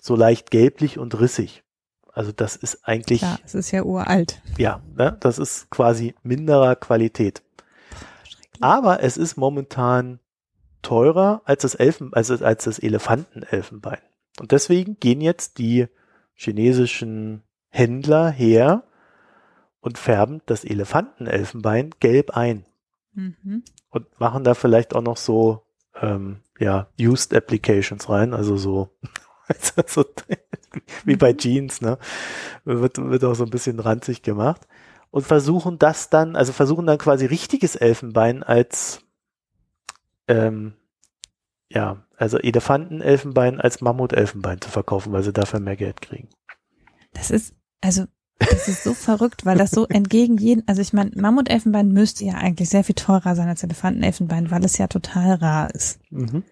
so 0.01 0.17
leicht 0.17 0.51
gelblich 0.51 0.99
und 0.99 1.17
rissig. 1.17 1.63
Also 2.11 2.33
das 2.33 2.57
ist 2.57 2.85
eigentlich. 2.85 3.21
Ja, 3.21 3.39
es 3.45 3.55
ist 3.55 3.71
ja 3.71 3.83
uralt. 3.83 4.41
Ja, 4.57 4.81
ne, 4.93 5.15
das 5.21 5.39
ist 5.39 5.69
quasi 5.69 6.15
minderer 6.21 6.75
Qualität. 6.75 7.43
Aber 8.59 9.01
es 9.01 9.15
ist 9.15 9.37
momentan 9.37 10.19
teurer 10.85 11.41
als 11.45 11.63
das 11.63 11.73
Elfen, 11.73 12.13
also 12.13 12.35
als 12.45 12.65
das 12.65 12.77
Elefantenelfenbein. 12.77 13.97
Und 14.39 14.51
deswegen 14.51 14.99
gehen 14.99 15.19
jetzt 15.19 15.57
die 15.57 15.87
chinesischen 16.35 17.41
Händler 17.69 18.29
her 18.29 18.83
und 19.79 19.97
färben 19.97 20.41
das 20.45 20.63
Elefantenelfenbein 20.63 21.89
gelb 21.99 22.31
ein. 22.37 22.65
Mhm. 23.13 23.63
Und 23.89 24.19
machen 24.19 24.43
da 24.43 24.53
vielleicht 24.53 24.93
auch 24.93 25.01
noch 25.01 25.17
so, 25.17 25.63
ähm, 25.99 26.41
ja, 26.59 26.87
Used 26.99 27.33
Applications 27.33 28.07
rein, 28.07 28.35
also 28.35 28.55
so, 28.55 28.89
so 29.87 30.05
wie 31.03 31.15
bei 31.15 31.33
mhm. 31.33 31.37
Jeans, 31.37 31.81
ne? 31.81 31.97
Wird, 32.63 32.97
wird 32.97 33.23
auch 33.23 33.35
so 33.35 33.43
ein 33.43 33.49
bisschen 33.49 33.79
ranzig 33.79 34.21
gemacht. 34.21 34.67
Und 35.09 35.25
versuchen 35.25 35.79
das 35.79 36.09
dann, 36.11 36.35
also 36.35 36.53
versuchen 36.53 36.85
dann 36.85 36.97
quasi 36.99 37.25
richtiges 37.25 37.75
Elfenbein 37.75 38.43
als 38.43 39.04
ähm, 40.27 40.73
ja, 41.69 42.05
also 42.17 42.37
Elefantenelfenbein 42.37 43.59
als 43.59 43.81
Mammutelfenbein 43.81 44.61
zu 44.61 44.69
verkaufen, 44.69 45.11
weil 45.11 45.23
sie 45.23 45.33
dafür 45.33 45.59
mehr 45.59 45.75
Geld 45.75 46.01
kriegen. 46.01 46.29
Das 47.13 47.31
ist, 47.31 47.55
also, 47.81 48.05
das 48.39 48.67
ist 48.67 48.83
so 48.83 48.93
verrückt, 48.93 49.45
weil 49.45 49.57
das 49.57 49.71
so 49.71 49.87
entgegen 49.87 50.37
jeden, 50.37 50.67
also 50.67 50.81
ich 50.81 50.93
meine, 50.93 51.11
Mammutelfenbein 51.15 51.89
müsste 51.91 52.25
ja 52.25 52.35
eigentlich 52.35 52.69
sehr 52.69 52.83
viel 52.83 52.95
teurer 52.95 53.35
sein 53.35 53.47
als 53.47 53.63
Elefantenelfenbein, 53.63 54.51
weil 54.51 54.63
es 54.63 54.77
ja 54.77 54.87
total 54.87 55.35
rar 55.35 55.73
ist. 55.73 55.99
Mhm. 56.11 56.43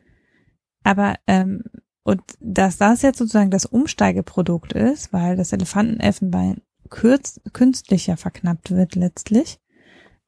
Aber, 0.84 1.16
ähm, 1.28 1.64
und 2.04 2.22
dass 2.40 2.78
das 2.78 3.02
jetzt 3.02 3.18
sozusagen 3.18 3.52
das 3.52 3.66
Umsteigeprodukt 3.66 4.74
ist, 4.74 5.14
weil 5.14 5.36
das 5.36 5.54
Elefantenelfenbein 5.54 6.62
kürz, 6.90 7.40
künstlicher 7.54 8.18
verknappt 8.18 8.72
wird 8.72 8.96
letztlich, 8.96 9.60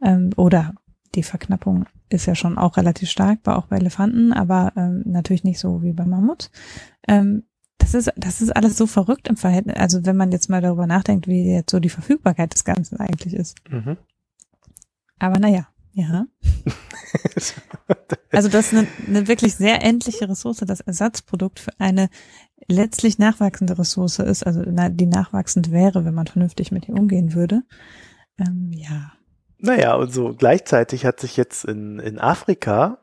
ähm, 0.01 0.31
oder 0.37 0.73
die 1.15 1.23
Verknappung 1.23 1.85
ist 2.09 2.25
ja 2.25 2.35
schon 2.35 2.57
auch 2.57 2.77
relativ 2.77 3.09
stark, 3.09 3.39
war 3.43 3.57
auch 3.57 3.67
bei 3.67 3.77
Elefanten, 3.77 4.33
aber 4.33 4.73
ähm, 4.75 5.03
natürlich 5.05 5.43
nicht 5.43 5.59
so 5.59 5.81
wie 5.81 5.93
bei 5.93 6.05
Mammuts. 6.05 6.51
Ähm, 7.07 7.43
das 7.77 7.93
ist, 7.93 8.11
das 8.15 8.41
ist 8.41 8.55
alles 8.55 8.77
so 8.77 8.87
verrückt 8.87 9.27
im 9.27 9.37
Verhältnis, 9.37 9.75
also 9.75 10.05
wenn 10.05 10.17
man 10.17 10.31
jetzt 10.31 10.49
mal 10.49 10.61
darüber 10.61 10.87
nachdenkt, 10.87 11.27
wie 11.27 11.51
jetzt 11.51 11.71
so 11.71 11.79
die 11.79 11.89
Verfügbarkeit 11.89 12.53
des 12.53 12.63
Ganzen 12.63 12.97
eigentlich 12.97 13.33
ist. 13.33 13.57
Mhm. 13.69 13.97
Aber 15.19 15.39
naja, 15.39 15.67
ja. 15.93 16.25
also 18.31 18.49
das 18.49 18.71
ist 18.71 18.77
eine, 18.77 18.87
eine 19.07 19.27
wirklich 19.27 19.55
sehr 19.55 19.83
endliche 19.83 20.27
Ressource, 20.27 20.57
das 20.57 20.81
Ersatzprodukt 20.81 21.59
für 21.59 21.71
eine 21.79 22.09
letztlich 22.67 23.17
nachwachsende 23.19 23.77
Ressource 23.77 24.19
ist, 24.19 24.45
also 24.45 24.63
die 24.63 25.05
nachwachsend 25.05 25.71
wäre, 25.71 26.05
wenn 26.05 26.13
man 26.13 26.27
vernünftig 26.27 26.71
mit 26.71 26.87
ihr 26.87 26.95
umgehen 26.95 27.33
würde. 27.33 27.63
Ähm, 28.39 28.71
ja. 28.73 29.13
Naja, 29.57 29.95
und 29.95 30.13
so 30.13 30.33
gleichzeitig 30.33 31.05
hat 31.05 31.19
sich 31.19 31.37
jetzt 31.37 31.65
in, 31.65 31.99
in 31.99 32.19
Afrika 32.19 32.99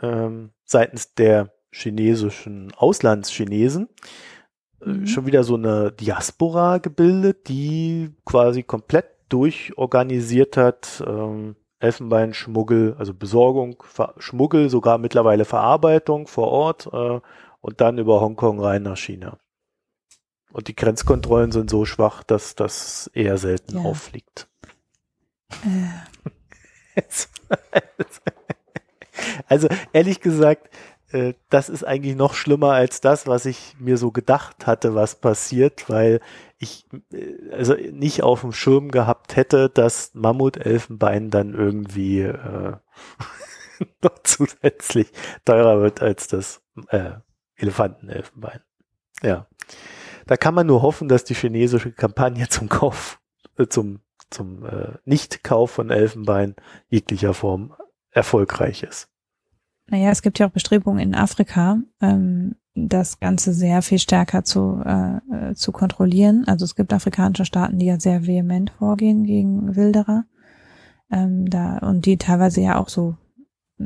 ähm, 0.00 0.50
seitens 0.64 1.14
der 1.14 1.52
chinesischen 1.70 2.72
Auslandschinesen 2.74 3.88
äh, 4.84 4.88
mhm. 4.88 5.06
schon 5.06 5.26
wieder 5.26 5.44
so 5.44 5.54
eine 5.56 5.92
Diaspora 5.92 6.78
gebildet, 6.78 7.48
die 7.48 8.14
quasi 8.24 8.62
komplett 8.62 9.06
durchorganisiert 9.28 10.56
hat, 10.56 11.02
ähm, 11.06 11.56
Elfenbeinschmuggel, 11.80 12.96
also 12.98 13.12
Besorgung, 13.14 13.82
Ver 13.82 14.14
Schmuggel, 14.18 14.70
sogar 14.70 14.98
mittlerweile 14.98 15.44
Verarbeitung 15.44 16.26
vor 16.26 16.48
Ort 16.48 16.88
äh, 16.92 17.20
und 17.60 17.80
dann 17.80 17.98
über 17.98 18.20
Hongkong 18.20 18.60
rein 18.60 18.82
nach 18.82 18.96
China. 18.96 19.38
Und 20.52 20.68
die 20.68 20.76
Grenzkontrollen 20.76 21.50
sind 21.50 21.68
so 21.68 21.84
schwach, 21.84 22.22
dass 22.22 22.54
das 22.54 23.10
eher 23.12 23.38
selten 23.38 23.78
ja. 23.78 23.82
auffliegt. 23.82 24.48
Äh. 25.50 26.04
also 29.48 29.68
ehrlich 29.92 30.20
gesagt, 30.20 30.70
äh, 31.14 31.34
das 31.48 31.68
ist 31.68 31.84
eigentlich 31.84 32.16
noch 32.16 32.34
schlimmer 32.34 32.72
als 32.72 33.00
das, 33.00 33.26
was 33.26 33.46
ich 33.46 33.76
mir 33.78 33.96
so 33.96 34.10
gedacht 34.10 34.66
hatte, 34.66 34.94
was 34.94 35.14
passiert, 35.14 35.88
weil 35.88 36.20
ich 36.58 36.86
äh, 37.12 37.52
also 37.52 37.74
nicht 37.74 38.22
auf 38.22 38.40
dem 38.40 38.52
Schirm 38.52 38.90
gehabt 38.90 39.36
hätte, 39.36 39.68
dass 39.68 40.12
Mammutelfenbein 40.14 41.30
dann 41.30 41.54
irgendwie 41.54 42.20
äh, 42.22 42.76
noch 44.02 44.18
zusätzlich 44.24 45.12
teurer 45.44 45.80
wird 45.80 46.02
als 46.02 46.26
das 46.26 46.62
äh, 46.88 47.12
Elefantenelfenbein. 47.56 48.60
Ja. 49.22 49.46
Da 50.26 50.36
kann 50.36 50.54
man 50.54 50.66
nur 50.66 50.82
hoffen, 50.82 51.08
dass 51.08 51.24
die 51.24 51.34
chinesische 51.34 51.92
Kampagne 51.92 52.48
zum 52.48 52.68
Kauf, 52.68 53.20
äh, 53.58 53.66
zum 53.66 54.00
zum 54.30 54.64
äh, 54.64 54.92
Nichtkauf 55.04 55.70
von 55.70 55.90
Elfenbein 55.90 56.54
jeglicher 56.88 57.34
Form 57.34 57.74
erfolgreich 58.10 58.82
ist. 58.82 59.08
Naja, 59.86 60.10
es 60.10 60.22
gibt 60.22 60.38
ja 60.38 60.46
auch 60.46 60.52
Bestrebungen 60.52 61.00
in 61.00 61.14
Afrika, 61.14 61.78
ähm, 62.00 62.56
das 62.74 63.20
Ganze 63.20 63.52
sehr 63.52 63.82
viel 63.82 63.98
stärker 63.98 64.42
zu, 64.42 64.82
äh, 64.84 65.54
zu 65.54 65.70
kontrollieren. 65.70 66.44
Also 66.46 66.64
es 66.64 66.74
gibt 66.74 66.92
afrikanische 66.92 67.44
Staaten, 67.44 67.78
die 67.78 67.86
ja 67.86 68.00
sehr 68.00 68.26
vehement 68.26 68.70
vorgehen 68.70 69.24
gegen 69.24 69.76
Wilderer. 69.76 70.24
Ähm, 71.10 71.48
da, 71.48 71.78
und 71.78 72.06
die 72.06 72.16
teilweise 72.16 72.62
ja 72.62 72.78
auch 72.78 72.88
so 72.88 73.16
äh, 73.78 73.84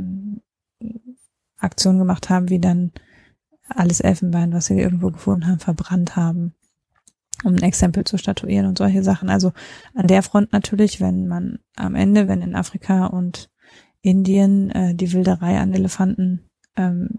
Aktionen 1.58 1.98
gemacht 1.98 2.30
haben, 2.30 2.48
wie 2.48 2.60
dann 2.60 2.92
alles 3.68 4.00
Elfenbein, 4.00 4.52
was 4.52 4.66
sie 4.66 4.80
irgendwo 4.80 5.10
gefunden 5.10 5.46
haben, 5.46 5.58
verbrannt 5.58 6.16
haben 6.16 6.54
um 7.44 7.54
ein 7.54 7.62
Exempel 7.62 8.04
zu 8.04 8.18
statuieren 8.18 8.66
und 8.66 8.78
solche 8.78 9.02
Sachen. 9.02 9.30
Also 9.30 9.52
an 9.94 10.06
der 10.06 10.22
Front 10.22 10.52
natürlich, 10.52 11.00
wenn 11.00 11.28
man 11.28 11.58
am 11.76 11.94
Ende, 11.94 12.28
wenn 12.28 12.42
in 12.42 12.54
Afrika 12.54 13.06
und 13.06 13.50
Indien 14.02 14.70
äh, 14.70 14.94
die 14.94 15.12
Wilderei 15.12 15.58
an 15.58 15.72
Elefanten 15.72 16.48
ähm, 16.76 17.18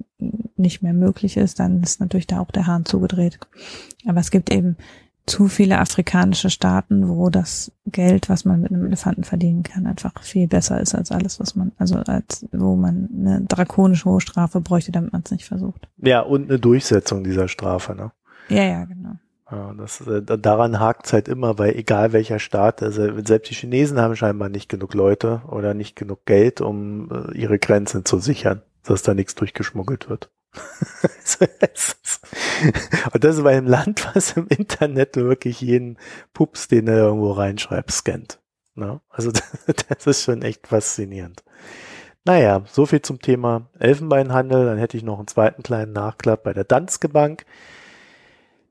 nicht 0.55 0.81
mehr 0.81 0.93
möglich 0.93 1.37
ist, 1.37 1.59
dann 1.59 1.81
ist 1.83 1.99
natürlich 1.99 2.27
da 2.27 2.39
auch 2.39 2.51
der 2.51 2.67
Hahn 2.67 2.85
zugedreht. 2.85 3.39
Aber 4.05 4.19
es 4.19 4.31
gibt 4.31 4.51
eben 4.51 4.77
zu 5.25 5.47
viele 5.47 5.77
afrikanische 5.79 6.49
Staaten, 6.49 7.07
wo 7.07 7.29
das 7.29 7.71
Geld, 7.85 8.29
was 8.29 8.45
man 8.45 8.61
mit 8.61 8.71
einem 8.71 8.87
Elefanten 8.87 9.23
verdienen 9.23 9.63
kann, 9.63 9.85
einfach 9.85 10.23
viel 10.23 10.47
besser 10.47 10.81
ist 10.81 10.95
als 10.95 11.11
alles, 11.11 11.39
was 11.39 11.55
man, 11.55 11.71
also 11.77 11.97
als 11.97 12.47
wo 12.51 12.75
man 12.75 13.09
eine 13.13 13.41
drakonisch 13.41 14.05
hohe 14.05 14.21
Strafe 14.21 14.59
bräuchte, 14.59 14.91
damit 14.91 15.13
man 15.13 15.21
es 15.23 15.31
nicht 15.31 15.45
versucht. 15.45 15.87
Ja, 15.97 16.21
und 16.21 16.49
eine 16.49 16.59
Durchsetzung 16.59 17.23
dieser 17.23 17.47
Strafe, 17.47 17.95
ne? 17.95 18.11
Ja, 18.49 18.63
ja, 18.63 18.85
genau. 18.85 19.13
Ja, 19.51 19.73
das, 19.75 20.01
äh, 20.01 20.21
daran 20.21 20.79
hakt 20.79 21.07
es 21.07 21.13
halt 21.13 21.27
immer, 21.27 21.57
weil 21.57 21.75
egal 21.75 22.13
welcher 22.13 22.37
Staat, 22.39 22.83
also 22.83 23.07
selbst 23.25 23.49
die 23.49 23.55
Chinesen 23.55 23.99
haben 23.99 24.15
scheinbar 24.15 24.49
nicht 24.49 24.69
genug 24.69 24.93
Leute 24.93 25.41
oder 25.47 25.73
nicht 25.73 25.95
genug 25.95 26.25
Geld, 26.25 26.61
um 26.61 27.09
äh, 27.11 27.35
ihre 27.35 27.57
Grenzen 27.57 28.05
zu 28.05 28.19
sichern, 28.19 28.61
dass 28.83 29.01
da 29.01 29.15
nichts 29.15 29.33
durchgeschmuggelt 29.35 30.09
wird. 30.09 30.29
Und 33.13 33.23
das 33.23 33.37
ist 33.37 33.43
bei 33.43 33.57
einem 33.57 33.67
Land, 33.67 34.09
was 34.13 34.33
im 34.33 34.47
Internet 34.47 35.15
wirklich 35.15 35.61
jeden 35.61 35.97
Pups, 36.33 36.67
den 36.67 36.87
er 36.87 36.97
irgendwo 36.97 37.31
reinschreibt, 37.31 37.91
scannt. 37.91 38.39
Ne? 38.75 39.01
Also 39.09 39.31
das 39.89 40.07
ist 40.07 40.23
schon 40.23 40.41
echt 40.41 40.67
faszinierend. 40.67 41.43
Naja, 42.25 42.63
so 42.65 42.85
viel 42.85 43.01
zum 43.01 43.19
Thema 43.21 43.69
Elfenbeinhandel. 43.79 44.65
Dann 44.65 44.77
hätte 44.77 44.97
ich 44.97 45.03
noch 45.03 45.17
einen 45.17 45.27
zweiten 45.27 45.63
kleinen 45.63 45.93
Nachklapp 45.93 46.43
bei 46.43 46.53
der 46.53 46.65
Danske 46.65 47.09
Bank. 47.09 47.45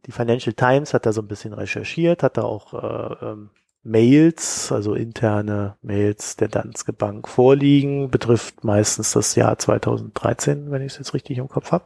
Die 0.09 0.13
Financial 0.13 0.55
Times 0.55 0.95
hat 0.95 1.05
da 1.05 1.13
so 1.13 1.21
ein 1.21 1.29
bisschen 1.29 1.53
recherchiert, 1.53 2.23
hat 2.23 2.39
da 2.39 2.43
auch 2.43 2.73
äh, 2.73 3.27
ähm, 3.27 3.51
Mails, 3.83 4.73
also 4.73 4.95
interne 4.95 5.77
Mails 5.83 6.37
der 6.37 6.49
Danske 6.49 6.95
Bank 6.95 7.29
vorliegen, 7.29 8.11
betrifft 8.11 8.65
meistens 8.65 9.13
das 9.13 9.35
Jahr 9.35 9.59
2013, 9.59 10.71
wenn 10.71 10.81
ich 10.81 10.93
es 10.93 10.99
jetzt 10.99 11.13
richtig 11.13 11.37
im 11.37 11.49
Kopf 11.49 11.73
habe. 11.73 11.85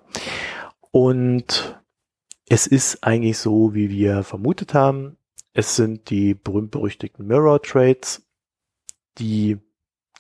Und 0.93 1.83
es 2.49 2.69
ist 2.69 3.03
eigentlich 3.03 3.39
so, 3.39 3.75
wie 3.75 3.91
wir 3.91 4.23
vermutet 4.23 4.73
haben. 4.73 5.17
Es 5.53 5.75
sind 5.75 6.09
die 6.09 6.35
berühmt-berüchtigten 6.35 7.27
Mirror 7.27 7.61
Trades, 7.61 8.23
die 9.19 9.59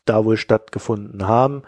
da 0.07 0.25
wohl 0.25 0.37
stattgefunden 0.37 1.29
haben. 1.29 1.63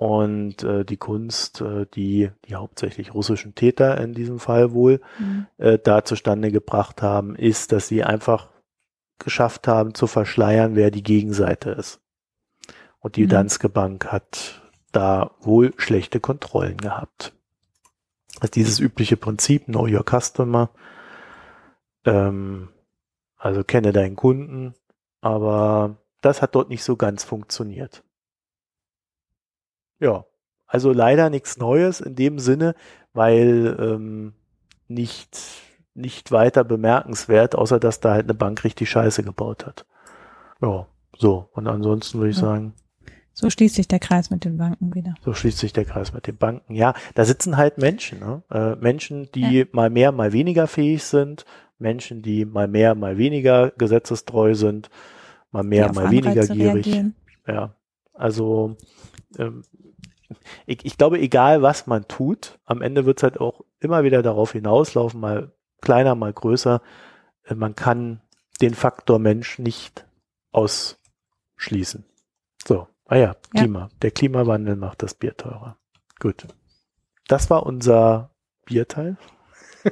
Und 0.00 0.62
äh, 0.62 0.82
die 0.82 0.96
Kunst, 0.96 1.60
äh, 1.60 1.84
die 1.84 2.30
die 2.46 2.54
hauptsächlich 2.54 3.12
russischen 3.12 3.54
Täter 3.54 4.00
in 4.00 4.14
diesem 4.14 4.38
Fall 4.38 4.72
wohl 4.72 5.02
mhm. 5.18 5.46
äh, 5.58 5.78
da 5.78 6.06
zustande 6.06 6.50
gebracht 6.50 7.02
haben, 7.02 7.36
ist, 7.36 7.70
dass 7.70 7.88
sie 7.88 8.02
einfach 8.02 8.48
geschafft 9.18 9.68
haben 9.68 9.92
zu 9.92 10.06
verschleiern, 10.06 10.74
wer 10.74 10.90
die 10.90 11.02
Gegenseite 11.02 11.72
ist. 11.72 12.00
Und 13.00 13.16
die 13.16 13.24
mhm. 13.24 13.28
Danske 13.28 13.68
Bank 13.68 14.10
hat 14.10 14.62
da 14.90 15.32
wohl 15.42 15.74
schlechte 15.76 16.18
Kontrollen 16.18 16.78
gehabt. 16.78 17.34
Also 18.40 18.52
dieses 18.52 18.80
übliche 18.80 19.18
Prinzip, 19.18 19.66
Know 19.66 19.86
Your 19.86 20.06
Customer, 20.08 20.70
ähm, 22.06 22.70
also 23.36 23.64
kenne 23.64 23.92
deinen 23.92 24.16
Kunden, 24.16 24.72
aber 25.20 25.98
das 26.22 26.40
hat 26.40 26.54
dort 26.54 26.70
nicht 26.70 26.84
so 26.84 26.96
ganz 26.96 27.22
funktioniert. 27.22 28.02
Ja, 30.00 30.24
also 30.66 30.92
leider 30.92 31.30
nichts 31.30 31.58
Neues 31.58 32.00
in 32.00 32.14
dem 32.14 32.38
Sinne, 32.38 32.74
weil 33.12 33.76
ähm, 33.78 34.34
nicht, 34.88 35.38
nicht 35.94 36.32
weiter 36.32 36.64
bemerkenswert, 36.64 37.54
außer 37.54 37.78
dass 37.78 38.00
da 38.00 38.12
halt 38.12 38.24
eine 38.24 38.34
Bank 38.34 38.64
richtig 38.64 38.90
Scheiße 38.90 39.22
gebaut 39.22 39.66
hat. 39.66 39.86
Ja, 40.62 40.86
so. 41.16 41.48
Und 41.52 41.66
ansonsten 41.66 42.18
würde 42.18 42.30
ich 42.30 42.36
ja. 42.36 42.42
sagen. 42.42 42.74
So 43.32 43.48
schließt 43.48 43.76
sich 43.76 43.88
der 43.88 44.00
Kreis 44.00 44.30
mit 44.30 44.44
den 44.44 44.58
Banken 44.58 44.94
wieder. 44.94 45.14
So 45.24 45.32
schließt 45.32 45.58
sich 45.58 45.72
der 45.72 45.84
Kreis 45.84 46.12
mit 46.12 46.26
den 46.26 46.36
Banken. 46.36 46.74
Ja, 46.74 46.94
da 47.14 47.24
sitzen 47.24 47.56
halt 47.56 47.78
Menschen, 47.78 48.20
ne? 48.20 48.42
Äh, 48.50 48.76
Menschen, 48.76 49.30
die 49.34 49.60
ja. 49.60 49.64
mal 49.72 49.88
mehr, 49.88 50.12
mal 50.12 50.32
weniger 50.32 50.66
fähig 50.66 51.04
sind, 51.04 51.44
Menschen, 51.78 52.22
die 52.22 52.44
mal 52.44 52.68
mehr, 52.68 52.94
mal 52.94 53.16
weniger 53.16 53.70
gesetzestreu 53.70 54.54
sind, 54.54 54.90
mal 55.50 55.62
mehr, 55.62 55.92
mal 55.92 56.10
weniger 56.10 56.46
gierig. 56.46 56.86
Reagieren. 56.86 57.14
Ja, 57.46 57.74
also 58.12 58.76
ähm, 59.38 59.62
ich, 60.66 60.84
ich 60.84 60.98
glaube, 60.98 61.18
egal 61.18 61.62
was 61.62 61.86
man 61.86 62.08
tut, 62.08 62.58
am 62.64 62.82
Ende 62.82 63.06
wird 63.06 63.18
es 63.18 63.22
halt 63.22 63.40
auch 63.40 63.62
immer 63.80 64.04
wieder 64.04 64.22
darauf 64.22 64.52
hinauslaufen, 64.52 65.20
mal 65.20 65.52
kleiner, 65.80 66.14
mal 66.14 66.32
größer. 66.32 66.82
Äh, 67.44 67.54
man 67.54 67.74
kann 67.76 68.20
den 68.60 68.74
Faktor 68.74 69.18
Mensch 69.18 69.58
nicht 69.58 70.06
ausschließen. 70.52 72.04
So, 72.66 72.88
ah 73.06 73.16
ja, 73.16 73.36
Klima. 73.54 73.80
Ja. 73.80 73.88
Der 74.02 74.10
Klimawandel 74.10 74.76
macht 74.76 75.02
das 75.02 75.14
Bier 75.14 75.36
teurer. 75.36 75.78
Gut. 76.18 76.46
Das 77.28 77.48
war 77.48 77.64
unser 77.64 78.30
Bierteil. 78.64 79.16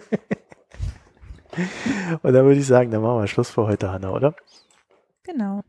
Und 2.22 2.32
dann 2.32 2.44
würde 2.44 2.60
ich 2.60 2.66
sagen, 2.66 2.90
dann 2.90 3.02
machen 3.02 3.20
wir 3.20 3.26
Schluss 3.26 3.50
für 3.50 3.66
heute, 3.66 3.90
Hanna, 3.90 4.10
oder? 4.10 4.36
Genau. 5.22 5.62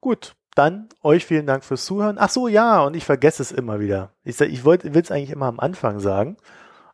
Gut, 0.00 0.36
dann 0.58 0.88
euch 1.02 1.24
vielen 1.24 1.46
Dank 1.46 1.64
fürs 1.64 1.84
Zuhören. 1.84 2.16
Ach 2.18 2.30
so, 2.30 2.48
ja, 2.48 2.82
und 2.82 2.96
ich 2.96 3.04
vergesse 3.04 3.42
es 3.42 3.52
immer 3.52 3.80
wieder. 3.80 4.10
Ich, 4.24 4.40
ich 4.40 4.64
will 4.64 4.78
es 4.94 5.10
eigentlich 5.10 5.30
immer 5.30 5.46
am 5.46 5.60
Anfang 5.60 6.00
sagen. 6.00 6.36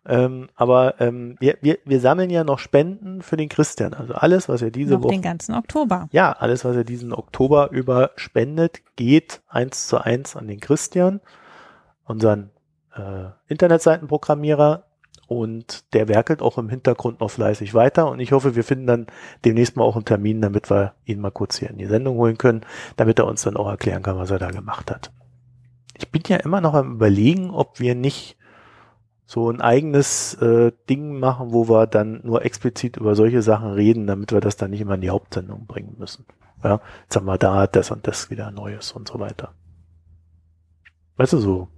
Ähm, 0.06 0.48
aber 0.54 1.00
ähm, 1.00 1.36
wir, 1.40 1.56
wir, 1.62 1.78
wir 1.84 1.98
sammeln 1.98 2.28
ja 2.28 2.44
noch 2.44 2.58
Spenden 2.58 3.22
für 3.22 3.36
den 3.36 3.48
Christian. 3.48 3.94
Also 3.94 4.14
alles, 4.14 4.48
was 4.48 4.60
ihr 4.60 4.70
diese 4.70 4.94
noch 4.94 5.04
Woche. 5.04 5.14
den 5.14 5.22
ganzen 5.22 5.54
Oktober. 5.54 6.08
Ja, 6.12 6.32
alles, 6.32 6.64
was 6.64 6.76
ihr 6.76 6.84
diesen 6.84 7.12
Oktober 7.12 7.70
über 7.70 8.10
spendet, 8.16 8.82
geht 8.96 9.40
eins 9.48 9.88
zu 9.88 9.98
eins 9.98 10.36
an 10.36 10.46
den 10.46 10.60
Christian, 10.60 11.20
unseren 12.04 12.50
äh, 12.94 13.30
Internetseitenprogrammierer, 13.48 14.84
und 15.26 15.92
der 15.94 16.08
werkelt 16.08 16.42
auch 16.42 16.58
im 16.58 16.68
Hintergrund 16.68 17.20
noch 17.20 17.30
fleißig 17.30 17.74
weiter. 17.74 18.10
Und 18.10 18.20
ich 18.20 18.32
hoffe, 18.32 18.56
wir 18.56 18.64
finden 18.64 18.86
dann 18.86 19.06
demnächst 19.44 19.76
mal 19.76 19.84
auch 19.84 19.96
einen 19.96 20.04
Termin, 20.04 20.40
damit 20.40 20.70
wir 20.70 20.94
ihn 21.04 21.20
mal 21.20 21.30
kurz 21.30 21.58
hier 21.58 21.70
in 21.70 21.78
die 21.78 21.86
Sendung 21.86 22.16
holen 22.16 22.38
können, 22.38 22.62
damit 22.96 23.18
er 23.18 23.26
uns 23.26 23.42
dann 23.42 23.56
auch 23.56 23.68
erklären 23.68 24.02
kann, 24.02 24.18
was 24.18 24.30
er 24.30 24.38
da 24.38 24.50
gemacht 24.50 24.90
hat. 24.90 25.12
Ich 25.96 26.10
bin 26.10 26.22
ja 26.26 26.36
immer 26.36 26.60
noch 26.60 26.74
am 26.74 26.92
überlegen, 26.92 27.50
ob 27.50 27.80
wir 27.80 27.94
nicht 27.94 28.36
so 29.26 29.50
ein 29.50 29.60
eigenes 29.60 30.34
äh, 30.34 30.72
Ding 30.90 31.18
machen, 31.18 31.52
wo 31.52 31.68
wir 31.68 31.86
dann 31.86 32.20
nur 32.24 32.44
explizit 32.44 32.98
über 32.98 33.14
solche 33.14 33.42
Sachen 33.42 33.72
reden, 33.72 34.06
damit 34.06 34.32
wir 34.32 34.40
das 34.40 34.56
dann 34.56 34.70
nicht 34.70 34.80
immer 34.80 34.96
in 34.96 35.00
die 35.00 35.10
Hauptsendung 35.10 35.66
bringen 35.66 35.96
müssen. 35.98 36.26
Ja, 36.62 36.80
jetzt 37.02 37.16
haben 37.16 37.26
wir 37.26 37.38
da 37.38 37.66
das 37.66 37.90
und 37.90 38.06
das 38.06 38.30
wieder 38.30 38.50
Neues 38.50 38.92
und 38.92 39.08
so 39.08 39.20
weiter. 39.20 39.54
Weißt 41.16 41.32
du, 41.32 41.38
so 41.38 41.68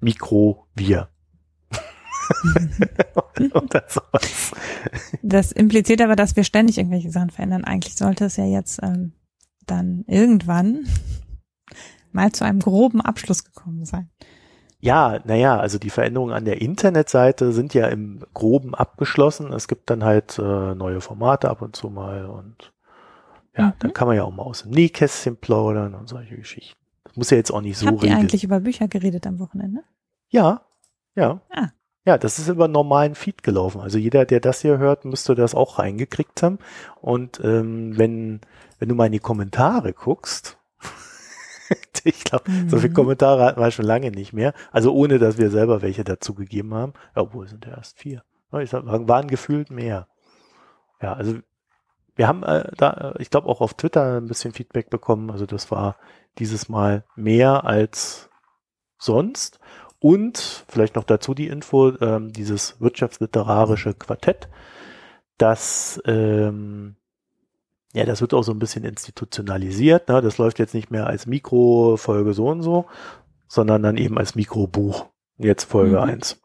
Mikro, 0.00 0.66
wir. 0.74 1.08
oder 3.54 3.84
sowas. 3.88 4.52
Das 5.22 5.52
impliziert 5.52 6.00
aber, 6.00 6.16
dass 6.16 6.36
wir 6.36 6.44
ständig 6.44 6.78
irgendwelche 6.78 7.10
Sachen 7.10 7.30
verändern. 7.30 7.64
Eigentlich 7.64 7.96
sollte 7.96 8.26
es 8.26 8.36
ja 8.36 8.44
jetzt 8.44 8.80
ähm, 8.82 9.12
dann 9.66 10.04
irgendwann 10.06 10.86
mal 12.12 12.32
zu 12.32 12.44
einem 12.44 12.60
groben 12.60 13.00
Abschluss 13.00 13.44
gekommen 13.44 13.84
sein. 13.84 14.10
Ja, 14.80 15.20
naja, 15.24 15.58
also 15.58 15.78
die 15.78 15.90
Veränderungen 15.90 16.34
an 16.34 16.44
der 16.44 16.60
Internetseite 16.60 17.52
sind 17.52 17.72
ja 17.72 17.86
im 17.86 18.24
Groben 18.34 18.74
abgeschlossen. 18.74 19.52
Es 19.52 19.68
gibt 19.68 19.88
dann 19.90 20.02
halt 20.02 20.38
äh, 20.38 20.74
neue 20.74 21.00
Formate 21.00 21.48
ab 21.48 21.62
und 21.62 21.76
zu 21.76 21.88
mal 21.88 22.26
und 22.26 22.72
ja, 23.56 23.66
mhm. 23.66 23.72
dann 23.78 23.92
kann 23.92 24.08
man 24.08 24.16
ja 24.16 24.24
auch 24.24 24.32
mal 24.32 24.42
aus 24.42 24.62
dem 24.62 24.72
Nähkästchen 24.72 25.36
plaudern 25.36 25.94
und 25.94 26.08
solche 26.08 26.36
Geschichten. 26.36 26.80
Das 27.04 27.16
muss 27.16 27.30
ja 27.30 27.36
jetzt 27.36 27.52
auch 27.52 27.60
nicht 27.60 27.78
so 27.78 27.86
Habt 27.86 28.02
ihr 28.02 28.16
eigentlich 28.16 28.42
über 28.42 28.58
Bücher 28.58 28.88
geredet 28.88 29.24
am 29.26 29.38
Wochenende? 29.38 29.82
Ja, 30.30 30.62
ja. 31.14 31.40
Ah. 31.50 31.68
Ja, 32.04 32.18
das 32.18 32.38
ist 32.40 32.48
über 32.48 32.66
normalen 32.66 33.14
Feed 33.14 33.42
gelaufen. 33.44 33.80
Also 33.80 33.96
jeder, 33.96 34.24
der 34.24 34.40
das 34.40 34.60
hier 34.62 34.78
hört, 34.78 35.04
müsste 35.04 35.34
das 35.36 35.54
auch 35.54 35.78
reingekriegt 35.78 36.42
haben. 36.42 36.58
Und 37.00 37.40
ähm, 37.44 37.96
wenn, 37.96 38.40
wenn 38.78 38.88
du 38.88 38.96
mal 38.96 39.06
in 39.06 39.12
die 39.12 39.20
Kommentare 39.20 39.92
guckst, 39.92 40.58
ich 42.04 42.24
glaube, 42.24 42.50
mhm. 42.50 42.68
so 42.68 42.78
viele 42.78 42.90
mhm. 42.90 42.94
Kommentare 42.94 43.44
hatten 43.44 43.60
wir 43.60 43.70
schon 43.70 43.84
lange 43.84 44.10
nicht 44.10 44.32
mehr. 44.32 44.52
Also 44.72 44.92
ohne, 44.92 45.20
dass 45.20 45.38
wir 45.38 45.50
selber 45.50 45.80
welche 45.80 46.02
dazu 46.02 46.34
gegeben 46.34 46.74
haben. 46.74 46.92
Ja, 47.14 47.22
obwohl 47.22 47.46
sind 47.46 47.66
ja 47.66 47.76
erst 47.76 47.98
vier. 47.98 48.24
Ich 48.60 48.70
sag, 48.70 48.84
waren 48.84 49.28
gefühlt 49.28 49.70
mehr. 49.70 50.08
Ja, 51.00 51.14
also 51.14 51.36
wir 52.16 52.28
haben 52.28 52.42
äh, 52.42 52.70
da, 52.76 53.14
ich 53.18 53.30
glaube, 53.30 53.48
auch 53.48 53.60
auf 53.60 53.74
Twitter 53.74 54.18
ein 54.18 54.26
bisschen 54.26 54.52
Feedback 54.52 54.90
bekommen. 54.90 55.30
Also 55.30 55.46
das 55.46 55.70
war 55.70 55.96
dieses 56.38 56.68
Mal 56.68 57.04
mehr 57.14 57.64
als 57.64 58.28
sonst. 58.98 59.60
Und 60.02 60.64
vielleicht 60.66 60.96
noch 60.96 61.04
dazu 61.04 61.32
die 61.32 61.46
Info, 61.46 61.96
ähm, 62.00 62.32
dieses 62.32 62.80
wirtschaftsliterarische 62.80 63.94
Quartett, 63.94 64.48
das, 65.38 66.02
ähm, 66.06 66.96
ja, 67.92 68.04
das 68.04 68.20
wird 68.20 68.34
auch 68.34 68.42
so 68.42 68.50
ein 68.50 68.58
bisschen 68.58 68.82
institutionalisiert. 68.82 70.08
Ne? 70.08 70.20
Das 70.20 70.38
läuft 70.38 70.58
jetzt 70.58 70.74
nicht 70.74 70.90
mehr 70.90 71.06
als 71.06 71.26
Mikrofolge 71.26 72.34
so 72.34 72.48
und 72.48 72.62
so, 72.62 72.86
sondern 73.46 73.84
dann 73.84 73.96
eben 73.96 74.18
als 74.18 74.34
Mikrobuch. 74.34 75.06
Jetzt 75.38 75.64
Folge 75.64 75.98
mhm. 75.98 76.10
1. 76.10 76.42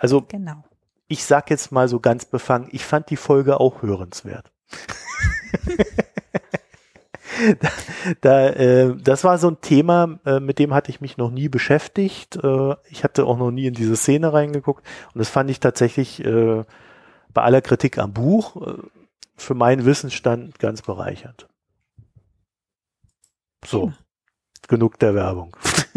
Also, 0.00 0.20
genau. 0.28 0.64
ich 1.08 1.24
sag 1.24 1.48
jetzt 1.48 1.72
mal 1.72 1.88
so 1.88 1.98
ganz 1.98 2.26
befangen, 2.26 2.68
ich 2.72 2.84
fand 2.84 3.08
die 3.08 3.16
Folge 3.16 3.58
auch 3.58 3.80
hörenswert. 3.80 4.52
da, 8.20 8.48
äh, 8.48 8.96
das 8.96 9.24
war 9.24 9.38
so 9.38 9.48
ein 9.48 9.60
Thema, 9.60 10.18
äh, 10.24 10.40
mit 10.40 10.58
dem 10.58 10.74
hatte 10.74 10.90
ich 10.90 11.00
mich 11.00 11.16
noch 11.16 11.30
nie 11.30 11.48
beschäftigt. 11.48 12.36
Äh, 12.36 12.74
ich 12.88 13.04
hatte 13.04 13.24
auch 13.24 13.38
noch 13.38 13.50
nie 13.50 13.66
in 13.66 13.74
diese 13.74 13.96
Szene 13.96 14.32
reingeguckt 14.32 14.86
und 15.14 15.18
das 15.18 15.28
fand 15.28 15.50
ich 15.50 15.60
tatsächlich 15.60 16.24
äh, 16.24 16.64
bei 17.32 17.42
aller 17.42 17.60
Kritik 17.60 17.98
am 17.98 18.12
Buch 18.12 18.56
äh, 18.56 18.74
für 19.36 19.54
meinen 19.54 19.84
Wissensstand 19.84 20.58
ganz 20.58 20.82
bereichernd. 20.82 21.48
So, 23.64 23.86
hm. 23.86 23.94
genug 24.68 24.98
der 24.98 25.14
Werbung. 25.14 25.56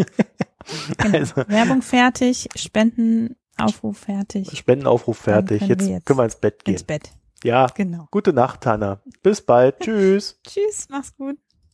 Genau. 0.97 1.17
Also, 1.17 1.35
Werbung 1.49 1.81
fertig, 1.81 2.47
Spendenaufruf 2.55 3.97
fertig. 3.97 4.57
Spendenaufruf 4.57 5.17
fertig. 5.17 5.61
Jetzt, 5.63 5.87
jetzt 5.87 6.05
können 6.05 6.19
wir 6.19 6.23
ins 6.23 6.37
Bett 6.37 6.63
gehen. 6.63 6.75
Ins 6.75 6.83
Bett. 6.85 7.11
Ja, 7.43 7.67
genau. 7.67 8.07
Gute 8.11 8.33
Nacht, 8.33 8.65
Hanna. 8.65 9.01
Bis 9.21 9.41
bald. 9.41 9.79
Tschüss. 9.81 10.39
Tschüss, 10.47 10.87
mach's 10.89 11.15
gut. 11.15 11.37